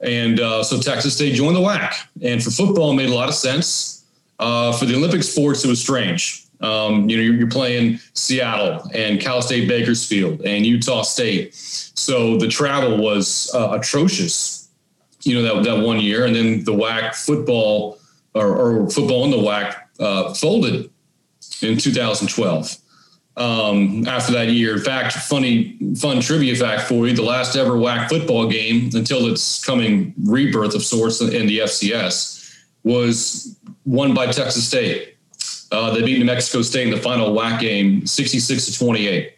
And 0.00 0.40
uh, 0.40 0.62
so 0.62 0.80
Texas 0.80 1.14
State 1.14 1.34
joined 1.34 1.56
the 1.56 1.60
WAC. 1.60 1.94
And 2.22 2.42
for 2.42 2.50
football, 2.50 2.92
it 2.92 2.94
made 2.94 3.10
a 3.10 3.14
lot 3.14 3.28
of 3.28 3.34
sense. 3.34 4.04
Uh, 4.38 4.72
for 4.72 4.86
the 4.86 4.94
Olympic 4.94 5.22
sports, 5.22 5.64
it 5.64 5.68
was 5.68 5.80
strange. 5.80 6.46
Um, 6.60 7.08
you 7.08 7.16
know, 7.16 7.22
you're, 7.22 7.48
playing 7.48 7.98
Seattle 8.12 8.82
and 8.92 9.18
Cal 9.18 9.40
State 9.40 9.66
Bakersfield 9.66 10.42
and 10.42 10.66
Utah 10.66 11.02
State. 11.02 11.54
So 11.54 12.36
the 12.36 12.48
travel 12.48 12.98
was 12.98 13.50
uh, 13.54 13.70
atrocious, 13.72 14.68
you 15.22 15.34
know, 15.34 15.42
that, 15.42 15.64
that 15.64 15.84
one 15.84 16.00
year. 16.00 16.26
And 16.26 16.36
then 16.36 16.64
the 16.64 16.72
WAC 16.72 17.14
football 17.14 17.98
or, 18.34 18.56
or 18.56 18.90
football 18.90 19.24
in 19.24 19.30
the 19.30 19.38
WAC 19.38 19.74
uh, 20.00 20.34
folded 20.34 20.89
in 21.62 21.78
2012. 21.78 22.76
Um, 23.36 24.06
after 24.06 24.32
that 24.32 24.48
year, 24.48 24.76
in 24.76 24.82
fact, 24.82 25.12
funny, 25.12 25.78
fun 25.98 26.20
trivia 26.20 26.54
fact 26.56 26.82
for 26.82 27.06
you: 27.06 27.14
the 27.14 27.22
last 27.22 27.56
ever 27.56 27.72
WAC 27.72 28.08
football 28.08 28.48
game 28.48 28.90
until 28.92 29.26
its 29.26 29.64
coming 29.64 30.12
rebirth 30.24 30.74
of 30.74 30.82
sorts 30.82 31.20
in 31.20 31.46
the 31.46 31.60
FCS 31.60 32.58
was 32.82 33.56
won 33.84 34.14
by 34.14 34.26
Texas 34.26 34.66
State. 34.66 35.16
Uh, 35.72 35.94
they 35.94 36.02
beat 36.02 36.18
New 36.18 36.24
Mexico 36.24 36.62
State 36.62 36.88
in 36.88 36.90
the 36.94 37.00
final 37.00 37.34
WAC 37.34 37.60
game, 37.60 38.04
66 38.04 38.66
to 38.66 38.78
28. 38.78 39.32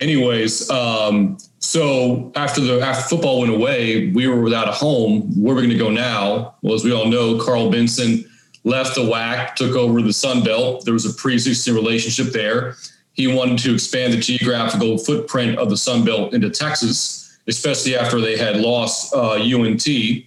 Anyways, 0.00 0.68
um, 0.68 1.38
so 1.60 2.32
after 2.34 2.60
the 2.60 2.80
after 2.80 3.08
football 3.08 3.40
went 3.40 3.54
away, 3.54 4.08
we 4.08 4.26
were 4.26 4.40
without 4.40 4.68
a 4.68 4.72
home. 4.72 5.22
Where 5.40 5.54
are 5.54 5.60
we 5.60 5.62
going 5.62 5.78
to 5.78 5.82
go 5.82 5.90
now? 5.90 6.56
Well, 6.62 6.74
as 6.74 6.84
we 6.84 6.92
all 6.92 7.06
know, 7.06 7.38
Karl 7.38 7.70
Benson 7.70 8.28
left 8.64 8.94
the 8.94 9.02
WAC, 9.02 9.54
took 9.54 9.76
over 9.76 10.02
the 10.02 10.12
Sun 10.12 10.44
Belt. 10.44 10.84
There 10.84 10.94
was 10.94 11.06
a 11.06 11.14
pre-existing 11.14 11.74
relationship 11.74 12.32
there. 12.32 12.76
He 13.12 13.26
wanted 13.26 13.58
to 13.60 13.74
expand 13.74 14.12
the 14.12 14.18
geographical 14.18 14.98
footprint 14.98 15.58
of 15.58 15.68
the 15.68 15.76
Sun 15.76 16.04
Belt 16.04 16.32
into 16.32 16.48
Texas, 16.48 17.38
especially 17.48 17.96
after 17.96 18.20
they 18.20 18.36
had 18.36 18.56
lost 18.56 19.14
uh, 19.14 19.32
UNT, 19.34 19.86
you 19.86 20.24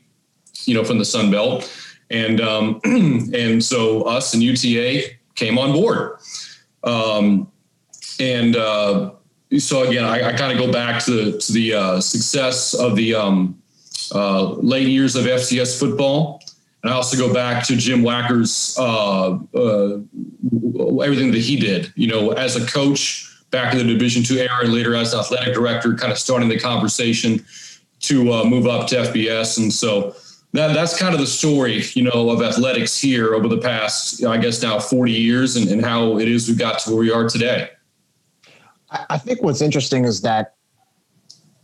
know, 0.67 0.83
from 0.83 0.99
the 0.99 1.05
Sun 1.05 1.31
Belt. 1.31 1.71
And 2.11 2.41
um, 2.41 2.79
and 2.83 3.63
so 3.63 4.03
us 4.03 4.33
and 4.33 4.43
UTA 4.43 5.15
came 5.35 5.57
on 5.57 5.71
board. 5.71 6.17
Um, 6.83 7.51
and 8.19 8.55
uh, 8.55 9.11
so 9.57 9.83
again, 9.83 10.05
I, 10.05 10.29
I 10.29 10.33
kind 10.33 10.51
of 10.51 10.63
go 10.63 10.71
back 10.71 11.03
to 11.05 11.37
to 11.39 11.51
the 11.51 11.73
uh, 11.73 11.99
success 11.99 12.73
of 12.73 12.95
the 12.95 13.15
um, 13.15 13.61
uh, 14.13 14.51
late 14.53 14.87
years 14.87 15.15
of 15.15 15.25
FCS 15.25 15.79
football. 15.79 16.41
And 16.85 16.93
I 16.93 16.97
also 16.97 17.17
go 17.17 17.33
back 17.33 17.63
to 17.63 17.75
Jim 17.75 18.03
Wacker's 18.03 18.77
uh, 18.77 19.39
uh, 19.55 21.01
everything 21.01 21.31
that 21.31 21.41
he 21.41 21.55
did, 21.55 21.91
you 21.95 22.05
know, 22.05 22.33
as 22.33 22.55
a 22.55 22.63
coach 22.67 23.27
back 23.49 23.73
in 23.73 23.79
the 23.79 23.91
Division 23.91 24.21
two 24.21 24.37
era 24.37 24.59
and 24.61 24.71
later 24.71 24.93
as 24.93 25.15
athletic 25.15 25.55
director, 25.55 25.95
kind 25.95 26.11
of 26.11 26.19
starting 26.19 26.47
the 26.47 26.59
conversation 26.59 27.43
to 28.01 28.31
uh, 28.31 28.43
move 28.43 28.67
up 28.67 28.87
to 28.89 28.97
FBS. 28.97 29.57
And 29.57 29.73
so 29.73 30.15
that, 30.53 30.75
that's 30.75 30.95
kind 30.95 31.15
of 31.15 31.19
the 31.19 31.25
story, 31.25 31.81
you 31.95 32.03
know, 32.03 32.29
of 32.29 32.43
athletics 32.43 33.01
here 33.01 33.33
over 33.33 33.47
the 33.47 33.57
past, 33.57 34.23
I 34.23 34.37
guess 34.37 34.61
now 34.61 34.77
40 34.77 35.11
years 35.11 35.55
and, 35.55 35.67
and 35.67 35.83
how 35.83 36.19
it 36.19 36.27
is 36.27 36.47
we 36.47 36.53
got 36.53 36.77
to 36.81 36.91
where 36.91 36.99
we 36.99 37.11
are 37.11 37.27
today. 37.27 37.71
I 38.91 39.17
think 39.17 39.41
what's 39.41 39.61
interesting 39.61 40.05
is 40.05 40.21
that 40.21 40.54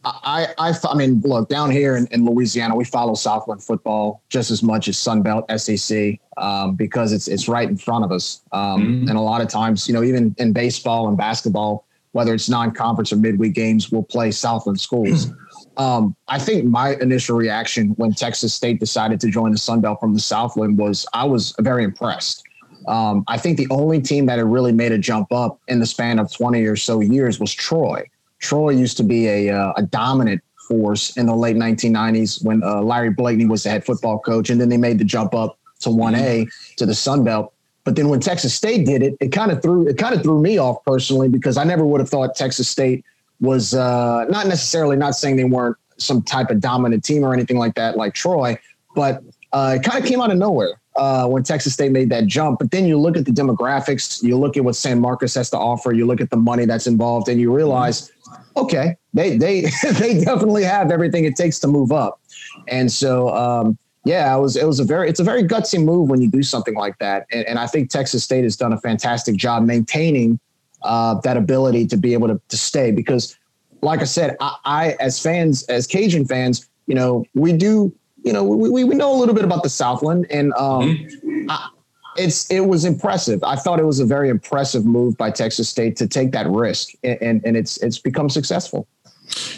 I, 0.04 0.48
I, 0.58 0.74
I 0.90 0.96
mean, 0.96 1.22
look, 1.22 1.50
down 1.50 1.70
here 1.70 1.96
in, 1.96 2.08
in 2.08 2.26
Louisiana, 2.26 2.76
we 2.76 2.86
follow 2.86 3.14
Southland 3.14 3.64
football 3.64 4.24
just 4.30 4.50
as 4.50 4.64
much 4.64 4.88
as 4.88 4.98
Sunbelt 4.98 5.46
SEC 5.60 6.20
um, 6.38 6.76
because 6.76 7.14
it's 7.14 7.28
it's 7.28 7.48
right 7.48 7.70
in 7.70 7.78
front 7.78 8.04
of 8.04 8.12
us. 8.12 8.42
Um, 8.52 8.82
mm-hmm. 8.82 9.10
And 9.10 9.18
a 9.18 9.22
lot 9.22 9.42
of 9.42 9.48
times, 9.48 9.88
you 9.88 9.94
know, 9.94 10.04
even 10.04 10.36
in 10.40 10.54
baseball 10.54 11.08
and 11.08 11.18
basketball, 11.18 11.86
whether 12.14 12.34
it's 12.34 12.50
non-conference 12.50 13.14
or 13.14 13.18
midweek 13.18 13.54
games, 13.54 13.92
we'll 13.92 14.04
play 14.04 14.32
Southland 14.32 14.80
schools. 14.80 15.32
Um, 15.78 16.18
I 16.28 16.38
think 16.38 16.66
my 16.66 16.96
initial 16.96 17.38
reaction 17.38 17.92
when 17.92 18.12
Texas 18.12 18.54
State 18.54 18.82
decided 18.82 19.22
to 19.22 19.30
join 19.30 19.54
the 19.54 19.58
Sun 19.58 19.80
Belt 19.80 20.02
from 20.02 20.14
the 20.14 20.20
Southland 20.20 20.78
was 20.78 21.08
I 21.14 21.24
was 21.24 21.56
very 21.60 21.86
impressed. 21.86 22.44
Um, 22.88 23.24
I 23.30 23.38
think 23.38 23.58
the 23.58 23.68
only 23.70 24.02
team 24.02 24.26
that 24.26 24.38
had 24.38 24.48
really 24.48 24.74
made 24.74 24.92
a 24.92 24.98
jump 24.98 25.32
up 25.32 25.62
in 25.70 25.80
the 25.80 25.86
span 25.86 26.20
of 26.20 26.32
20 26.32 26.66
or 26.66 26.76
so 26.76 27.00
years 27.00 27.40
was 27.40 27.54
Troy. 27.54 28.04
Troy 28.42 28.72
used 28.72 28.98
to 28.98 29.04
be 29.04 29.28
a, 29.28 29.50
uh, 29.50 29.74
a 29.78 29.84
dominant 29.84 30.42
force 30.68 31.16
in 31.18 31.28
the 31.28 31.36
late 31.36 31.56
1990s 31.56 32.44
when 32.44 32.64
uh, 32.64 32.82
Larry 32.82 33.12
Blakeney 33.12 33.46
was 33.46 33.64
the 33.64 33.70
head 33.70 33.86
football 33.86 34.20
coach, 34.20 34.50
and 34.50 34.60
then 34.60 34.70
they 34.70 34.78
made 34.78 34.98
the 34.98 35.06
jump 35.06 35.34
up 35.34 35.58
to 35.80 35.90
1A 35.90 36.48
to 36.78 36.86
the 36.86 36.96
Sun 36.96 37.24
Belt. 37.24 37.54
But 37.84 37.96
then 37.96 38.10
when 38.10 38.20
Texas 38.20 38.54
State 38.54 38.86
did 38.86 39.02
it, 39.02 39.16
it 39.20 39.30
kind 39.30 39.52
of 39.52 39.62
threw 39.62 39.88
it 39.88 39.98
kind 39.98 40.14
of 40.14 40.22
threw 40.22 40.40
me 40.40 40.60
off 40.60 40.84
personally 40.86 41.30
because 41.30 41.58
I 41.58 41.64
never 41.64 41.84
would 41.84 42.00
have 42.00 42.10
thought 42.10 42.36
Texas 42.36 42.70
State 42.70 43.04
was 43.40 43.74
uh, 43.74 44.26
not 44.26 44.46
necessarily 44.48 44.96
not 44.96 45.16
saying 45.16 45.36
they 45.36 45.46
weren't 45.46 45.78
some 45.98 46.22
type 46.22 46.52
of 46.52 46.60
dominant 46.60 47.04
team 47.04 47.24
or 47.24 47.34
anything 47.34 47.58
like 47.58 47.74
that, 47.76 47.98
like 47.98 48.14
Troy, 48.14 48.58
but 48.96 49.24
uh, 49.52 49.78
it 49.78 49.84
kind 49.84 50.02
of 50.02 50.08
came 50.08 50.22
out 50.22 50.32
of 50.32 50.38
nowhere 50.38 50.81
uh, 50.96 51.28
when 51.28 51.44
Texas 51.44 51.74
State 51.74 51.92
made 51.92 52.10
that 52.10 52.28
jump. 52.28 52.60
But 52.60 52.72
then 52.72 52.86
you 52.86 53.00
look 53.00 53.16
at 53.18 53.26
the 53.26 53.32
demographics, 53.32 54.22
you 54.22 54.38
look 54.38 54.58
at 54.58 54.64
what 54.64 54.76
San 54.76 55.00
Marcos 55.00 55.34
has 55.36 55.50
to 55.52 55.58
offer, 55.58 55.94
you 55.94 56.06
look 56.06 56.22
at 56.22 56.30
the 56.30 56.38
money 56.38 56.66
that's 56.66 56.88
involved, 56.88 57.30
and 57.30 57.40
you 57.40 57.54
realize, 57.54 58.12
okay, 58.58 58.96
they 59.14 59.38
they 59.38 59.62
they 59.94 60.24
definitely 60.24 60.64
have 60.64 60.92
everything 60.92 61.26
it 61.26 61.36
takes 61.36 61.60
to 61.60 61.68
move 61.68 61.92
up. 61.92 62.20
And 62.68 62.92
so, 62.92 63.30
um, 63.30 63.78
yeah, 64.04 64.36
it 64.36 64.40
was 64.40 64.56
it 64.56 64.66
was 64.66 64.80
a 64.80 64.84
very 64.84 65.10
it's 65.10 65.20
a 65.20 65.24
very 65.24 65.44
gutsy 65.44 65.84
move 65.84 66.10
when 66.10 66.22
you 66.22 66.30
do 66.30 66.44
something 66.44 66.76
like 66.76 66.98
that. 67.00 67.26
And, 67.32 67.46
and 67.48 67.60
I 67.60 67.68
think 67.68 67.90
Texas 67.90 68.24
State 68.24 68.44
has 68.44 68.56
done 68.56 68.74
a 68.74 68.80
fantastic 68.80 69.36
job 69.36 69.64
maintaining 69.64 70.40
uh, 70.84 71.16
that 71.22 71.38
ability 71.38 71.86
to 71.88 71.98
be 71.98 72.14
able 72.14 72.28
to, 72.28 72.42
to 72.50 72.58
stay 72.58 72.92
because, 72.92 73.38
like 73.82 74.02
I 74.02 74.06
said, 74.06 74.36
I, 74.40 74.56
I 74.66 74.96
as 75.00 75.20
fans 75.20 75.64
as 75.64 75.88
Cajun 75.88 76.26
fans, 76.26 76.68
you 76.88 76.96
know, 76.96 77.24
we 77.34 77.54
do 77.54 77.94
you 78.24 78.34
know, 78.34 78.44
we, 78.44 78.84
we 78.84 78.96
know 78.96 79.14
a 79.14 79.18
little 79.18 79.36
bit 79.36 79.44
about 79.44 79.64
the 79.64 79.70
Southland, 79.70 80.28
and 80.30 80.54
um, 80.54 80.98
mm-hmm. 80.98 81.50
I, 81.50 81.70
it's 82.18 82.50
it 82.52 82.62
was 82.62 82.86
impressive. 82.86 83.44
I 83.44 83.56
thought 83.56 83.80
it 83.80 83.86
was 83.86 84.00
a 84.00 84.06
very 84.06 84.30
impressive 84.30 84.86
move 84.86 85.18
by 85.18 85.32
Texas 85.32 85.70
State 85.70 85.96
to 85.98 86.08
take 86.08 86.32
that 86.32 86.48
risk, 86.50 86.90
and 87.04 87.22
and, 87.22 87.46
and 87.46 87.58
it's 87.58 87.78
it's 87.78 87.98
become 87.98 88.30
successful. 88.30 88.88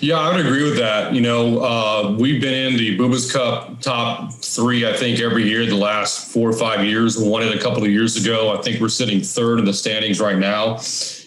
Yeah, 0.02 0.20
I 0.20 0.36
would 0.36 0.46
agree 0.46 0.64
with 0.64 0.78
that. 0.78 1.14
You 1.16 1.22
know, 1.22 1.60
uh, 1.60 2.16
we've 2.20 2.40
been 2.40 2.54
in 2.54 2.78
the 2.78 2.98
Bubas 2.98 3.34
Cup 3.34 3.82
top 3.82 4.32
three, 4.34 4.88
I 4.88 4.94
think, 4.94 5.20
every 5.20 5.48
year 5.48 5.66
the 5.66 5.76
last 5.76 6.32
four 6.32 6.50
or 6.50 6.54
five 6.54 6.86
years. 6.86 7.18
We 7.18 7.28
won 7.28 7.42
it 7.42 7.56
a 7.56 7.60
couple 7.60 7.84
of 7.84 7.90
years 7.90 8.16
ago. 8.16 8.56
I 8.56 8.62
think 8.62 8.80
we're 8.80 8.90
sitting 8.90 9.22
third 9.22 9.60
in 9.60 9.66
the 9.66 9.74
standings 9.74 10.20
right 10.20 10.38
now. 10.38 10.80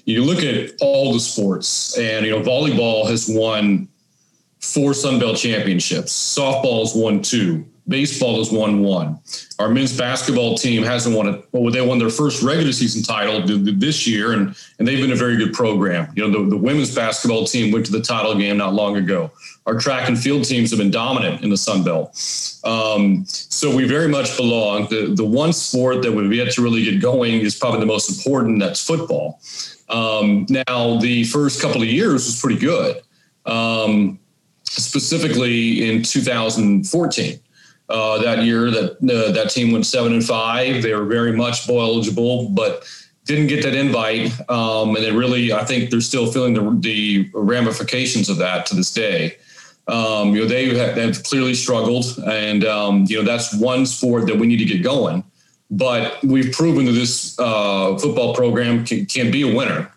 You 0.04 0.24
look 0.24 0.44
at 0.44 0.74
all 0.80 1.12
the 1.12 1.20
sports, 1.20 1.98
and 1.98 2.24
you 2.24 2.32
know, 2.32 2.40
volleyball 2.40 3.08
has 3.08 3.28
won 3.28 3.88
four 4.60 4.94
Sun 4.94 5.18
Belt 5.18 5.36
championships. 5.36 6.12
Softball 6.12 6.80
has 6.80 6.94
won 6.94 7.22
two. 7.22 7.64
Baseball 7.88 8.38
has 8.38 8.50
won 8.50 8.80
one. 8.80 9.20
Our 9.60 9.68
men's 9.68 9.96
basketball 9.96 10.58
team 10.58 10.82
hasn't 10.82 11.16
won 11.16 11.28
it. 11.28 11.48
Well, 11.52 11.70
they 11.72 11.80
won 11.80 11.98
their 11.98 12.10
first 12.10 12.42
regular 12.42 12.72
season 12.72 13.04
title 13.04 13.46
this 13.46 14.08
year, 14.08 14.32
and 14.32 14.56
and 14.78 14.88
they've 14.88 15.00
been 15.00 15.12
a 15.12 15.16
very 15.16 15.36
good 15.36 15.52
program. 15.52 16.12
You 16.16 16.26
know, 16.26 16.42
the, 16.42 16.50
the 16.50 16.56
women's 16.56 16.92
basketball 16.92 17.44
team 17.44 17.72
went 17.72 17.86
to 17.86 17.92
the 17.92 18.00
title 18.00 18.34
game 18.34 18.56
not 18.56 18.74
long 18.74 18.96
ago. 18.96 19.30
Our 19.66 19.78
track 19.78 20.08
and 20.08 20.18
field 20.18 20.44
teams 20.44 20.70
have 20.70 20.80
been 20.80 20.90
dominant 20.90 21.42
in 21.42 21.50
the 21.50 21.56
Sun 21.56 21.84
Belt. 21.84 22.08
Um, 22.64 23.24
so 23.26 23.74
we 23.74 23.86
very 23.86 24.08
much 24.08 24.36
belong. 24.36 24.88
The 24.88 25.14
the 25.14 25.24
one 25.24 25.52
sport 25.52 26.02
that 26.02 26.10
we've 26.10 26.32
yet 26.32 26.52
to 26.54 26.62
really 26.62 26.82
get 26.82 27.00
going 27.00 27.34
is 27.34 27.54
probably 27.54 27.80
the 27.80 27.86
most 27.86 28.10
important. 28.10 28.58
That's 28.58 28.84
football. 28.84 29.40
Um, 29.88 30.46
now, 30.48 30.98
the 30.98 31.22
first 31.24 31.62
couple 31.62 31.82
of 31.82 31.88
years 31.88 32.26
was 32.26 32.40
pretty 32.40 32.58
good. 32.58 33.00
Um, 33.44 34.18
specifically 34.70 35.88
in 35.88 36.02
2014. 36.02 37.40
Uh, 37.88 38.20
that 38.20 38.42
year, 38.42 38.70
that 38.70 38.92
uh, 38.94 39.30
that 39.30 39.48
team 39.50 39.70
went 39.70 39.86
seven 39.86 40.12
and 40.12 40.24
five. 40.24 40.82
They 40.82 40.92
were 40.92 41.04
very 41.04 41.32
much 41.32 41.68
bowl 41.68 41.80
eligible, 41.80 42.48
but 42.48 42.84
didn't 43.26 43.46
get 43.46 43.62
that 43.62 43.74
invite. 43.74 44.32
Um, 44.50 44.96
and 44.96 45.04
they 45.04 45.12
really, 45.12 45.52
I 45.52 45.64
think, 45.64 45.90
they're 45.90 46.00
still 46.00 46.30
feeling 46.30 46.54
the, 46.54 46.76
the 46.80 47.30
ramifications 47.32 48.28
of 48.28 48.38
that 48.38 48.66
to 48.66 48.74
this 48.74 48.92
day. 48.92 49.36
Um, 49.88 50.34
you 50.34 50.42
know, 50.42 50.48
they 50.48 50.74
have, 50.76 50.96
have, 50.96 51.22
clearly 51.22 51.54
struggled, 51.54 52.06
and 52.26 52.64
um, 52.64 53.04
you 53.08 53.18
know 53.18 53.24
that's 53.24 53.54
one 53.54 53.86
sport 53.86 54.26
that 54.26 54.36
we 54.36 54.48
need 54.48 54.58
to 54.58 54.64
get 54.64 54.82
going. 54.82 55.22
But 55.70 56.22
we've 56.24 56.52
proven 56.52 56.86
that 56.86 56.92
this 56.92 57.38
uh, 57.38 57.96
football 57.98 58.34
program 58.34 58.84
can, 58.84 59.06
can, 59.06 59.30
be 59.30 59.42
a 59.42 59.54
winner. 59.54 59.92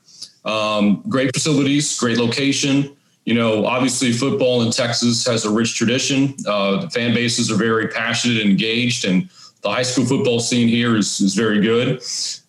Um, 0.46 1.04
great 1.10 1.34
facilities, 1.34 1.98
great 2.00 2.18
location 2.18 2.96
you 3.30 3.36
know, 3.36 3.64
obviously 3.64 4.12
football 4.12 4.64
in 4.64 4.72
Texas 4.72 5.24
has 5.28 5.46
a 5.46 5.52
rich 5.52 5.76
tradition. 5.76 6.34
Uh, 6.48 6.82
the 6.82 6.90
fan 6.90 7.14
bases 7.14 7.52
are 7.52 7.58
very 7.58 7.88
passionate 7.88 8.42
and 8.42 8.50
engaged, 8.50 9.06
and 9.06 9.30
the 9.62 9.70
high 9.70 9.84
school 9.84 10.04
football 10.04 10.40
scene 10.40 10.68
here 10.68 10.98
is, 10.98 11.22
is 11.22 11.36
very 11.36 11.62
good. 11.62 12.02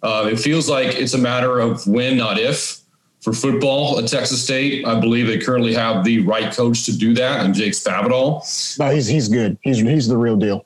Uh, 0.02 0.30
it 0.32 0.40
feels 0.40 0.70
like 0.70 0.94
it's 0.94 1.12
a 1.12 1.18
matter 1.18 1.60
of 1.60 1.86
when, 1.86 2.16
not 2.16 2.38
if. 2.38 2.80
For 3.20 3.34
football 3.34 3.98
at 3.98 4.08
Texas 4.08 4.42
State, 4.42 4.86
I 4.86 4.98
believe 4.98 5.26
they 5.26 5.36
currently 5.36 5.74
have 5.74 6.02
the 6.02 6.20
right 6.20 6.50
coach 6.50 6.86
to 6.86 6.96
do 6.96 7.12
that, 7.12 7.44
and 7.44 7.52
Jake 7.54 7.74
Spavital. 7.74 8.78
No, 8.78 8.88
he's 8.88 9.06
he's 9.06 9.28
good. 9.28 9.58
He's 9.60 9.80
he's 9.80 10.08
the 10.08 10.16
real 10.16 10.38
deal. 10.38 10.64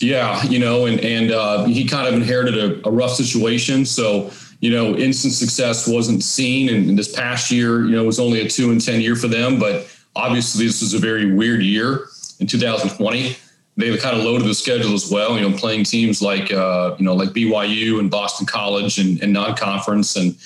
Yeah, 0.00 0.42
you 0.42 0.58
know, 0.58 0.86
and 0.86 0.98
and 0.98 1.30
uh, 1.30 1.66
he 1.66 1.86
kind 1.86 2.08
of 2.08 2.14
inherited 2.14 2.58
a, 2.58 2.88
a 2.88 2.90
rough 2.90 3.12
situation, 3.12 3.84
so 3.84 4.32
you 4.62 4.70
know, 4.70 4.96
instant 4.96 5.34
success 5.34 5.88
wasn't 5.88 6.22
seen. 6.22 6.68
And 6.68 6.96
this 6.96 7.12
past 7.12 7.50
year, 7.50 7.84
you 7.84 7.90
know, 7.90 8.04
it 8.04 8.06
was 8.06 8.20
only 8.20 8.40
a 8.40 8.48
two 8.48 8.70
and 8.70 8.80
10 8.80 9.00
year 9.00 9.16
for 9.16 9.26
them. 9.26 9.58
But 9.58 9.92
obviously, 10.14 10.66
this 10.66 10.80
was 10.80 10.94
a 10.94 10.98
very 10.98 11.34
weird 11.34 11.62
year 11.62 12.06
in 12.38 12.46
2020. 12.46 13.36
They've 13.76 14.00
kind 14.00 14.16
of 14.16 14.22
loaded 14.22 14.46
the 14.46 14.54
schedule 14.54 14.94
as 14.94 15.10
well, 15.10 15.36
you 15.36 15.40
know, 15.40 15.56
playing 15.56 15.84
teams 15.84 16.22
like, 16.22 16.52
uh, 16.52 16.94
you 16.96 17.04
know, 17.04 17.14
like 17.14 17.30
BYU 17.30 17.98
and 17.98 18.08
Boston 18.08 18.46
College 18.46 18.98
and, 18.98 19.20
and 19.20 19.32
non 19.32 19.56
conference 19.56 20.14
and, 20.14 20.36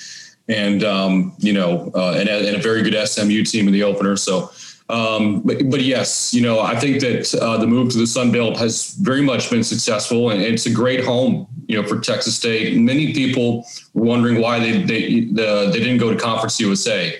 and, 0.49 0.83
um, 0.83 1.35
you 1.37 1.53
know, 1.53 1.91
uh, 1.93 2.15
and, 2.17 2.27
and 2.27 2.55
a 2.55 2.61
very 2.61 2.81
good 2.81 3.07
SMU 3.07 3.43
team 3.43 3.67
in 3.67 3.73
the 3.73 3.83
opener. 3.83 4.15
So, 4.15 4.49
um, 4.89 5.41
but, 5.41 5.69
but 5.69 5.81
yes, 5.81 6.33
you 6.33 6.41
know, 6.41 6.61
I 6.61 6.79
think 6.79 7.01
that 7.01 7.33
uh, 7.35 7.57
the 7.57 7.67
move 7.67 7.91
to 7.91 7.97
the 7.97 8.07
Sun 8.07 8.31
Belt 8.31 8.57
has 8.57 8.93
very 8.93 9.21
much 9.21 9.49
been 9.49 9.63
successful, 9.63 10.29
and 10.29 10.41
it's 10.41 10.65
a 10.65 10.71
great 10.71 11.03
home, 11.03 11.47
you 11.67 11.79
know, 11.79 11.87
for 11.87 11.99
Texas 11.99 12.35
State. 12.37 12.77
Many 12.77 13.13
people 13.13 13.65
were 13.93 14.05
wondering 14.05 14.39
why 14.39 14.59
they 14.59 14.83
they 14.83 15.21
the, 15.25 15.69
they 15.71 15.79
didn't 15.79 15.97
go 15.97 16.13
to 16.13 16.17
Conference 16.17 16.59
USA. 16.59 17.19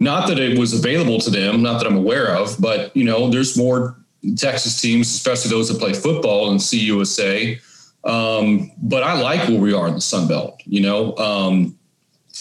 Not 0.00 0.28
that 0.28 0.38
it 0.38 0.58
was 0.58 0.74
available 0.74 1.20
to 1.20 1.30
them, 1.30 1.62
not 1.62 1.78
that 1.78 1.86
I'm 1.86 1.96
aware 1.96 2.34
of, 2.36 2.60
but 2.60 2.94
you 2.96 3.04
know, 3.04 3.30
there's 3.30 3.56
more 3.56 3.96
Texas 4.36 4.80
teams, 4.80 5.08
especially 5.08 5.50
those 5.50 5.68
that 5.68 5.78
play 5.78 5.92
football 5.92 6.50
in 6.50 6.58
CUSA. 6.58 7.60
Um, 8.04 8.72
but 8.78 9.02
I 9.02 9.20
like 9.20 9.48
where 9.48 9.60
we 9.60 9.72
are 9.72 9.88
in 9.88 9.94
the 9.94 10.00
Sun 10.00 10.28
Belt. 10.28 10.60
You 10.64 10.80
know, 10.80 11.16
um, 11.16 11.78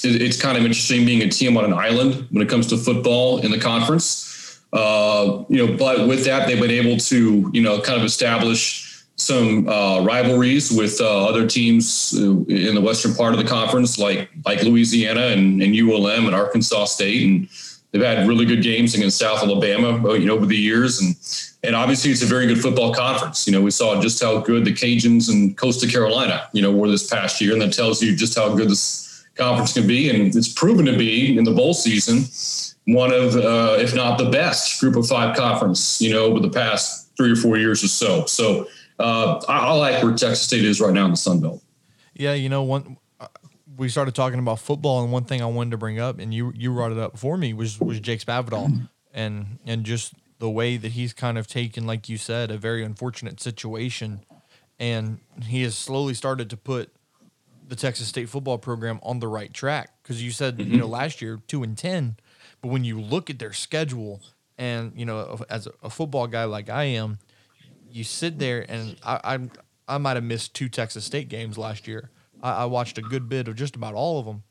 it, 0.04 0.22
it's 0.22 0.42
kind 0.42 0.58
of 0.58 0.64
interesting 0.64 1.06
being 1.06 1.22
a 1.22 1.30
team 1.30 1.56
on 1.56 1.66
an 1.66 1.74
island 1.74 2.28
when 2.32 2.42
it 2.42 2.50
comes 2.50 2.68
to 2.68 2.78
football 2.78 3.40
in 3.40 3.52
the 3.52 3.60
conference. 3.60 4.32
Uh, 4.76 5.46
you 5.48 5.66
know, 5.66 5.78
but 5.78 6.06
with 6.06 6.26
that, 6.26 6.48
they've 6.48 6.60
been 6.60 6.70
able 6.70 6.98
to, 6.98 7.50
you 7.54 7.62
know, 7.62 7.80
kind 7.80 7.98
of 7.98 8.04
establish 8.04 9.06
some 9.16 9.70
uh, 9.70 10.02
rivalries 10.02 10.70
with 10.70 11.00
uh, 11.00 11.28
other 11.30 11.48
teams 11.48 12.14
in 12.14 12.76
the 12.76 12.82
western 12.82 13.16
part 13.16 13.34
of 13.34 13.40
the 13.40 13.46
conference, 13.46 13.98
like 13.98 14.30
like 14.46 14.62
Louisiana 14.64 15.28
and, 15.28 15.62
and 15.62 15.74
ULM 15.74 16.26
and 16.26 16.36
Arkansas 16.36 16.86
State, 16.86 17.26
and 17.26 17.48
they've 17.92 18.02
had 18.02 18.28
really 18.28 18.44
good 18.44 18.62
games 18.62 18.94
against 18.94 19.18
South 19.18 19.42
Alabama, 19.42 20.10
uh, 20.10 20.14
you 20.14 20.26
know, 20.26 20.36
over 20.36 20.46
the 20.46 20.58
years, 20.58 21.00
and 21.00 21.16
and 21.64 21.74
obviously 21.74 22.12
it's 22.12 22.22
a 22.22 22.26
very 22.26 22.46
good 22.46 22.60
football 22.60 22.94
conference. 22.94 23.48
You 23.48 23.54
know, 23.54 23.62
we 23.62 23.72
saw 23.72 24.02
just 24.02 24.22
how 24.22 24.42
good 24.42 24.66
the 24.66 24.74
Cajuns 24.74 25.30
and 25.30 25.58
Coastal 25.58 25.90
Carolina, 25.90 26.50
you 26.52 26.62
know, 26.62 26.74
were 26.74 26.90
this 26.90 27.10
past 27.10 27.40
year, 27.40 27.54
and 27.54 27.62
that 27.62 27.72
tells 27.72 28.04
you 28.04 28.14
just 28.14 28.38
how 28.38 28.54
good 28.54 28.70
this 28.70 29.26
conference 29.36 29.72
can 29.72 29.88
be, 29.88 30.10
and 30.10 30.36
it's 30.36 30.52
proven 30.52 30.86
to 30.86 30.98
be 30.98 31.38
in 31.38 31.46
the 31.46 31.52
bowl 31.52 31.74
season 31.74 32.26
one 32.86 33.12
of, 33.12 33.36
uh, 33.36 33.78
if 33.80 33.96
not 33.96 34.18
the 34.18 34.30
best, 34.30 34.80
Group 34.80 34.96
of 34.96 35.08
Five 35.08 35.36
conference. 35.36 36.02
You 36.02 36.14
know, 36.14 36.26
over 36.26 36.40
the 36.40 36.50
past 36.50 37.06
three 37.18 37.32
or 37.32 37.36
four 37.36 37.58
years 37.58 37.84
or 37.84 37.88
so. 37.88 38.26
So 38.26 38.68
uh, 39.00 39.42
I, 39.48 39.60
I, 39.60 39.72
like 39.74 40.04
where 40.04 40.12
Texas 40.12 40.42
State 40.42 40.66
is 40.66 40.80
right 40.82 40.94
now 40.94 41.06
in 41.06 41.12
the 41.12 41.18
Sun 41.18 41.42
Belt. 41.42 41.64
Yeah, 42.14 42.34
you 42.34 42.50
know, 42.50 42.64
one 42.64 42.98
uh, 43.20 43.28
we 43.78 43.90
started 43.90 44.16
talking 44.16 44.40
about 44.40 44.60
football, 44.60 45.04
and 45.04 45.12
one 45.12 45.26
thing 45.26 45.42
I 45.42 45.48
wanted 45.48 45.72
to 45.72 45.78
bring 45.78 46.00
up, 46.00 46.20
and 46.20 46.34
you 46.34 46.54
you 46.56 46.72
brought 46.74 46.92
it 46.92 46.98
up 46.98 47.18
for 47.18 47.38
me, 47.38 47.54
was 47.54 47.80
was 47.80 48.00
Jake 48.00 48.22
Spavital, 48.22 48.88
and 49.14 49.60
and 49.66 49.84
just 49.84 50.14
the 50.40 50.50
way 50.50 50.78
that 50.78 50.92
he's 50.92 51.14
kind 51.14 51.38
of 51.38 51.48
taken, 51.48 51.88
like 51.88 52.10
you 52.10 52.18
said, 52.18 52.52
a 52.52 52.58
very 52.58 52.84
unfortunate 52.84 53.40
situation, 53.40 54.22
and 54.80 55.20
he 55.44 55.64
has 55.64 55.76
slowly 55.76 56.14
started 56.14 56.50
to 56.50 56.58
put 56.58 56.92
the 57.68 57.76
Texas 57.76 58.08
State 58.08 58.30
football 58.30 58.58
program 58.58 59.00
on 59.02 59.20
the 59.20 59.28
right 59.28 59.54
track. 59.54 59.92
Because 60.02 60.24
you 60.24 60.32
said, 60.32 60.58
mm-hmm. 60.58 60.72
you 60.72 60.78
know, 60.78 60.88
last 60.88 61.22
year 61.22 61.42
two 61.48 61.64
and 61.64 61.78
ten 61.78 62.18
but 62.66 62.72
when 62.72 62.84
you 62.84 63.00
look 63.00 63.30
at 63.30 63.38
their 63.38 63.54
schedule, 63.54 64.24
and 64.58 64.92
you 64.96 65.06
know, 65.06 65.40
as 65.52 65.68
a, 65.84 65.90
football 65.92 66.26
guy 66.26 66.46
like 66.46 66.68
I 66.68 66.86
am, 66.86 67.20
you 67.92 68.04
sit 68.04 68.40
there 68.40 68.66
and 68.68 68.96
I 69.06 69.20
I, 69.88 69.96
I 69.96 69.98
might 70.00 70.16
have 70.16 70.24
missed 70.24 70.56
two 70.56 70.68
Texas 70.68 71.06
State 71.06 71.30
games 71.30 71.60
last 71.60 71.88
year. 71.88 72.10
I, 72.42 72.64
I 72.64 72.66
watched 72.66 72.98
a 72.98 73.04
good 73.04 73.30
bit 73.30 73.48
of 73.48 73.56
just 73.56 73.76
about 73.76 73.94
all 73.94 74.18
of 74.18 74.26
them. 74.26 74.42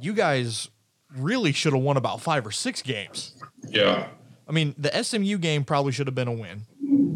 You 0.00 0.14
guys 0.14 0.68
really 1.16 1.52
should 1.52 1.74
have 1.74 1.82
won 1.82 1.96
about 1.96 2.20
five 2.22 2.44
or 2.44 2.50
six 2.50 2.82
games. 2.82 3.36
Yeah. 3.68 4.08
I 4.48 4.52
mean, 4.52 4.74
the 4.76 4.90
SMU 5.04 5.38
game 5.38 5.62
probably 5.62 5.92
should 5.92 6.08
have 6.08 6.16
been 6.16 6.26
a 6.26 6.32
win. 6.32 6.62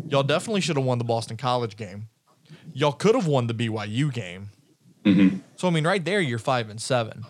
Y'all 0.09 0.23
definitely 0.23 0.61
should 0.61 0.77
have 0.77 0.87
won 0.87 0.99
the 0.99 1.05
Boston 1.05 1.37
College 1.37 1.77
game. 1.77 2.11
Y'all 2.73 2.93
could 2.93 3.17
have 3.17 3.27
won 3.27 3.49
the 3.49 3.55
BYU 3.55 4.13
game. 4.13 4.51
Mm-hmm. 5.05 5.39
So 5.57 5.67
I 5.67 5.73
mean, 5.73 5.85
right 5.85 6.05
there, 6.05 6.21
you're 6.21 6.39
five 6.39 6.71
and 6.71 6.81
seven. 6.81 7.25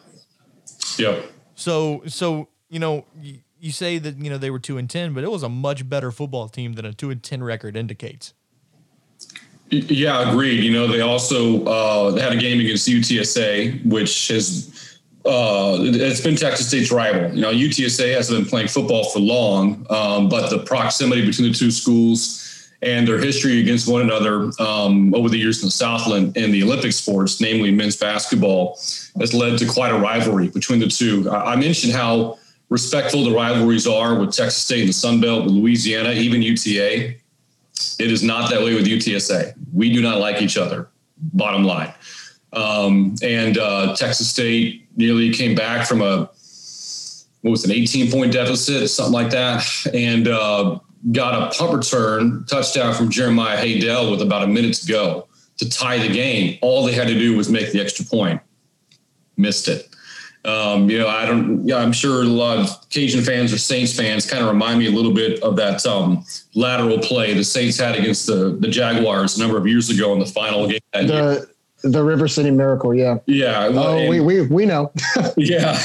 Yeah. 0.99 1.23
So 1.55 2.03
so 2.07 2.49
you 2.69 2.79
know, 2.79 3.05
you, 3.21 3.39
you 3.61 3.73
say 3.73 3.99
that 3.99 4.19
you 4.19 4.31
know 4.31 4.39
they 4.39 4.51
were 4.51 4.59
two 4.59 4.79
and 4.79 4.89
ten, 4.89 5.15
but 5.15 5.25
it 5.25 5.31
was 5.31 5.43
a 5.43 5.49
much 5.49 5.89
better 5.89 6.11
football 6.11 6.49
team 6.49 6.75
than 6.75 6.85
a 6.85 6.93
two 6.93 7.11
and 7.11 7.23
ten 7.23 7.43
record 7.43 7.77
indicates. 7.77 8.35
Yeah, 9.71 10.31
agreed. 10.31 10.65
You 10.65 10.73
know, 10.73 10.87
they 10.87 11.01
also 11.01 11.65
uh, 11.65 12.17
had 12.19 12.33
a 12.33 12.37
game 12.37 12.59
against 12.59 12.89
UTSA, 12.89 13.85
which 13.85 14.29
has 14.29 14.99
uh, 15.27 15.77
it's 15.81 16.23
been 16.23 16.37
Texas 16.37 16.69
State's 16.69 16.91
rival. 16.91 17.35
You 17.35 17.43
know, 17.43 17.53
UTSA 17.53 18.15
hasn't 18.15 18.39
been 18.39 18.49
playing 18.49 18.69
football 18.69 19.11
for 19.11 19.19
long, 19.19 19.87
um, 19.91 20.29
but 20.29 20.49
the 20.49 20.61
proximity 20.61 21.27
between 21.27 21.53
the 21.53 21.59
two 21.59 21.71
schools 21.71 22.71
and 22.81 23.07
their 23.07 23.19
history 23.19 23.61
against 23.61 23.89
one 23.89 24.01
another 24.03 24.51
um, 24.61 25.13
over 25.15 25.29
the 25.29 25.37
years 25.37 25.61
in 25.61 25.67
the 25.67 25.73
Southland 25.73 26.37
and 26.37 26.55
the 26.55 26.63
Olympic 26.63 26.93
sports, 26.93 27.41
namely 27.41 27.71
men's 27.71 27.97
basketball, 27.97 28.79
has 29.19 29.35
led 29.35 29.59
to 29.59 29.67
quite 29.67 29.91
a 29.91 29.99
rivalry 29.99 30.49
between 30.49 30.79
the 30.79 30.87
two. 30.87 31.29
I 31.29 31.57
mentioned 31.57 31.93
how 31.93 32.39
respectful 32.69 33.25
the 33.25 33.33
rivalries 33.33 33.87
are 33.87 34.19
with 34.19 34.33
Texas 34.33 34.63
State 34.63 34.81
and 34.81 34.89
the 34.89 34.95
Sun 34.95 35.21
Belt, 35.21 35.45
with 35.45 35.55
Louisiana, 35.55 36.13
even 36.13 36.43
UTA. 36.43 37.15
It 37.99 38.11
is 38.11 38.23
not 38.23 38.51
that 38.51 38.63
way 38.63 38.75
with 38.75 38.87
UTSA. 38.87 39.55
We 39.73 39.93
do 39.93 40.03
not 40.03 40.19
like 40.19 40.43
each 40.43 40.57
other, 40.57 40.89
bottom 41.17 41.65
line. 41.65 41.93
Um, 42.53 43.15
and 43.23 43.59
uh, 43.59 43.95
Texas 43.95 44.29
State 44.29 44.87
nearly 44.97 45.33
came 45.33 45.55
back 45.55 45.87
from 45.87 46.03
a 46.03 46.31
what 47.43 47.53
was 47.53 47.65
an 47.65 47.71
18 47.71 48.11
point 48.11 48.33
deficit, 48.33 48.89
something 48.91 49.13
like 49.13 49.31
that, 49.31 49.65
and 49.95 50.27
uh, 50.27 50.79
got 51.13 51.35
a 51.35 51.57
punt 51.57 51.73
return 51.73 52.45
touchdown 52.47 52.95
from 52.95 53.11
Jeremiah 53.11 53.57
Haydel 53.57 54.11
with 54.11 54.23
about 54.23 54.43
a 54.43 54.47
minute 54.47 54.75
to 54.77 54.87
go 54.87 55.29
to 55.59 55.69
tie 55.69 55.99
the 55.99 56.13
game. 56.13 56.59
All 56.63 56.85
they 56.85 56.93
had 56.93 57.09
to 57.09 57.15
do 57.15 57.37
was 57.37 57.49
make 57.49 57.73
the 57.73 57.81
extra 57.81 58.05
point. 58.05 58.41
Missed 59.37 59.69
it. 59.69 59.88
Um, 60.49 60.89
you 60.89 60.99
know, 60.99 61.09
I 61.09 61.27
don't. 61.27 61.67
Yeah, 61.67 61.77
I'm 61.77 61.93
sure 61.93 62.23
a 62.23 62.25
lot 62.25 62.59
of 62.59 62.89
Cajun 62.89 63.23
fans 63.23 63.53
or 63.53 63.59
Saints 63.59 63.95
fans 63.95 64.29
kind 64.29 64.43
of 64.43 64.49
remind 64.49 64.79
me 64.79 64.87
a 64.87 64.91
little 64.91 65.13
bit 65.13 65.43
of 65.43 65.57
that 65.57 65.85
um, 65.85 66.25
lateral 66.55 66.99
play 66.99 67.35
the 67.35 67.45
Saints 67.45 67.79
had 67.79 67.97
against 67.97 68.27
the 68.27 68.57
the 68.59 68.69
Jaguars 68.69 69.37
a 69.37 69.41
number 69.41 69.59
of 69.59 69.67
years 69.67 69.91
ago 69.91 70.15
in 70.15 70.19
the 70.19 70.27
final 70.27 70.67
game. 70.67 70.81
the 70.93 71.05
year. 71.05 71.51
The 71.83 72.03
River 72.03 72.27
City 72.27 72.51
Miracle, 72.51 72.95
yeah, 72.95 73.19
yeah. 73.27 73.69
Well, 73.69 73.99
oh, 73.99 74.09
we 74.09 74.21
we 74.21 74.43
we 74.47 74.67
know. 74.67 74.91
yeah, 75.37 75.81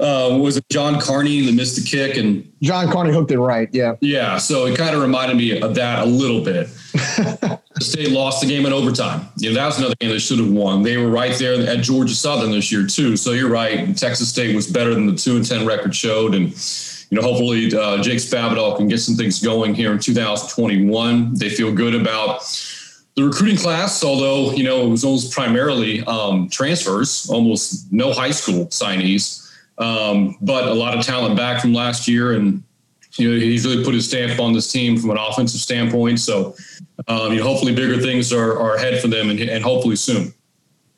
uh, 0.00 0.38
was 0.40 0.56
it 0.56 0.64
John 0.70 1.00
Carney 1.00 1.42
that 1.42 1.54
missed 1.54 1.76
the 1.76 1.82
kick 1.82 2.16
and 2.16 2.50
John 2.62 2.90
Carney 2.90 3.12
hooked 3.12 3.30
it 3.30 3.38
right? 3.38 3.68
Yeah, 3.72 3.96
yeah. 4.00 4.38
So 4.38 4.66
it 4.66 4.76
kind 4.76 4.94
of 4.94 5.02
reminded 5.02 5.36
me 5.36 5.60
of 5.60 5.74
that 5.74 6.00
a 6.00 6.06
little 6.06 6.42
bit. 6.42 6.68
State 7.80 8.10
lost 8.10 8.40
the 8.40 8.46
game 8.46 8.64
in 8.64 8.72
overtime. 8.72 9.28
You 9.36 9.50
know, 9.50 9.56
that 9.56 9.66
was 9.66 9.78
another 9.78 9.94
game 10.00 10.08
they 10.08 10.18
should 10.18 10.38
have 10.38 10.50
won. 10.50 10.82
They 10.82 10.96
were 10.96 11.10
right 11.10 11.36
there 11.38 11.68
at 11.68 11.82
Georgia 11.82 12.14
Southern 12.14 12.50
this 12.50 12.72
year 12.72 12.86
too. 12.86 13.18
So 13.18 13.32
you're 13.32 13.50
right. 13.50 13.94
Texas 13.94 14.30
State 14.30 14.56
was 14.56 14.66
better 14.66 14.94
than 14.94 15.06
the 15.06 15.14
two 15.14 15.36
and 15.36 15.46
ten 15.46 15.66
record 15.66 15.94
showed, 15.94 16.34
and 16.34 16.48
you 17.10 17.20
know, 17.20 17.22
hopefully 17.22 17.66
uh, 17.76 18.02
Jake 18.02 18.18
Spavital 18.18 18.76
can 18.76 18.88
get 18.88 18.98
some 18.98 19.14
things 19.14 19.42
going 19.42 19.74
here 19.74 19.92
in 19.92 19.98
2021. 19.98 21.34
They 21.34 21.50
feel 21.50 21.72
good 21.72 21.94
about 21.94 22.42
the 23.16 23.24
recruiting 23.24 23.56
class, 23.56 24.04
although 24.04 24.52
you 24.52 24.62
know 24.62 24.86
it 24.86 24.88
was 24.88 25.04
almost 25.04 25.32
primarily 25.32 26.04
um, 26.04 26.48
transfers, 26.50 27.28
almost 27.30 27.90
no 27.92 28.12
high 28.12 28.30
school 28.30 28.66
signees, 28.66 29.50
um, 29.78 30.36
but 30.42 30.68
a 30.68 30.74
lot 30.74 30.96
of 30.96 31.04
talent 31.04 31.36
back 31.36 31.60
from 31.60 31.72
last 31.72 32.06
year, 32.06 32.34
and 32.34 32.62
you 33.16 33.30
know 33.30 33.40
he's 33.40 33.66
really 33.66 33.82
put 33.82 33.94
his 33.94 34.06
stamp 34.06 34.38
on 34.38 34.52
this 34.52 34.70
team 34.70 34.98
from 34.98 35.10
an 35.10 35.16
offensive 35.16 35.60
standpoint. 35.60 36.20
So, 36.20 36.54
um, 37.08 37.32
you 37.32 37.38
know, 37.38 37.44
hopefully 37.44 37.74
bigger 37.74 38.00
things 38.00 38.32
are, 38.34 38.60
are 38.60 38.74
ahead 38.74 39.00
for 39.00 39.08
them, 39.08 39.30
and, 39.30 39.40
and 39.40 39.64
hopefully 39.64 39.96
soon. 39.96 40.34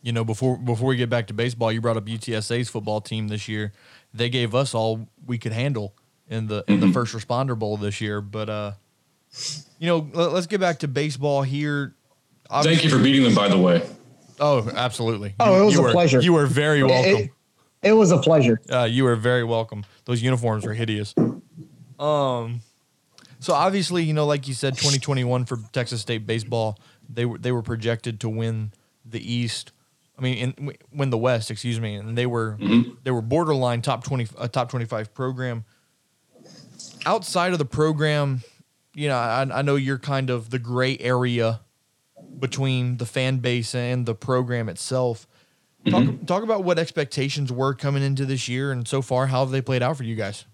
You 0.03 0.13
know, 0.13 0.25
before 0.25 0.59
before 0.59 0.89
we 0.89 0.97
get 0.97 1.09
back 1.09 1.29
to 1.29 1.35
baseball, 1.35 1.71
you 1.71 1.81
brought 1.81 1.97
up 1.97 2.07
UTSA's 2.07 2.69
football 2.69 3.01
team 3.01 3.29
this 3.29 3.47
year. 3.47 3.73
They 4.13 4.29
gave 4.29 4.57
us 4.57 4.75
all 4.75 5.09
we 5.25 5.39
could 5.39 5.53
handle 5.53 5.95
in 6.29 6.49
the 6.49 6.65
in 6.67 6.79
mm-hmm. 6.79 6.89
the 6.89 6.93
first 6.93 7.15
responder 7.15 7.57
bowl 7.57 7.77
this 7.77 8.01
year, 8.01 8.21
but 8.21 8.49
uh, 8.49 8.73
you 9.79 9.87
know, 9.87 10.09
let, 10.13 10.33
us 10.33 10.47
get 10.47 10.61
back 10.61 10.81
to 10.81 10.89
baseball 10.89 11.43
here 11.43 11.95
Thank 12.51 12.85
you 12.85 12.91
for 12.91 12.99
beating 12.99 13.23
them, 13.23 13.35
by 13.35 13.49
the 13.49 13.59
way. 13.59 13.87
Oh, 14.41 14.71
absolutely. 14.75 15.35
Oh, 15.41 15.61
it 15.61 15.65
was 15.65 15.75
you 15.75 15.81
a 15.81 15.83
were, 15.85 15.93
pleasure. 15.93 16.21
You 16.21 16.33
were 16.33 16.47
very 16.47 16.83
welcome. 16.83 17.23
It, 17.23 17.31
it, 17.83 17.93
was 17.93 18.11
a 18.11 18.19
pleasure. 18.19 18.61
Uh, 18.71 18.85
you 18.85 19.05
were 19.05 19.17
very 19.17 19.45
welcome. 19.45 19.85
Those 20.05 20.23
uniforms 20.23 20.65
were 20.65 20.75
hideous. 20.75 21.15
Um, 21.99 22.61
so 23.41 23.53
obviously, 23.53 24.05
you 24.05 24.15
know, 24.15 24.27
like 24.27 24.49
you 24.49 24.55
said, 24.55 24.75
2021 24.75 25.45
for 25.45 25.59
Texas 25.73 26.01
State 26.01 26.27
baseball, 26.27 26.79
they 27.09 27.25
were 27.25 27.39
they 27.39 27.53
were 27.53 27.63
projected 27.63 28.21
to 28.21 28.29
win 28.29 28.73
the 29.05 29.21
East. 29.21 29.73
I 30.17 30.23
mean, 30.23 30.55
in, 30.59 30.73
win 30.93 31.11
the 31.11 31.19
West, 31.19 31.51
excuse 31.51 31.81
me, 31.81 31.95
and 31.95 32.19
they 32.19 32.27
were 32.27 32.57
mm-hmm. 32.59 32.93
they 33.05 33.11
were 33.11 33.23
borderline 33.23 33.83
top 33.83 34.05
20 34.05 34.29
a 34.39 34.49
top 34.49 34.71
25 34.71 35.15
program. 35.15 35.65
Outside 37.07 37.53
of 37.53 37.59
the 37.59 37.65
program, 37.65 38.43
you 38.95 39.09
know, 39.09 39.17
I, 39.17 39.47
I 39.53 39.63
know 39.63 39.77
you're 39.77 39.99
kind 39.99 40.31
of 40.31 40.51
the 40.51 40.59
gray 40.59 40.99
area 40.99 41.61
between 42.39 42.97
the 42.97 43.07
fan 43.07 43.39
base 43.39 43.75
and 43.75 44.07
the 44.07 44.15
program 44.15 44.69
itself. 44.69 45.27
Talk, 45.89 46.03
mm-hmm. 46.03 46.25
talk 46.27 46.43
about 46.43 46.65
what 46.65 46.79
expectations 46.79 47.53
were 47.53 47.75
coming 47.75 48.03
into 48.03 48.27
this 48.27 48.49
year 48.49 48.73
and 48.73 48.87
so 48.87 49.01
far, 49.01 49.29
how 49.29 49.41
have 49.41 49.51
they 49.51 49.63
played 49.63 49.83
out 49.83 49.97
for 49.97 50.05
you 50.05 50.17
guys? 50.17 50.45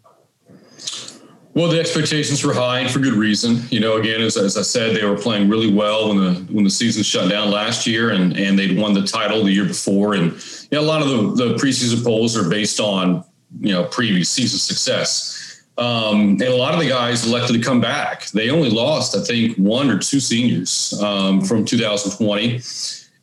Well, 1.55 1.69
the 1.69 1.79
expectations 1.79 2.45
were 2.45 2.53
high 2.53 2.81
and 2.81 2.91
for 2.91 2.99
good 2.99 3.13
reason. 3.15 3.63
You 3.71 3.79
know, 3.79 3.97
again, 3.97 4.21
as, 4.21 4.37
as 4.37 4.57
I 4.57 4.63
said, 4.63 4.97
they 4.97 5.05
were 5.05 5.17
playing 5.17 5.49
really 5.49 5.73
well 5.73 6.09
when 6.09 6.19
the 6.19 6.53
when 6.53 6.65
the 6.65 6.71
season 6.71 7.05
shut 7.05 7.31
down 7.31 7.53
last 7.53 7.87
year, 7.87 8.11
and 8.11 8.37
and 8.37 8.59
they'd 8.59 8.77
won 8.77 8.93
the 8.93 9.07
title 9.07 9.45
the 9.45 9.53
year 9.53 9.65
before. 9.65 10.15
And 10.15 10.33
you 10.33 10.79
know, 10.79 10.81
a 10.81 10.83
lot 10.83 11.01
of 11.01 11.09
the, 11.09 11.45
the 11.45 11.55
preseason 11.55 12.03
polls 12.03 12.37
are 12.37 12.49
based 12.51 12.81
on 12.81 13.25
you 13.61 13.73
know 13.73 13.85
previous 13.85 14.29
season 14.29 14.59
success. 14.59 15.44
Um, 15.77 16.33
and 16.33 16.43
a 16.43 16.57
lot 16.57 16.73
of 16.75 16.81
the 16.81 16.89
guys 16.89 17.27
elected 17.27 17.57
to 17.57 17.63
come 17.63 17.81
back. 17.81 18.27
They 18.27 18.51
only 18.51 18.71
lost, 18.71 19.17
I 19.17 19.21
think, 19.21 19.57
one 19.57 19.91
or 19.91 19.99
two 19.99 20.21
seniors 20.21 20.99
um, 21.03 21.41
from 21.41 21.65
2020. 21.65 22.61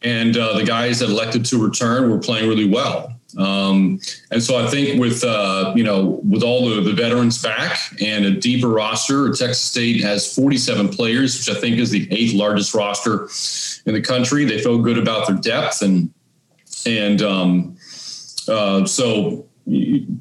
And 0.03 0.35
uh, 0.35 0.57
the 0.57 0.65
guys 0.65 0.99
that 0.99 1.09
elected 1.09 1.45
to 1.45 1.63
return 1.63 2.09
were 2.09 2.17
playing 2.17 2.49
really 2.49 2.67
well. 2.67 3.15
Um, 3.37 3.99
and 4.31 4.43
so 4.43 4.57
I 4.57 4.67
think 4.67 4.99
with 4.99 5.23
uh, 5.23 5.73
you 5.75 5.83
know 5.83 6.19
with 6.29 6.43
all 6.43 6.69
the, 6.69 6.81
the 6.81 6.93
veterans 6.93 7.41
back 7.41 7.79
and 8.01 8.25
a 8.25 8.31
deeper 8.31 8.67
roster, 8.67 9.29
Texas 9.29 9.61
State 9.61 10.01
has 10.01 10.33
47 10.35 10.89
players, 10.89 11.37
which 11.37 11.55
I 11.55 11.59
think 11.59 11.77
is 11.77 11.91
the 11.91 12.11
eighth 12.11 12.33
largest 12.33 12.73
roster 12.73 13.29
in 13.85 13.93
the 13.93 14.01
country. 14.01 14.45
They 14.45 14.61
feel 14.61 14.79
good 14.79 14.97
about 14.97 15.27
their 15.27 15.37
depth 15.37 15.81
and 15.81 16.13
and 16.85 17.21
um, 17.21 17.77
uh, 18.47 18.85
so 18.85 19.45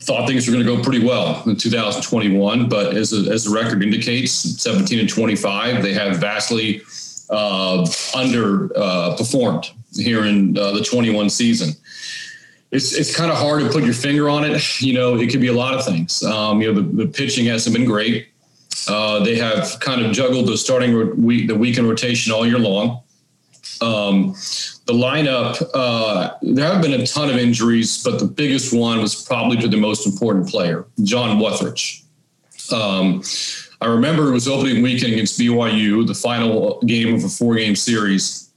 thought 0.00 0.28
things 0.28 0.46
were 0.46 0.52
going 0.52 0.64
to 0.64 0.76
go 0.76 0.82
pretty 0.82 1.04
well 1.04 1.42
in 1.46 1.56
2021, 1.56 2.68
but 2.68 2.96
as, 2.96 3.12
a, 3.12 3.30
as 3.30 3.44
the 3.44 3.50
record 3.50 3.82
indicates, 3.82 4.32
17 4.32 4.98
and 4.98 5.08
25, 5.08 5.82
they 5.82 5.92
have 5.94 6.18
vastly 6.18 6.82
uh, 7.30 7.84
underperformed 8.14 9.70
uh, 9.70 9.72
here 9.94 10.26
in 10.26 10.56
uh, 10.58 10.72
the 10.72 10.82
21 10.82 11.30
season. 11.30 11.74
It's, 12.70 12.92
it's 12.92 13.14
kind 13.14 13.32
of 13.32 13.38
hard 13.38 13.62
to 13.62 13.70
put 13.70 13.82
your 13.82 13.94
finger 13.94 14.28
on 14.28 14.44
it. 14.44 14.80
You 14.80 14.94
know, 14.94 15.16
it 15.16 15.28
could 15.30 15.40
be 15.40 15.48
a 15.48 15.52
lot 15.52 15.74
of 15.74 15.84
things. 15.84 16.22
Um, 16.22 16.60
you 16.60 16.72
know, 16.72 16.80
the, 16.80 17.04
the 17.04 17.06
pitching 17.06 17.46
hasn't 17.46 17.74
been 17.74 17.84
great. 17.86 18.28
Uh, 18.88 19.24
they 19.24 19.36
have 19.36 19.78
kind 19.80 20.04
of 20.04 20.12
juggled 20.12 20.46
the 20.46 20.56
starting 20.56 21.24
week, 21.24 21.48
the 21.48 21.54
weekend 21.54 21.88
rotation 21.88 22.32
all 22.32 22.46
year 22.46 22.58
long. 22.58 23.02
Um, 23.80 24.34
the 24.90 24.96
lineup, 24.96 25.70
uh, 25.72 26.34
there 26.42 26.66
have 26.66 26.82
been 26.82 27.00
a 27.00 27.06
ton 27.06 27.30
of 27.30 27.36
injuries, 27.36 28.02
but 28.02 28.18
the 28.18 28.24
biggest 28.24 28.74
one 28.74 29.00
was 29.00 29.24
probably 29.24 29.56
to 29.58 29.68
the 29.68 29.76
most 29.76 30.04
important 30.04 30.48
player, 30.48 30.84
John 31.04 31.38
Wuthrich. 31.38 32.02
Um, 32.72 33.22
I 33.80 33.86
remember 33.86 34.28
it 34.28 34.32
was 34.32 34.48
opening 34.48 34.82
weekend 34.82 35.12
against 35.12 35.38
BYU, 35.38 36.06
the 36.06 36.14
final 36.14 36.80
game 36.82 37.14
of 37.14 37.22
a 37.22 37.28
four 37.28 37.54
game 37.54 37.76
series. 37.76 38.50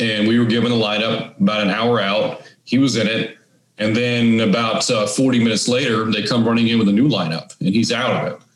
And 0.00 0.26
we 0.26 0.38
were 0.38 0.46
given 0.46 0.70
the 0.70 0.76
lineup 0.76 1.38
about 1.38 1.62
an 1.62 1.70
hour 1.70 2.00
out. 2.00 2.42
He 2.64 2.78
was 2.78 2.96
in 2.96 3.06
it. 3.06 3.36
And 3.76 3.94
then 3.94 4.40
about 4.40 4.90
uh, 4.90 5.06
40 5.06 5.38
minutes 5.38 5.68
later, 5.68 6.10
they 6.10 6.22
come 6.22 6.46
running 6.46 6.68
in 6.68 6.78
with 6.78 6.88
a 6.88 6.92
new 6.92 7.08
lineup, 7.08 7.54
and 7.60 7.68
he's 7.68 7.92
out 7.92 8.10
of 8.10 8.32
it 8.32 8.47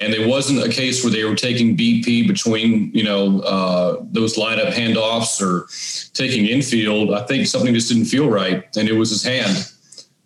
and 0.00 0.14
it 0.14 0.26
wasn't 0.26 0.64
a 0.64 0.68
case 0.68 1.04
where 1.04 1.12
they 1.12 1.24
were 1.24 1.34
taking 1.34 1.76
BP 1.76 2.26
between 2.26 2.90
you 2.92 3.04
know 3.04 3.40
uh, 3.40 3.98
those 4.02 4.36
lineup 4.36 4.72
handoffs 4.72 5.40
or 5.40 5.68
taking 6.14 6.46
infield. 6.46 7.12
I 7.12 7.24
think 7.26 7.46
something 7.46 7.74
just 7.74 7.88
didn't 7.88 8.06
feel 8.06 8.28
right, 8.28 8.64
and 8.76 8.88
it 8.88 8.94
was 8.94 9.10
his 9.10 9.22
hand. 9.22 9.72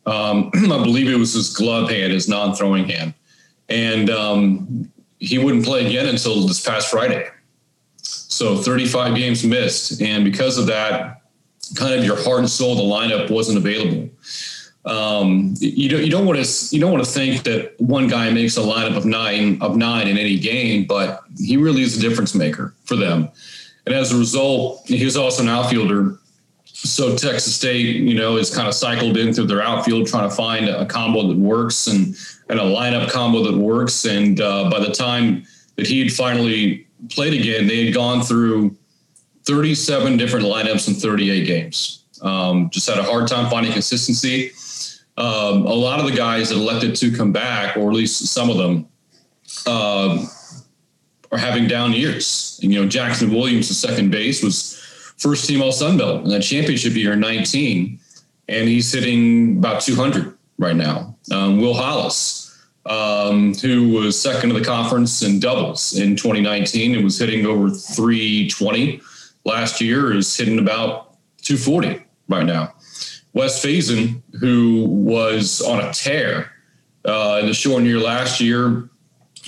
Um, 0.07 0.51
I 0.73 0.83
believe 0.83 1.09
it 1.09 1.19
was 1.19 1.35
his 1.35 1.53
glove 1.53 1.91
hand, 1.91 2.13
his 2.13 2.29
non-throwing 2.29 2.89
hand, 2.89 3.15
and 3.69 4.11
um, 4.11 4.93
he 5.19 5.39
wouldn't 5.39 5.65
play 5.65 5.87
again 5.87 6.07
until 6.07 6.47
this 6.47 6.65
past 6.65 6.89
Friday. 6.91 7.29
So 8.03 8.57
35 8.57 9.17
games 9.17 9.45
missed, 9.45 10.01
and 10.01 10.25
because 10.25 10.59
of 10.59 10.67
that, 10.67 11.23
kind 11.77 11.95
of 11.95 12.05
your 12.05 12.23
heart 12.23 12.41
and 12.41 12.51
soul, 12.51 12.77
the 12.77 12.83
lineup 12.83 13.31
wasn't 13.31 13.59
available 13.59 14.11
um, 14.87 15.55
you 15.61 15.89
don't 15.89 16.05
you 16.05 16.11
don't 16.11 16.27
want 16.27 16.45
to 16.45 16.75
you 16.75 16.81
don't 16.81 16.93
want 16.93 17.05
to 17.05 17.11
think 17.11 17.43
that 17.45 17.75
one 17.81 18.07
guy 18.07 18.31
makes 18.31 18.57
a 18.57 18.61
lineup 18.61 18.97
of 18.97 19.07
nine 19.07 19.61
of 19.63 19.77
nine 19.77 20.09
in 20.09 20.19
any 20.19 20.39
game, 20.39 20.85
but 20.85 21.23
he 21.39 21.57
really 21.57 21.83
is 21.83 21.97
a 21.97 22.01
difference 22.01 22.35
maker 22.35 22.75
for 22.85 22.97
them. 22.97 23.31
And 23.87 23.95
as 23.95 24.13
a 24.13 24.19
result, 24.19 24.87
he 24.87 25.05
was 25.05 25.17
also 25.17 25.43
an 25.43 25.49
outfielder. 25.49 26.19
So 26.65 27.17
Texas 27.17 27.55
State, 27.55 27.97
you 27.97 28.15
know, 28.15 28.37
is 28.37 28.55
kind 28.55 28.69
of 28.69 28.75
cycled 28.75 29.17
in 29.17 29.33
through 29.33 29.47
their 29.47 29.63
outfield 29.63 30.07
trying 30.07 30.29
to 30.29 30.35
find 30.35 30.69
a 30.69 30.85
combo 30.85 31.29
that 31.29 31.37
works 31.37 31.87
and 31.87 32.15
and 32.51 32.61
a 32.61 32.65
lineup 32.65 33.11
combo 33.11 33.43
that 33.43 33.57
works. 33.57 34.05
And 34.05 34.39
uh, 34.39 34.69
by 34.69 34.81
the 34.81 34.93
time 34.93 35.45
that 35.77 35.87
he 35.87 36.01
had 36.01 36.13
finally 36.13 36.87
played 37.09 37.33
again, 37.33 37.67
they 37.67 37.87
had 37.87 37.95
gone 37.95 38.21
through 38.21 38.77
37 39.45 40.19
different 40.19 40.45
lineups 40.45 40.89
in 40.89 40.95
38 40.95 41.47
games. 41.47 42.05
Um, 42.21 42.69
just 42.71 42.89
had 42.89 42.99
a 42.99 43.03
hard 43.03 43.29
time 43.29 43.51
finding 43.51 43.73
consistency 43.73 44.53
um, 45.17 45.67
a 45.67 45.75
lot 45.75 46.01
of 46.01 46.07
the 46.07 46.17
guys 46.17 46.49
that 46.49 46.57
elected 46.57 46.97
to 46.97 47.13
come 47.17 47.33
back, 47.33 47.77
or 47.77 47.89
at 47.89 47.97
least 47.97 48.27
some 48.27 48.51
of 48.51 48.57
them, 48.57 48.89
uh, 49.67 50.25
are 51.31 51.39
having 51.39 51.67
down 51.67 51.93
years. 51.93 52.59
And, 52.63 52.73
you 52.73 52.81
know, 52.81 52.89
Jackson 52.89 53.33
Williams, 53.33 53.69
the 53.69 53.75
second 53.75 54.11
base, 54.11 54.43
was 54.43 54.81
first 55.17 55.47
team 55.47 55.63
All 55.63 55.73
Sun 55.73 55.99
Belt 55.99 56.25
in 56.25 56.31
that 56.31 56.43
championship 56.43 56.95
year 56.95 57.13
in 57.13 57.21
19, 57.21 57.99
and 58.49 58.69
he's 58.69 58.93
hitting 58.93 59.59
about 59.59 59.83
200 59.83 60.37
right 60.59 60.77
now. 60.77 61.17
Um, 61.31 61.61
Will 61.61 61.75
Hollis, 61.75 62.45
um, 62.87 63.55
who 63.55 63.91
was 63.91 64.21
second 64.21 64.51
of 64.51 64.57
the 64.57 64.65
conference 64.65 65.23
in 65.23 65.41
doubles 65.41 65.99
in 65.99 66.17
2019 66.17 66.97
and 66.97 67.05
was 67.05 67.19
hitting 67.19 67.47
over 67.47 67.71
320 67.71 69.01
last 69.45 69.81
year, 69.81 70.13
is 70.13 70.37
hitting 70.37 70.59
about 70.59 71.17
240 71.43 72.05
right 72.29 72.47
now. 72.47 72.74
Wes 73.35 73.63
Faison, 73.63 74.23
who 74.41 74.87
was 74.87 75.61
on 75.61 75.81
a 75.81 75.93
tear 75.93 76.53
uh, 77.05 77.39
in 77.41 77.47
the 77.47 77.55
short 77.55 77.83
year 77.83 77.99
last 77.99 78.41
year, 78.41 78.89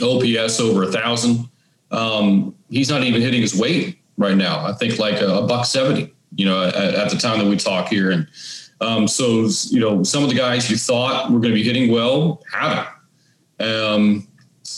OPS 0.03 0.61
over 0.61 0.83
a 0.83 0.93
thousand. 0.93 1.49
Um, 1.91 2.55
he's 2.69 2.91
not 2.91 3.05
even 3.05 3.23
hitting 3.23 3.41
his 3.41 3.55
weight 3.59 3.99
right 4.19 4.37
now. 4.37 4.67
I 4.67 4.73
think 4.73 4.99
like 4.99 5.21
a, 5.21 5.39
a 5.39 5.47
buck 5.47 5.65
seventy. 5.65 6.13
You 6.35 6.45
know, 6.45 6.65
at, 6.65 6.75
at, 6.75 7.11
the 7.11 7.17
time 7.17 7.39
that 7.39 7.47
we 7.47 7.57
talk 7.57 7.89
here, 7.89 8.11
and 8.11 8.27
um, 8.81 9.09
so 9.09 9.49
you 9.71 9.81
know, 9.81 10.03
some 10.03 10.23
of 10.23 10.29
the 10.29 10.35
guys 10.35 10.69
you 10.69 10.77
thought 10.77 11.31
were 11.31 11.39
going 11.39 11.55
to 11.55 11.55
be 11.55 11.63
hitting 11.63 11.91
well 11.91 12.43
haven't. 12.53 12.89
Um, 13.59 14.29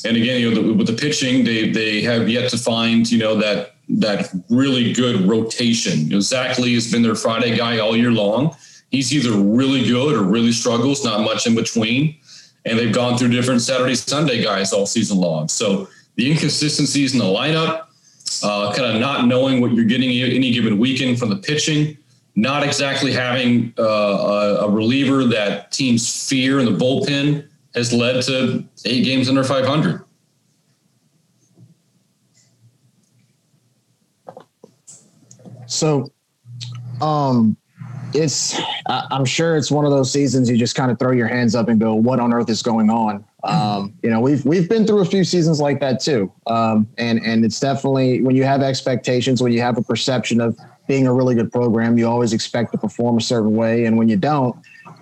and 0.05 0.17
again, 0.17 0.41
you 0.41 0.51
know, 0.51 0.63
the, 0.63 0.73
with 0.75 0.87
the 0.87 0.93
pitching, 0.93 1.45
they 1.45 1.71
they 1.71 2.03
have 2.03 2.29
yet 2.29 2.51
to 2.51 2.59
find 2.59 3.11
you 3.11 3.19
know 3.19 3.35
that 3.37 3.75
that 3.89 4.29
really 4.51 4.93
good 4.93 5.23
rotation. 5.23 6.01
You 6.01 6.11
know, 6.11 6.21
Zach 6.21 6.59
Lee 6.59 6.75
has 6.75 6.93
been 6.93 7.03
their 7.03 7.17
Friday 7.17 7.57
guy 7.57 7.79
all 7.79 7.97
year 7.97 8.13
long. 8.13 8.55
He's 8.91 9.13
either 9.13 9.33
really 9.33 9.85
good 9.85 10.15
or 10.15 10.23
really 10.23 10.53
struggles, 10.53 11.05
not 11.05 11.21
much 11.21 11.47
in 11.47 11.55
between. 11.55 12.17
And 12.65 12.79
they've 12.79 12.93
gone 12.93 13.19
through 13.19 13.29
different 13.29 13.61
Saturday, 13.61 13.95
Sunday 13.95 14.43
guys 14.43 14.73
all 14.73 14.87
season 14.87 15.19
long. 15.19 15.49
So 15.49 15.89
the 16.17 16.31
inconsistencies 16.31 17.13
in 17.13 17.19
the 17.19 17.25
lineup, 17.25 17.87
uh, 18.43 18.73
kind 18.75 18.95
of 18.95 19.01
not 19.01 19.27
knowing 19.27 19.61
what 19.61 19.73
you're 19.73 19.85
getting 19.85 20.11
any 20.11 20.53
given 20.53 20.79
weekend 20.79 21.19
from 21.19 21.29
the 21.29 21.37
pitching, 21.37 21.97
not 22.35 22.63
exactly 22.63 23.13
having 23.13 23.73
uh, 23.79 24.59
a, 24.63 24.71
reliever 24.71 25.25
that 25.25 25.73
teams 25.73 26.29
fear 26.29 26.61
in 26.61 26.67
the 26.67 26.73
bullpen 26.73 27.47
has 27.75 27.93
led 27.93 28.23
to 28.23 28.65
eight 28.85 29.05
games 29.05 29.29
under 29.29 29.43
500. 29.43 30.05
So, 35.67 36.11
um, 37.01 37.57
it's 38.15 38.59
i'm 38.89 39.25
sure 39.25 39.57
it's 39.57 39.71
one 39.71 39.85
of 39.85 39.91
those 39.91 40.11
seasons 40.11 40.49
you 40.49 40.57
just 40.57 40.75
kind 40.75 40.91
of 40.91 40.99
throw 40.99 41.13
your 41.13 41.29
hands 41.29 41.55
up 41.55 41.69
and 41.69 41.79
go 41.79 41.95
what 41.95 42.21
on 42.21 42.33
earth 42.33 42.49
is 42.49 42.63
going 42.63 42.91
on? 42.91 43.25
Um, 43.45 43.95
you 44.03 44.11
know 44.11 44.21
we've 44.21 44.45
we've 44.45 44.69
been 44.69 44.87
through 44.87 45.01
a 45.01 45.05
few 45.05 45.25
seasons 45.25 45.61
like 45.61 45.81
that 45.81 46.01
too. 46.01 46.33
Um, 46.47 46.89
and 46.99 47.21
and 47.25 47.45
it's 47.45 47.61
definitely 47.61 48.23
when 48.23 48.35
you 48.35 48.45
have 48.45 48.63
expectations 48.63 49.43
when 49.43 49.53
you 49.53 49.61
have 49.61 49.79
a 49.79 49.83
perception 49.83 50.41
of 50.41 50.59
being 50.87 51.07
a 51.07 51.13
really 51.13 51.35
good 51.35 51.53
program 51.53 51.99
you 51.99 52.09
always 52.09 52.33
expect 52.33 52.73
to 52.73 52.79
perform 52.79 53.19
a 53.19 53.21
certain 53.21 53.55
way. 53.55 53.85
And 53.85 53.97
when 53.97 54.09
you 54.09 54.17
don't 54.17 54.57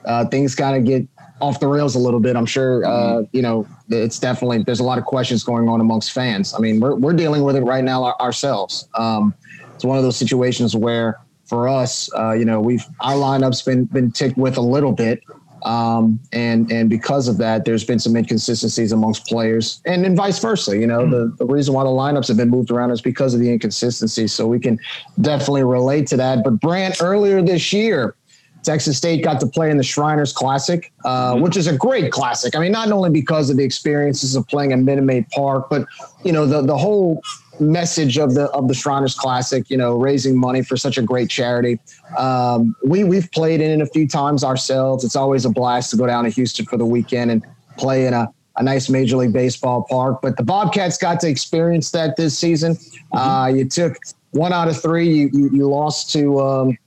uh, 0.04 0.24
things 0.26 0.54
kind 0.54 0.76
of 0.76 0.84
get 0.84 1.06
off 1.40 1.60
the 1.60 1.68
rails 1.68 1.94
a 1.94 1.98
little 1.98 2.20
bit. 2.20 2.34
I'm 2.36 2.46
sure 2.46 2.84
uh, 2.84 3.22
you 3.32 3.42
know 3.42 3.66
it's 3.88 4.18
definitely 4.18 4.62
there's 4.64 4.80
a 4.80 4.84
lot 4.84 4.98
of 4.98 5.04
questions 5.04 5.44
going 5.44 5.68
on 5.68 5.80
amongst 5.80 6.12
fans. 6.12 6.54
I 6.54 6.58
mean 6.58 6.80
we're, 6.80 6.94
we're 6.94 7.14
dealing 7.14 7.42
with 7.42 7.56
it 7.56 7.62
right 7.62 7.84
now 7.84 8.04
ourselves. 8.20 8.88
Um, 8.94 9.34
it's 9.74 9.84
one 9.84 9.96
of 9.98 10.04
those 10.04 10.16
situations 10.16 10.74
where 10.74 11.20
for 11.46 11.68
us, 11.68 12.10
uh, 12.16 12.32
you 12.32 12.44
know, 12.44 12.60
we've 12.60 12.84
our 13.00 13.14
lineup's 13.14 13.62
been 13.62 13.84
been 13.84 14.10
ticked 14.10 14.36
with 14.36 14.56
a 14.56 14.62
little 14.62 14.92
bit, 14.92 15.22
um, 15.64 16.20
and 16.32 16.70
and 16.70 16.90
because 16.90 17.28
of 17.28 17.38
that, 17.38 17.64
there's 17.64 17.84
been 17.84 17.98
some 17.98 18.16
inconsistencies 18.16 18.92
amongst 18.92 19.26
players, 19.26 19.80
and 19.84 20.04
and 20.04 20.16
vice 20.16 20.38
versa. 20.38 20.76
You 20.76 20.86
know, 20.86 21.00
mm-hmm. 21.00 21.10
the, 21.10 21.34
the 21.38 21.46
reason 21.46 21.74
why 21.74 21.84
the 21.84 21.90
lineups 21.90 22.28
have 22.28 22.36
been 22.36 22.50
moved 22.50 22.70
around 22.70 22.90
is 22.90 23.00
because 23.00 23.34
of 23.34 23.40
the 23.40 23.50
inconsistencies. 23.50 24.32
So 24.32 24.46
we 24.46 24.60
can 24.60 24.78
definitely 25.20 25.64
relate 25.64 26.06
to 26.08 26.16
that. 26.18 26.44
But 26.44 26.60
Brant, 26.60 26.96
earlier 27.00 27.42
this 27.42 27.72
year, 27.72 28.16
Texas 28.66 28.96
State 28.96 29.22
got 29.22 29.38
to 29.40 29.46
play 29.46 29.70
in 29.70 29.76
the 29.76 29.84
Shriners 29.84 30.32
Classic, 30.32 30.92
uh, 31.04 31.34
mm-hmm. 31.34 31.42
which 31.42 31.56
is 31.56 31.68
a 31.68 31.76
great 31.76 32.10
classic. 32.10 32.56
I 32.56 32.58
mean, 32.58 32.72
not 32.72 32.90
only 32.90 33.10
because 33.10 33.48
of 33.48 33.56
the 33.56 33.64
experiences 33.64 34.34
of 34.34 34.46
playing 34.48 34.72
at 34.72 34.80
Minute 34.80 35.04
Maid 35.04 35.28
Park, 35.30 35.68
but 35.70 35.86
you 36.24 36.32
know 36.32 36.46
the 36.46 36.62
the 36.62 36.76
whole 36.76 37.22
message 37.60 38.18
of 38.18 38.34
the 38.34 38.44
of 38.50 38.68
the 38.68 38.74
Shriners 38.74 39.14
Classic, 39.14 39.68
you 39.70 39.76
know, 39.76 39.96
raising 39.96 40.38
money 40.38 40.62
for 40.62 40.76
such 40.76 40.98
a 40.98 41.02
great 41.02 41.30
charity. 41.30 41.78
Um, 42.18 42.76
we 42.84 43.04
we've 43.04 43.30
played 43.32 43.60
in 43.60 43.80
it 43.80 43.82
a 43.82 43.86
few 43.86 44.06
times 44.08 44.44
ourselves. 44.44 45.04
It's 45.04 45.16
always 45.16 45.44
a 45.44 45.50
blast 45.50 45.90
to 45.90 45.96
go 45.96 46.06
down 46.06 46.24
to 46.24 46.30
Houston 46.30 46.66
for 46.66 46.76
the 46.76 46.86
weekend 46.86 47.30
and 47.30 47.44
play 47.76 48.06
in 48.06 48.14
a, 48.14 48.28
a 48.56 48.62
nice 48.62 48.88
Major 48.88 49.16
League 49.16 49.32
Baseball 49.32 49.86
park. 49.88 50.20
But 50.22 50.36
the 50.36 50.42
Bobcats 50.42 50.98
got 50.98 51.20
to 51.20 51.28
experience 51.28 51.90
that 51.92 52.16
this 52.16 52.38
season. 52.38 52.74
Mm-hmm. 52.74 53.16
Uh, 53.16 53.46
you 53.48 53.64
took 53.68 53.96
one 54.30 54.52
out 54.52 54.68
of 54.68 54.80
three. 54.80 55.08
You 55.08 55.30
you, 55.32 55.50
you 55.52 55.68
lost 55.68 56.12
to. 56.12 56.40
Um, 56.40 56.78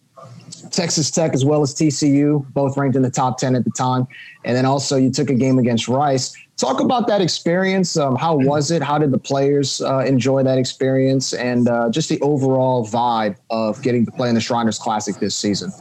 Texas 0.71 1.09
Tech 1.09 1.33
as 1.33 1.45
well 1.45 1.61
as 1.61 1.73
TCU, 1.73 2.45
both 2.53 2.77
ranked 2.77 2.95
in 2.95 3.01
the 3.01 3.09
top 3.09 3.37
10 3.37 3.55
at 3.55 3.63
the 3.63 3.71
time. 3.71 4.07
And 4.43 4.55
then 4.55 4.65
also 4.65 4.97
you 4.97 5.09
took 5.09 5.29
a 5.29 5.33
game 5.33 5.57
against 5.57 5.87
Rice. 5.87 6.35
Talk 6.59 6.81
about 6.81 7.07
that 7.07 7.21
experience. 7.21 7.95
Um, 7.95 8.17
how 8.17 8.35
was 8.35 8.69
it? 8.69 8.83
How 8.83 8.97
did 8.97 9.11
the 9.11 9.17
players 9.17 9.81
uh, 9.81 9.99
enjoy 9.99 10.43
that 10.43 10.57
experience, 10.57 11.31
and 11.33 11.69
uh, 11.69 11.89
just 11.89 12.09
the 12.09 12.19
overall 12.19 12.85
vibe 12.85 13.37
of 13.49 13.81
getting 13.81 14.05
to 14.05 14.11
play 14.11 14.27
in 14.27 14.35
the 14.35 14.41
Shriners 14.41 14.77
Classic 14.77 15.15
this 15.15 15.37
season? 15.37 15.71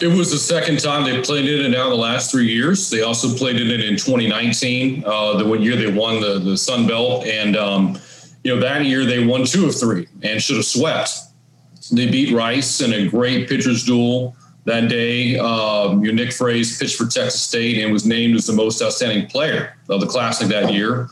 It 0.00 0.06
was 0.06 0.30
the 0.30 0.38
second 0.38 0.78
time 0.78 1.02
they 1.02 1.20
played 1.20 1.46
it 1.46 1.64
in 1.64 1.72
now 1.72 1.88
the 1.88 1.96
last 1.96 2.30
three 2.30 2.46
years. 2.46 2.90
They 2.90 3.02
also 3.02 3.36
played 3.36 3.56
it 3.56 3.68
in 3.80 3.96
2019, 3.96 5.02
uh, 5.04 5.36
the 5.36 5.44
one 5.44 5.60
year 5.62 5.74
they 5.74 5.90
won 5.90 6.20
the 6.20 6.38
the 6.38 6.56
Sun 6.56 6.86
Belt, 6.86 7.26
and 7.26 7.56
um, 7.56 7.98
you 8.44 8.54
know 8.54 8.60
that 8.60 8.84
year 8.84 9.04
they 9.04 9.26
won 9.26 9.44
two 9.44 9.66
of 9.66 9.74
three 9.74 10.06
and 10.22 10.40
should 10.40 10.56
have 10.56 10.64
swept. 10.64 11.10
They 11.90 12.08
beat 12.08 12.32
Rice 12.32 12.80
in 12.80 12.92
a 12.92 13.08
great 13.08 13.48
pitchers 13.48 13.84
duel 13.84 14.36
that 14.64 14.88
day. 14.88 15.38
Um, 15.38 16.04
your 16.04 16.12
Nick 16.12 16.30
Fraze 16.30 16.78
pitched 16.78 16.96
for 16.96 17.04
Texas 17.04 17.42
State 17.42 17.82
and 17.82 17.92
was 17.92 18.06
named 18.06 18.34
as 18.34 18.46
the 18.46 18.52
most 18.52 18.82
outstanding 18.82 19.26
player 19.26 19.76
of 19.88 20.00
the 20.00 20.06
Classic 20.06 20.48
that 20.48 20.72
year. 20.72 21.08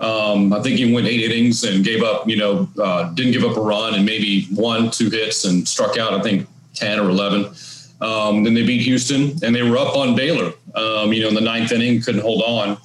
Um, 0.00 0.52
I 0.52 0.60
think 0.60 0.78
he 0.78 0.92
went 0.92 1.06
eight 1.06 1.20
innings 1.20 1.64
and 1.64 1.84
gave 1.84 2.02
up, 2.02 2.28
you 2.28 2.36
know, 2.36 2.68
uh, 2.82 3.10
didn't 3.12 3.32
give 3.32 3.44
up 3.44 3.56
a 3.56 3.60
run 3.60 3.94
and 3.94 4.04
maybe 4.04 4.46
one, 4.54 4.90
two 4.90 5.08
hits 5.08 5.44
and 5.44 5.66
struck 5.66 5.96
out, 5.98 6.12
I 6.12 6.20
think, 6.20 6.48
10 6.74 6.98
or 6.98 7.10
11. 7.10 7.54
Um, 8.00 8.42
then 8.42 8.54
they 8.54 8.66
beat 8.66 8.82
Houston 8.82 9.32
and 9.42 9.54
they 9.54 9.62
were 9.62 9.78
up 9.78 9.96
on 9.96 10.16
Baylor, 10.16 10.52
um, 10.74 11.12
you 11.12 11.22
know, 11.22 11.28
in 11.28 11.34
the 11.34 11.40
ninth 11.40 11.70
inning, 11.72 12.02
couldn't 12.02 12.22
hold 12.22 12.42
on, 12.42 12.76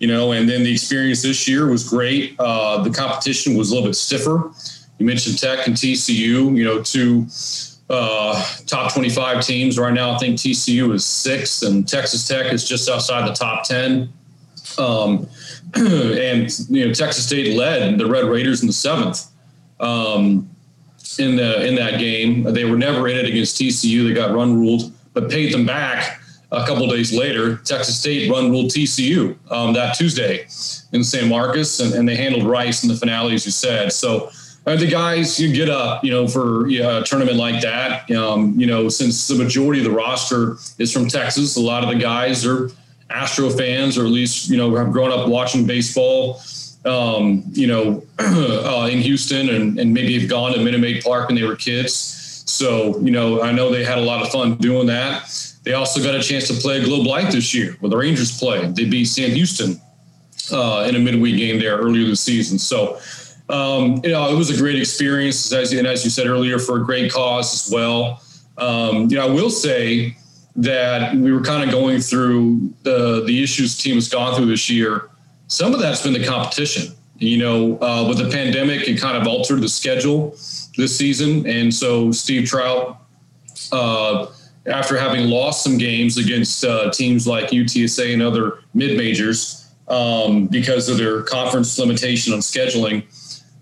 you 0.00 0.08
know, 0.08 0.32
and 0.32 0.48
then 0.48 0.64
the 0.64 0.72
experience 0.72 1.22
this 1.22 1.46
year 1.46 1.68
was 1.68 1.88
great. 1.88 2.34
Uh, 2.38 2.82
the 2.82 2.90
competition 2.90 3.56
was 3.56 3.70
a 3.70 3.74
little 3.74 3.88
bit 3.88 3.94
stiffer. 3.94 4.50
You 4.98 5.06
mentioned 5.06 5.38
Tech 5.38 5.68
and 5.68 5.76
TCU, 5.76 6.56
you 6.56 6.64
know, 6.64 6.82
two 6.82 7.26
uh, 7.90 8.44
top 8.66 8.92
25 8.92 9.44
teams 9.44 9.78
right 9.78 9.92
now. 9.92 10.10
I 10.10 10.18
think 10.18 10.36
TCU 10.36 10.92
is 10.94 11.04
sixth, 11.04 11.62
and 11.62 11.88
Texas 11.88 12.26
Tech 12.26 12.52
is 12.52 12.68
just 12.68 12.88
outside 12.88 13.28
the 13.28 13.34
top 13.34 13.64
10. 13.64 14.12
Um, 14.78 15.26
and 15.74 16.58
you 16.68 16.86
know, 16.86 16.94
Texas 16.94 17.26
State 17.26 17.56
led 17.56 17.98
the 17.98 18.06
Red 18.06 18.24
Raiders 18.24 18.60
in 18.62 18.66
the 18.66 18.72
seventh 18.72 19.26
um, 19.80 20.48
in 21.18 21.36
the 21.36 21.66
in 21.66 21.74
that 21.76 21.98
game. 21.98 22.42
They 22.42 22.64
were 22.64 22.78
never 22.78 23.08
in 23.08 23.16
it 23.16 23.26
against 23.26 23.60
TCU. 23.60 24.06
They 24.06 24.14
got 24.14 24.34
run 24.34 24.58
ruled, 24.58 24.92
but 25.14 25.30
paid 25.30 25.52
them 25.52 25.66
back 25.66 26.20
a 26.52 26.66
couple 26.66 26.86
days 26.88 27.12
later. 27.12 27.56
Texas 27.56 27.98
State 27.98 28.30
run 28.30 28.50
ruled 28.50 28.70
TCU 28.70 29.36
um, 29.50 29.74
that 29.74 29.96
Tuesday 29.96 30.46
in 30.92 31.04
San 31.04 31.28
Marcos, 31.28 31.80
and, 31.80 31.94
and 31.94 32.08
they 32.08 32.16
handled 32.16 32.44
Rice 32.44 32.82
in 32.82 32.88
the 32.88 32.96
finale, 32.96 33.34
as 33.34 33.44
you 33.44 33.52
said. 33.52 33.92
So 33.92 34.30
the 34.76 34.86
guys 34.86 35.38
you 35.38 35.52
get 35.52 35.68
up, 35.68 36.04
you 36.04 36.10
know, 36.10 36.26
for 36.26 36.66
a 36.66 37.02
tournament 37.04 37.36
like 37.36 37.60
that. 37.62 38.10
Um, 38.10 38.58
you 38.58 38.66
know, 38.66 38.88
since 38.88 39.28
the 39.28 39.34
majority 39.36 39.80
of 39.80 39.84
the 39.84 39.96
roster 39.96 40.56
is 40.78 40.92
from 40.92 41.08
Texas, 41.08 41.56
a 41.56 41.60
lot 41.60 41.84
of 41.84 41.90
the 41.90 41.96
guys 41.96 42.44
are 42.44 42.70
Astro 43.10 43.50
fans, 43.50 43.96
or 43.96 44.04
at 44.04 44.10
least 44.10 44.50
you 44.50 44.56
know 44.56 44.74
have 44.74 44.92
grown 44.92 45.10
up 45.10 45.28
watching 45.28 45.66
baseball. 45.66 46.40
Um, 46.84 47.44
you 47.52 47.66
know, 47.66 48.02
uh, 48.18 48.88
in 48.90 48.98
Houston, 48.98 49.48
and, 49.48 49.78
and 49.78 49.92
maybe 49.92 50.18
have 50.20 50.28
gone 50.28 50.52
to 50.52 50.62
Minute 50.62 50.80
Maid 50.80 51.02
Park 51.02 51.28
when 51.28 51.36
they 51.36 51.44
were 51.44 51.56
kids. 51.56 51.94
So 52.46 52.98
you 52.98 53.10
know, 53.10 53.42
I 53.42 53.52
know 53.52 53.70
they 53.70 53.84
had 53.84 53.98
a 53.98 54.02
lot 54.02 54.22
of 54.22 54.30
fun 54.30 54.56
doing 54.56 54.86
that. 54.88 55.30
They 55.64 55.72
also 55.72 56.02
got 56.02 56.14
a 56.14 56.22
chance 56.22 56.48
to 56.48 56.54
play 56.54 56.82
Globe 56.82 57.06
Life 57.06 57.32
this 57.32 57.54
year, 57.54 57.76
where 57.80 57.90
the 57.90 57.96
Rangers 57.96 58.38
played. 58.38 58.74
They 58.74 58.84
beat 58.84 59.06
Sam 59.06 59.30
Houston 59.30 59.80
uh, 60.52 60.86
in 60.88 60.96
a 60.96 60.98
midweek 60.98 61.36
game 61.36 61.58
there 61.58 61.76
earlier 61.76 62.06
this 62.06 62.20
season. 62.20 62.58
So 62.58 62.98
um, 63.48 64.00
you 64.04 64.10
know, 64.10 64.30
it 64.30 64.36
was 64.36 64.50
a 64.50 64.56
great 64.56 64.78
experience, 64.78 65.52
as, 65.52 65.72
and 65.72 65.86
as 65.86 66.04
you 66.04 66.10
said 66.10 66.26
earlier, 66.26 66.58
for 66.58 66.80
a 66.80 66.84
great 66.84 67.10
cause 67.10 67.54
as 67.54 67.72
well. 67.72 68.22
Um, 68.58 69.08
you 69.10 69.16
know, 69.16 69.26
I 69.26 69.30
will 69.30 69.50
say 69.50 70.16
that 70.56 71.14
we 71.14 71.32
were 71.32 71.40
kind 71.40 71.62
of 71.62 71.70
going 71.70 72.00
through 72.00 72.74
the 72.82 73.24
the 73.24 73.42
issues 73.42 73.76
the 73.76 73.82
team 73.82 73.94
has 73.94 74.08
gone 74.08 74.34
through 74.34 74.46
this 74.46 74.68
year. 74.68 75.08
Some 75.46 75.72
of 75.72 75.80
that's 75.80 76.02
been 76.02 76.12
the 76.12 76.24
competition. 76.24 76.94
You 77.18 77.38
know, 77.38 77.78
uh, 77.80 78.06
with 78.06 78.18
the 78.18 78.30
pandemic, 78.30 78.86
it 78.86 79.00
kind 79.00 79.16
of 79.16 79.26
altered 79.26 79.60
the 79.60 79.68
schedule 79.68 80.36
this 80.76 80.96
season, 80.96 81.46
and 81.46 81.72
so 81.72 82.12
Steve 82.12 82.48
Trout, 82.48 83.00
uh, 83.72 84.26
after 84.66 84.96
having 84.96 85.28
lost 85.28 85.64
some 85.64 85.78
games 85.78 86.18
against 86.18 86.64
uh, 86.64 86.90
teams 86.90 87.26
like 87.26 87.50
UTSA 87.50 88.12
and 88.12 88.22
other 88.22 88.60
mid 88.74 88.96
majors 88.96 89.70
um, 89.88 90.46
because 90.46 90.88
of 90.88 90.98
their 90.98 91.22
conference 91.22 91.78
limitation 91.78 92.32
on 92.32 92.40
scheduling 92.40 93.04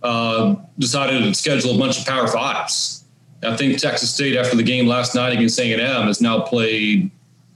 uh, 0.07 0.55
decided 0.78 1.23
to 1.23 1.35
schedule 1.35 1.74
a 1.74 1.78
bunch 1.78 1.99
of 1.99 2.07
Power 2.07 2.28
Fives. 2.28 3.05
I 3.43 3.57
think 3.57 3.78
Texas 3.78 4.15
State, 4.15 4.37
after 4.37 4.57
the 4.57 4.62
game 4.62 4.87
last 4.87 5.15
night 5.16 5.33
against 5.33 5.59
A&M, 5.59 6.07
has 6.07 6.20
now 6.20 6.41
played, 6.41 7.11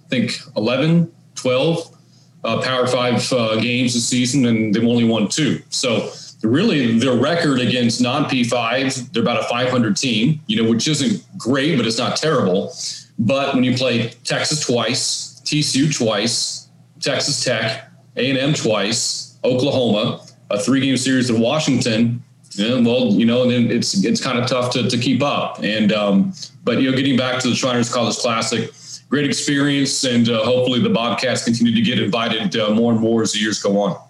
I 0.04 0.08
think, 0.08 0.32
11, 0.56 1.12
12 1.36 1.96
uh, 2.42 2.60
Power 2.60 2.86
Five 2.86 3.32
uh, 3.32 3.56
games 3.60 3.94
this 3.94 4.06
season, 4.08 4.46
and 4.46 4.74
they've 4.74 4.84
only 4.84 5.04
won 5.04 5.28
two. 5.28 5.62
So 5.70 6.10
really, 6.42 6.98
their 6.98 7.14
record 7.14 7.60
against 7.60 8.00
non 8.00 8.24
P5s, 8.24 9.12
they're 9.12 9.22
about 9.22 9.40
a 9.40 9.44
500 9.44 9.96
team, 9.96 10.40
you 10.46 10.60
know, 10.60 10.68
which 10.68 10.88
isn't 10.88 11.24
great, 11.38 11.76
but 11.76 11.86
it's 11.86 11.98
not 11.98 12.16
terrible. 12.16 12.74
But 13.18 13.54
when 13.54 13.62
you 13.62 13.76
play 13.76 14.08
Texas 14.24 14.66
twice, 14.66 15.40
TCU 15.44 15.94
twice, 15.96 16.68
Texas 17.00 17.44
Tech, 17.44 17.90
A&M 18.16 18.54
twice, 18.54 19.38
Oklahoma, 19.44 20.24
a 20.50 20.58
three-game 20.58 20.96
series 20.96 21.30
in 21.30 21.40
Washington, 21.40 22.24
yeah, 22.52 22.80
well, 22.80 23.12
you 23.12 23.26
know, 23.26 23.48
then 23.48 23.70
it's 23.70 24.04
it's 24.04 24.20
kind 24.20 24.38
of 24.38 24.48
tough 24.48 24.72
to, 24.72 24.88
to 24.88 24.98
keep 24.98 25.22
up. 25.22 25.62
And 25.62 25.92
um, 25.92 26.32
but 26.64 26.80
you 26.80 26.90
know, 26.90 26.96
getting 26.96 27.16
back 27.16 27.40
to 27.42 27.48
the 27.48 27.54
Shriners 27.54 27.92
College 27.92 28.16
Classic, 28.16 28.70
great 29.08 29.24
experience, 29.24 30.02
and 30.04 30.28
uh, 30.28 30.44
hopefully 30.44 30.80
the 30.80 30.90
Bobcats 30.90 31.44
continue 31.44 31.74
to 31.74 31.82
get 31.82 32.00
invited 32.00 32.56
uh, 32.56 32.70
more 32.70 32.92
and 32.92 33.00
more 33.00 33.22
as 33.22 33.32
the 33.32 33.38
years 33.38 33.62
go 33.62 33.80
on. 33.80 34.00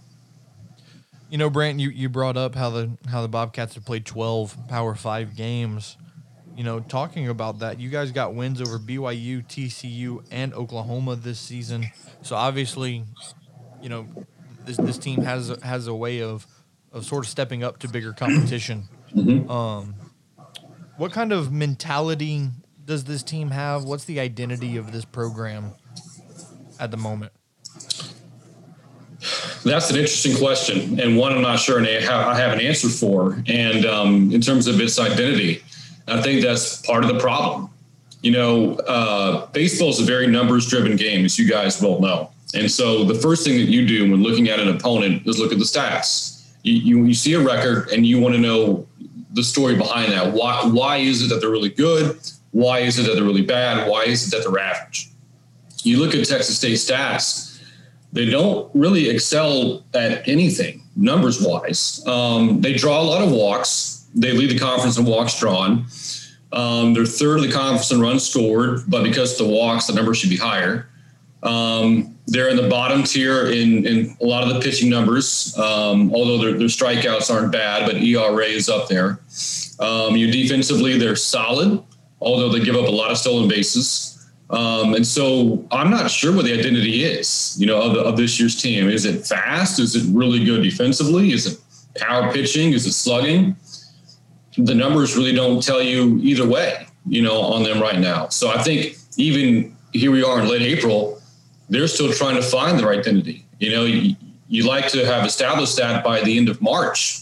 You 1.28 1.38
know, 1.38 1.50
Brant, 1.50 1.78
you, 1.78 1.90
you 1.90 2.08
brought 2.08 2.36
up 2.36 2.54
how 2.54 2.70
the 2.70 2.90
how 3.08 3.22
the 3.22 3.28
Bobcats 3.28 3.74
have 3.74 3.84
played 3.84 4.06
twelve 4.06 4.56
Power 4.68 4.94
Five 4.94 5.36
games. 5.36 5.98
You 6.56 6.64
know, 6.64 6.80
talking 6.80 7.28
about 7.28 7.60
that, 7.60 7.78
you 7.78 7.88
guys 7.88 8.10
got 8.10 8.34
wins 8.34 8.60
over 8.60 8.78
BYU, 8.78 9.46
TCU, 9.46 10.24
and 10.30 10.52
Oklahoma 10.52 11.16
this 11.16 11.38
season. 11.38 11.86
So 12.22 12.36
obviously, 12.36 13.04
you 13.82 13.88
know, 13.88 14.06
this 14.64 14.78
this 14.78 14.98
team 14.98 15.22
has 15.22 15.54
has 15.62 15.86
a 15.86 15.94
way 15.94 16.22
of 16.22 16.46
of 16.92 17.04
sort 17.04 17.24
of 17.24 17.30
stepping 17.30 17.62
up 17.62 17.78
to 17.78 17.88
bigger 17.88 18.12
competition. 18.12 18.88
Mm-hmm. 19.14 19.50
Um, 19.50 19.94
what 20.96 21.12
kind 21.12 21.32
of 21.32 21.52
mentality 21.52 22.48
does 22.84 23.04
this 23.04 23.22
team 23.22 23.50
have? 23.50 23.84
What's 23.84 24.04
the 24.04 24.20
identity 24.20 24.76
of 24.76 24.92
this 24.92 25.04
program 25.04 25.72
at 26.78 26.90
the 26.90 26.96
moment? 26.96 27.32
That's 29.64 29.90
an 29.90 29.96
interesting 29.96 30.36
question, 30.36 30.98
and 30.98 31.16
one 31.16 31.32
I'm 31.32 31.42
not 31.42 31.58
sure 31.58 31.84
I 31.84 32.00
have 32.00 32.52
an 32.52 32.60
answer 32.60 32.88
for. 32.88 33.42
And 33.46 33.84
um, 33.84 34.32
in 34.32 34.40
terms 34.40 34.66
of 34.66 34.80
its 34.80 34.98
identity, 34.98 35.62
I 36.08 36.22
think 36.22 36.42
that's 36.42 36.80
part 36.82 37.04
of 37.04 37.12
the 37.12 37.18
problem. 37.18 37.68
You 38.22 38.32
know, 38.32 38.74
uh, 38.76 39.46
baseball 39.48 39.90
is 39.90 40.00
a 40.00 40.04
very 40.04 40.26
numbers 40.26 40.68
driven 40.68 40.96
game, 40.96 41.24
as 41.24 41.38
you 41.38 41.48
guys 41.48 41.80
well 41.80 42.00
know. 42.00 42.30
And 42.54 42.70
so 42.70 43.04
the 43.04 43.14
first 43.14 43.44
thing 43.44 43.56
that 43.58 43.70
you 43.70 43.86
do 43.86 44.10
when 44.10 44.22
looking 44.22 44.48
at 44.48 44.58
an 44.58 44.68
opponent 44.68 45.26
is 45.26 45.38
look 45.38 45.52
at 45.52 45.58
the 45.58 45.64
stats. 45.64 46.39
You, 46.62 46.74
you, 46.74 47.04
you 47.04 47.14
see 47.14 47.34
a 47.34 47.40
record 47.40 47.88
and 47.90 48.06
you 48.06 48.20
want 48.20 48.34
to 48.34 48.40
know 48.40 48.86
the 49.32 49.42
story 49.42 49.76
behind 49.76 50.12
that. 50.12 50.32
Why, 50.32 50.64
why 50.64 50.96
is 50.96 51.22
it 51.22 51.28
that 51.28 51.40
they're 51.40 51.50
really 51.50 51.70
good? 51.70 52.18
Why 52.52 52.80
is 52.80 52.98
it 52.98 53.04
that 53.04 53.14
they're 53.14 53.24
really 53.24 53.42
bad? 53.42 53.88
Why 53.88 54.04
is 54.04 54.26
it 54.26 54.36
that 54.36 54.48
they're 54.48 54.60
average? 54.60 55.08
You 55.82 55.98
look 55.98 56.14
at 56.14 56.26
Texas 56.26 56.58
State 56.58 56.76
stats, 56.76 57.62
they 58.12 58.26
don't 58.26 58.70
really 58.74 59.08
excel 59.08 59.84
at 59.94 60.26
anything 60.28 60.82
numbers 60.96 61.40
wise. 61.40 62.04
Um, 62.06 62.60
they 62.60 62.74
draw 62.74 63.00
a 63.00 63.04
lot 63.04 63.22
of 63.22 63.30
walks. 63.30 64.06
They 64.14 64.32
lead 64.32 64.50
the 64.50 64.58
conference 64.58 64.98
in 64.98 65.04
walks 65.04 65.38
drawn. 65.38 65.86
Um, 66.52 66.94
they're 66.94 67.06
third 67.06 67.38
in 67.38 67.46
the 67.48 67.52
conference 67.52 67.92
in 67.92 68.00
runs 68.00 68.28
scored, 68.28 68.82
but 68.88 69.04
because 69.04 69.40
of 69.40 69.46
the 69.46 69.52
walks, 69.52 69.86
the 69.86 69.94
number 69.94 70.14
should 70.14 70.30
be 70.30 70.36
higher. 70.36 70.88
Um, 71.42 72.18
they're 72.30 72.48
in 72.48 72.56
the 72.56 72.68
bottom 72.68 73.02
tier 73.02 73.48
in, 73.48 73.84
in 73.84 74.16
a 74.20 74.24
lot 74.24 74.44
of 74.44 74.54
the 74.54 74.60
pitching 74.60 74.88
numbers, 74.88 75.56
um, 75.58 76.14
although 76.14 76.38
their, 76.38 76.56
their, 76.56 76.68
strikeouts 76.68 77.28
aren't 77.28 77.50
bad, 77.50 77.86
but 77.86 77.96
ERA 77.96 78.44
is 78.44 78.68
up 78.68 78.88
there. 78.88 79.18
Um, 79.80 80.16
you 80.16 80.30
defensively, 80.30 80.96
they're 80.96 81.16
solid, 81.16 81.82
although 82.20 82.48
they 82.48 82.60
give 82.64 82.76
up 82.76 82.86
a 82.86 82.90
lot 82.90 83.10
of 83.10 83.18
stolen 83.18 83.48
bases. 83.48 84.16
Um, 84.48 84.94
and 84.94 85.04
so 85.04 85.66
I'm 85.72 85.90
not 85.90 86.08
sure 86.08 86.34
what 86.34 86.44
the 86.44 86.56
identity 86.56 87.02
is, 87.04 87.56
you 87.58 87.66
know, 87.66 87.82
of, 87.82 87.96
of, 87.96 88.16
this 88.16 88.38
year's 88.38 88.60
team. 88.60 88.88
Is 88.88 89.04
it 89.04 89.26
fast? 89.26 89.80
Is 89.80 89.96
it 89.96 90.04
really 90.12 90.44
good 90.44 90.62
defensively? 90.62 91.32
Is 91.32 91.46
it 91.46 91.58
power 91.96 92.32
pitching? 92.32 92.72
Is 92.72 92.86
it 92.86 92.92
slugging? 92.92 93.56
The 94.56 94.74
numbers 94.74 95.16
really 95.16 95.32
don't 95.32 95.62
tell 95.62 95.82
you 95.82 96.18
either 96.22 96.48
way, 96.48 96.86
you 97.06 97.22
know, 97.22 97.40
on 97.40 97.62
them 97.62 97.80
right 97.80 97.98
now. 97.98 98.28
So 98.28 98.50
I 98.50 98.62
think 98.62 98.96
even 99.16 99.76
here 99.92 100.10
we 100.10 100.22
are 100.22 100.40
in 100.40 100.48
late 100.48 100.62
April, 100.62 101.19
they're 101.70 101.88
still 101.88 102.12
trying 102.12 102.34
to 102.34 102.42
find 102.42 102.78
their 102.78 102.90
identity. 102.90 103.46
You 103.58 103.70
know, 103.70 103.84
you, 103.84 104.16
you 104.48 104.66
like 104.66 104.88
to 104.88 105.06
have 105.06 105.24
established 105.24 105.76
that 105.76 106.04
by 106.04 106.20
the 106.20 106.36
end 106.36 106.48
of 106.48 106.60
March, 106.60 107.20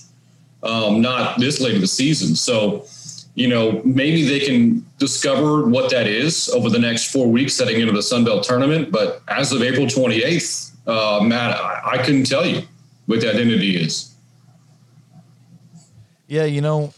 um, 0.62 1.00
not 1.00 1.38
this 1.38 1.60
late 1.60 1.74
in 1.74 1.80
the 1.80 1.86
season. 1.86 2.34
So, 2.34 2.86
you 3.34 3.46
know, 3.46 3.82
maybe 3.84 4.24
they 4.26 4.40
can 4.40 4.84
discover 4.98 5.68
what 5.68 5.90
that 5.90 6.06
is 6.06 6.48
over 6.48 6.70
the 6.70 6.78
next 6.78 7.12
four 7.12 7.28
weeks 7.28 7.58
heading 7.58 7.80
into 7.80 7.92
the 7.92 8.02
Sun 8.02 8.24
Belt 8.24 8.42
tournament. 8.42 8.90
But 8.90 9.22
as 9.28 9.52
of 9.52 9.62
April 9.62 9.86
28th, 9.86 10.72
uh, 10.88 11.22
Matt, 11.22 11.56
I, 11.56 11.82
I 11.92 11.98
couldn't 11.98 12.24
tell 12.24 12.46
you 12.46 12.62
what 13.06 13.20
the 13.20 13.30
identity 13.30 13.76
is. 13.76 14.14
Yeah, 16.26 16.44
you 16.44 16.60
know, 16.60 16.92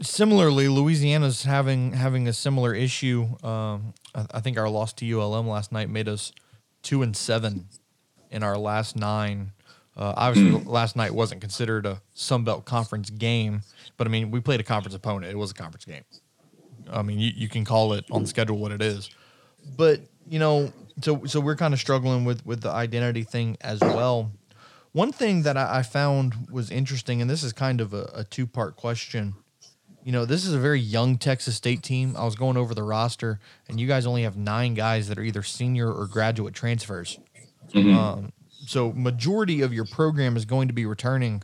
similarly, 0.00 0.68
Louisiana's 0.68 1.44
having 1.44 1.92
having 1.92 2.28
a 2.28 2.32
similar 2.32 2.74
issue. 2.74 3.26
Um, 3.42 3.94
I, 4.32 4.40
think 4.40 4.58
our 4.58 4.68
loss 4.68 4.92
to 4.94 5.20
ULM 5.20 5.46
last 5.46 5.72
night 5.72 5.90
made 5.90 6.08
us 6.08 6.32
two 6.82 7.02
and 7.02 7.16
seven 7.16 7.68
in 8.30 8.42
our 8.42 8.56
last 8.56 8.96
nine. 8.96 9.52
Uh, 9.96 10.14
obviously, 10.16 10.58
mm. 10.58 10.66
last 10.66 10.96
night 10.96 11.14
wasn't 11.14 11.40
considered 11.40 11.86
a 11.86 12.00
Sun 12.14 12.44
Belt 12.44 12.64
Conference 12.64 13.10
game, 13.10 13.62
but 13.96 14.06
I 14.06 14.10
mean, 14.10 14.30
we 14.30 14.40
played 14.40 14.60
a 14.60 14.62
conference 14.62 14.94
opponent. 14.94 15.32
It 15.32 15.36
was 15.36 15.50
a 15.50 15.54
conference 15.54 15.84
game. 15.84 16.04
I 16.90 17.02
mean, 17.02 17.18
you, 17.18 17.32
you 17.34 17.48
can 17.48 17.64
call 17.64 17.94
it 17.94 18.04
on 18.10 18.22
the 18.22 18.28
schedule 18.28 18.58
what 18.58 18.72
it 18.72 18.82
is, 18.82 19.10
but 19.76 20.00
you 20.28 20.38
know, 20.38 20.72
so 21.02 21.24
so 21.24 21.40
we're 21.40 21.56
kind 21.56 21.74
of 21.74 21.80
struggling 21.80 22.24
with 22.24 22.44
with 22.44 22.60
the 22.60 22.70
identity 22.70 23.22
thing 23.22 23.56
as 23.60 23.80
well. 23.80 24.32
One 24.92 25.12
thing 25.12 25.42
that 25.42 25.56
I, 25.56 25.78
I 25.78 25.82
found 25.82 26.48
was 26.50 26.70
interesting, 26.70 27.20
and 27.20 27.28
this 27.28 27.42
is 27.42 27.52
kind 27.52 27.80
of 27.80 27.92
a, 27.92 28.10
a 28.14 28.24
two 28.24 28.46
part 28.46 28.76
question 28.76 29.34
you 30.06 30.12
know, 30.12 30.24
this 30.24 30.46
is 30.46 30.54
a 30.54 30.58
very 30.60 30.78
young 30.78 31.18
Texas 31.18 31.56
State 31.56 31.82
team. 31.82 32.14
I 32.16 32.24
was 32.24 32.36
going 32.36 32.56
over 32.56 32.76
the 32.76 32.84
roster, 32.84 33.40
and 33.68 33.80
you 33.80 33.88
guys 33.88 34.06
only 34.06 34.22
have 34.22 34.36
nine 34.36 34.74
guys 34.74 35.08
that 35.08 35.18
are 35.18 35.22
either 35.22 35.42
senior 35.42 35.92
or 35.92 36.06
graduate 36.06 36.54
transfers. 36.54 37.18
Mm-hmm. 37.74 37.98
Um, 37.98 38.32
so, 38.68 38.92
majority 38.92 39.62
of 39.62 39.74
your 39.74 39.84
program 39.84 40.36
is 40.36 40.44
going 40.44 40.68
to 40.68 40.74
be 40.74 40.86
returning. 40.86 41.42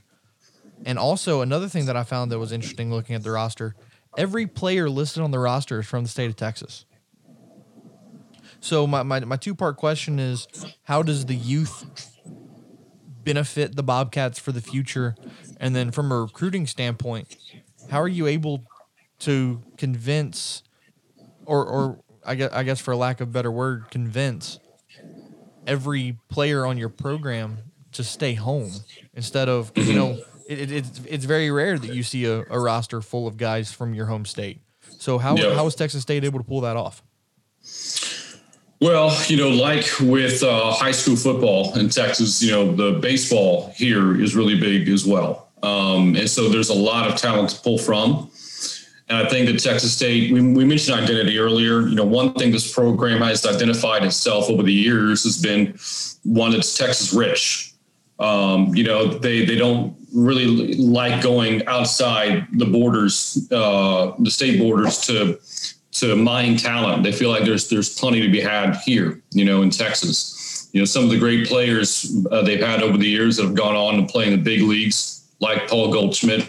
And 0.86 0.96
also, 0.96 1.40
another 1.40 1.66
thing 1.66 1.86
that 1.86 1.96
I 1.96 2.04
found 2.04 2.30
that 2.30 2.38
was 2.38 2.52
interesting 2.52 2.92
looking 2.92 3.16
at 3.16 3.24
the 3.24 3.32
roster 3.32 3.74
every 4.16 4.46
player 4.46 4.88
listed 4.88 5.24
on 5.24 5.32
the 5.32 5.40
roster 5.40 5.80
is 5.80 5.86
from 5.86 6.04
the 6.04 6.08
state 6.08 6.30
of 6.30 6.36
Texas. 6.36 6.84
So, 8.60 8.86
my, 8.86 9.02
my, 9.02 9.18
my 9.24 9.36
two 9.38 9.56
part 9.56 9.76
question 9.76 10.20
is 10.20 10.46
how 10.84 11.02
does 11.02 11.26
the 11.26 11.34
youth 11.34 12.16
benefit 13.24 13.74
the 13.74 13.82
Bobcats 13.82 14.38
for 14.38 14.52
the 14.52 14.60
future? 14.60 15.16
And 15.58 15.74
then, 15.74 15.90
from 15.90 16.12
a 16.12 16.20
recruiting 16.20 16.68
standpoint, 16.68 17.36
how 17.90 18.00
are 18.00 18.08
you 18.08 18.26
able 18.26 18.64
to 19.20 19.62
convince, 19.76 20.62
or 21.46 21.64
or 21.64 21.98
I 22.24 22.34
guess 22.34 22.52
I 22.52 22.62
guess 22.62 22.80
for 22.80 22.94
lack 22.96 23.20
of 23.20 23.28
a 23.28 23.30
better 23.30 23.50
word, 23.50 23.90
convince 23.90 24.58
every 25.66 26.18
player 26.28 26.66
on 26.66 26.76
your 26.78 26.88
program 26.88 27.58
to 27.92 28.02
stay 28.02 28.34
home 28.34 28.72
instead 29.14 29.48
of 29.48 29.72
you 29.76 29.94
know 29.94 30.18
it, 30.48 30.58
it, 30.58 30.72
it's 30.72 31.00
it's 31.06 31.24
very 31.24 31.50
rare 31.50 31.78
that 31.78 31.94
you 31.94 32.02
see 32.02 32.24
a, 32.24 32.44
a, 32.50 32.58
roster 32.58 33.00
full 33.00 33.26
of 33.26 33.36
guys 33.36 33.72
from 33.72 33.94
your 33.94 34.06
home 34.06 34.24
state. 34.24 34.60
So 34.98 35.18
how 35.18 35.36
yep. 35.36 35.54
how 35.54 35.66
is 35.66 35.74
Texas 35.74 36.02
State 36.02 36.24
able 36.24 36.38
to 36.38 36.44
pull 36.44 36.62
that 36.62 36.76
off? 36.76 37.02
Well, 38.80 39.16
you 39.28 39.36
know, 39.36 39.50
like 39.50 39.86
with 40.00 40.42
uh, 40.42 40.72
high 40.72 40.90
school 40.90 41.14
football 41.14 41.78
in 41.78 41.88
Texas, 41.88 42.42
you 42.42 42.50
know, 42.50 42.74
the 42.74 42.98
baseball 42.98 43.72
here 43.76 44.20
is 44.20 44.34
really 44.34 44.58
big 44.58 44.88
as 44.88 45.06
well. 45.06 45.51
Um, 45.62 46.16
and 46.16 46.28
so 46.28 46.48
there's 46.48 46.70
a 46.70 46.74
lot 46.74 47.10
of 47.10 47.16
talent 47.16 47.50
to 47.50 47.60
pull 47.60 47.78
from. 47.78 48.30
And 49.08 49.26
I 49.26 49.28
think 49.28 49.46
that 49.46 49.58
Texas 49.58 49.94
State, 49.94 50.32
we, 50.32 50.40
we 50.40 50.64
mentioned 50.64 50.98
identity 50.98 51.38
earlier. 51.38 51.82
You 51.82 51.94
know, 51.94 52.04
one 52.04 52.32
thing 52.34 52.50
this 52.50 52.72
program 52.72 53.20
has 53.20 53.44
identified 53.44 54.04
itself 54.04 54.48
over 54.48 54.62
the 54.62 54.72
years 54.72 55.24
has 55.24 55.40
been 55.40 55.76
one 56.24 56.52
that's 56.52 56.76
Texas 56.76 57.12
rich. 57.12 57.74
Um, 58.18 58.74
you 58.74 58.84
know, 58.84 59.06
they 59.06 59.44
they 59.44 59.56
don't 59.56 59.96
really 60.14 60.74
like 60.74 61.22
going 61.22 61.66
outside 61.66 62.46
the 62.52 62.66
borders, 62.66 63.48
uh, 63.50 64.12
the 64.18 64.30
state 64.30 64.58
borders 64.58 64.98
to 65.06 65.38
to 65.92 66.16
mine 66.16 66.56
talent. 66.56 67.02
They 67.02 67.12
feel 67.12 67.30
like 67.30 67.44
there's 67.44 67.68
there's 67.68 67.98
plenty 67.98 68.22
to 68.22 68.30
be 68.30 68.40
had 68.40 68.76
here. 68.76 69.20
You 69.32 69.44
know, 69.44 69.62
in 69.62 69.70
Texas. 69.70 70.38
You 70.72 70.80
know, 70.80 70.86
some 70.86 71.04
of 71.04 71.10
the 71.10 71.18
great 71.18 71.46
players 71.48 72.16
uh, 72.30 72.40
they've 72.40 72.58
had 72.58 72.82
over 72.82 72.96
the 72.96 73.06
years 73.06 73.36
that 73.36 73.42
have 73.42 73.54
gone 73.54 73.76
on 73.76 73.98
to 73.98 74.10
play 74.10 74.24
in 74.24 74.30
the 74.30 74.42
big 74.42 74.62
leagues 74.62 75.21
like 75.42 75.68
Paul 75.68 75.92
Goldschmidt, 75.92 76.48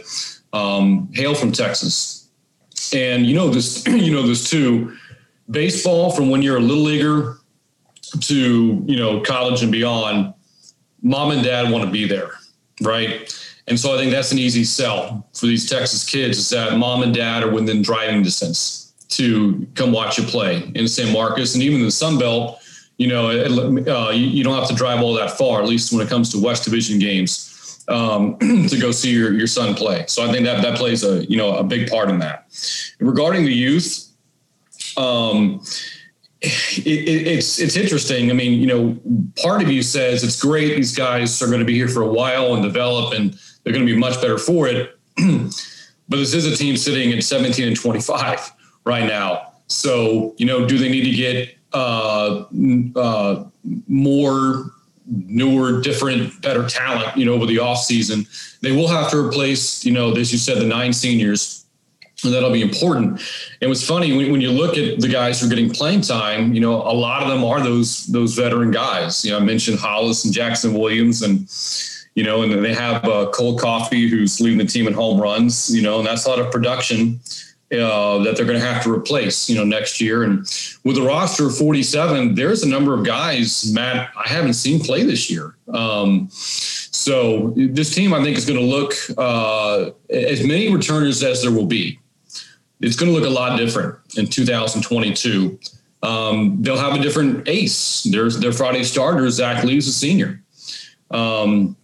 um, 0.54 1.10
hail 1.12 1.36
from 1.36 1.52
Texas. 1.52 2.30
And 2.94 3.26
you 3.26 3.36
know 3.36 3.50
this, 3.50 3.86
you 3.88 4.14
know 4.14 4.26
this 4.26 4.50
too. 4.50 4.96
Baseball 5.50 6.12
from 6.12 6.30
when 6.30 6.42
you're 6.42 6.58
a 6.58 6.62
little 6.62 6.84
leaguer 6.84 7.40
to 8.22 8.84
you 8.86 8.96
know 8.96 9.20
college 9.20 9.64
and 9.64 9.72
beyond, 9.72 10.34
mom 11.02 11.32
and 11.32 11.44
dad 11.44 11.70
want 11.70 11.84
to 11.84 11.92
be 11.92 12.08
there, 12.08 12.32
right? 12.82 13.30
And 13.68 13.80
so 13.80 13.94
I 13.94 13.98
think 13.98 14.12
that's 14.12 14.32
an 14.32 14.40
easy 14.40 14.64
sell 14.64 15.26
for 15.34 15.48
these 15.48 15.70
Texas 15.70 16.10
kids 16.10 16.38
is 16.38 16.50
that 16.50 16.78
mom 16.78 17.02
and 17.02 17.14
dad 17.14 17.44
are 17.44 17.52
within 17.52 17.82
driving 17.82 18.22
distance 18.22 18.94
to 19.10 19.66
come 19.76 19.92
watch 19.92 20.18
you 20.18 20.26
play 20.26 20.72
in 20.76 20.88
San 20.88 21.14
Marcos 21.14 21.54
and 21.54 21.64
even 21.64 21.80
in 21.80 21.86
the 21.86 21.92
Sun 21.92 22.20
Belt. 22.20 22.60
You 22.98 23.08
know, 23.08 23.30
uh, 23.30 24.12
you, 24.12 24.28
you, 24.28 24.44
don't 24.44 24.58
have 24.58 24.68
to 24.70 24.76
drive 24.76 25.02
all 25.02 25.14
that 25.14 25.32
far, 25.32 25.62
at 25.62 25.68
least 25.68 25.92
when 25.92 26.06
it 26.06 26.10
comes 26.10 26.30
to 26.32 26.40
West 26.40 26.64
Division 26.66 27.00
games, 27.00 27.53
um, 27.88 28.38
to 28.70 28.78
go 28.80 28.92
see 28.92 29.12
your, 29.12 29.34
your 29.34 29.48
son 29.48 29.76
play. 29.76 30.06
So 30.08 30.28
I 30.28 30.32
think 30.32 30.46
that 30.46 30.62
that 30.62 30.78
plays 30.78 31.04
a 31.04 31.26
you 31.26 31.38
know 31.38 31.56
a 31.56 31.64
big 31.64 31.90
part 31.90 32.10
in 32.10 32.20
that. 32.20 32.48
Regarding 33.00 33.46
the 33.46 33.54
youth, 33.54 34.10
um, 34.98 35.62
it, 36.42 36.86
it, 36.86 37.28
it's 37.28 37.60
it's 37.60 37.76
interesting. 37.76 38.30
I 38.30 38.34
mean, 38.34 38.60
you 38.60 38.68
know, 38.68 39.00
part 39.42 39.62
of 39.62 39.70
you 39.70 39.82
says 39.82 40.24
it's 40.24 40.42
great. 40.42 40.76
These 40.76 40.96
guys 40.96 41.42
are 41.42 41.48
going 41.48 41.60
to 41.60 41.66
be 41.66 41.76
here 41.76 41.88
for 41.88 42.02
a 42.02 42.08
while 42.08 42.54
and 42.54 42.64
develop, 42.64 43.14
and 43.14 43.38
they're 43.64 43.74
going 43.74 43.86
to 43.86 43.92
be 43.92 44.00
much 44.00 44.22
better 44.22 44.38
for 44.38 44.68
it. 44.68 44.98
but 45.18 46.18
this 46.18 46.34
is 46.34 46.46
a 46.46 46.56
team 46.56 46.76
sitting 46.76 47.14
at 47.14 47.24
17 47.24 47.68
and 47.68 47.76
25 47.78 48.52
right 48.86 49.06
now. 49.06 49.54
So, 49.68 50.36
you 50.38 50.46
know, 50.46 50.68
do 50.68 50.78
they 50.78 50.90
need 50.90 51.06
to 51.06 51.12
get 51.12 51.58
uh, 51.74 52.46
uh, 52.96 53.46
more 53.88 54.72
newer, 55.06 55.82
different, 55.82 56.42
better 56.42 56.68
talent, 56.68 57.18
you 57.18 57.26
know, 57.26 57.34
over 57.34 57.46
the 57.46 57.58
offseason? 57.58 58.28
They 58.62 58.72
will 58.72 58.88
have 58.88 59.10
to 59.12 59.18
replace, 59.18 59.84
you 59.86 59.92
know, 59.92 60.12
as 60.14 60.32
you 60.32 60.38
said, 60.38 60.60
the 60.60 60.66
nine 60.66 60.94
seniors 60.94 61.64
and 62.24 62.34
that'll 62.34 62.52
be 62.52 62.62
important. 62.62 63.22
And 63.62 63.70
what's 63.70 63.86
funny 63.86 64.16
when, 64.16 64.32
when 64.32 64.42
you 64.42 64.52
look 64.52 64.78
at 64.78 65.00
the 65.00 65.08
guys 65.08 65.40
who 65.40 65.48
are 65.48 65.50
getting 65.50 65.70
playing 65.70 66.02
time, 66.02 66.54
you 66.54 66.62
know, 66.62 66.76
a 66.76 66.94
lot 66.94 67.24
of 67.24 67.30
them 67.30 67.44
are 67.44 67.62
those 67.62 68.08
those 68.08 68.36
veteran 68.36 68.72
guys. 68.72 69.24
You 69.26 69.32
know, 69.32 69.38
I 69.38 69.42
mentioned 69.42 69.80
Hollis 69.80 70.26
and 70.26 70.34
Jackson 70.34 70.74
Williams, 70.74 71.22
and 71.22 71.50
you 72.16 72.24
know, 72.24 72.44
and 72.44 72.64
they 72.64 72.74
have 72.74 73.04
uh, 73.06 73.30
Cole 73.32 73.58
Coffey 73.58 74.08
who's 74.08 74.40
leading 74.40 74.60
the 74.60 74.66
team 74.66 74.88
in 74.88 74.94
home 74.94 75.20
runs. 75.20 75.74
You 75.74 75.82
know, 75.82 76.00
and 76.00 76.08
that's 76.08 76.26
a 76.26 76.30
lot 76.30 76.40
of 76.40 76.52
production 76.52 77.20
uh, 77.74 78.20
that 78.20 78.36
they're 78.38 78.46
going 78.46 78.60
to 78.60 78.66
have 78.66 78.84
to 78.84 78.94
replace. 78.94 79.50
You 79.50 79.58
know, 79.58 79.66
next 79.66 80.00
year. 80.00 80.24
And 80.24 80.40
with 80.84 80.98
a 80.98 81.02
roster 81.02 81.48
of 81.48 81.58
47, 81.58 82.36
there's 82.36 82.64
a 82.64 82.70
number 82.70 82.94
of 82.94 83.06
guys, 83.06 83.72
Matt, 83.74 84.12
I 84.18 84.28
haven't 84.28 84.54
seen 84.54 84.80
play 84.80 85.04
this 85.04 85.30
year. 85.30 85.56
Um, 85.74 86.28
so 86.32 87.54
this 87.56 87.94
team, 87.94 88.14
I 88.14 88.24
think, 88.24 88.38
is 88.38 88.46
going 88.46 88.60
to 88.60 88.66
look 88.66 88.94
uh, 89.18 89.92
as 90.10 90.46
many 90.46 90.74
returners 90.74 91.24
as 91.24 91.42
there 91.42 91.52
will 91.52 91.66
be 91.66 92.00
it's 92.84 92.98
going 92.98 93.12
to 93.12 93.18
look 93.18 93.28
a 93.28 93.34
lot 93.34 93.58
different 93.58 93.96
in 94.18 94.28
2022. 94.28 95.58
Um, 96.04 96.58
they'll 96.62 96.78
have 96.78 96.94
a 96.94 97.02
different 97.02 97.48
ace. 97.48 98.04
There's 98.04 98.38
their 98.40 98.52
Friday 98.52 98.84
starter, 98.84 99.30
Zach 99.30 99.64
Lee's 99.64 99.88
a 99.88 99.92
senior. 99.94 100.44
Um, 101.10 101.78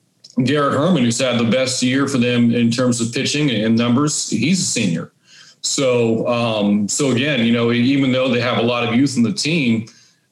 Garrett 0.44 0.74
Herman, 0.74 1.04
who's 1.04 1.20
had 1.20 1.40
the 1.40 1.50
best 1.50 1.82
year 1.82 2.08
for 2.08 2.18
them 2.18 2.54
in 2.54 2.70
terms 2.70 3.00
of 3.00 3.14
pitching 3.14 3.50
and 3.50 3.78
numbers, 3.78 4.30
he's 4.30 4.60
a 4.60 4.66
senior. 4.66 5.12
So, 5.62 6.28
um, 6.28 6.88
so 6.88 7.12
again, 7.12 7.46
you 7.46 7.52
know, 7.52 7.72
even 7.72 8.12
though 8.12 8.30
they 8.30 8.40
have 8.42 8.58
a 8.58 8.64
lot 8.64 8.88
of 8.88 8.96
youth 8.96 9.18
in 9.18 9.24
the 9.24 9.34
team, 9.34 9.88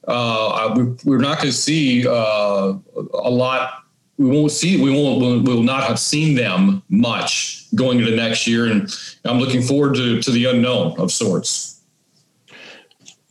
uh, 0.06 0.74
we're 1.04 1.18
not 1.18 1.38
going 1.38 1.50
to 1.50 1.52
see 1.52 2.06
uh, 2.08 2.12
a 2.12 3.30
lot 3.30 3.84
we 4.18 4.28
won't 4.28 4.50
see 4.50 4.80
we 4.82 4.90
won't 4.90 5.20
we 5.20 5.54
will 5.54 5.62
not 5.62 5.84
have 5.84 5.98
seen 5.98 6.34
them 6.34 6.82
much 6.88 7.66
going 7.74 8.00
into 8.00 8.14
next 8.14 8.46
year 8.46 8.66
and 8.66 8.94
i'm 9.24 9.38
looking 9.38 9.62
forward 9.62 9.94
to, 9.94 10.20
to 10.20 10.30
the 10.30 10.44
unknown 10.44 10.98
of 10.98 11.10
sorts. 11.10 11.76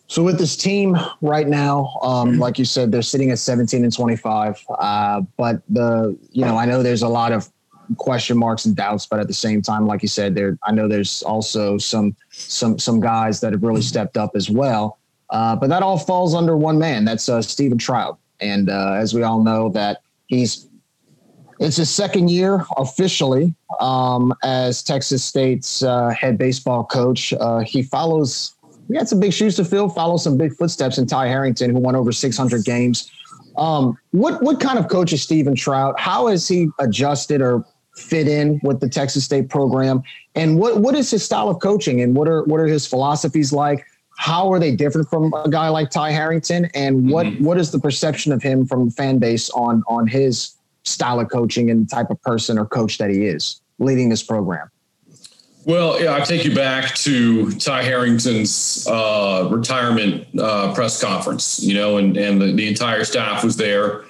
So 0.09 0.23
with 0.23 0.39
this 0.39 0.55
team 0.55 0.97
right 1.21 1.47
now 1.47 1.99
um, 2.01 2.39
like 2.39 2.57
you 2.57 2.65
said 2.65 2.91
they're 2.91 3.01
sitting 3.01 3.29
at 3.31 3.39
17 3.39 3.83
and 3.83 3.93
25 3.93 4.65
uh, 4.69 5.21
but 5.35 5.61
the 5.69 6.17
you 6.31 6.45
know 6.45 6.57
i 6.57 6.65
know 6.65 6.81
there's 6.81 7.03
a 7.03 7.09
lot 7.09 7.33
of 7.33 7.51
question 7.97 8.37
marks 8.37 8.65
and 8.65 8.75
doubts 8.75 9.05
but 9.05 9.19
at 9.19 9.27
the 9.27 9.33
same 9.33 9.61
time 9.61 9.87
like 9.87 10.01
you 10.01 10.07
said 10.07 10.35
there 10.35 10.57
i 10.63 10.71
know 10.71 10.87
there's 10.87 11.23
also 11.23 11.77
some 11.77 12.15
some 12.31 12.77
some 12.77 12.99
guys 12.99 13.39
that 13.39 13.53
have 13.53 13.63
really 13.63 13.81
stepped 13.81 14.17
up 14.17 14.31
as 14.35 14.49
well 14.49 14.99
uh, 15.29 15.55
but 15.55 15.69
that 15.69 15.83
all 15.83 15.97
falls 15.97 16.33
under 16.33 16.55
one 16.55 16.79
man 16.79 17.03
that's 17.03 17.27
uh, 17.27 17.41
Stephen 17.41 17.77
Trout 17.77 18.17
and 18.39 18.69
uh, 18.69 18.93
as 18.93 19.13
we 19.13 19.23
all 19.23 19.43
know 19.43 19.69
that 19.69 20.01
he's 20.27 20.67
it's 21.59 21.77
his 21.77 21.89
second 21.89 22.29
year 22.29 22.65
officially 22.77 23.53
um, 23.79 24.33
as 24.43 24.83
Texas 24.83 25.23
State's 25.23 25.81
uh, 25.83 26.09
head 26.09 26.37
baseball 26.37 26.83
coach. 26.83 27.33
Uh, 27.33 27.59
he 27.59 27.81
follows, 27.81 28.55
he 28.87 28.95
had 28.95 29.09
some 29.09 29.19
big 29.19 29.33
shoes 29.33 29.55
to 29.55 29.65
fill, 29.65 29.89
follows 29.89 30.23
some 30.23 30.37
big 30.37 30.53
footsteps 30.53 30.97
in 30.97 31.07
Ty 31.07 31.27
Harrington, 31.27 31.71
who 31.71 31.79
won 31.79 31.95
over 31.95 32.11
600 32.11 32.63
games. 32.63 33.11
Um, 33.57 33.97
what 34.11 34.41
what 34.43 34.59
kind 34.59 34.77
of 34.77 34.87
coach 34.87 35.13
is 35.13 35.23
Stephen 35.23 35.55
Trout? 35.55 35.99
How 35.99 36.27
has 36.27 36.47
he 36.47 36.67
adjusted 36.79 37.41
or 37.41 37.65
fit 37.97 38.27
in 38.27 38.59
with 38.63 38.79
the 38.79 38.87
Texas 38.87 39.25
State 39.25 39.49
program? 39.49 40.03
And 40.35 40.59
what 40.59 40.79
what 40.79 40.95
is 40.95 41.09
his 41.11 41.23
style 41.23 41.49
of 41.49 41.59
coaching? 41.59 42.01
And 42.01 42.15
what 42.15 42.27
are 42.27 42.43
what 42.43 42.59
are 42.59 42.67
his 42.67 42.85
philosophies 42.85 43.51
like? 43.51 43.85
How 44.17 44.51
are 44.51 44.59
they 44.59 44.75
different 44.75 45.09
from 45.09 45.33
a 45.33 45.49
guy 45.49 45.69
like 45.69 45.89
Ty 45.89 46.11
Harrington? 46.11 46.65
And 46.73 47.09
what 47.09 47.25
mm-hmm. 47.25 47.43
what 47.43 47.57
is 47.57 47.71
the 47.71 47.79
perception 47.79 48.31
of 48.31 48.41
him 48.41 48.65
from 48.65 48.85
the 48.85 48.91
fan 48.91 49.17
base 49.19 49.49
on 49.51 49.83
on 49.87 50.07
his 50.07 50.55
style 50.83 51.19
of 51.19 51.29
coaching 51.29 51.69
and 51.69 51.85
the 51.85 51.89
type 51.89 52.09
of 52.09 52.21
person 52.21 52.57
or 52.57 52.65
coach 52.65 52.97
that 52.97 53.09
he 53.09 53.25
is 53.25 53.61
leading 53.79 54.09
this 54.09 54.23
program? 54.23 54.69
Well, 55.65 56.01
yeah, 56.01 56.15
I 56.15 56.21
take 56.21 56.45
you 56.45 56.55
back 56.55 56.95
to 56.95 57.51
Ty 57.51 57.83
Harrington's 57.83 58.87
uh, 58.87 59.49
retirement 59.51 60.25
uh, 60.39 60.73
press 60.73 61.03
conference, 61.03 61.61
you 61.61 61.73
know, 61.73 61.97
and, 61.97 62.15
and 62.15 62.41
the, 62.41 62.53
the 62.53 62.69
entire 62.69 63.03
staff 63.03 63.43
was 63.43 63.57
there 63.57 64.05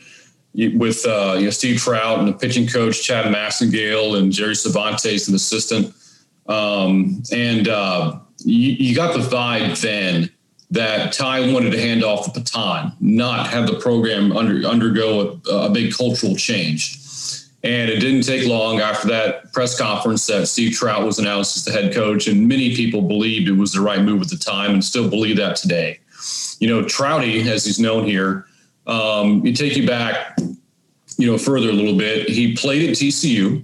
with 0.58 1.06
uh, 1.06 1.36
you 1.38 1.46
know 1.46 1.50
Steve 1.52 1.80
Trout 1.80 2.20
and 2.20 2.28
the 2.28 2.34
pitching 2.34 2.68
coach 2.68 3.04
Chad 3.04 3.34
Massengale 3.34 4.18
and 4.18 4.32
Jerry 4.32 4.56
Cervantes, 4.56 5.28
an 5.28 5.36
assistant, 5.36 5.94
um, 6.48 7.22
and 7.32 7.68
uh, 7.68 8.20
you, 8.40 8.72
you, 8.72 8.96
got 8.96 9.14
the 9.14 9.20
vibe 9.20 9.80
then 9.82 10.30
that 10.72 11.14
Ty 11.14 11.52
wanted 11.52 11.72
to 11.72 11.80
hand 11.80 12.04
off 12.04 12.26
the 12.26 12.40
baton, 12.40 12.94
not 13.00 13.48
have 13.48 13.68
the 13.68 13.80
program 13.80 14.36
under, 14.36 14.68
undergo 14.68 15.40
a, 15.48 15.52
a, 15.52 15.70
big 15.70 15.94
cultural 15.94 16.36
change. 16.36 17.00
And 17.64 17.90
it 17.90 18.00
didn't 18.00 18.24
take 18.24 18.48
long 18.48 18.80
after 18.80 19.08
that 19.08 19.52
press 19.52 19.78
conference 19.78 20.28
that 20.28 20.48
Steve 20.48 20.74
Trout 20.74 21.06
was 21.06 21.20
announced 21.20 21.58
as 21.58 21.66
the 21.66 21.72
head 21.72 21.94
coach, 21.94 22.28
and 22.28 22.48
many 22.48 22.76
people 22.76 23.02
believed 23.02 23.48
it 23.48 23.54
was 23.54 23.74
the 23.74 23.82
right 23.82 24.02
move 24.02 24.22
at 24.22 24.30
the 24.30 24.38
time, 24.38 24.72
and 24.72 24.84
still 24.84 25.10
believe 25.10 25.38
that 25.38 25.56
today. 25.56 26.00
You 26.60 26.68
know, 26.68 26.84
Trouty, 26.84 27.46
as 27.46 27.66
he's 27.66 27.80
known 27.80 28.06
here, 28.06 28.47
um, 28.88 29.46
you 29.46 29.54
take 29.54 29.76
you 29.76 29.86
back, 29.86 30.38
you 31.18 31.30
know, 31.30 31.38
further 31.38 31.70
a 31.70 31.74
little 31.74 31.98
bit. 31.98 32.30
He 32.30 32.56
played 32.56 32.90
at 32.90 32.96
TCU, 32.96 33.64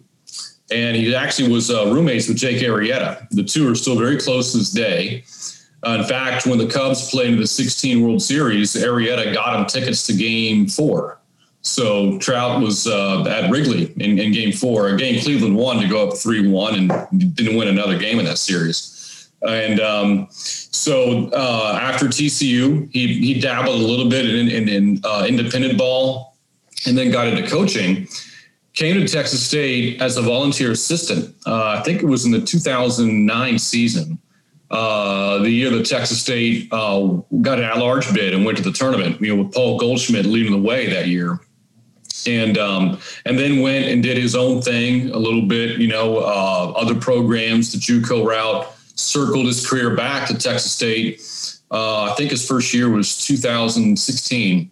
and 0.71 0.95
he 0.95 1.15
actually 1.15 1.51
was 1.51 1.71
uh, 1.71 1.85
roommates 1.87 2.27
with 2.27 2.37
Jake 2.37 2.61
Arrieta. 2.61 3.27
The 3.29 3.43
two 3.43 3.69
are 3.71 3.75
still 3.75 3.97
very 3.97 4.19
close 4.19 4.51
to 4.51 4.59
this 4.59 4.71
day. 4.71 5.23
Uh, 5.85 5.97
in 5.99 6.03
fact, 6.05 6.45
when 6.45 6.57
the 6.57 6.67
Cubs 6.67 7.09
played 7.09 7.33
in 7.33 7.39
the 7.39 7.47
16 7.47 8.01
World 8.01 8.21
Series, 8.21 8.73
Arrieta 8.75 9.33
got 9.33 9.59
him 9.59 9.65
tickets 9.65 10.05
to 10.07 10.13
Game 10.13 10.67
Four. 10.67 11.19
So 11.61 12.17
Trout 12.19 12.61
was 12.61 12.87
uh, 12.87 13.23
at 13.23 13.49
Wrigley 13.49 13.93
in, 13.97 14.19
in, 14.19 14.33
Game 14.33 14.51
Four, 14.51 14.89
a 14.89 14.97
game 14.97 15.21
Cleveland 15.21 15.55
won 15.55 15.79
to 15.79 15.87
go 15.87 16.09
up 16.09 16.17
three 16.17 16.45
one 16.45 16.75
and 16.75 17.35
didn't 17.35 17.55
win 17.55 17.69
another 17.69 17.97
game 17.97 18.19
in 18.19 18.25
that 18.25 18.37
series. 18.37 18.92
And 19.47 19.79
um, 19.79 20.27
so 20.31 21.29
uh, 21.33 21.77
after 21.81 22.07
TCU, 22.07 22.89
he 22.91 23.19
he 23.19 23.39
dabbled 23.39 23.81
a 23.81 23.85
little 23.85 24.09
bit 24.09 24.25
in, 24.25 24.49
in, 24.49 24.69
in 24.69 25.01
uh, 25.03 25.25
independent 25.27 25.77
ball, 25.77 26.35
and 26.85 26.97
then 26.97 27.11
got 27.11 27.27
into 27.27 27.47
coaching. 27.47 28.07
Came 28.73 28.99
to 28.99 29.07
Texas 29.07 29.45
State 29.45 30.01
as 30.01 30.17
a 30.17 30.21
volunteer 30.21 30.71
assistant. 30.71 31.35
Uh, 31.45 31.77
I 31.77 31.83
think 31.83 32.01
it 32.01 32.07
was 32.07 32.25
in 32.25 32.31
the 32.31 32.41
2009 32.41 33.59
season 33.59 34.17
uh, 34.73 35.37
the 35.37 35.51
year 35.51 35.69
that 35.69 35.85
Texas 35.85 36.19
State 36.19 36.67
uh, 36.71 37.07
got 37.41 37.59
an 37.59 37.65
at-large 37.65 38.11
bid 38.11 38.33
and 38.33 38.43
went 38.43 38.57
to 38.57 38.63
the 38.63 38.71
tournament, 38.71 39.21
you 39.21 39.27
know, 39.27 39.43
with 39.43 39.53
Paul 39.53 39.77
Goldschmidt 39.77 40.25
leading 40.25 40.51
the 40.51 40.57
way 40.57 40.89
that 40.89 41.07
year, 41.07 41.39
and 42.25 42.57
um, 42.57 42.97
and 43.25 43.37
then 43.37 43.61
went 43.61 43.85
and 43.85 44.01
did 44.01 44.17
his 44.17 44.35
own 44.35 44.63
thing 44.63 45.11
a 45.11 45.17
little 45.17 45.43
bit, 45.43 45.77
you 45.77 45.87
know, 45.87 46.17
uh, 46.17 46.73
other 46.75 46.95
programs, 46.95 47.71
the 47.71 47.77
JUCO 47.77 48.25
route, 48.25 48.67
circled 49.03 49.45
his 49.45 49.67
career 49.67 49.95
back 49.95 50.27
to 50.27 50.33
Texas 50.33 50.73
State. 50.73 51.21
Uh, 51.71 52.11
I 52.11 52.15
think 52.15 52.31
his 52.31 52.47
first 52.47 52.73
year 52.73 52.89
was 52.89 53.25
2016 53.25 54.71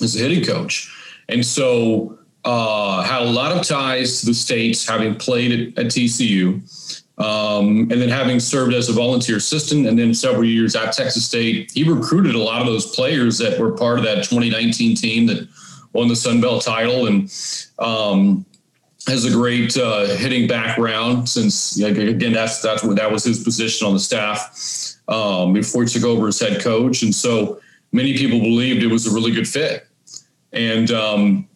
as 0.00 0.16
a 0.16 0.18
hitting 0.18 0.44
coach, 0.44 0.92
and 1.28 1.44
so 1.44 2.18
uh, 2.44 3.02
had 3.02 3.22
a 3.22 3.30
lot 3.30 3.56
of 3.56 3.66
ties 3.66 4.20
to 4.20 4.26
the 4.26 4.34
states, 4.34 4.88
having 4.88 5.14
played 5.16 5.76
at, 5.76 5.86
at 5.86 5.90
TCU. 5.90 6.62
Um, 7.18 7.80
and 7.90 8.00
then 8.00 8.08
having 8.08 8.38
served 8.38 8.72
as 8.74 8.88
a 8.88 8.92
volunteer 8.92 9.38
assistant 9.38 9.88
and 9.88 9.98
then 9.98 10.14
several 10.14 10.44
years 10.44 10.76
at 10.76 10.92
Texas 10.92 11.26
State, 11.26 11.72
he 11.72 11.82
recruited 11.82 12.36
a 12.36 12.38
lot 12.38 12.60
of 12.60 12.68
those 12.68 12.94
players 12.94 13.38
that 13.38 13.58
were 13.58 13.72
part 13.72 13.98
of 13.98 14.04
that 14.04 14.22
2019 14.22 14.94
team 14.94 15.26
that 15.26 15.48
won 15.92 16.06
the 16.06 16.14
Sun 16.14 16.40
Belt 16.40 16.64
title 16.64 17.06
and 17.06 17.32
um, 17.80 18.46
has 19.08 19.24
a 19.24 19.30
great 19.30 19.76
uh, 19.76 20.06
hitting 20.16 20.46
background 20.46 21.28
since 21.28 21.80
again 21.80 22.32
that's 22.32 22.60
that's 22.60 22.84
what 22.84 22.96
that 22.96 23.10
was 23.10 23.24
his 23.24 23.42
position 23.42 23.86
on 23.86 23.94
the 23.94 24.00
staff 24.00 24.96
um, 25.08 25.52
before 25.52 25.82
he 25.82 25.88
took 25.88 26.04
over 26.04 26.28
as 26.28 26.38
head 26.38 26.60
coach 26.60 27.02
and 27.02 27.14
so 27.14 27.60
many 27.92 28.16
people 28.16 28.38
believed 28.38 28.82
it 28.82 28.88
was 28.88 29.06
a 29.06 29.14
really 29.14 29.32
good 29.32 29.48
fit 29.48 29.88
and 30.52 30.90
um, 30.90 31.48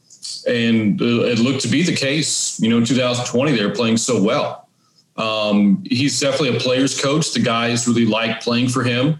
and 0.46 1.00
uh, 1.00 1.24
it 1.24 1.38
looked 1.38 1.60
to 1.62 1.68
be 1.68 1.82
the 1.82 1.94
case. 1.94 2.60
You 2.60 2.70
know, 2.70 2.78
in 2.78 2.84
2020, 2.84 3.52
they 3.52 3.64
were 3.64 3.74
playing 3.74 3.96
so 3.96 4.22
well. 4.22 4.68
Um, 5.16 5.84
he's 5.86 6.18
definitely 6.18 6.56
a 6.56 6.60
player's 6.60 7.00
coach. 7.00 7.32
The 7.32 7.40
guys 7.40 7.86
really 7.86 8.06
like 8.06 8.40
playing 8.40 8.68
for 8.68 8.82
him. 8.82 9.18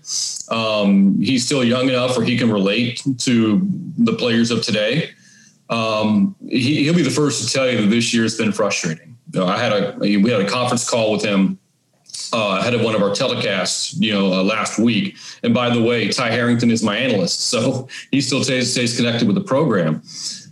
Um, 0.51 1.21
he's 1.21 1.45
still 1.45 1.63
young 1.63 1.89
enough 1.89 2.17
where 2.17 2.25
he 2.25 2.39
can 2.39 2.51
relate 2.51 3.03
to 3.19 3.61
the 3.99 4.15
players 4.15 4.51
of 4.51 4.63
today. 4.63 5.11
Um, 5.73 6.37
he, 6.49 6.87
will 6.87 6.97
be 6.97 7.03
the 7.03 7.11
first 7.11 7.47
to 7.47 7.53
tell 7.53 7.69
you 7.69 7.81
that 7.81 7.87
this 7.87 8.13
year 8.13 8.25
has 8.25 8.37
been 8.37 8.53
frustrating. 8.53 9.17
You 9.33 9.41
know, 9.41 9.47
I 9.47 9.59
had 9.59 9.73
a 9.73 9.97
we 9.99 10.31
had 10.31 10.43
a 10.43 10.49
conference 10.49 10.89
call 10.89 11.13
with 11.13 11.25
him 11.25 11.59
uh, 12.33 12.59
ahead 12.61 12.75
of 12.75 12.83
one 12.83 12.95
of 12.95 13.03
our 13.03 13.11
telecasts, 13.11 13.95
you 13.99 14.13
know, 14.13 14.33
uh, 14.33 14.43
last 14.43 14.79
week. 14.79 15.17
And 15.43 15.55
by 15.55 15.71
the 15.71 15.83
way, 15.83 16.09
Ty 16.09 16.31
Harrington 16.31 16.71
is 16.71 16.83
my 16.83 16.97
analyst, 16.97 17.41
so 17.49 17.89
he 18.11 18.21
still 18.21 18.45
stays, 18.45 18.73
stays 18.73 18.97
connected 18.97 19.27
with 19.27 19.37
the 19.37 19.43
program. 19.43 20.03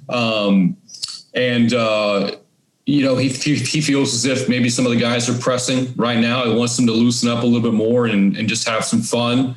Um, 0.09 0.76
and 1.34 1.74
uh, 1.74 2.36
you 2.86 3.05
know, 3.05 3.16
he, 3.16 3.28
he, 3.28 3.80
feels 3.80 4.14
as 4.14 4.24
if 4.24 4.48
maybe 4.48 4.68
some 4.68 4.84
of 4.84 4.90
the 4.90 4.98
guys 4.98 5.28
are 5.28 5.38
pressing 5.38 5.94
right 5.97 6.18
now. 6.18 6.44
He 6.44 6.55
wants 6.55 6.76
them 6.76 6.86
to 6.86 6.92
loosen 6.92 7.28
up 7.28 7.42
a 7.42 7.47
little 7.47 7.62
bit 7.62 7.74
more 7.74 8.06
and, 8.06 8.36
and 8.36 8.48
just 8.48 8.66
have 8.68 8.84
some 8.84 9.01
fun 9.01 9.55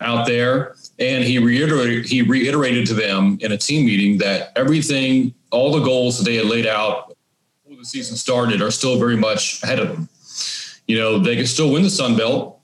out 0.00 0.26
there. 0.26 0.74
And 0.98 1.24
he 1.24 1.38
reiterated 1.38 2.06
he 2.06 2.22
reiterated 2.22 2.86
to 2.86 2.94
them 2.94 3.38
in 3.40 3.52
a 3.52 3.56
team 3.58 3.86
meeting 3.86 4.18
that 4.18 4.52
everything, 4.56 5.34
all 5.50 5.72
the 5.72 5.84
goals 5.84 6.18
that 6.18 6.24
they 6.24 6.36
had 6.36 6.46
laid 6.46 6.66
out 6.66 7.16
before 7.64 7.78
the 7.78 7.84
season 7.84 8.16
started, 8.16 8.62
are 8.62 8.70
still 8.70 8.98
very 8.98 9.16
much 9.16 9.62
ahead 9.64 9.80
of 9.80 9.88
them. 9.88 10.08
You 10.86 10.98
know, 10.98 11.18
they 11.18 11.34
can 11.36 11.46
still 11.46 11.72
win 11.72 11.82
the 11.82 11.90
Sun 11.90 12.16
Belt. 12.16 12.60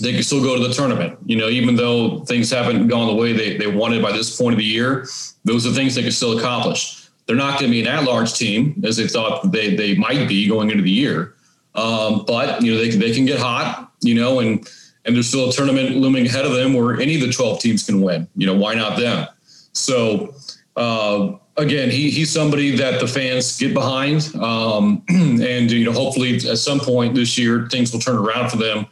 They 0.00 0.12
can 0.12 0.22
still 0.22 0.42
go 0.42 0.56
to 0.56 0.66
the 0.66 0.74
tournament. 0.74 1.18
You 1.26 1.36
know, 1.36 1.48
even 1.48 1.76
though 1.76 2.20
things 2.20 2.50
haven't 2.50 2.88
gone 2.88 3.06
the 3.06 3.14
way 3.14 3.32
they, 3.32 3.56
they 3.56 3.66
wanted 3.68 4.02
by 4.02 4.12
this 4.12 4.36
point 4.36 4.54
of 4.54 4.58
the 4.58 4.64
year, 4.64 5.06
those 5.44 5.66
are 5.66 5.70
things 5.70 5.94
they 5.94 6.02
can 6.02 6.12
still 6.12 6.38
accomplish. 6.38 7.08
They're 7.26 7.36
not 7.36 7.60
going 7.60 7.70
to 7.70 7.70
be 7.70 7.80
an 7.80 7.86
at-large 7.86 8.34
team 8.34 8.82
as 8.84 8.96
they 8.96 9.06
thought 9.06 9.52
they 9.52 9.76
they 9.76 9.94
might 9.94 10.28
be 10.28 10.48
going 10.48 10.70
into 10.70 10.82
the 10.82 10.90
year. 10.90 11.34
Um, 11.74 12.24
but 12.26 12.62
you 12.62 12.72
know, 12.72 12.78
they 12.78 12.90
they 12.90 13.14
can 13.14 13.24
get 13.24 13.38
hot. 13.38 13.92
You 14.02 14.14
know, 14.14 14.40
and 14.40 14.68
and 15.04 15.14
there's 15.14 15.28
still 15.28 15.48
a 15.48 15.52
tournament 15.52 15.96
looming 15.96 16.26
ahead 16.26 16.44
of 16.44 16.52
them 16.52 16.74
where 16.74 17.00
any 17.00 17.16
of 17.16 17.20
the 17.20 17.32
12 17.32 17.60
teams 17.60 17.84
can 17.84 18.00
win. 18.00 18.28
You 18.36 18.46
know, 18.46 18.54
why 18.54 18.74
not 18.74 18.98
them? 18.98 19.26
So 19.72 20.34
uh, 20.76 21.32
again, 21.56 21.90
he, 21.90 22.10
he's 22.10 22.30
somebody 22.30 22.76
that 22.76 23.00
the 23.00 23.06
fans 23.06 23.58
get 23.58 23.74
behind, 23.74 24.34
um, 24.36 25.02
and 25.08 25.70
you 25.70 25.84
know, 25.84 25.92
hopefully 25.92 26.36
at 26.36 26.58
some 26.58 26.80
point 26.80 27.14
this 27.14 27.36
year 27.36 27.68
things 27.68 27.92
will 27.92 28.00
turn 28.00 28.16
around 28.16 28.50
for 28.50 28.56
them 28.56 28.86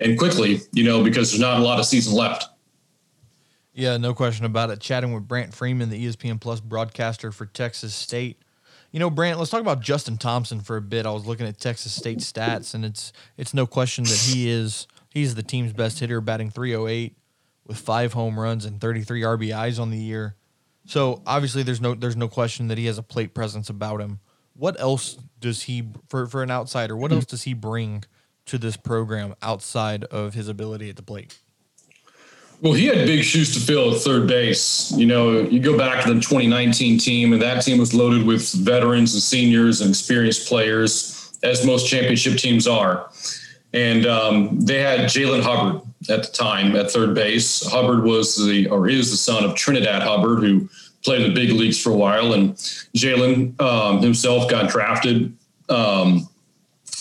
and 0.00 0.18
quickly. 0.18 0.60
You 0.72 0.84
know, 0.84 1.02
because 1.02 1.30
there's 1.30 1.40
not 1.40 1.60
a 1.60 1.62
lot 1.62 1.78
of 1.78 1.86
season 1.86 2.14
left. 2.14 2.44
Yeah, 3.72 3.98
no 3.98 4.14
question 4.14 4.46
about 4.46 4.70
it. 4.70 4.80
Chatting 4.80 5.12
with 5.12 5.28
Brant 5.28 5.52
Freeman, 5.52 5.90
the 5.90 6.06
ESPN 6.06 6.40
Plus 6.40 6.60
broadcaster 6.60 7.30
for 7.30 7.44
Texas 7.44 7.94
State. 7.94 8.38
You 8.90 9.00
know, 9.00 9.10
Brant, 9.10 9.38
let's 9.38 9.50
talk 9.50 9.60
about 9.60 9.80
Justin 9.80 10.16
Thompson 10.16 10.60
for 10.60 10.78
a 10.78 10.80
bit. 10.80 11.04
I 11.04 11.10
was 11.10 11.26
looking 11.26 11.46
at 11.46 11.58
Texas 11.58 11.92
State 11.92 12.20
stats, 12.20 12.74
and 12.74 12.84
it's 12.84 13.12
it's 13.36 13.52
no 13.52 13.66
question 13.66 14.04
that 14.04 14.18
he 14.18 14.48
is 14.48 14.86
He's 15.16 15.34
the 15.34 15.42
team's 15.42 15.72
best 15.72 15.98
hitter, 15.98 16.20
batting 16.20 16.50
308 16.50 17.16
with 17.66 17.78
five 17.78 18.12
home 18.12 18.38
runs 18.38 18.66
and 18.66 18.78
33 18.78 19.22
RBIs 19.22 19.80
on 19.80 19.88
the 19.88 19.96
year. 19.96 20.36
So 20.84 21.22
obviously, 21.26 21.62
there's 21.62 21.80
no 21.80 21.94
there's 21.94 22.18
no 22.18 22.28
question 22.28 22.68
that 22.68 22.76
he 22.76 22.84
has 22.84 22.98
a 22.98 23.02
plate 23.02 23.32
presence 23.32 23.70
about 23.70 24.02
him. 24.02 24.20
What 24.52 24.78
else 24.78 25.16
does 25.40 25.62
he 25.62 25.88
for 26.10 26.26
for 26.26 26.42
an 26.42 26.50
outsider? 26.50 26.94
What 26.94 27.12
else 27.12 27.24
does 27.24 27.44
he 27.44 27.54
bring 27.54 28.04
to 28.44 28.58
this 28.58 28.76
program 28.76 29.34
outside 29.40 30.04
of 30.04 30.34
his 30.34 30.48
ability 30.48 30.90
at 30.90 30.96
the 30.96 31.02
plate? 31.02 31.38
Well, 32.60 32.74
he 32.74 32.84
had 32.84 33.06
big 33.06 33.24
shoes 33.24 33.54
to 33.54 33.60
fill 33.60 33.94
at 33.94 34.02
third 34.02 34.28
base. 34.28 34.92
You 34.92 35.06
know, 35.06 35.40
you 35.40 35.60
go 35.60 35.78
back 35.78 36.04
to 36.04 36.12
the 36.12 36.20
2019 36.20 36.98
team, 36.98 37.32
and 37.32 37.40
that 37.40 37.62
team 37.62 37.78
was 37.78 37.94
loaded 37.94 38.26
with 38.26 38.52
veterans 38.52 39.14
and 39.14 39.22
seniors 39.22 39.80
and 39.80 39.88
experienced 39.88 40.46
players, 40.46 41.38
as 41.42 41.64
most 41.64 41.88
championship 41.88 42.36
teams 42.36 42.66
are. 42.66 43.08
And 43.76 44.06
um, 44.06 44.58
they 44.58 44.80
had 44.80 45.00
Jalen 45.00 45.42
Hubbard 45.42 45.82
at 46.08 46.22
the 46.22 46.32
time 46.32 46.74
at 46.76 46.90
third 46.90 47.14
base. 47.14 47.64
Hubbard 47.66 48.04
was 48.04 48.34
the, 48.34 48.68
or 48.68 48.88
is 48.88 49.10
the 49.10 49.18
son 49.18 49.44
of 49.44 49.50
Trenidad 49.50 50.00
Hubbard, 50.00 50.42
who 50.42 50.66
played 51.04 51.20
in 51.20 51.28
the 51.28 51.34
big 51.34 51.50
leagues 51.50 51.80
for 51.80 51.90
a 51.90 51.94
while. 51.94 52.32
And 52.32 52.54
Jalen 52.96 53.60
um, 53.60 54.00
himself 54.00 54.48
got 54.48 54.70
drafted. 54.70 55.36
Um, 55.68 56.26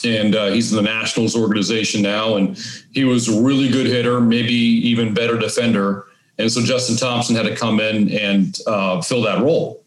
and 0.04 0.36
uh, 0.36 0.48
he's 0.48 0.74
in 0.74 0.76
the 0.76 0.84
Nationals 0.84 1.34
organization 1.34 2.02
now. 2.02 2.36
And 2.36 2.60
he 2.92 3.06
was 3.06 3.30
a 3.30 3.42
really 3.42 3.70
good 3.70 3.86
hitter, 3.86 4.20
maybe 4.20 4.54
even 4.54 5.14
better 5.14 5.40
defender. 5.40 6.08
And 6.40 6.52
so 6.52 6.62
Justin 6.62 6.98
Thompson 6.98 7.38
had 7.38 7.46
to 7.46 7.56
come 7.56 7.80
in 7.80 8.12
and 8.12 8.60
uh, 8.68 9.02
fill 9.02 9.22
that 9.22 9.42
role. 9.42 9.82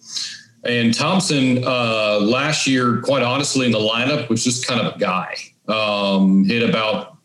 And 0.65 0.95
Thompson 0.95 1.63
uh, 1.65 2.19
last 2.23 2.67
year, 2.67 3.03
quite 3.03 3.23
honestly, 3.23 3.67
in 3.67 3.73
the 3.73 3.79
lineup 3.79 4.31
was 4.31 4.43
just 4.43 4.67
kind 4.67 4.81
of 4.81 4.97
a 4.97 4.99
guy 4.99 5.37
um, 5.69 6.45
hit 6.45 6.69
about 6.69 7.19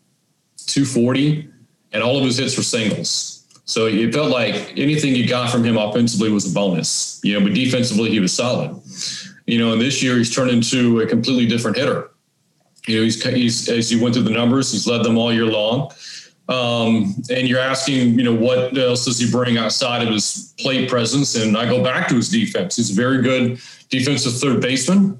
240, 0.66 1.48
and 1.92 2.02
all 2.02 2.18
of 2.18 2.24
his 2.24 2.38
hits 2.38 2.56
were 2.56 2.62
singles. 2.62 3.46
So 3.66 3.86
it 3.86 4.12
felt 4.12 4.30
like 4.30 4.54
anything 4.76 5.14
you 5.14 5.26
got 5.26 5.50
from 5.50 5.64
him 5.64 5.76
offensively 5.76 6.30
was 6.30 6.50
a 6.50 6.54
bonus. 6.54 7.20
You 7.24 7.38
know, 7.38 7.46
but 7.46 7.54
defensively 7.54 8.10
he 8.10 8.20
was 8.20 8.32
solid. 8.32 8.80
You 9.46 9.58
know, 9.58 9.72
and 9.72 9.80
this 9.80 10.02
year 10.02 10.16
he's 10.16 10.34
turned 10.34 10.50
into 10.50 11.00
a 11.00 11.06
completely 11.06 11.46
different 11.46 11.76
hitter. 11.76 12.10
You 12.86 12.98
know, 12.98 13.02
he's, 13.04 13.22
he's 13.24 13.68
as 13.68 13.90
you 13.90 14.02
went 14.02 14.14
through 14.14 14.24
the 14.24 14.30
numbers, 14.30 14.72
he's 14.72 14.86
led 14.86 15.02
them 15.02 15.16
all 15.16 15.32
year 15.32 15.46
long. 15.46 15.90
Um, 16.46 17.14
and 17.30 17.48
you're 17.48 17.60
asking, 17.60 18.18
you 18.18 18.24
know, 18.24 18.34
what 18.34 18.76
else 18.76 19.06
does 19.06 19.18
he 19.18 19.30
bring 19.30 19.56
outside 19.56 20.02
of 20.02 20.12
his 20.12 20.54
plate 20.58 20.90
presence? 20.90 21.34
And 21.36 21.56
I 21.56 21.64
go 21.64 21.82
back 21.82 22.08
to 22.08 22.16
his 22.16 22.28
defense. 22.28 22.76
He's 22.76 22.90
a 22.90 22.94
very 22.94 23.22
good 23.22 23.58
defensive 23.88 24.36
third 24.36 24.60
baseman. 24.60 25.16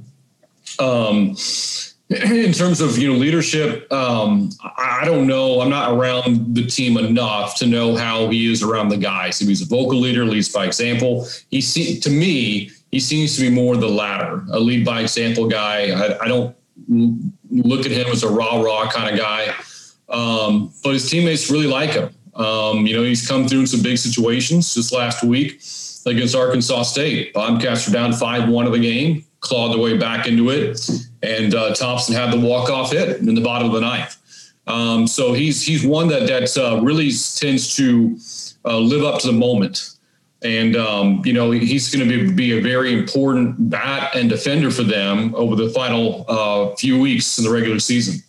Um, 0.78 1.34
in 2.10 2.52
terms 2.52 2.80
of 2.80 2.98
you 2.98 3.10
know 3.10 3.18
leadership, 3.18 3.90
um, 3.92 4.50
I 4.62 5.02
don't 5.04 5.26
know. 5.26 5.60
I'm 5.60 5.70
not 5.70 5.92
around 5.92 6.54
the 6.54 6.66
team 6.66 6.98
enough 6.98 7.56
to 7.56 7.66
know 7.66 7.96
how 7.96 8.28
he 8.28 8.52
is 8.52 8.62
around 8.62 8.90
the 8.90 8.98
guys. 8.98 9.40
If 9.40 9.48
he's 9.48 9.62
a 9.62 9.66
vocal 9.66 9.98
leader, 9.98 10.24
leads 10.24 10.50
by 10.50 10.66
example. 10.66 11.26
He 11.50 11.60
see, 11.62 11.98
to 12.00 12.10
me, 12.10 12.70
he 12.90 13.00
seems 13.00 13.36
to 13.36 13.42
be 13.42 13.50
more 13.50 13.76
the 13.76 13.88
latter, 13.88 14.44
a 14.52 14.60
lead 14.60 14.84
by 14.84 15.00
example 15.00 15.48
guy. 15.48 15.90
I, 15.92 16.24
I 16.24 16.28
don't 16.28 16.54
look 17.50 17.86
at 17.86 17.92
him 17.92 18.08
as 18.08 18.22
a 18.22 18.28
rah 18.28 18.60
rah 18.60 18.90
kind 18.90 19.10
of 19.10 19.18
guy, 19.18 19.54
um, 20.10 20.72
but 20.82 20.92
his 20.92 21.08
teammates 21.08 21.50
really 21.50 21.66
like 21.66 21.90
him. 21.90 22.10
Um, 22.34 22.86
you 22.86 22.94
know, 22.94 23.02
he's 23.02 23.26
come 23.26 23.48
through 23.48 23.60
in 23.60 23.66
some 23.66 23.82
big 23.82 23.96
situations. 23.96 24.74
Just 24.74 24.92
last 24.92 25.24
week 25.24 25.62
against 26.04 26.34
Arkansas 26.34 26.82
State, 26.82 27.32
Bobcats 27.32 27.86
were 27.86 27.94
down 27.94 28.12
five 28.12 28.46
one 28.46 28.66
of 28.66 28.72
the 28.72 28.78
game 28.78 29.24
clawed 29.44 29.72
their 29.72 29.78
way 29.78 29.96
back 29.96 30.26
into 30.26 30.50
it. 30.50 30.80
And 31.22 31.54
uh, 31.54 31.74
Thompson 31.74 32.14
had 32.14 32.32
the 32.32 32.40
walk 32.40 32.70
off 32.70 32.90
hit 32.90 33.18
in 33.18 33.34
the 33.34 33.40
bottom 33.40 33.68
of 33.68 33.74
the 33.74 33.80
ninth. 33.80 34.16
Um, 34.66 35.06
so 35.06 35.34
he's 35.34 35.64
he's 35.64 35.86
one 35.86 36.08
that 36.08 36.26
that 36.26 36.56
uh, 36.58 36.80
really 36.82 37.10
tends 37.36 37.76
to 37.76 38.18
uh, 38.64 38.78
live 38.78 39.04
up 39.04 39.20
to 39.20 39.26
the 39.26 39.32
moment. 39.32 39.90
And 40.42 40.76
um, 40.76 41.22
you 41.24 41.32
know 41.32 41.50
he's 41.50 41.94
going 41.94 42.08
to 42.08 42.26
be, 42.26 42.32
be 42.32 42.58
a 42.58 42.62
very 42.62 42.92
important 42.92 43.70
bat 43.70 44.14
and 44.14 44.28
defender 44.28 44.70
for 44.70 44.82
them 44.82 45.34
over 45.34 45.54
the 45.54 45.70
final 45.70 46.24
uh, 46.28 46.74
few 46.76 46.98
weeks 46.98 47.38
in 47.38 47.44
the 47.44 47.50
regular 47.50 47.78
season. 47.78 48.23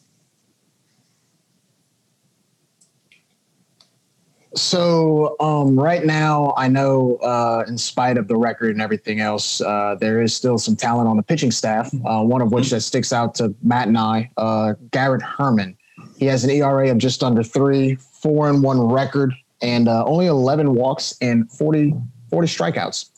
So 4.56 5.36
um, 5.42 5.78
right 5.78 6.06
now, 6.06 6.54
I 6.56 6.70
know, 6.70 7.18
uh, 7.18 7.66
in 7.68 7.78
spite 7.78 8.18
of 8.18 8.30
the 8.30 8.38
record 8.38 8.72
and 8.72 8.82
everything 8.82 9.20
else, 9.20 9.60
uh, 9.60 9.96
there 10.00 10.22
is 10.22 10.34
still 10.34 10.58
some 10.58 10.78
talent 10.78 11.10
on 11.10 11.18
the 11.18 11.24
pitching 11.24 11.52
staff. 11.52 11.94
Uh, 12.06 12.22
one 12.22 12.42
of 12.42 12.54
which 12.54 12.70
that 12.70 12.82
sticks 12.82 13.12
out 13.12 13.36
to 13.36 13.54
Matt 13.62 13.90
and 13.90 13.98
I, 13.98 14.32
uh, 14.38 14.74
Garrett 14.92 15.22
Herman. 15.22 15.78
He 16.18 16.26
has 16.28 16.46
an 16.46 16.52
ERA 16.52 16.90
of 16.90 16.98
just 16.98 17.22
under 17.22 17.44
three, 17.44 17.96
four 17.96 18.50
and 18.50 18.64
one 18.64 18.80
record, 18.80 19.34
and 19.62 19.90
uh, 19.90 20.06
only 20.06 20.28
11 20.28 20.74
walks 20.74 21.16
and 21.20 21.52
40, 21.52 21.94
40 22.30 22.48
strikeouts. 22.48 23.10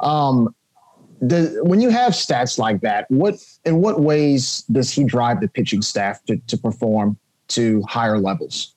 Um, 0.00 0.54
the, 1.20 1.60
when 1.62 1.80
you 1.80 1.90
have 1.90 2.12
stats 2.12 2.58
like 2.58 2.80
that, 2.80 3.10
what 3.10 3.34
in 3.64 3.80
what 3.80 4.00
ways 4.00 4.64
does 4.70 4.90
he 4.90 5.04
drive 5.04 5.40
the 5.40 5.48
pitching 5.48 5.82
staff 5.82 6.24
to, 6.24 6.36
to 6.46 6.56
perform 6.56 7.18
to 7.48 7.82
higher 7.82 8.18
levels? 8.18 8.75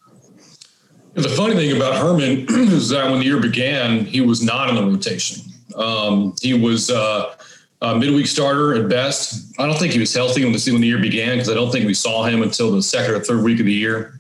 The 1.22 1.28
funny 1.28 1.54
thing 1.54 1.76
about 1.76 1.98
Herman 1.98 2.46
is 2.72 2.88
that 2.90 3.12
when 3.12 3.20
the 3.20 3.26
year 3.26 3.42
began, 3.42 4.06
he 4.06 4.22
was 4.22 4.42
not 4.42 4.70
in 4.70 4.76
the 4.76 4.84
rotation. 4.84 5.44
Um, 5.76 6.34
he 6.42 6.54
was 6.54 6.90
uh, 6.90 7.36
a 7.82 7.96
midweek 7.98 8.26
starter 8.26 8.74
at 8.76 8.88
best. 8.88 9.54
I 9.60 9.66
don't 9.66 9.78
think 9.78 9.92
he 9.92 10.00
was 10.00 10.14
healthy 10.14 10.46
when 10.46 10.54
the, 10.54 10.72
when 10.72 10.80
the 10.80 10.88
year 10.88 10.98
began 10.98 11.36
because 11.36 11.50
I 11.50 11.56
don't 11.56 11.72
think 11.72 11.86
we 11.86 11.94
saw 11.94 12.24
him 12.24 12.42
until 12.42 12.72
the 12.72 12.82
second 12.82 13.16
or 13.16 13.20
third 13.20 13.44
week 13.44 13.60
of 13.60 13.66
the 13.66 13.74
year. 13.74 14.18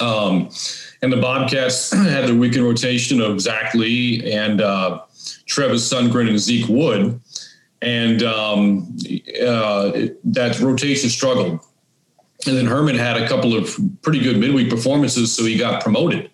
Um, 0.00 0.50
and 1.00 1.10
the 1.10 1.16
Bobcats 1.16 1.92
had 1.92 2.26
their 2.26 2.34
weekend 2.34 2.66
rotation 2.66 3.22
of 3.22 3.40
Zach 3.40 3.72
Lee 3.74 4.30
and 4.30 4.60
uh, 4.60 5.00
Travis 5.46 5.90
Sundgren 5.90 6.28
and 6.28 6.38
Zeke 6.38 6.68
Wood. 6.68 7.18
And 7.80 8.22
um, 8.22 8.98
uh, 9.42 9.92
that 10.24 10.60
rotation 10.60 11.08
struggled. 11.08 11.60
And 12.46 12.56
then 12.56 12.66
Herman 12.66 12.96
had 12.96 13.20
a 13.20 13.28
couple 13.28 13.56
of 13.56 13.76
pretty 14.02 14.20
good 14.20 14.38
midweek 14.38 14.70
performances, 14.70 15.34
so 15.34 15.44
he 15.44 15.58
got 15.58 15.82
promoted. 15.82 16.30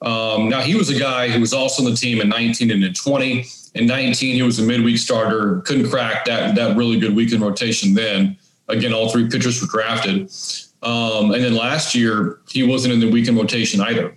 Um, 0.00 0.48
now 0.48 0.60
he 0.60 0.74
was 0.74 0.90
a 0.90 0.98
guy 0.98 1.28
who 1.28 1.40
was 1.40 1.52
also 1.52 1.84
on 1.84 1.90
the 1.90 1.96
team 1.96 2.20
in 2.20 2.28
19 2.28 2.70
and 2.70 2.84
in 2.84 2.94
20. 2.94 3.44
In 3.74 3.86
19, 3.86 4.34
he 4.34 4.42
was 4.42 4.58
a 4.58 4.62
midweek 4.62 4.98
starter, 4.98 5.60
couldn't 5.62 5.88
crack 5.90 6.24
that 6.26 6.54
that 6.56 6.76
really 6.76 6.98
good 6.98 7.14
weekend 7.14 7.42
rotation 7.42 7.94
then. 7.94 8.36
Again, 8.68 8.92
all 8.92 9.10
three 9.10 9.28
pitchers 9.28 9.60
were 9.60 9.68
drafted. 9.68 10.30
Um, 10.82 11.30
and 11.30 11.42
then 11.42 11.54
last 11.54 11.94
year, 11.94 12.40
he 12.50 12.62
wasn't 12.62 12.94
in 12.94 13.00
the 13.00 13.10
weekend 13.10 13.36
rotation 13.36 13.80
either. 13.80 14.14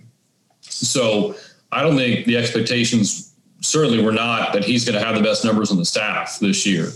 So 0.60 1.36
I 1.72 1.82
don't 1.82 1.96
think 1.96 2.26
the 2.26 2.36
expectations 2.36 3.34
certainly 3.60 4.02
were 4.02 4.12
not 4.12 4.52
that 4.52 4.64
he's 4.64 4.84
going 4.84 4.98
to 4.98 5.04
have 5.04 5.16
the 5.16 5.22
best 5.22 5.44
numbers 5.44 5.70
on 5.70 5.76
the 5.76 5.84
staff 5.84 6.38
this 6.40 6.66
year. 6.66 6.90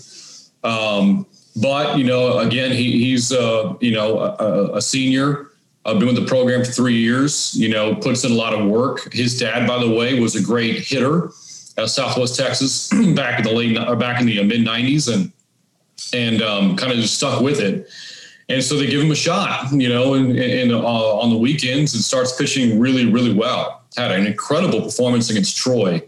Um, 0.63 1.27
but 1.57 1.99
you 1.99 2.05
know, 2.05 2.39
again, 2.39 2.73
he, 2.73 3.05
he's 3.05 3.33
uh, 3.33 3.75
you 3.81 3.93
know 3.93 4.19
a, 4.19 4.77
a 4.77 4.83
senior. 4.83 5.49
I've 5.85 5.99
been 5.99 6.09
with 6.09 6.17
the 6.17 6.27
program 6.27 6.65
for 6.65 6.71
three 6.71 6.97
years. 6.97 7.55
You 7.57 7.71
know, 7.71 7.95
puts 7.95 8.25
in 8.25 8.33
a 8.33 8.35
lot 8.35 8.53
of 8.53 8.67
work. 8.67 9.13
His 9.13 9.39
dad, 9.39 9.67
by 9.67 9.79
the 9.79 9.91
way, 9.91 10.21
was 10.21 10.37
a 10.37 10.43
great 10.43 10.79
hitter 10.79 11.31
at 11.77 11.89
Southwest 11.89 12.37
Texas 12.37 12.89
back 13.15 13.39
in 13.39 13.45
the 13.45 13.53
late 13.53 13.77
uh, 13.77 13.95
back 13.97 14.21
in 14.21 14.27
the 14.27 14.43
mid 14.43 14.61
'90s, 14.61 15.13
and 15.13 15.33
and 16.13 16.43
um, 16.43 16.77
kind 16.77 16.93
of 16.93 16.99
just 16.99 17.15
stuck 17.15 17.41
with 17.41 17.61
it. 17.61 17.89
And 18.49 18.63
so 18.65 18.77
they 18.77 18.87
give 18.87 19.01
him 19.01 19.13
a 19.13 19.17
shot, 19.17 19.73
you 19.73 19.89
know, 19.89 20.15
and, 20.15 20.37
and 20.37 20.73
uh, 20.73 21.19
on 21.19 21.31
the 21.31 21.37
weekends 21.37 21.95
and 21.95 22.03
starts 22.03 22.37
pitching 22.37 22.81
really, 22.81 23.07
really 23.07 23.33
well. 23.33 23.85
Had 23.97 24.11
an 24.11 24.27
incredible 24.27 24.83
performance 24.83 25.31
against 25.31 25.57
Troy 25.57 26.03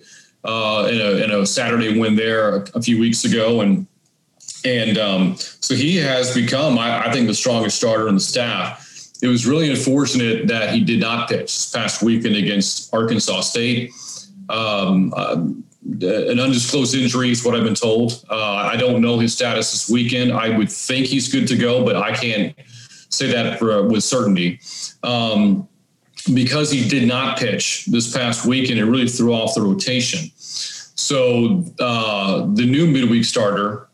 uh, 0.44 0.88
in, 0.90 1.00
a, 1.00 1.24
in 1.24 1.30
a 1.30 1.46
Saturday 1.46 2.00
win 2.00 2.16
there 2.16 2.56
a, 2.56 2.66
a 2.74 2.82
few 2.82 2.98
weeks 2.98 3.24
ago, 3.24 3.60
and 3.60 3.86
and 4.64 4.98
um, 4.98 5.36
so 5.36 5.74
he 5.74 5.96
has 5.96 6.34
become, 6.34 6.78
I, 6.78 7.06
I, 7.08 7.12
think, 7.12 7.26
the 7.26 7.34
strongest 7.34 7.76
starter 7.76 8.08
on 8.08 8.14
the 8.14 8.20
staff. 8.20 8.88
It 9.22 9.28
was 9.28 9.46
really 9.46 9.70
unfortunate 9.70 10.48
that 10.48 10.74
he 10.74 10.82
did 10.82 11.00
not 11.00 11.28
pitch 11.28 11.42
this 11.42 11.70
past 11.70 12.02
weekend 12.02 12.36
against 12.36 12.92
Arkansas 12.92 13.40
State. 13.42 13.92
Um, 14.48 15.12
uh, 15.16 15.36
an 16.00 16.38
undisclosed 16.38 16.94
injury 16.94 17.30
is 17.30 17.44
what 17.44 17.54
I've 17.54 17.64
been 17.64 17.74
told. 17.74 18.24
Uh, 18.30 18.36
I 18.36 18.76
don't 18.76 19.00
know 19.00 19.18
his 19.18 19.34
status 19.34 19.72
this 19.72 19.90
weekend. 19.90 20.32
I 20.32 20.56
would 20.56 20.70
think 20.70 21.06
he's 21.06 21.32
good 21.32 21.48
to 21.48 21.56
go, 21.56 21.84
but 21.84 21.96
I 21.96 22.14
can't 22.14 22.54
say 23.08 23.30
that 23.32 23.58
for, 23.58 23.72
uh, 23.72 23.82
with 23.82 24.04
certainty. 24.04 24.60
Um, 25.02 25.68
because 26.34 26.70
he 26.70 26.88
did 26.88 27.08
not 27.08 27.36
pitch 27.36 27.86
this 27.86 28.12
past 28.12 28.46
weekend, 28.46 28.78
it 28.78 28.84
really 28.84 29.08
threw 29.08 29.34
off 29.34 29.54
the 29.54 29.62
rotation. 29.62 30.30
So 30.36 31.64
uh, 31.80 32.46
the 32.54 32.64
new 32.64 32.86
midweek 32.86 33.24
starter, 33.24 33.88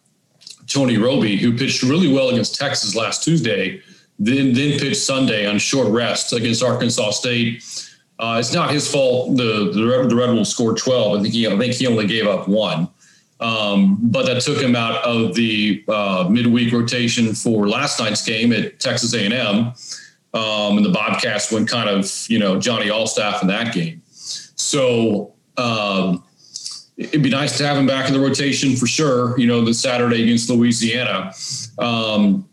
Tony 0.68 0.98
Roby, 0.98 1.36
who 1.36 1.56
pitched 1.56 1.82
really 1.82 2.12
well 2.12 2.28
against 2.28 2.54
Texas 2.54 2.94
last 2.94 3.24
Tuesday, 3.24 3.80
then 4.18 4.52
then 4.52 4.78
pitched 4.78 4.96
Sunday 5.02 5.46
on 5.46 5.58
short 5.58 5.88
rest 5.88 6.32
against 6.32 6.62
Arkansas 6.62 7.10
State. 7.10 7.64
Uh, 8.18 8.36
it's 8.38 8.52
not 8.52 8.70
his 8.70 8.90
fault. 8.90 9.36
The 9.36 9.70
the 9.72 10.06
the 10.08 10.16
Red 10.16 10.30
Wolves 10.30 10.50
scored 10.50 10.76
12. 10.76 11.18
I 11.18 11.22
think 11.22 11.34
he 11.34 11.46
I 11.46 11.56
think 11.56 11.74
he 11.74 11.86
only 11.86 12.06
gave 12.06 12.26
up 12.26 12.48
one. 12.48 12.88
Um, 13.40 13.98
but 14.02 14.26
that 14.26 14.42
took 14.42 14.60
him 14.60 14.74
out 14.74 14.96
of 15.04 15.34
the 15.34 15.84
uh, 15.88 16.26
midweek 16.28 16.72
rotation 16.72 17.34
for 17.34 17.68
last 17.68 18.00
night's 18.00 18.24
game 18.24 18.52
at 18.52 18.80
Texas 18.80 19.14
A&M. 19.14 19.72
Um, 20.34 20.76
and 20.76 20.84
the 20.84 20.90
Bobcats 20.90 21.52
went 21.52 21.68
kind 21.68 21.88
of, 21.88 22.10
you 22.28 22.38
know, 22.38 22.58
Johnny 22.58 22.86
Allstaff 22.86 23.40
in 23.42 23.48
that 23.48 23.72
game. 23.72 24.02
So 24.10 25.34
um, 25.56 26.24
it'd 26.98 27.22
be 27.22 27.30
nice 27.30 27.56
to 27.58 27.66
have 27.66 27.76
him 27.76 27.86
back 27.86 28.08
in 28.08 28.12
the 28.12 28.20
rotation 28.20 28.76
for 28.76 28.86
sure. 28.86 29.38
You 29.38 29.46
know, 29.46 29.64
the 29.64 29.72
Saturday 29.72 30.22
against 30.24 30.50
Louisiana. 30.50 31.32
Um, 31.78 32.48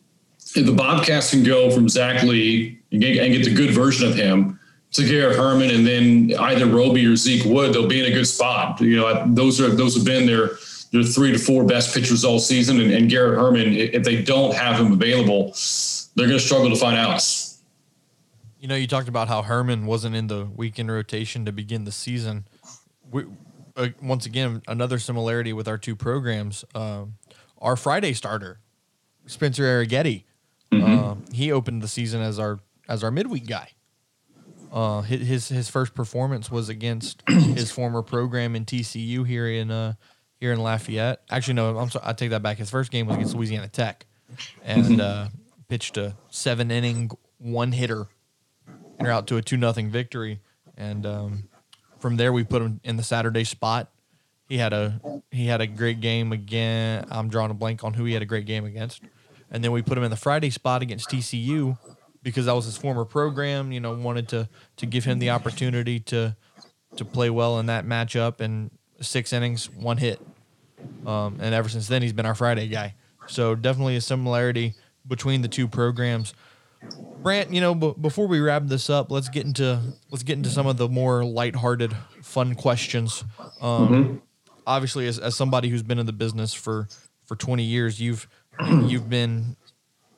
if 0.56 0.66
the 0.66 0.72
Bobcats 0.72 1.32
can 1.32 1.44
go 1.44 1.70
from 1.72 1.90
Zach 1.90 2.24
Lee 2.24 2.80
and 2.92 3.02
get, 3.02 3.18
and 3.18 3.34
get 3.34 3.44
the 3.44 3.54
good 3.54 3.72
version 3.72 4.08
of 4.08 4.16
him 4.16 4.60
to 4.92 5.06
Garrett 5.06 5.36
Herman, 5.36 5.72
and 5.72 5.86
then 5.86 6.34
either 6.40 6.68
Roby 6.68 7.06
or 7.06 7.16
Zeke 7.18 7.44
Wood, 7.46 7.74
they'll 7.74 7.88
be 7.88 8.00
in 8.00 8.06
a 8.06 8.16
good 8.16 8.28
spot. 8.28 8.80
You 8.80 8.98
know, 8.98 9.26
those 9.28 9.60
are 9.60 9.70
those 9.70 9.96
have 9.96 10.06
been 10.06 10.26
their 10.26 10.52
their 10.92 11.04
three 11.04 11.32
to 11.32 11.40
four 11.40 11.66
best 11.66 11.94
pitchers 11.94 12.24
all 12.24 12.40
season, 12.40 12.80
and, 12.80 12.92
and 12.92 13.10
Garrett 13.10 13.38
Herman, 13.38 13.74
if 13.74 14.04
they 14.04 14.22
don't 14.22 14.56
have 14.56 14.80
him 14.80 14.94
available, 14.94 15.54
they're 16.16 16.28
going 16.28 16.40
to 16.40 16.46
struggle 16.46 16.70
to 16.70 16.76
find 16.76 16.96
outs. 16.96 17.64
You 18.60 18.70
know, 18.70 18.76
you 18.76 18.88
talked 18.88 19.10
about 19.10 19.28
how 19.28 19.42
Herman 19.42 19.86
wasn't 19.86 20.16
in 20.16 20.28
the 20.28 20.48
weekend 20.56 20.90
rotation 20.90 21.44
to 21.46 21.52
begin 21.52 21.84
the 21.84 21.92
season. 21.92 22.48
We, 23.12 23.26
uh, 23.76 23.90
once 24.02 24.26
again, 24.26 24.62
another 24.68 25.00
similarity 25.00 25.54
with 25.54 25.68
our 25.68 25.78
two 25.78 25.96
programs. 25.96 26.66
Uh, 26.74 27.06
our 27.60 27.76
Friday 27.76 28.14
starter, 28.14 28.60
Spencer 29.26 29.64
Arrighetti, 29.64 30.24
mm-hmm. 30.72 31.04
uh, 31.04 31.16
he 31.34 31.52
opened 31.52 31.82
the 31.82 31.88
season 31.88 32.22
as 32.22 32.40
our 32.40 32.60
as 32.88 33.04
our 33.04 33.12
midweek 33.12 33.48
guy. 33.48 33.70
Uh, 34.72 35.02
his 35.02 35.48
his 35.48 35.70
first 35.70 35.94
performance 35.94 36.52
was 36.52 36.70
against 36.70 37.24
his 37.30 37.72
former 37.72 38.02
program 38.02 38.56
in 38.56 38.66
TCU 38.66 39.26
here 39.26 39.48
in 39.48 39.72
uh, 39.72 39.94
here 40.40 40.52
in 40.52 40.60
Lafayette. 40.60 41.22
Actually, 41.30 41.56
no, 41.56 41.78
I'm 41.78 41.90
sorry, 41.90 42.06
I 42.08 42.14
take 42.14 42.32
that 42.32 42.44
back. 42.44 42.58
His 42.58 42.70
first 42.70 42.92
game 42.92 43.08
was 43.08 43.16
against 43.16 43.36
Louisiana 43.36 43.68
Tech, 43.68 44.06
and 44.64 44.84
mm-hmm. 44.84 45.02
uh, 45.02 45.28
pitched 45.68 45.98
a 45.98 46.16
seven 46.30 46.72
inning 46.72 47.10
one 47.38 47.72
hitter, 47.72 48.08
and 49.00 49.08
out 49.08 49.28
to 49.28 49.38
a 49.38 49.42
two 49.42 49.58
nothing 49.58 49.90
victory. 49.90 50.42
And 50.78 51.06
um, 51.06 51.48
from 52.06 52.18
there, 52.18 52.32
we 52.32 52.44
put 52.44 52.62
him 52.62 52.80
in 52.84 52.98
the 52.98 53.04
Saturday 53.04 53.44
spot. 53.44 53.90
He 54.48 54.60
had 54.60 54.74
a 54.74 55.02
he 55.32 55.48
had 55.48 55.60
a 55.60 55.66
great 55.66 56.02
game 56.02 56.32
again. 56.32 57.04
I'm 57.10 57.30
drawing 57.30 57.50
a 57.50 57.56
blank 57.56 57.84
on 57.84 57.96
who 57.96 58.06
he 58.06 58.14
had 58.14 58.22
a 58.22 58.28
great 58.28 58.46
game 58.46 58.64
against, 58.64 59.02
and 59.50 59.64
then 59.64 59.72
we 59.72 59.82
put 59.82 59.98
him 59.98 60.04
in 60.04 60.12
the 60.12 60.16
Friday 60.16 60.52
spot 60.52 60.84
against 60.84 61.10
TCU 61.10 61.80
because 62.22 62.46
that 62.46 62.54
was 62.54 62.66
his 62.66 62.78
former 62.78 63.06
program. 63.06 63.72
You 63.72 63.80
know, 63.80 63.96
wanted 63.96 64.28
to 64.30 64.48
to 64.78 64.86
give 64.86 65.04
him 65.04 65.18
the 65.18 65.32
opportunity 65.32 66.00
to 66.02 66.38
to 66.96 67.06
play 67.06 67.32
well 67.32 67.58
in 67.58 67.66
that 67.66 67.88
matchup 67.88 68.40
and 68.40 68.70
six 69.02 69.34
innings, 69.34 69.72
one 69.72 69.98
hit. 69.98 70.22
Um, 71.08 71.40
and 71.42 71.56
ever 71.56 71.70
since 71.70 71.88
then, 71.88 72.04
he's 72.04 72.14
been 72.14 72.28
our 72.28 72.36
Friday 72.36 72.68
guy. 72.68 72.94
So 73.26 73.56
definitely 73.56 73.96
a 73.96 74.02
similarity 74.02 74.76
between 75.08 75.42
the 75.42 75.48
two 75.48 75.68
programs. 75.68 76.36
Brant, 77.22 77.52
you 77.52 77.62
know, 77.62 77.74
b- 77.74 77.94
before 78.00 78.28
we 78.28 78.40
wrap 78.40 78.64
this 78.66 78.90
up, 78.90 79.10
let's 79.12 79.30
get 79.30 79.46
into 79.46 79.80
let's 80.12 80.24
get 80.24 80.38
into 80.38 80.50
some 80.50 80.68
of 80.68 80.78
the 80.78 80.88
more 80.88 81.26
lighthearted, 81.26 81.96
fun 82.22 82.56
questions. 82.56 83.24
Um, 83.62 83.88
mm-hmm. 83.88 84.16
Obviously, 84.68 85.08
as, 85.08 85.20
as 85.20 85.36
somebody 85.36 85.70
who's 85.70 85.84
been 85.84 86.00
in 86.00 86.06
the 86.06 86.14
business 86.14 86.54
for 86.54 86.88
for 87.24 87.36
20 87.36 87.64
years, 87.64 88.00
you've 88.00 88.28
you've 88.68 89.10
been 89.10 89.56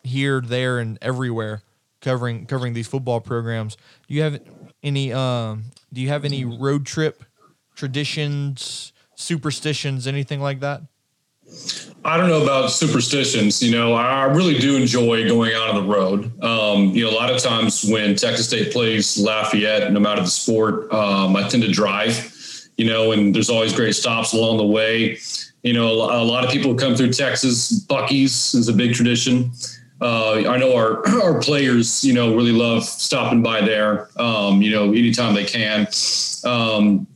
here, 0.04 0.42
there, 0.42 0.80
and 0.80 0.98
everywhere 1.02 1.62
covering 2.02 2.46
covering 2.46 2.74
these 2.74 2.88
football 2.88 3.22
programs. 3.22 3.78
Do 4.08 4.14
you 4.14 4.22
have 4.22 4.42
any 4.84 5.14
um, 5.14 5.66
Do 5.94 6.02
you 6.02 6.10
have 6.10 6.26
any 6.26 6.46
road 6.46 6.86
trip 6.86 7.24
traditions, 7.76 8.94
superstitions, 9.16 10.08
anything 10.08 10.42
like 10.42 10.62
that? 10.62 10.82
I 12.06 12.16
don't 12.16 12.30
know 12.30 12.42
about 12.42 12.72
superstitions. 12.72 13.62
You 13.62 13.72
know, 13.72 13.94
I 13.94 14.24
really 14.26 14.58
do 14.58 14.78
enjoy 14.78 15.28
going 15.28 15.54
out 15.54 15.70
on 15.70 15.76
the 15.76 15.94
road. 15.94 16.44
Um, 16.44 16.92
you 16.92 17.04
know, 17.04 17.10
a 17.10 17.18
lot 17.18 17.30
of 17.30 17.42
times 17.42 17.84
when 17.84 18.16
Texas 18.16 18.48
State 18.48 18.72
plays 18.72 19.18
Lafayette, 19.18 19.92
no 19.92 20.00
matter 20.00 20.22
the 20.22 20.28
sport, 20.28 20.92
um, 20.94 21.36
I 21.36 21.48
tend 21.50 21.64
to 21.64 21.72
drive. 21.72 22.34
You 22.78 22.86
know, 22.86 23.12
and 23.12 23.36
there's 23.36 23.50
always 23.50 23.74
great 23.74 23.94
stops 23.94 24.34
along 24.34 24.58
the 24.58 24.66
way. 24.66 25.18
You 25.64 25.74
know, 25.74 25.88
a 25.92 26.24
lot 26.24 26.46
of 26.46 26.52
people 26.52 26.76
come 26.76 26.96
through 26.96 27.12
Texas. 27.12 27.84
Buc-ee's 27.88 28.54
is 28.54 28.70
a 28.70 28.74
big 28.74 28.94
tradition. 28.94 29.52
Uh, 30.00 30.48
I 30.48 30.58
know 30.58 30.76
our 30.76 31.06
our 31.24 31.42
players, 31.42 32.06
you 32.06 32.14
know, 32.14 32.36
really 32.36 32.52
love 32.52 32.84
stopping 32.86 33.42
by 33.42 33.62
there. 33.62 34.10
Um, 34.18 34.62
you 34.62 34.72
know, 34.72 34.92
anytime 34.92 35.34
they 35.34 35.44
can. 35.44 35.88
Um, 36.46 37.08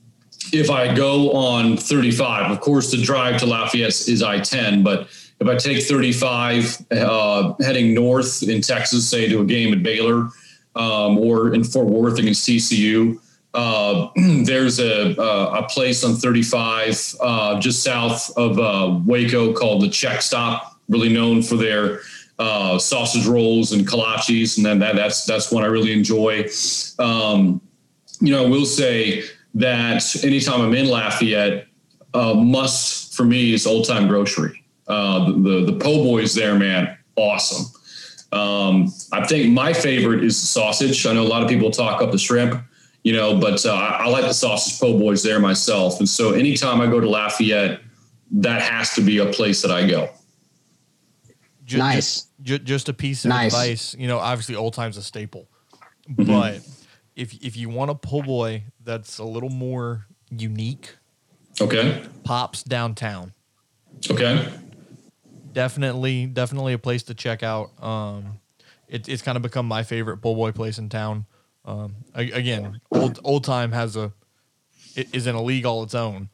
if 0.53 0.69
I 0.69 0.93
go 0.93 1.31
on 1.31 1.77
35, 1.77 2.51
of 2.51 2.59
course, 2.61 2.91
the 2.91 3.01
drive 3.01 3.39
to 3.39 3.45
Lafayette 3.45 4.07
is 4.07 4.23
I 4.23 4.39
10, 4.39 4.83
but 4.83 5.07
if 5.39 5.47
I 5.47 5.55
take 5.55 5.83
35 5.83 6.85
uh, 6.91 7.53
heading 7.61 7.93
north 7.93 8.43
in 8.43 8.61
Texas, 8.61 9.09
say 9.09 9.27
to 9.27 9.41
a 9.41 9.45
game 9.45 9.73
at 9.73 9.81
Baylor 9.81 10.29
um, 10.75 11.17
or 11.17 11.53
in 11.53 11.63
Fort 11.63 11.87
Worth 11.87 12.19
against 12.19 12.47
TCU, 12.47 13.19
uh, 13.53 14.09
there's 14.43 14.79
a, 14.79 15.15
a, 15.17 15.63
place 15.69 16.03
on 16.03 16.15
35 16.15 17.15
uh, 17.21 17.59
just 17.59 17.83
south 17.83 18.31
of 18.37 18.59
uh, 18.59 18.99
Waco 19.05 19.51
called 19.53 19.81
the 19.81 19.89
Czech 19.89 20.21
Stop, 20.21 20.79
really 20.89 21.11
known 21.11 21.41
for 21.41 21.55
their 21.55 22.01
uh, 22.39 22.77
sausage 22.77 23.25
rolls 23.25 23.71
and 23.71 23.87
kolaches, 23.87 24.57
and 24.57 24.65
then 24.65 24.79
that, 24.79 24.95
that's 24.95 25.25
that's 25.25 25.51
one 25.51 25.63
I 25.63 25.67
really 25.67 25.91
enjoy. 25.91 26.47
Um, 26.97 27.61
you 28.19 28.31
know, 28.31 28.45
I 28.45 28.49
will 28.49 28.65
say 28.65 29.23
that 29.55 30.23
anytime 30.23 30.61
I'm 30.61 30.73
in 30.73 30.87
Lafayette, 30.87 31.67
uh, 32.13 32.33
must 32.33 33.15
for 33.15 33.23
me 33.23 33.53
is 33.53 33.65
Old 33.67 33.87
Time 33.87 34.07
Grocery. 34.07 34.63
Uh, 34.87 35.25
the, 35.25 35.31
the, 35.31 35.71
the 35.71 35.79
po' 35.79 36.03
boys 36.03 36.33
there, 36.33 36.55
man, 36.55 36.97
awesome. 37.15 37.65
Um, 38.31 38.93
I 39.11 39.25
think 39.25 39.51
my 39.51 39.73
favorite 39.73 40.23
is 40.23 40.39
the 40.39 40.47
sausage. 40.47 41.05
I 41.05 41.13
know 41.13 41.23
a 41.23 41.27
lot 41.27 41.43
of 41.43 41.49
people 41.49 41.69
talk 41.71 42.01
up 42.01 42.11
the 42.11 42.17
shrimp, 42.17 42.61
you 43.03 43.13
know, 43.13 43.39
but 43.39 43.65
uh, 43.65 43.73
I, 43.73 44.05
I 44.05 44.07
like 44.07 44.23
the 44.23 44.33
sausage 44.33 44.79
po' 44.79 44.97
boys 44.97 45.23
there 45.23 45.39
myself. 45.39 45.99
And 45.99 46.07
so 46.07 46.31
anytime 46.31 46.81
I 46.81 46.87
go 46.87 46.99
to 46.99 47.09
Lafayette, 47.09 47.81
that 48.31 48.61
has 48.61 48.93
to 48.93 49.01
be 49.01 49.17
a 49.17 49.25
place 49.25 49.61
that 49.61 49.71
I 49.71 49.87
go. 49.87 50.09
Just, 51.65 51.77
nice. 51.77 52.27
Just, 52.41 52.63
just 52.63 52.89
a 52.89 52.93
piece 52.93 53.25
of 53.25 53.29
nice. 53.29 53.53
advice. 53.53 53.95
You 53.97 54.07
know, 54.07 54.19
obviously, 54.19 54.55
old 54.55 54.73
time's 54.73 54.97
a 54.97 55.03
staple, 55.03 55.47
mm-hmm. 56.09 56.25
but 56.25 56.61
if 57.21 57.33
if 57.43 57.55
you 57.55 57.69
want 57.69 57.91
a 57.91 57.95
po' 57.95 58.23
boy 58.23 58.63
that's 58.83 59.19
a 59.19 59.23
little 59.23 59.49
more 59.49 60.07
unique. 60.29 60.95
Okay. 61.59 62.03
Pops 62.23 62.63
downtown. 62.63 63.33
Okay. 64.09 64.51
Definitely, 65.53 66.25
definitely 66.25 66.73
a 66.73 66.79
place 66.79 67.03
to 67.03 67.13
check 67.13 67.43
out. 67.43 67.71
Um, 67.83 68.39
it, 68.87 69.07
it's 69.07 69.21
kind 69.21 69.35
of 69.35 69.41
become 69.41 69.67
my 69.67 69.83
favorite 69.83 70.17
po' 70.17 70.33
boy 70.33 70.51
place 70.51 70.79
in 70.79 70.89
town. 70.89 71.25
Um, 71.63 71.97
again, 72.15 72.81
old 72.91 73.19
old 73.23 73.43
time 73.43 73.71
has 73.71 73.95
a 73.95 74.11
it 74.95 75.13
is 75.13 75.27
in 75.27 75.35
a 75.35 75.41
league 75.43 75.65
all 75.65 75.83
its 75.83 75.93
own. 75.93 76.29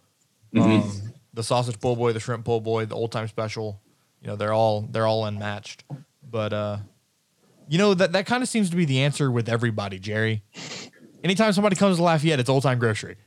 Um, 0.55 1.13
the 1.33 1.43
sausage 1.43 1.79
po' 1.81 1.95
boy, 1.95 2.13
the 2.13 2.19
shrimp 2.19 2.45
po' 2.45 2.61
boy, 2.61 2.85
the 2.85 2.95
old 2.95 3.11
time 3.11 3.27
special, 3.27 3.81
you 4.21 4.27
know, 4.27 4.37
they're 4.37 4.53
all 4.53 4.81
they're 4.81 5.05
all 5.05 5.25
unmatched. 5.25 5.83
But 6.23 6.53
uh, 6.53 6.77
you 7.67 7.77
know 7.77 7.93
that 7.93 8.11
that 8.13 8.25
kind 8.25 8.43
of 8.43 8.49
seems 8.49 8.69
to 8.69 8.75
be 8.75 8.85
the 8.85 9.01
answer 9.01 9.31
with 9.31 9.49
everybody, 9.49 9.99
Jerry. 9.99 10.43
Anytime 11.23 11.53
somebody 11.53 11.75
comes 11.75 11.97
to 11.97 12.03
Lafayette, 12.03 12.39
it's 12.39 12.49
old 12.49 12.63
time 12.63 12.79
grocery. 12.79 13.17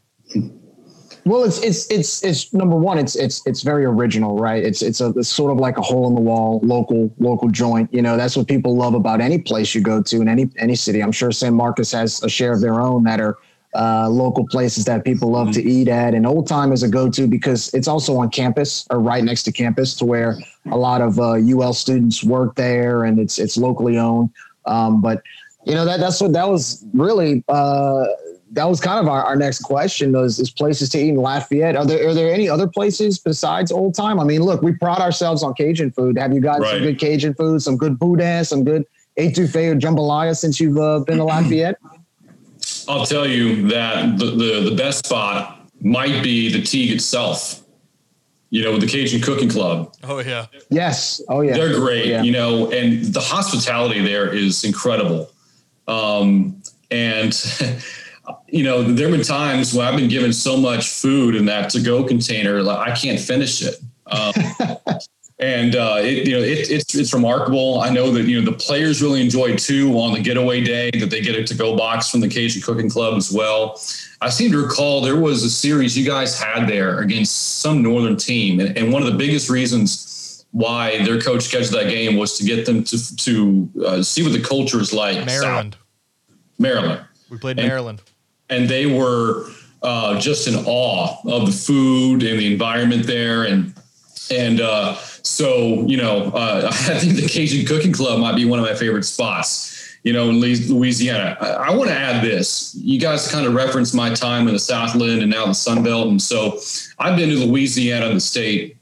Well, 1.26 1.44
it's 1.44 1.62
it's 1.62 1.86
it's 1.90 2.24
it's 2.24 2.52
number 2.54 2.76
one. 2.76 2.98
It's 2.98 3.14
it's 3.16 3.46
it's 3.46 3.62
very 3.62 3.84
original, 3.84 4.36
right? 4.36 4.64
It's 4.64 4.80
it's 4.80 5.00
a 5.00 5.08
it's 5.16 5.28
sort 5.28 5.52
of 5.52 5.58
like 5.58 5.76
a 5.76 5.82
hole 5.82 6.08
in 6.08 6.14
the 6.14 6.20
wall 6.20 6.60
local 6.62 7.12
local 7.18 7.48
joint. 7.48 7.92
You 7.92 8.00
know, 8.02 8.16
that's 8.16 8.36
what 8.36 8.48
people 8.48 8.76
love 8.76 8.94
about 8.94 9.20
any 9.20 9.38
place 9.38 9.74
you 9.74 9.82
go 9.82 10.02
to 10.02 10.20
in 10.20 10.28
any 10.28 10.50
any 10.56 10.74
city. 10.74 11.02
I'm 11.02 11.12
sure 11.12 11.30
San 11.30 11.54
Marcos 11.54 11.92
has 11.92 12.22
a 12.22 12.28
share 12.28 12.52
of 12.52 12.60
their 12.60 12.80
own 12.80 13.04
that 13.04 13.20
are 13.20 13.38
uh, 13.74 14.08
local 14.08 14.46
places 14.46 14.84
that 14.84 15.04
people 15.04 15.30
love 15.30 15.52
to 15.52 15.62
eat 15.62 15.88
at. 15.88 16.14
And 16.14 16.26
Old 16.26 16.48
Time 16.48 16.72
is 16.72 16.82
a 16.82 16.88
go 16.88 17.08
to 17.10 17.26
because 17.26 17.72
it's 17.74 17.88
also 17.88 18.16
on 18.16 18.30
campus 18.30 18.86
or 18.90 18.98
right 18.98 19.22
next 19.22 19.44
to 19.44 19.52
campus, 19.52 19.94
to 19.96 20.04
where 20.04 20.38
a 20.70 20.76
lot 20.76 21.00
of 21.00 21.18
uh, 21.18 21.34
UL 21.34 21.72
students 21.72 22.24
work 22.24 22.56
there, 22.56 23.04
and 23.04 23.18
it's 23.18 23.38
it's 23.38 23.56
locally 23.56 23.98
owned. 23.98 24.30
Um, 24.66 25.00
but 25.00 25.22
you 25.64 25.74
know 25.74 25.84
that 25.84 26.00
that's 26.00 26.20
what 26.20 26.32
that 26.32 26.48
was 26.48 26.84
really. 26.92 27.44
Uh, 27.48 28.06
that 28.52 28.64
was 28.64 28.80
kind 28.80 28.98
of 28.98 29.06
our, 29.06 29.22
our 29.22 29.36
next 29.36 29.60
question 29.60 30.12
is, 30.16 30.40
is 30.40 30.50
places 30.50 30.88
to 30.88 30.98
eat 30.98 31.10
in 31.10 31.16
Lafayette. 31.16 31.76
Are 31.76 31.86
there 31.86 32.08
are 32.08 32.14
there 32.14 32.34
any 32.34 32.48
other 32.48 32.66
places 32.66 33.18
besides 33.18 33.70
Old 33.70 33.94
Time? 33.94 34.18
I 34.18 34.24
mean, 34.24 34.42
look, 34.42 34.60
we 34.62 34.72
pride 34.72 35.00
ourselves 35.00 35.44
on 35.44 35.54
Cajun 35.54 35.92
food. 35.92 36.18
Have 36.18 36.32
you 36.32 36.40
gotten 36.40 36.66
some 36.66 36.80
good 36.80 36.98
Cajun 36.98 37.34
food, 37.34 37.62
some 37.62 37.76
good 37.76 37.98
boudin, 37.98 38.44
some 38.44 38.64
good 38.64 38.84
etouffee 39.16 39.70
or 39.70 39.76
jambalaya 39.76 40.36
since 40.36 40.58
you've 40.58 40.78
uh, 40.78 40.98
been 41.00 41.18
to 41.18 41.24
Lafayette? 41.32 41.78
I'll 42.88 43.06
tell 43.06 43.26
you 43.26 43.68
that 43.68 44.18
the, 44.18 44.26
the, 44.26 44.70
the 44.70 44.74
best 44.76 45.06
spot 45.06 45.68
might 45.80 46.22
be 46.22 46.52
the 46.52 46.60
Tigue 46.62 46.92
itself, 46.92 47.62
you 48.50 48.62
know, 48.64 48.72
with 48.72 48.80
the 48.82 48.86
Cajun 48.86 49.20
Cooking 49.22 49.48
Club. 49.48 49.94
Oh 50.04 50.18
yeah, 50.20 50.46
Yes. 50.70 51.20
Oh 51.28 51.40
yeah. 51.40 51.54
They're 51.54 51.74
great, 51.74 52.06
Yeah. 52.06 52.22
you 52.22 52.32
know, 52.32 52.70
and 52.70 53.04
the 53.06 53.20
hospitality 53.20 54.00
there 54.00 54.32
is 54.32 54.64
incredible. 54.64 55.30
Um, 55.88 56.62
and, 56.90 57.32
you 58.48 58.62
know, 58.64 58.82
there 58.82 59.08
have 59.08 59.16
been 59.16 59.26
times 59.26 59.74
when 59.74 59.86
I've 59.86 59.96
been 59.98 60.08
given 60.10 60.32
so 60.32 60.56
much 60.56 60.88
food 60.88 61.34
in 61.34 61.46
that 61.46 61.70
to 61.70 61.80
go 61.80 62.04
container, 62.04 62.62
like 62.62 62.88
I 62.88 62.94
can't 62.94 63.18
finish 63.20 63.62
it. 63.62 63.76
Um, 64.06 64.32
and 65.40 65.74
uh, 65.74 65.96
it, 66.00 66.28
you 66.28 66.34
know, 66.36 66.42
it, 66.42 66.70
it's 66.70 66.94
it's 66.94 67.12
remarkable. 67.14 67.80
I 67.80 67.88
know 67.90 68.10
that 68.12 68.26
you 68.26 68.40
know 68.40 68.50
the 68.50 68.56
players 68.56 69.02
really 69.02 69.20
enjoy 69.22 69.56
too 69.56 69.92
on 69.98 70.12
the 70.12 70.20
getaway 70.20 70.62
day 70.62 70.90
that 70.92 71.10
they 71.10 71.20
get 71.22 71.34
a 71.34 71.42
to 71.44 71.54
go 71.54 71.74
box 71.76 72.10
from 72.10 72.20
the 72.20 72.28
Cajun 72.28 72.62
Cooking 72.62 72.90
Club 72.90 73.14
as 73.16 73.32
well. 73.32 73.80
I 74.20 74.28
seem 74.28 74.52
to 74.52 74.58
recall 74.62 75.00
there 75.00 75.16
was 75.18 75.42
a 75.42 75.50
series 75.50 75.96
you 75.96 76.04
guys 76.06 76.38
had 76.38 76.68
there 76.68 77.00
against 77.00 77.60
some 77.60 77.82
northern 77.82 78.16
team, 78.16 78.60
and, 78.60 78.76
and 78.76 78.92
one 78.92 79.02
of 79.02 79.10
the 79.10 79.16
biggest 79.16 79.48
reasons 79.48 80.44
why 80.52 81.02
their 81.04 81.20
coach 81.20 81.44
scheduled 81.44 81.72
that 81.80 81.88
game 81.88 82.16
was 82.16 82.36
to 82.36 82.44
get 82.44 82.66
them 82.66 82.84
to 82.84 83.16
to 83.16 83.70
uh, 83.86 84.02
see 84.02 84.22
what 84.22 84.32
the 84.32 84.42
culture 84.42 84.78
is 84.80 84.92
like. 84.92 85.24
Maryland. 85.24 85.74
South 85.74 85.80
Maryland 86.58 87.00
We 87.30 87.38
played 87.38 87.58
And- 87.58 87.66
Maryland. 87.68 88.02
and 88.50 88.68
they 88.68 88.84
were 88.84 89.46
uh, 89.82 90.20
just 90.20 90.46
in 90.46 90.54
awe 90.66 91.16
of 91.24 91.46
the 91.46 91.52
food 91.52 92.22
and 92.22 92.38
the 92.38 92.52
environment 92.52 93.06
there, 93.06 93.44
and 93.44 93.72
and 94.30 94.60
uh, 94.60 94.96
so 95.40 95.86
you 95.86 95.96
know, 95.96 96.24
uh, 96.34 96.70
I 96.70 96.98
think 96.98 97.14
the 97.14 97.26
Cajun 97.26 97.64
Cooking 97.66 97.92
Club 97.92 98.20
might 98.20 98.36
be 98.36 98.44
one 98.44 98.58
of 98.58 98.64
my 98.64 98.74
favorite 98.74 99.04
spots. 99.04 99.78
You 100.02 100.14
know, 100.14 100.30
in 100.30 100.40
Louisiana. 100.40 101.36
I, 101.42 101.46
I 101.46 101.70
want 101.74 101.90
to 101.90 101.94
add 101.94 102.24
this. 102.24 102.74
You 102.74 102.98
guys 102.98 103.30
kind 103.30 103.46
of 103.46 103.52
referenced 103.52 103.94
my 103.94 104.14
time 104.14 104.48
in 104.48 104.54
the 104.54 104.58
Southland 104.58 105.20
and 105.20 105.30
now 105.30 105.44
the 105.44 105.52
Sun 105.52 105.82
Belt, 105.82 106.08
and 106.08 106.20
so 106.20 106.58
I've 106.98 107.18
been 107.18 107.28
to 107.28 107.44
Louisiana, 107.44 108.08
the 108.14 108.20
state, 108.20 108.78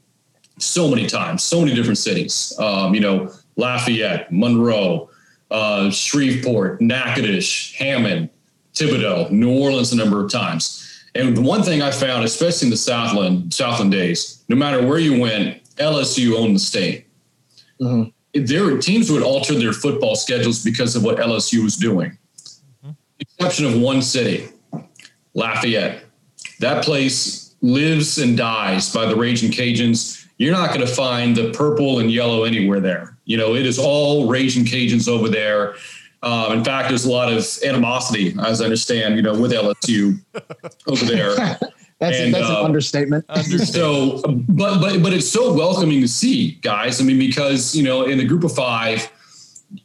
so 0.57 0.89
many 0.89 1.07
times, 1.07 1.43
so 1.43 1.59
many 1.59 1.73
different 1.73 1.97
cities. 1.97 2.53
Um, 2.57 2.93
you 2.93 3.01
know, 3.01 3.33
Lafayette, 3.57 4.31
Monroe, 4.31 5.09
uh, 5.51 5.89
Shreveport, 5.89 6.79
Natchitoches, 6.79 7.73
Hammond, 7.77 8.29
Thibodaux, 8.73 9.29
New 9.29 9.59
Orleans 9.59 9.91
a 9.91 9.97
number 9.97 10.23
of 10.23 10.31
times. 10.31 10.85
And 11.15 11.35
the 11.35 11.41
one 11.41 11.63
thing 11.63 11.81
I 11.81 11.91
found, 11.91 12.23
especially 12.23 12.67
in 12.67 12.71
the 12.71 12.77
Southland, 12.77 13.53
Southland 13.53 13.91
days, 13.91 14.43
no 14.47 14.55
matter 14.55 14.85
where 14.85 14.99
you 14.99 15.19
went, 15.19 15.58
LSU 15.79 16.35
owned 16.35 16.55
the 16.55 16.59
state. 16.59 17.05
Mhm. 17.81 18.11
Their 18.33 18.77
teams 18.77 19.09
would 19.11 19.23
alter 19.23 19.55
their 19.55 19.73
football 19.73 20.15
schedules 20.15 20.63
because 20.63 20.95
of 20.95 21.03
what 21.03 21.19
LSU 21.19 21.63
was 21.63 21.75
doing. 21.75 22.17
Exception 23.19 23.65
of 23.65 23.79
one 23.79 24.01
city, 24.01 24.47
Lafayette. 25.33 26.03
That 26.59 26.83
place 26.83 27.55
lives 27.61 28.17
and 28.17 28.37
dies 28.37 28.93
by 28.93 29.05
the 29.05 29.15
Ragin' 29.15 29.51
Cajuns. 29.51 30.25
You're 30.37 30.53
not 30.53 30.69
going 30.73 30.85
to 30.85 30.93
find 30.93 31.35
the 31.35 31.51
purple 31.51 31.99
and 31.99 32.11
yellow 32.11 32.43
anywhere 32.43 32.79
there. 32.79 33.17
You 33.25 33.37
know, 33.37 33.55
it 33.55 33.65
is 33.65 33.77
all 33.79 34.27
Ragin' 34.27 34.63
Cajuns 34.63 35.07
over 35.07 35.27
there. 35.27 35.75
Um, 36.21 36.53
in 36.59 36.63
fact, 36.63 36.89
there's 36.89 37.05
a 37.05 37.11
lot 37.11 37.31
of 37.31 37.45
animosity, 37.65 38.35
as 38.43 38.61
I 38.61 38.65
understand, 38.65 39.15
you 39.15 39.21
know, 39.21 39.37
with 39.39 39.51
LSU 39.51 40.19
over 40.87 41.05
there. 41.05 41.59
That's 41.99 42.17
And, 42.17 42.33
that's 42.33 42.49
uh, 42.49 42.59
an 42.59 42.65
understatement. 42.65 43.25
So, 43.73 44.21
but 44.47 44.79
but 44.79 45.03
but 45.03 45.13
it's 45.13 45.29
so 45.29 45.53
welcoming 45.53 45.99
to 46.01 46.07
see, 46.07 46.51
guys. 46.61 47.01
I 47.01 47.03
mean, 47.03 47.19
because 47.19 47.75
you 47.75 47.83
know, 47.83 48.03
in 48.03 48.17
the 48.17 48.25
group 48.25 48.45
of 48.45 48.53
five, 48.53 49.11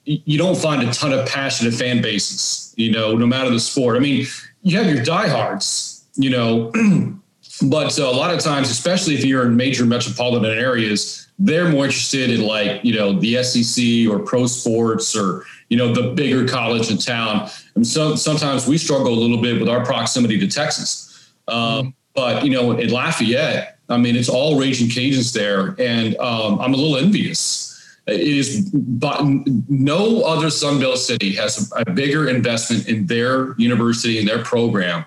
you 0.05 0.39
don't 0.39 0.57
find 0.57 0.89
a 0.89 0.93
ton 0.93 1.13
of 1.13 1.27
passionate 1.27 1.75
fan 1.75 2.01
bases. 2.01 2.73
You 2.77 2.93
know, 2.93 3.17
no 3.17 3.27
matter 3.27 3.51
the 3.51 3.59
sport. 3.59 3.97
I 3.97 3.99
mean, 3.99 4.27
you 4.63 4.77
have 4.79 4.87
your 4.87 5.05
diehards. 5.05 6.07
You 6.15 6.31
know, 6.31 6.71
but 7.63 7.99
uh, 7.99 8.05
a 8.05 8.13
lot 8.13 8.33
of 8.33 8.39
times, 8.39 8.71
especially 8.71 9.15
if 9.15 9.25
you're 9.25 9.47
in 9.47 9.57
major 9.57 9.85
metropolitan 9.85 10.57
areas, 10.57 11.29
they're 11.41 11.69
more 11.69 11.87
interested 11.87 12.31
in 12.31 12.43
like 12.43 12.85
you 12.85 12.95
know 12.95 13.19
the 13.19 13.43
SEC 13.43 14.09
or 14.09 14.21
pro 14.21 14.47
sports 14.47 15.17
or 15.17 15.45
you 15.69 15.77
know 15.77 15.93
the 15.93 16.15
bigger 16.15 16.47
college 16.47 16.93
in 16.93 16.99
town. 16.99 17.51
And 17.75 17.85
so 17.85 18.15
sometimes 18.15 18.69
we 18.69 18.79
struggle 18.79 19.13
a 19.13 19.19
little 19.19 19.43
bit 19.43 19.59
with 19.59 19.69
our 19.69 19.85
proximity 19.85 20.39
to 20.39 20.47
Texas. 20.47 21.33
Um, 21.49 21.95
but 22.15 22.45
you 22.45 22.51
know, 22.51 22.73
in 22.73 22.91
Lafayette, 22.91 23.79
I 23.89 23.99
mean, 23.99 24.17
it's 24.17 24.29
all 24.29 24.59
Ragin' 24.59 24.89
Cajuns 24.89 25.33
there, 25.33 25.75
and 25.79 26.17
um, 26.17 26.59
I'm 26.61 26.73
a 26.73 26.77
little 26.77 26.97
envious. 26.97 27.71
It 28.07 28.21
is, 28.21 28.71
but 28.73 29.23
no 29.69 30.23
other 30.23 30.49
Sunbelt 30.49 30.99
city 30.99 31.35
has 31.35 31.73
a, 31.75 31.91
bigger 31.91 32.29
investment 32.29 32.87
in 32.87 33.07
their 33.07 33.55
university 33.57 34.19
and 34.19 34.29
their 34.29 34.45
program 34.45 35.05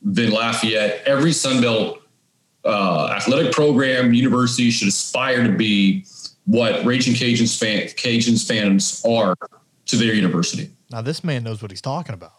than 0.00 0.30
Lafayette. 0.30 1.02
Every 1.04 1.30
Sunbelt 1.32 1.98
uh, 2.64 3.08
athletic 3.08 3.52
program, 3.52 4.14
university 4.14 4.70
should 4.70 4.88
aspire 4.88 5.46
to 5.46 5.52
be 5.52 6.04
what 6.46 6.84
Ragin' 6.84 7.14
Cajuns, 7.14 7.58
fan, 7.58 7.88
Cajuns 7.88 8.46
fans 8.46 9.04
are 9.04 9.34
to 9.86 9.96
their 9.96 10.14
university. 10.14 10.70
Now 10.90 11.02
this 11.02 11.22
man 11.22 11.44
knows 11.44 11.60
what 11.60 11.70
he's 11.70 11.82
talking 11.82 12.14
about. 12.14 12.37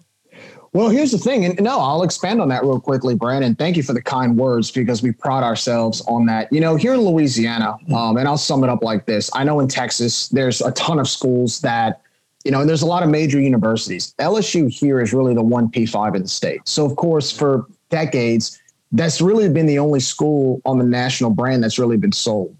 Well, 0.72 0.90
here's 0.90 1.12
the 1.12 1.18
thing, 1.18 1.46
and 1.46 1.60
no, 1.62 1.80
I'll 1.80 2.04
expand 2.04 2.42
on 2.42 2.50
that 2.50 2.64
real 2.64 2.80
quickly, 2.80 3.16
Brandon. 3.16 3.56
Thank 3.56 3.76
you 3.76 3.82
for 3.82 3.94
the 3.94 4.02
kind 4.02 4.38
words 4.38 4.70
because 4.70 5.02
we 5.02 5.12
pride 5.12 5.44
ourselves 5.44 6.02
on 6.02 6.28
that. 6.28 6.52
You 6.54 6.60
know, 6.60 6.76
here 6.76 6.94
in 6.94 7.02
Louisiana, 7.02 7.76
um, 7.94 8.18
and 8.18 8.28
I'll 8.28 8.38
sum 8.38 8.64
it 8.64 8.70
up 8.70 8.84
like 8.84 9.08
this: 9.08 9.32
I 9.34 9.44
know 9.44 9.60
in 9.60 9.68
Texas, 9.68 10.30
there's 10.30 10.62
a 10.62 10.72
ton 10.74 11.00
of 11.00 11.08
schools 11.08 11.62
that, 11.62 12.02
you 12.46 12.52
know, 12.52 12.62
and 12.62 12.70
there's 12.70 12.84
a 12.84 12.88
lot 12.88 13.02
of 13.02 13.10
major 13.10 13.40
universities. 13.40 14.14
LSU 14.20 14.72
here 14.72 15.02
is 15.02 15.12
really 15.12 15.34
the 15.34 15.42
one 15.42 15.70
P5 15.70 16.16
in 16.16 16.22
the 16.22 16.28
state. 16.28 16.62
So, 16.66 16.86
of 16.86 16.96
course, 16.98 17.32
for 17.32 17.66
decades, 17.90 18.62
that's 18.92 19.22
really 19.22 19.50
been 19.50 19.66
the 19.66 19.80
only 19.80 20.00
school 20.00 20.62
on 20.66 20.78
the 20.78 20.86
national 20.86 21.32
brand 21.32 21.64
that's 21.64 21.80
really 21.80 21.98
been 21.98 22.12
sold. 22.12 22.56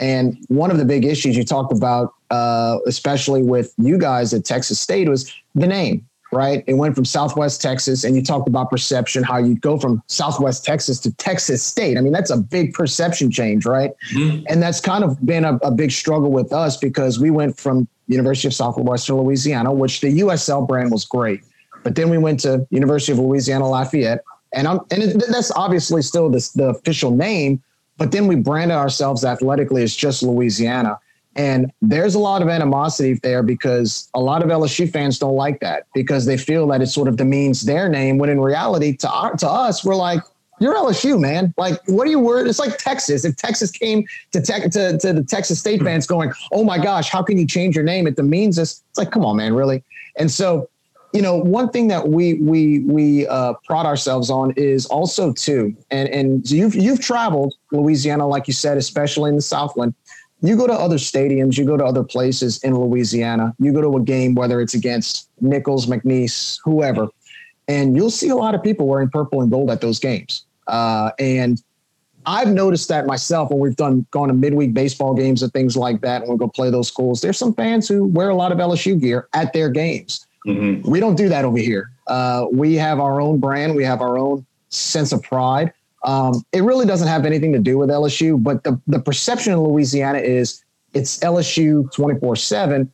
And 0.00 0.36
one 0.48 0.70
of 0.70 0.76
the 0.76 0.84
big 0.84 1.04
issues 1.04 1.36
you 1.36 1.44
talked 1.44 1.72
about, 1.72 2.12
uh, 2.30 2.78
especially 2.86 3.42
with 3.42 3.72
you 3.78 3.96
guys 3.96 4.34
at 4.34 4.44
Texas 4.44 4.80
State, 4.80 5.08
was 5.08 5.32
the 5.54 5.66
name 5.66 6.04
right? 6.34 6.64
It 6.66 6.74
went 6.74 6.94
from 6.94 7.04
Southwest 7.04 7.62
Texas, 7.62 8.04
and 8.04 8.14
you 8.16 8.22
talked 8.22 8.48
about 8.48 8.70
perception, 8.70 9.22
how 9.22 9.38
you 9.38 9.54
go 9.54 9.78
from 9.78 10.02
Southwest 10.08 10.64
Texas 10.64 10.98
to 11.00 11.12
Texas 11.14 11.62
State. 11.62 11.96
I 11.96 12.00
mean, 12.00 12.12
that's 12.12 12.30
a 12.30 12.36
big 12.36 12.74
perception 12.74 13.30
change, 13.30 13.64
right? 13.64 13.92
Mhm. 14.12 14.44
And 14.48 14.62
that's 14.62 14.80
kind 14.80 15.04
of 15.04 15.24
been 15.24 15.44
a, 15.44 15.56
a 15.62 15.70
big 15.70 15.92
struggle 15.92 16.30
with 16.30 16.52
us 16.52 16.76
because 16.76 17.18
we 17.18 17.30
went 17.30 17.58
from 17.58 17.88
University 18.08 18.48
of 18.48 18.54
Southwestern 18.54 19.16
Louisiana, 19.16 19.72
which 19.72 20.00
the 20.00 20.20
USL 20.20 20.66
brand 20.66 20.90
was 20.90 21.04
great, 21.04 21.40
but 21.82 21.94
then 21.94 22.10
we 22.10 22.18
went 22.18 22.40
to 22.40 22.66
University 22.70 23.12
of 23.12 23.18
Louisiana 23.18 23.68
Lafayette, 23.68 24.22
and 24.52 24.68
I'm 24.68 24.80
and 24.90 25.02
it, 25.02 25.24
that's 25.30 25.50
obviously 25.52 26.02
still 26.02 26.28
the, 26.30 26.46
the 26.54 26.68
official 26.68 27.10
name, 27.10 27.62
but 27.96 28.12
then 28.12 28.26
we 28.26 28.36
branded 28.36 28.76
ourselves 28.76 29.24
athletically 29.24 29.82
as 29.82 29.94
just 29.94 30.22
Louisiana. 30.22 30.98
And 31.36 31.72
there's 31.82 32.14
a 32.14 32.18
lot 32.18 32.42
of 32.42 32.48
animosity 32.48 33.14
there 33.14 33.42
because 33.42 34.08
a 34.14 34.20
lot 34.20 34.42
of 34.42 34.48
LSU 34.48 34.90
fans 34.90 35.18
don't 35.18 35.34
like 35.34 35.60
that 35.60 35.86
because 35.94 36.26
they 36.26 36.36
feel 36.36 36.66
that 36.68 36.80
it 36.80 36.86
sort 36.86 37.08
of 37.08 37.16
demeans 37.16 37.62
their 37.62 37.88
name. 37.88 38.18
When 38.18 38.30
in 38.30 38.40
reality, 38.40 38.96
to 38.98 39.10
our, 39.10 39.34
to 39.36 39.48
us, 39.48 39.84
we're 39.84 39.96
like, 39.96 40.22
you're 40.60 40.74
LSU, 40.74 41.20
man. 41.20 41.52
Like, 41.56 41.80
what 41.88 42.06
are 42.06 42.10
you 42.10 42.20
worried? 42.20 42.46
It's 42.46 42.58
like 42.58 42.78
Texas. 42.78 43.24
If 43.24 43.36
Texas 43.36 43.70
came 43.70 44.04
to, 44.32 44.40
te- 44.40 44.68
to 44.68 44.98
to 44.98 45.12
the 45.12 45.24
Texas 45.24 45.58
State 45.58 45.82
fans 45.82 46.06
going, 46.06 46.32
"Oh 46.52 46.64
my 46.64 46.78
gosh, 46.78 47.10
how 47.10 47.22
can 47.22 47.38
you 47.38 47.46
change 47.46 47.74
your 47.74 47.84
name?" 47.84 48.06
It 48.06 48.16
demeans 48.16 48.58
us. 48.58 48.82
It's 48.90 48.98
like, 48.98 49.10
come 49.10 49.24
on, 49.24 49.36
man, 49.36 49.54
really. 49.54 49.82
And 50.16 50.30
so, 50.30 50.68
you 51.12 51.22
know, 51.22 51.36
one 51.36 51.70
thing 51.70 51.88
that 51.88 52.08
we 52.08 52.34
we 52.34 52.80
we 52.80 53.26
uh, 53.26 53.54
pride 53.66 53.84
ourselves 53.84 54.30
on 54.30 54.52
is 54.52 54.86
also 54.86 55.32
too, 55.32 55.76
and 55.90 56.08
and 56.08 56.48
you've 56.50 56.74
you've 56.74 57.00
traveled 57.00 57.54
Louisiana, 57.72 58.26
like 58.26 58.46
you 58.46 58.54
said, 58.54 58.78
especially 58.78 59.30
in 59.30 59.36
the 59.36 59.42
Southland. 59.42 59.94
You 60.46 60.56
go 60.56 60.66
to 60.66 60.72
other 60.74 60.98
stadiums, 60.98 61.56
you 61.56 61.64
go 61.64 61.76
to 61.76 61.84
other 61.84 62.04
places 62.04 62.62
in 62.62 62.78
Louisiana. 62.78 63.54
You 63.58 63.72
go 63.72 63.80
to 63.80 63.96
a 63.96 64.00
game, 64.02 64.34
whether 64.34 64.60
it's 64.60 64.74
against 64.74 65.28
Nicholls, 65.40 65.86
McNeese, 65.86 66.58
whoever 66.64 67.08
and 67.68 67.96
you'll 67.96 68.10
see 68.10 68.28
a 68.28 68.36
lot 68.36 68.54
of 68.54 68.62
people 68.62 68.86
wearing 68.86 69.08
purple 69.08 69.40
and 69.40 69.50
gold 69.50 69.70
at 69.70 69.80
those 69.80 69.98
games. 69.98 70.44
Uh, 70.66 71.10
and 71.18 71.62
I've 72.26 72.48
noticed 72.48 72.88
that 72.88 73.06
myself 73.06 73.50
when 73.50 73.58
we've 73.58 73.76
done 73.76 74.06
gone 74.10 74.28
to 74.28 74.34
midweek 74.34 74.74
baseball 74.74 75.14
games 75.14 75.42
and 75.42 75.52
things 75.52 75.76
like 75.76 76.00
that, 76.00 76.22
and 76.22 76.30
we 76.30 76.38
go 76.38 76.48
play 76.48 76.70
those 76.70 76.88
schools. 76.88 77.20
There's 77.20 77.38
some 77.38 77.54
fans 77.54 77.88
who 77.88 78.04
wear 78.04 78.30
a 78.30 78.34
lot 78.34 78.52
of 78.52 78.58
LSU 78.58 79.00
gear 79.00 79.28
at 79.34 79.52
their 79.52 79.68
games. 79.68 80.26
Mm-hmm. 80.46 80.88
We 80.90 81.00
don't 81.00 81.16
do 81.16 81.28
that 81.28 81.44
over 81.44 81.58
here. 81.58 81.90
Uh, 82.06 82.46
we 82.52 82.74
have 82.74 83.00
our 83.00 83.20
own 83.20 83.40
brand. 83.40 83.74
We 83.74 83.84
have 83.84 84.00
our 84.00 84.18
own 84.18 84.44
sense 84.68 85.12
of 85.12 85.22
pride. 85.22 85.72
Um, 86.04 86.44
it 86.52 86.62
really 86.62 86.86
doesn't 86.86 87.08
have 87.08 87.24
anything 87.24 87.52
to 87.52 87.58
do 87.58 87.78
with 87.78 87.88
LSU, 87.88 88.42
but 88.42 88.62
the, 88.62 88.80
the 88.86 89.00
perception 89.00 89.54
in 89.54 89.60
Louisiana 89.60 90.18
is 90.18 90.62
it's 90.92 91.18
LSU 91.20 91.90
24 91.92 92.36
seven. 92.36 92.92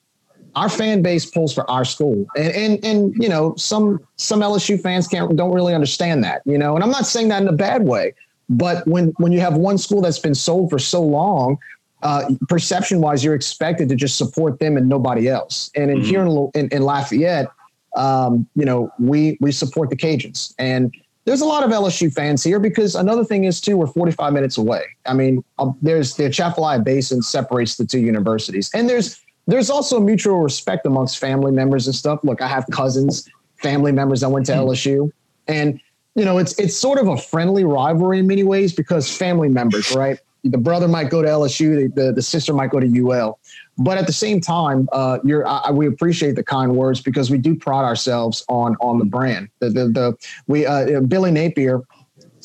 Our 0.56 0.68
fan 0.68 1.02
base 1.02 1.26
pulls 1.26 1.54
for 1.54 1.68
our 1.70 1.84
school. 1.84 2.26
And 2.36 2.52
and 2.52 2.84
and 2.84 3.14
you 3.22 3.28
know 3.28 3.54
some 3.56 4.00
some 4.16 4.40
LSU 4.40 4.80
fans 4.80 5.06
can't 5.06 5.36
don't 5.36 5.52
really 5.52 5.74
understand 5.74 6.24
that 6.24 6.42
you 6.44 6.58
know? 6.58 6.74
And 6.74 6.82
I'm 6.82 6.90
not 6.90 7.06
saying 7.06 7.28
that 7.28 7.42
in 7.42 7.48
a 7.48 7.52
bad 7.52 7.84
way 7.84 8.14
but 8.50 8.86
when 8.86 9.14
when 9.18 9.30
you 9.32 9.40
have 9.40 9.56
one 9.56 9.78
school 9.78 10.02
that's 10.02 10.18
been 10.18 10.34
sold 10.34 10.68
for 10.68 10.78
so 10.78 11.00
long 11.00 11.56
uh, 12.02 12.24
perception 12.48 13.00
wise 13.00 13.22
you're 13.22 13.34
expected 13.34 13.88
to 13.88 13.94
just 13.94 14.18
support 14.18 14.58
them 14.58 14.76
and 14.76 14.88
nobody 14.88 15.28
else. 15.28 15.70
And 15.76 15.90
in 15.90 15.98
mm-hmm. 15.98 16.06
here 16.06 16.26
in, 16.26 16.50
in, 16.54 16.68
in 16.70 16.82
Lafayette 16.82 17.48
um, 17.96 18.48
you 18.56 18.64
know 18.64 18.92
we 18.98 19.38
we 19.40 19.52
support 19.52 19.88
the 19.90 19.96
Cajuns. 19.96 20.52
And 20.58 20.94
there's 21.24 21.42
a 21.42 21.46
lot 21.46 21.62
of 21.62 21.70
LSU 21.70 22.12
fans 22.12 22.42
here 22.42 22.58
because 22.58 22.94
another 22.94 23.24
thing 23.24 23.44
is 23.44 23.60
too 23.60 23.76
we're 23.76 23.86
45 23.86 24.32
minutes 24.32 24.58
away 24.58 24.84
I 25.06 25.14
mean 25.14 25.44
uh, 25.58 25.70
there's 25.82 26.14
the 26.14 26.24
Atchafalaya 26.24 26.80
Basin 26.80 27.22
separates 27.22 27.76
the 27.76 27.86
two 27.86 28.00
universities 28.00 28.70
and 28.74 28.88
there's 28.88 29.20
there's 29.50 29.68
also 29.68 29.98
mutual 29.98 30.40
respect 30.40 30.86
amongst 30.86 31.18
family 31.18 31.50
members 31.50 31.86
and 31.86 31.94
stuff. 31.94 32.20
Look, 32.22 32.40
I 32.40 32.46
have 32.46 32.66
cousins, 32.70 33.28
family 33.56 33.90
members 33.90 34.20
that 34.20 34.30
went 34.30 34.46
to 34.46 34.54
hmm. 34.54 34.60
LSU, 34.60 35.10
and 35.48 35.80
you 36.14 36.24
know, 36.24 36.38
it's 36.38 36.58
it's 36.58 36.76
sort 36.76 36.98
of 36.98 37.08
a 37.08 37.16
friendly 37.16 37.64
rivalry 37.64 38.20
in 38.20 38.26
many 38.26 38.42
ways 38.42 38.72
because 38.72 39.14
family 39.14 39.48
members, 39.48 39.94
right? 39.94 40.18
The 40.44 40.58
brother 40.58 40.88
might 40.88 41.10
go 41.10 41.22
to 41.22 41.28
LSU, 41.28 41.94
the, 41.94 42.02
the, 42.02 42.12
the 42.12 42.22
sister 42.22 42.52
might 42.54 42.70
go 42.70 42.80
to 42.80 43.10
UL, 43.10 43.38
but 43.78 43.98
at 43.98 44.06
the 44.06 44.12
same 44.12 44.40
time, 44.40 44.88
uh, 44.92 45.18
you're 45.24 45.46
I, 45.46 45.70
we 45.70 45.86
appreciate 45.86 46.36
the 46.36 46.44
kind 46.44 46.74
words 46.76 47.00
because 47.00 47.30
we 47.30 47.38
do 47.38 47.54
pride 47.54 47.84
ourselves 47.84 48.44
on 48.48 48.76
on 48.80 48.98
the 48.98 49.04
brand. 49.04 49.48
The 49.58 49.70
the, 49.70 49.88
the 49.88 50.16
we 50.46 50.66
uh, 50.66 51.00
Billy 51.00 51.30
Napier 51.30 51.82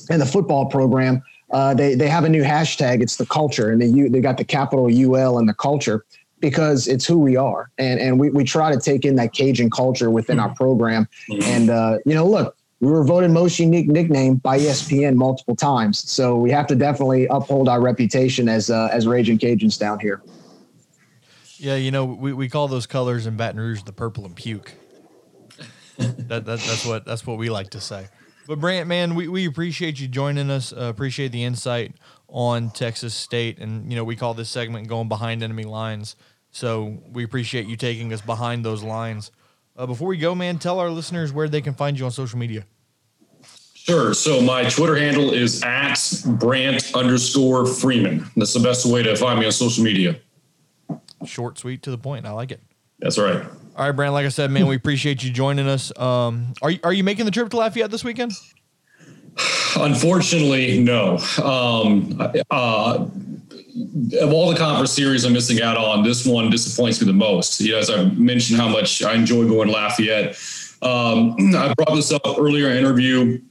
and 0.09 0.21
the 0.21 0.25
football 0.25 0.65
program. 0.65 1.21
Uh, 1.51 1.73
they 1.73 1.95
they 1.95 2.07
have 2.07 2.23
a 2.23 2.29
new 2.29 2.43
hashtag. 2.43 3.01
It's 3.01 3.17
the 3.17 3.25
culture, 3.25 3.71
and 3.71 3.81
they 3.81 4.09
they 4.09 4.19
got 4.19 4.37
the 4.37 4.43
capital 4.43 4.85
UL 4.85 5.37
and 5.37 5.47
the 5.47 5.53
culture 5.53 6.05
because 6.39 6.87
it's 6.87 7.05
who 7.05 7.17
we 7.17 7.35
are. 7.35 7.71
And, 7.77 7.99
and 7.99 8.19
we, 8.19 8.29
we 8.29 8.43
try 8.43 8.71
to 8.71 8.79
take 8.79 9.05
in 9.05 9.15
that 9.15 9.33
Cajun 9.33 9.69
culture 9.69 10.11
within 10.11 10.39
our 10.39 10.53
program. 10.53 11.07
And, 11.43 11.69
uh, 11.69 11.97
you 12.05 12.13
know, 12.13 12.27
look, 12.27 12.54
we 12.79 12.87
were 12.89 13.03
voted 13.03 13.31
most 13.31 13.57
unique 13.57 13.87
nickname 13.87 14.35
by 14.35 14.59
ESPN 14.59 15.15
multiple 15.15 15.55
times. 15.55 16.09
So 16.09 16.35
we 16.35 16.51
have 16.51 16.67
to 16.67 16.75
definitely 16.75 17.27
uphold 17.27 17.69
our 17.69 17.81
reputation 17.81 18.49
as, 18.49 18.69
uh, 18.69 18.89
as 18.91 19.07
Ragin' 19.07 19.39
Cajuns 19.39 19.79
down 19.79 19.99
here. 19.99 20.21
Yeah. 21.57 21.75
You 21.75 21.91
know, 21.91 22.05
we, 22.05 22.33
we 22.33 22.49
call 22.49 22.67
those 22.67 22.85
colors 22.85 23.27
in 23.27 23.37
Baton 23.37 23.59
Rouge 23.59 23.83
the 23.83 23.93
purple 23.93 24.25
and 24.25 24.35
puke. 24.35 24.73
that, 25.97 26.27
that, 26.27 26.45
that's 26.45 26.85
what, 26.85 27.05
that's 27.05 27.25
what 27.25 27.37
we 27.37 27.49
like 27.49 27.69
to 27.71 27.79
say. 27.79 28.07
But 28.47 28.59
Brant, 28.59 28.87
man, 28.87 29.15
we, 29.15 29.27
we 29.27 29.47
appreciate 29.47 29.99
you 29.99 30.07
joining 30.07 30.51
us. 30.51 30.71
Uh, 30.71 30.81
appreciate 30.81 31.31
the 31.31 31.43
insight 31.43 31.95
on 32.27 32.69
Texas 32.69 33.15
State, 33.15 33.57
and 33.57 33.89
you 33.91 33.95
know 33.95 34.03
we 34.03 34.15
call 34.15 34.35
this 34.35 34.49
segment 34.49 34.87
"Going 34.87 35.07
Behind 35.07 35.41
Enemy 35.41 35.63
Lines." 35.63 36.15
So 36.51 37.01
we 37.11 37.23
appreciate 37.23 37.65
you 37.65 37.75
taking 37.75 38.13
us 38.13 38.21
behind 38.21 38.63
those 38.63 38.83
lines. 38.83 39.31
Uh, 39.77 39.85
before 39.85 40.07
we 40.07 40.17
go, 40.17 40.33
man, 40.33 40.57
tell 40.57 40.79
our 40.79 40.89
listeners 40.89 41.33
where 41.33 41.49
they 41.49 41.61
can 41.61 41.73
find 41.73 41.99
you 41.99 42.05
on 42.05 42.11
social 42.11 42.39
media. 42.39 42.65
Sure. 43.73 44.13
So 44.13 44.41
my 44.41 44.67
Twitter 44.69 44.95
handle 44.95 45.33
is 45.33 45.61
at 45.63 45.99
Brant 46.25 46.95
underscore 46.95 47.65
Freeman. 47.65 48.25
That's 48.35 48.53
the 48.53 48.61
best 48.61 48.85
way 48.85 49.03
to 49.03 49.15
find 49.15 49.39
me 49.39 49.45
on 49.45 49.51
social 49.51 49.83
media. 49.83 50.19
Short, 51.25 51.59
sweet, 51.59 51.83
to 51.83 51.91
the 51.91 51.97
point. 51.97 52.25
I 52.25 52.31
like 52.31 52.51
it. 52.51 52.61
That's 52.99 53.17
right. 53.17 53.45
All 53.75 53.85
right, 53.85 53.91
Brant. 53.91 54.13
Like 54.13 54.25
I 54.25 54.29
said, 54.29 54.49
man, 54.49 54.67
we 54.67 54.75
appreciate 54.75 55.23
you 55.23 55.29
joining 55.29 55.67
us. 55.67 55.95
Um, 55.99 56.53
are 56.61 56.71
you, 56.71 56.79
are 56.83 56.93
you 56.93 57.03
making 57.03 57.25
the 57.25 57.31
trip 57.31 57.49
to 57.49 57.57
Lafayette 57.57 57.91
this 57.91 58.03
weekend? 58.03 58.31
Unfortunately, 59.75 60.79
no. 60.79 61.17
Um, 61.43 62.21
uh, 62.49 63.05
of 64.21 64.31
all 64.31 64.49
the 64.51 64.57
conference 64.57 64.91
series 64.91 65.25
I'm 65.25 65.33
missing 65.33 65.61
out 65.61 65.77
on, 65.77 66.03
this 66.03 66.25
one 66.25 66.49
disappoints 66.49 67.01
me 67.01 67.07
the 67.07 67.13
most. 67.13 67.59
You 67.59 67.73
know, 67.73 67.77
as 67.79 67.89
I 67.89 68.05
mentioned, 68.05 68.59
how 68.59 68.69
much 68.69 69.03
I 69.03 69.13
enjoy 69.13 69.47
going 69.47 69.67
to 69.67 69.73
Lafayette. 69.73 70.37
Um, 70.81 71.35
I 71.55 71.73
brought 71.73 71.95
this 71.95 72.11
up 72.11 72.21
earlier 72.25 72.69
in 72.69 72.77
interview. 72.77 73.41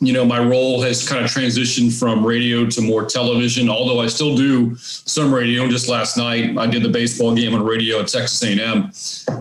You 0.00 0.12
know, 0.12 0.26
my 0.26 0.38
role 0.38 0.82
has 0.82 1.06
kind 1.08 1.24
of 1.24 1.30
transitioned 1.30 1.98
from 1.98 2.24
radio 2.24 2.66
to 2.66 2.80
more 2.82 3.06
television. 3.06 3.70
Although 3.70 4.00
I 4.00 4.08
still 4.08 4.36
do 4.36 4.76
some 4.76 5.32
radio. 5.32 5.66
Just 5.68 5.88
last 5.88 6.18
night, 6.18 6.56
I 6.58 6.66
did 6.66 6.82
the 6.82 6.90
baseball 6.90 7.34
game 7.34 7.54
on 7.54 7.64
radio 7.64 8.00
at 8.00 8.08
Texas 8.08 8.42
A&M. 8.42 8.90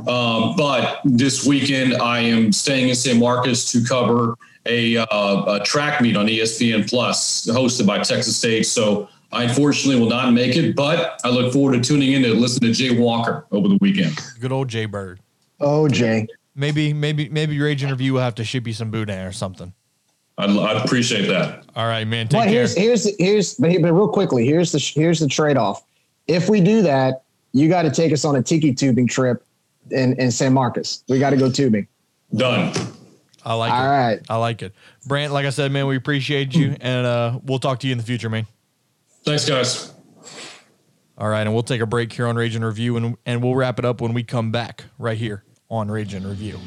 Um, 0.07 0.55
but 0.55 1.01
this 1.03 1.45
weekend, 1.45 1.95
I 1.95 2.19
am 2.19 2.53
staying 2.53 2.89
in 2.89 2.95
San 2.95 3.19
Marcos 3.19 3.69
to 3.73 3.83
cover 3.83 4.37
a, 4.65 4.97
uh, 4.97 5.55
a 5.55 5.61
track 5.63 6.01
meet 6.01 6.15
on 6.15 6.25
ESPN 6.27 6.89
Plus, 6.89 7.45
hosted 7.47 7.85
by 7.85 7.97
Texas 7.99 8.37
State. 8.37 8.63
So 8.63 9.09
I 9.31 9.43
unfortunately 9.43 9.99
will 9.99 10.09
not 10.09 10.31
make 10.31 10.55
it, 10.55 10.75
but 10.75 11.19
I 11.23 11.29
look 11.29 11.51
forward 11.51 11.73
to 11.73 11.81
tuning 11.81 12.13
in 12.13 12.23
to 12.23 12.33
listen 12.33 12.61
to 12.61 12.71
Jay 12.71 12.97
Walker 12.97 13.45
over 13.51 13.67
the 13.67 13.77
weekend. 13.81 14.17
Good 14.39 14.51
old 14.51 14.67
Jay 14.67 14.85
Bird. 14.85 15.19
Oh, 15.59 15.87
Jay. 15.87 16.27
Maybe, 16.55 16.93
maybe, 16.93 17.27
maybe 17.29 17.55
your 17.55 17.65
Rage 17.65 17.83
and 17.83 17.91
Review 17.91 18.13
will 18.13 18.21
have 18.21 18.35
to 18.35 18.43
ship 18.43 18.65
you 18.65 18.73
some 18.73 18.91
boudin 18.91 19.25
or 19.25 19.31
something. 19.31 19.73
I'd, 20.37 20.49
I'd 20.49 20.85
appreciate 20.85 21.27
that. 21.27 21.65
All 21.75 21.87
right, 21.87 22.05
man. 22.05 22.27
Take 22.27 22.39
well, 22.39 22.49
here's, 22.49 22.73
care. 22.73 22.83
Here's 22.83 23.17
here's 23.17 23.53
but, 23.55 23.71
but 23.81 23.93
real 23.93 24.09
quickly, 24.09 24.45
here's 24.45 24.71
the 24.71 24.79
here's 24.79 25.19
the 25.19 25.27
trade 25.27 25.57
off. 25.57 25.83
If 26.27 26.49
we 26.49 26.61
do 26.61 26.81
that, 26.81 27.23
you 27.53 27.69
got 27.69 27.83
to 27.83 27.91
take 27.91 28.11
us 28.11 28.25
on 28.25 28.35
a 28.35 28.41
tiki 28.41 28.73
tubing 28.73 29.07
trip 29.07 29.43
in 29.91 30.13
in 30.19 30.31
San 30.31 30.53
Marcos. 30.53 31.03
We 31.07 31.19
got 31.19 31.29
to 31.29 31.37
go 31.37 31.49
tubing. 31.49 31.87
Done. 32.35 32.73
I 33.45 33.53
like 33.53 33.71
All 33.71 33.79
it. 33.79 33.81
All 33.81 33.89
right. 33.89 34.19
I 34.29 34.35
like 34.37 34.61
it. 34.61 34.73
Brant, 35.05 35.31
like 35.31 35.45
I 35.45 35.51
said, 35.51 35.71
man, 35.71 35.85
we 35.85 35.95
appreciate 35.95 36.55
you 36.55 36.75
and 36.81 37.05
uh, 37.05 37.39
we'll 37.43 37.59
talk 37.59 37.79
to 37.81 37.87
you 37.87 37.91
in 37.91 37.99
the 37.99 38.03
future, 38.03 38.29
man. 38.29 38.47
Thanks, 39.25 39.49
guys. 39.49 39.91
All 41.17 41.29
right, 41.29 41.41
and 41.41 41.53
we'll 41.53 41.63
take 41.63 41.81
a 41.81 41.85
break 41.85 42.13
here 42.13 42.27
on 42.27 42.35
Rage 42.35 42.55
and 42.55 42.63
Review 42.63 42.97
and, 42.97 43.17
and 43.25 43.41
we'll 43.41 43.55
wrap 43.55 43.79
it 43.79 43.85
up 43.85 44.01
when 44.01 44.13
we 44.13 44.21
come 44.23 44.51
back 44.51 44.85
right 44.99 45.17
here 45.17 45.43
on 45.69 45.89
Rage 45.89 46.13
and 46.13 46.25
Review. 46.25 46.59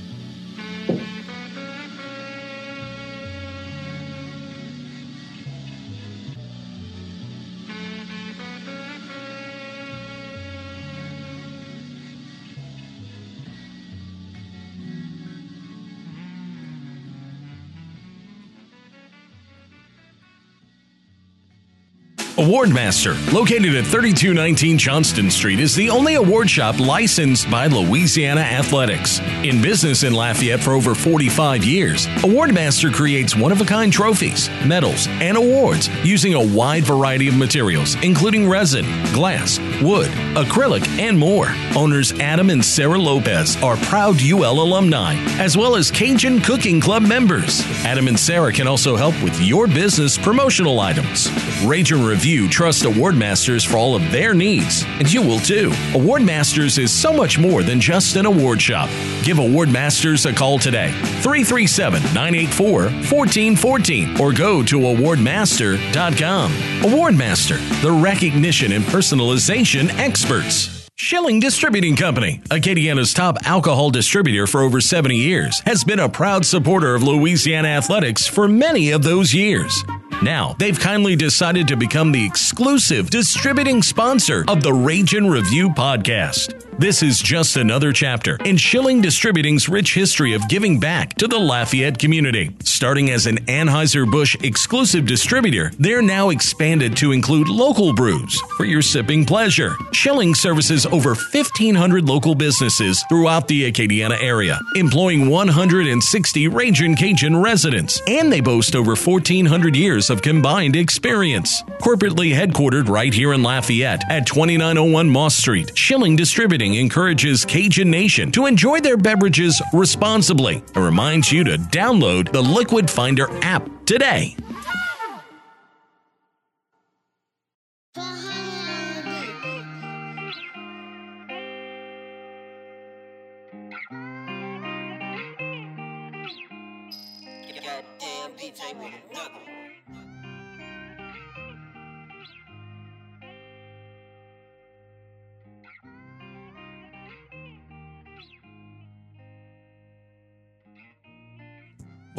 Awardmaster, 22.39 23.16
located 23.32 23.74
at 23.74 23.85
3219 23.85 24.78
Johnston 24.78 25.28
Street, 25.28 25.59
is 25.59 25.74
the 25.74 25.90
only 25.90 26.15
award 26.15 26.48
shop 26.48 26.78
licensed 26.78 27.51
by 27.51 27.66
Louisiana 27.66 28.43
Athletics. 28.43 29.19
In 29.43 29.60
business 29.60 30.05
in 30.05 30.12
Lafayette 30.12 30.60
for 30.60 30.74
over 30.74 30.94
45 30.94 31.65
years, 31.65 32.06
Awardmaster 32.23 32.94
creates 32.94 33.35
one 33.35 33.51
of 33.51 33.60
a 33.60 33.65
kind 33.65 33.93
trophies, 33.93 34.48
medals, 34.65 35.09
and 35.09 35.36
awards 35.36 35.89
using 36.05 36.35
a 36.35 36.55
wide 36.55 36.85
variety 36.85 37.27
of 37.27 37.36
materials, 37.36 37.97
including 38.05 38.48
resin, 38.48 38.85
glass, 39.12 39.59
wood, 39.82 40.10
acrylic, 40.36 40.86
and 41.01 41.19
more. 41.19 41.48
Owners 41.74 42.12
Adam 42.20 42.51
and 42.51 42.65
Sarah 42.65 43.01
Lopez 43.01 43.60
are 43.65 43.77
proud 43.78 44.23
UL 44.23 44.60
alumni, 44.60 45.15
as 45.40 45.56
well 45.56 45.74
as 45.74 45.90
Cajun 45.90 46.40
Cooking 46.43 46.81
Club 46.81 47.02
members. 47.02 47.62
Adam 47.85 48.06
and 48.06 48.19
Sarah 48.19 48.52
can 48.52 48.69
also 48.69 48.94
help 48.94 49.20
with 49.24 49.40
your 49.40 49.66
business 49.66 50.16
promotional 50.16 50.78
items. 50.78 51.28
Rage 51.65 51.90
and 51.90 52.06
Review 52.06 52.27
Review 52.28 52.46
trust 52.46 52.84
Award 52.84 53.16
Masters 53.16 53.64
for 53.64 53.78
all 53.78 53.96
of 53.96 54.12
their 54.12 54.34
needs, 54.34 54.84
and 54.86 55.10
you 55.10 55.22
will 55.22 55.38
too. 55.38 55.72
Award 55.94 56.20
Masters 56.20 56.76
is 56.76 56.92
so 56.92 57.10
much 57.10 57.38
more 57.38 57.62
than 57.62 57.80
just 57.80 58.16
an 58.16 58.26
award 58.26 58.60
shop. 58.60 58.90
Give 59.22 59.38
Award 59.38 59.70
Masters 59.70 60.26
a 60.26 60.32
call 60.34 60.59
today, 60.59 60.92
337 61.22 62.02
984 62.12 62.82
1414, 62.82 64.20
or 64.20 64.34
go 64.34 64.62
to 64.62 64.78
awardmaster.com. 64.78 66.52
Award 66.84 67.16
Master, 67.16 67.56
the 67.80 67.92
recognition 67.92 68.72
and 68.72 68.84
personalization 68.84 69.88
experts. 69.98 70.90
Schilling 70.96 71.40
Distributing 71.40 71.96
Company, 71.96 72.42
Acadiana's 72.50 73.14
top 73.14 73.38
alcohol 73.46 73.88
distributor 73.88 74.46
for 74.46 74.60
over 74.60 74.82
70 74.82 75.16
years, 75.16 75.60
has 75.60 75.82
been 75.82 76.00
a 76.00 76.10
proud 76.10 76.44
supporter 76.44 76.94
of 76.94 77.02
Louisiana 77.02 77.68
athletics 77.68 78.26
for 78.26 78.46
many 78.48 78.90
of 78.90 79.02
those 79.02 79.32
years. 79.32 79.82
Now, 80.23 80.57
they've 80.59 80.78
kindly 80.78 81.16
decided 81.16 81.69
to 81.69 81.77
become 81.77 82.12
the 82.12 82.24
exclusive 82.24 83.11
distributing 83.11 83.82
sponsor 83.82 84.45
of 84.49 84.62
the 84.62 84.73
Rage 84.73 85.15
and 85.15 85.31
Review 85.31 85.70
podcast. 85.70 86.68
This 86.78 87.02
is 87.02 87.18
just 87.18 87.56
another 87.56 87.92
chapter 87.92 88.38
in 88.44 88.56
Schilling 88.56 89.00
Distributing's 89.00 89.68
rich 89.68 89.94
history 89.94 90.32
of 90.34 90.48
giving 90.48 90.78
back 90.78 91.14
to 91.14 91.26
the 91.26 91.36
Lafayette 91.36 91.98
community. 91.98 92.55
Starting 92.62 93.10
as 93.10 93.26
an 93.26 93.38
Anheuser-Busch 93.46 94.36
exclusive 94.44 95.05
distributor, 95.05 95.72
they're 95.80 96.02
now 96.02 96.30
expanded 96.30 96.96
to 96.98 97.10
include 97.10 97.48
local 97.48 97.92
brews 97.92 98.40
for 98.56 98.64
your 98.64 98.80
sipping 98.80 99.24
pleasure. 99.24 99.74
Schilling 99.90 100.36
services 100.36 100.86
over 100.86 101.16
1,500 101.16 102.09
local 102.09 102.36
businesses 102.36 103.02
throughout 103.09 103.48
the 103.48 103.72
Acadiana 103.72 104.22
area, 104.22 104.60
employing 104.76 105.28
160 105.28 106.46
Ragin 106.46 106.96
Cajun 106.96 107.36
residents, 107.36 108.00
and 108.06 108.32
they 108.32 108.40
boast 108.40 108.76
over 108.76 108.94
1,400 108.94 109.74
years 109.74 110.10
of 110.10 110.22
combined 110.22 110.76
experience. 110.76 111.60
Corporately 111.80 112.32
headquartered 112.32 112.88
right 112.88 113.12
here 113.12 113.32
in 113.32 113.42
Lafayette 113.42 114.09
at 114.09 114.28
2901 114.28 115.10
Moss 115.10 115.36
Street, 115.36 115.76
Schilling 115.76 116.14
Distributing 116.14 116.68
encourages 116.74 117.45
Cajun 117.45 117.90
Nation 117.90 118.32
to 118.32 118.47
enjoy 118.47 118.81
their 118.81 118.97
beverages 118.97 119.61
responsibly 119.73 120.62
and 120.74 120.85
reminds 120.85 121.32
you 121.32 121.45
to 121.45 121.59
download 121.59 122.32
the 122.32 122.43
Liquid 122.43 122.90
Finder 122.90 123.28
app 123.43 123.69
today. 123.86 124.36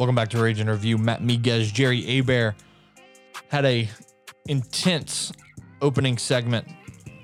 Welcome 0.00 0.14
back 0.14 0.30
to 0.30 0.42
Rage 0.42 0.60
and 0.60 0.70
Review. 0.70 0.96
Matt 0.96 1.20
Miguez, 1.20 1.70
Jerry 1.70 2.02
Aber 2.06 2.56
had 3.48 3.66
a 3.66 3.86
intense 4.48 5.30
opening 5.82 6.16
segment 6.16 6.66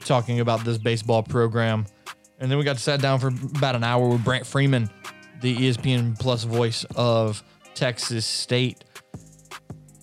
talking 0.00 0.40
about 0.40 0.62
this 0.62 0.76
baseball 0.76 1.22
program. 1.22 1.86
And 2.38 2.50
then 2.50 2.58
we 2.58 2.64
got 2.64 2.76
sat 2.76 3.00
down 3.00 3.18
for 3.18 3.28
about 3.28 3.76
an 3.76 3.82
hour 3.82 4.06
with 4.06 4.22
Brant 4.22 4.46
Freeman, 4.46 4.90
the 5.40 5.56
ESPN 5.56 6.18
Plus 6.18 6.44
voice 6.44 6.84
of 6.96 7.42
Texas 7.74 8.26
State. 8.26 8.84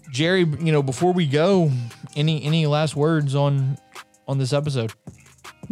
Jerry, 0.09 0.39
you 0.39 0.71
know, 0.71 0.81
before 0.81 1.13
we 1.13 1.27
go, 1.27 1.69
any 2.15 2.43
any 2.43 2.65
last 2.65 2.95
words 2.95 3.35
on 3.35 3.77
on 4.27 4.39
this 4.39 4.51
episode? 4.51 4.91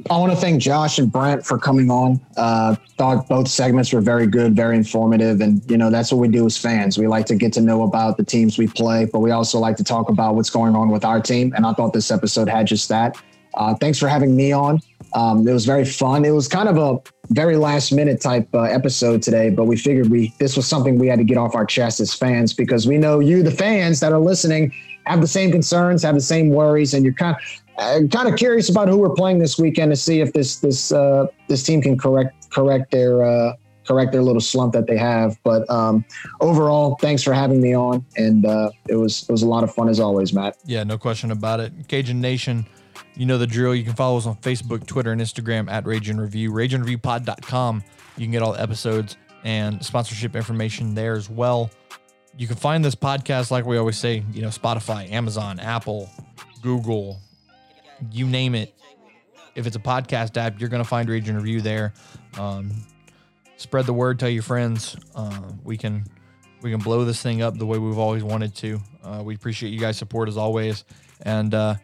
I 0.09 0.17
want 0.17 0.31
to 0.31 0.37
thank 0.37 0.61
Josh 0.61 0.99
and 0.99 1.11
Brent 1.11 1.45
for 1.45 1.57
coming 1.57 1.91
on. 1.91 2.19
Uh, 2.37 2.75
thought 2.97 3.27
both 3.27 3.47
segments 3.47 3.93
were 3.93 4.01
very 4.01 4.25
good, 4.27 4.55
very 4.55 4.75
informative, 4.75 5.41
and 5.41 5.61
you 5.69 5.77
know 5.77 5.89
that's 5.89 6.11
what 6.11 6.19
we 6.19 6.27
do 6.27 6.45
as 6.45 6.57
fans. 6.57 6.97
We 6.97 7.07
like 7.07 7.25
to 7.27 7.35
get 7.35 7.53
to 7.53 7.61
know 7.61 7.83
about 7.83 8.17
the 8.17 8.23
teams 8.23 8.57
we 8.57 8.67
play, 8.67 9.05
but 9.05 9.19
we 9.19 9.31
also 9.31 9.59
like 9.59 9.77
to 9.77 9.83
talk 9.83 10.09
about 10.09 10.35
what's 10.35 10.49
going 10.49 10.75
on 10.75 10.89
with 10.89 11.05
our 11.05 11.21
team. 11.21 11.53
And 11.55 11.65
I 11.65 11.73
thought 11.73 11.93
this 11.93 12.09
episode 12.09 12.49
had 12.49 12.67
just 12.67 12.89
that. 12.89 13.17
Uh, 13.53 13.75
thanks 13.75 13.99
for 13.99 14.07
having 14.07 14.35
me 14.35 14.51
on. 14.51 14.79
Um, 15.13 15.45
it 15.45 15.51
was 15.51 15.65
very 15.65 15.83
fun. 15.83 16.23
It 16.23 16.31
was 16.31 16.47
kind 16.47 16.69
of 16.69 16.77
a 16.77 16.99
very 17.33 17.57
last 17.57 17.91
minute 17.91 18.21
type 18.21 18.47
uh, 18.53 18.61
episode 18.61 19.21
today, 19.21 19.49
but 19.49 19.65
we 19.65 19.75
figured 19.75 20.09
we 20.09 20.33
this 20.39 20.55
was 20.55 20.67
something 20.67 20.97
we 20.97 21.07
had 21.07 21.19
to 21.19 21.25
get 21.25 21.37
off 21.37 21.53
our 21.53 21.65
chest 21.65 21.99
as 21.99 22.13
fans 22.13 22.53
because 22.53 22.87
we 22.87 22.97
know 22.97 23.19
you, 23.19 23.43
the 23.43 23.51
fans 23.51 23.99
that 23.99 24.13
are 24.13 24.19
listening, 24.19 24.73
have 25.05 25.21
the 25.21 25.27
same 25.27 25.51
concerns, 25.51 26.03
have 26.03 26.15
the 26.15 26.21
same 26.21 26.49
worries, 26.49 26.93
and 26.93 27.03
you're 27.03 27.13
kind 27.13 27.35
of 27.35 28.09
kind 28.11 28.27
of 28.27 28.35
curious 28.35 28.69
about 28.69 28.87
who 28.87 28.97
we're 28.97 29.13
playing 29.13 29.39
this 29.39 29.57
weekend 29.57 29.91
to 29.91 29.95
see 29.95 30.21
if 30.21 30.33
this 30.33 30.57
this 30.57 30.91
uh, 30.91 31.27
this 31.47 31.63
team 31.63 31.81
can 31.81 31.97
correct 31.97 32.49
correct 32.51 32.91
their 32.91 33.23
uh, 33.23 33.53
correct 33.85 34.11
their 34.11 34.21
little 34.21 34.41
slump 34.41 34.73
that 34.73 34.87
they 34.87 34.97
have. 34.97 35.37
But 35.43 35.69
um, 35.69 36.05
overall, 36.39 36.97
thanks 37.01 37.23
for 37.23 37.33
having 37.33 37.61
me 37.61 37.75
on, 37.75 38.05
and 38.17 38.45
uh, 38.45 38.71
it 38.87 38.95
was 38.95 39.23
it 39.23 39.31
was 39.31 39.43
a 39.43 39.47
lot 39.47 39.63
of 39.63 39.73
fun 39.73 39.89
as 39.89 39.99
always, 39.99 40.33
Matt. 40.33 40.57
Yeah, 40.65 40.83
no 40.83 40.97
question 40.97 41.31
about 41.31 41.59
it. 41.59 41.73
Cajun 41.87 42.21
Nation, 42.21 42.65
you 43.15 43.25
know 43.25 43.37
the 43.37 43.47
drill. 43.47 43.75
You 43.75 43.83
can 43.83 43.93
follow 43.93 44.17
us 44.17 44.25
on 44.25 44.35
Facebook, 44.37 44.85
Twitter, 44.85 45.11
and 45.11 45.21
Instagram 45.21 45.69
at 45.69 45.85
Rage 45.85 46.09
and 46.09 46.21
Review, 46.21 46.51
rageandreviewpod.com. 46.51 47.83
You 48.17 48.25
can 48.25 48.31
get 48.31 48.41
all 48.41 48.53
the 48.53 48.61
episodes 48.61 49.17
and 49.43 49.83
sponsorship 49.83 50.35
information 50.35 50.93
there 50.93 51.13
as 51.13 51.29
well. 51.29 51.71
You 52.37 52.47
can 52.47 52.55
find 52.55 52.83
this 52.83 52.95
podcast, 52.95 53.51
like 53.51 53.65
we 53.65 53.77
always 53.77 53.97
say, 53.97 54.23
you 54.31 54.41
know, 54.41 54.47
Spotify, 54.47 55.11
Amazon, 55.11 55.59
Apple, 55.59 56.09
Google, 56.61 57.19
you 58.11 58.25
name 58.25 58.55
it. 58.55 58.73
If 59.53 59.67
it's 59.67 59.75
a 59.75 59.79
podcast 59.79 60.37
app, 60.37 60.59
you're 60.59 60.69
going 60.69 60.81
to 60.81 60.87
find 60.87 61.09
and 61.09 61.35
Review 61.37 61.61
there. 61.61 61.93
Um, 62.39 62.71
spread 63.57 63.85
the 63.85 63.93
word, 63.93 64.17
tell 64.19 64.29
your 64.29 64.43
friends. 64.43 64.95
Uh, 65.13 65.51
we 65.63 65.77
can 65.77 66.05
we 66.61 66.71
can 66.71 66.79
blow 66.79 67.05
this 67.05 67.21
thing 67.21 67.41
up 67.41 67.57
the 67.57 67.65
way 67.65 67.77
we've 67.77 67.97
always 67.97 68.23
wanted 68.23 68.55
to. 68.55 68.79
Uh, 69.03 69.21
we 69.23 69.35
appreciate 69.35 69.69
you 69.71 69.79
guys' 69.79 69.97
support 69.97 70.29
as 70.29 70.37
always, 70.37 70.85
and 71.23 71.53
uh, 71.53 71.75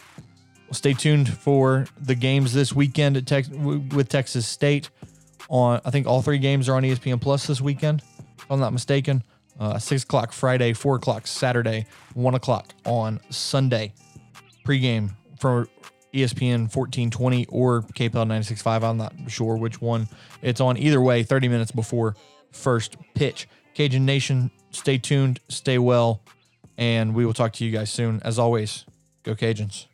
stay 0.71 0.93
tuned 0.93 1.29
for 1.29 1.87
the 1.99 2.15
games 2.15 2.53
this 2.53 2.73
weekend 2.73 3.17
at 3.17 3.25
Tex- 3.25 3.49
with 3.49 4.07
Texas 4.07 4.47
State. 4.47 4.89
On 5.49 5.81
I 5.83 5.91
think 5.91 6.07
all 6.07 6.21
three 6.21 6.39
games 6.39 6.69
are 6.69 6.75
on 6.75 6.83
ESPN 6.83 7.19
Plus 7.19 7.47
this 7.47 7.59
weekend, 7.61 8.01
if 8.37 8.45
I'm 8.49 8.59
not 8.59 8.73
mistaken. 8.73 9.23
Uh, 9.59 9.79
six 9.79 10.03
o'clock 10.03 10.31
Friday, 10.31 10.73
four 10.73 10.95
o'clock 10.95 11.25
Saturday, 11.25 11.85
one 12.13 12.35
o'clock 12.35 12.73
on 12.85 13.19
Sunday. 13.29 13.93
Pregame 14.65 15.11
for 15.39 15.67
ESPN 16.13 16.73
1420 16.73 17.45
or 17.47 17.81
KPEL 17.81 18.13
965. 18.13 18.83
I'm 18.83 18.97
not 18.97 19.13
sure 19.27 19.57
which 19.57 19.81
one 19.81 20.07
it's 20.41 20.61
on. 20.61 20.77
Either 20.77 21.01
way, 21.01 21.23
30 21.23 21.47
minutes 21.47 21.71
before 21.71 22.15
first 22.51 22.97
pitch. 23.13 23.47
Cajun 23.73 24.05
Nation, 24.05 24.51
stay 24.71 24.97
tuned, 24.97 25.39
stay 25.49 25.77
well, 25.77 26.21
and 26.77 27.13
we 27.13 27.25
will 27.25 27.33
talk 27.33 27.53
to 27.53 27.65
you 27.65 27.71
guys 27.71 27.91
soon. 27.91 28.21
As 28.23 28.39
always, 28.39 28.85
go 29.23 29.35
Cajuns. 29.35 29.85